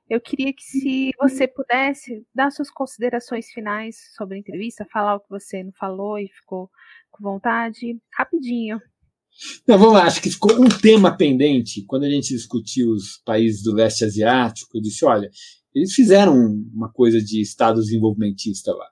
Eu 0.09 0.19
queria 0.19 0.51
que, 0.51 0.61
se 0.61 1.11
você 1.18 1.47
pudesse, 1.47 2.26
dar 2.35 2.51
suas 2.51 2.69
considerações 2.69 3.49
finais 3.51 3.95
sobre 4.14 4.35
a 4.35 4.38
entrevista, 4.38 4.85
falar 4.91 5.15
o 5.15 5.22
que 5.22 5.30
você 5.30 5.64
não 5.64 5.72
falou 5.72 6.19
e 6.19 6.27
ficou 6.27 6.69
com 7.09 7.23
vontade, 7.23 7.97
rapidinho. 8.11 8.81
Não, 9.65 9.77
vamos 9.77 9.93
lá, 9.93 10.03
acho 10.03 10.22
que 10.22 10.30
ficou 10.30 10.61
um 10.61 10.68
tema 10.68 11.15
pendente 11.15 11.85
quando 11.85 12.03
a 12.03 12.09
gente 12.09 12.35
discutiu 12.35 12.89
os 12.89 13.22
países 13.23 13.64
do 13.64 13.73
leste 13.73 14.03
asiático. 14.03 14.77
Eu 14.77 14.81
disse: 14.81 15.05
olha, 15.05 15.30
eles 15.73 15.93
fizeram 15.93 16.35
uma 16.73 16.91
coisa 16.91 17.22
de 17.22 17.41
Estado 17.41 17.80
desenvolvimentista 17.80 18.73
lá. 18.73 18.89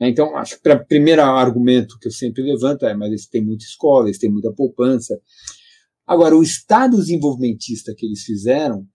Então, 0.00 0.36
acho 0.36 0.62
que 0.62 0.68
o 0.70 0.86
primeiro 0.86 1.20
argumento 1.22 1.98
que 1.98 2.06
eu 2.06 2.12
sempre 2.12 2.44
levanto 2.44 2.86
é: 2.86 2.94
mas 2.94 3.08
eles 3.08 3.26
têm 3.26 3.42
muita 3.42 3.64
escola, 3.64 4.06
eles 4.06 4.18
têm 4.18 4.30
muita 4.30 4.52
poupança. 4.52 5.20
Agora, 6.06 6.36
o 6.36 6.42
Estado 6.42 6.96
desenvolvimentista 6.96 7.94
que 7.96 8.06
eles 8.06 8.22
fizeram 8.22 8.86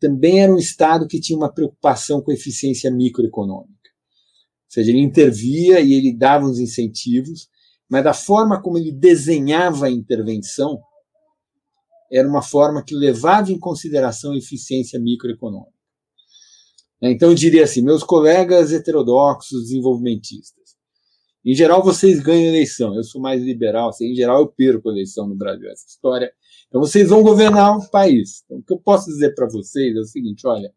também 0.00 0.42
era 0.42 0.52
um 0.52 0.58
Estado 0.58 1.06
que 1.06 1.20
tinha 1.20 1.36
uma 1.36 1.52
preocupação 1.52 2.20
com 2.20 2.32
eficiência 2.32 2.90
microeconômica. 2.90 3.72
Ou 3.72 4.70
seja, 4.70 4.90
ele 4.90 5.00
intervia 5.00 5.80
e 5.80 5.92
ele 5.92 6.16
dava 6.16 6.46
os 6.46 6.58
incentivos, 6.58 7.48
mas 7.88 8.02
da 8.02 8.12
forma 8.12 8.60
como 8.60 8.76
ele 8.78 8.92
desenhava 8.92 9.86
a 9.86 9.90
intervenção, 9.90 10.80
era 12.10 12.28
uma 12.28 12.42
forma 12.42 12.84
que 12.84 12.94
levava 12.94 13.52
em 13.52 13.58
consideração 13.58 14.32
a 14.32 14.36
eficiência 14.36 14.98
microeconômica. 14.98 15.72
Então, 17.02 17.30
eu 17.30 17.34
diria 17.34 17.64
assim, 17.64 17.82
meus 17.82 18.02
colegas 18.02 18.72
heterodoxos 18.72 19.64
desenvolvimentistas, 19.64 20.64
em 21.44 21.54
geral, 21.54 21.82
vocês 21.82 22.20
ganham 22.20 22.48
eleição. 22.48 22.94
Eu 22.94 23.04
sou 23.04 23.20
mais 23.20 23.42
liberal. 23.42 23.90
Assim, 23.90 24.12
em 24.12 24.14
geral, 24.14 24.40
eu 24.40 24.48
perco 24.48 24.88
a 24.88 24.92
eleição 24.92 25.28
no 25.28 25.36
Brasil. 25.36 25.68
Essa 25.70 25.86
história. 25.86 26.32
Então, 26.68 26.80
vocês 26.80 27.08
vão 27.08 27.22
governar 27.22 27.76
o 27.76 27.90
país. 27.90 28.42
Então, 28.44 28.58
o 28.58 28.62
que 28.62 28.72
eu 28.72 28.78
posso 28.78 29.06
dizer 29.06 29.34
para 29.34 29.48
vocês 29.48 29.96
é 29.96 30.00
o 30.00 30.04
seguinte: 30.04 30.46
olha, 30.46 30.72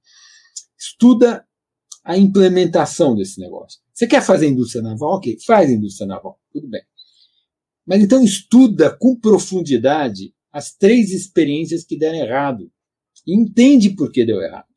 estuda 0.78 1.46
a 2.04 2.18
implementação 2.18 3.16
desse 3.16 3.40
negócio. 3.40 3.82
Você 3.94 4.08
quer 4.08 4.24
fazer 4.24 4.48
indústria 4.48 4.82
naval? 4.82 5.16
Ok, 5.16 5.38
faz 5.46 5.70
indústria 5.70 6.08
naval. 6.08 6.40
Tudo 6.52 6.68
bem. 6.68 6.82
Mas 7.86 8.04
então 8.04 8.24
estuda 8.24 8.96
com 8.96 9.20
profundidade 9.20 10.34
as 10.52 10.74
três 10.74 11.12
experiências 11.12 11.84
que 11.84 11.98
deram 11.98 12.18
errado. 12.18 12.72
E 13.26 13.36
entende 13.36 13.90
por 13.90 14.12
que 14.12 14.26
deu 14.26 14.42
errado. 14.42 14.68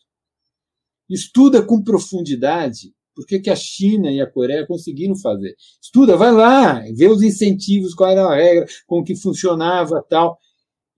Estuda 1.08 1.62
com 1.62 1.82
profundidade 1.82 2.94
por 3.14 3.26
que, 3.26 3.38
que 3.38 3.50
a 3.50 3.56
China 3.56 4.10
e 4.10 4.20
a 4.20 4.30
Coreia 4.30 4.66
conseguiram 4.66 5.16
fazer. 5.16 5.54
Estuda, 5.82 6.16
vai 6.16 6.32
lá, 6.32 6.80
vê 6.94 7.08
os 7.08 7.22
incentivos, 7.22 7.94
qual 7.94 8.10
era 8.10 8.24
a 8.24 8.34
regra, 8.34 8.66
como 8.86 9.04
que 9.04 9.16
funcionava 9.16 10.02
tal. 10.08 10.38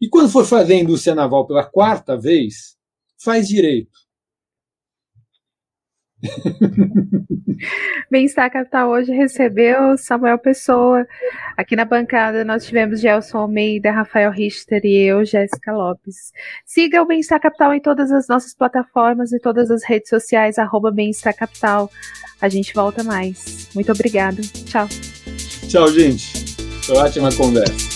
E 0.02 0.08
quando 0.08 0.28
for 0.28 0.44
fazer 0.44 0.74
a 0.74 0.80
indústria 0.80 1.14
naval 1.14 1.46
pela 1.46 1.64
quarta 1.64 2.18
vez, 2.18 2.76
faz 3.22 3.46
direito. 3.46 3.92
Bem-Estar 8.10 8.50
Capital 8.50 8.90
hoje 8.90 9.12
recebeu 9.12 9.96
Samuel 9.96 10.38
Pessoa. 10.38 11.06
Aqui 11.56 11.76
na 11.76 11.84
bancada 11.84 12.44
nós 12.44 12.66
tivemos 12.66 13.00
Gelson 13.00 13.38
Almeida, 13.38 13.92
Rafael 13.92 14.32
Richter 14.32 14.84
e 14.84 15.04
eu, 15.04 15.24
Jéssica 15.24 15.72
Lopes. 15.72 16.32
Siga 16.66 17.00
o 17.00 17.06
Bem-Estar 17.06 17.38
Capital 17.40 17.72
em 17.72 17.80
todas 17.80 18.10
as 18.10 18.26
nossas 18.26 18.52
plataformas 18.54 19.32
e 19.32 19.38
todas 19.38 19.70
as 19.70 19.84
redes 19.84 20.08
sociais, 20.08 20.58
arroba 20.58 20.90
Bem-Estar 20.90 21.36
Capital. 21.36 21.88
A 22.40 22.48
gente 22.48 22.74
volta 22.74 23.04
mais. 23.04 23.68
Muito 23.72 23.92
obrigada. 23.92 24.42
Tchau. 24.66 24.88
Tchau, 25.68 25.86
gente. 25.92 26.56
Foi 26.84 26.96
ótima 26.96 27.32
conversa. 27.36 27.91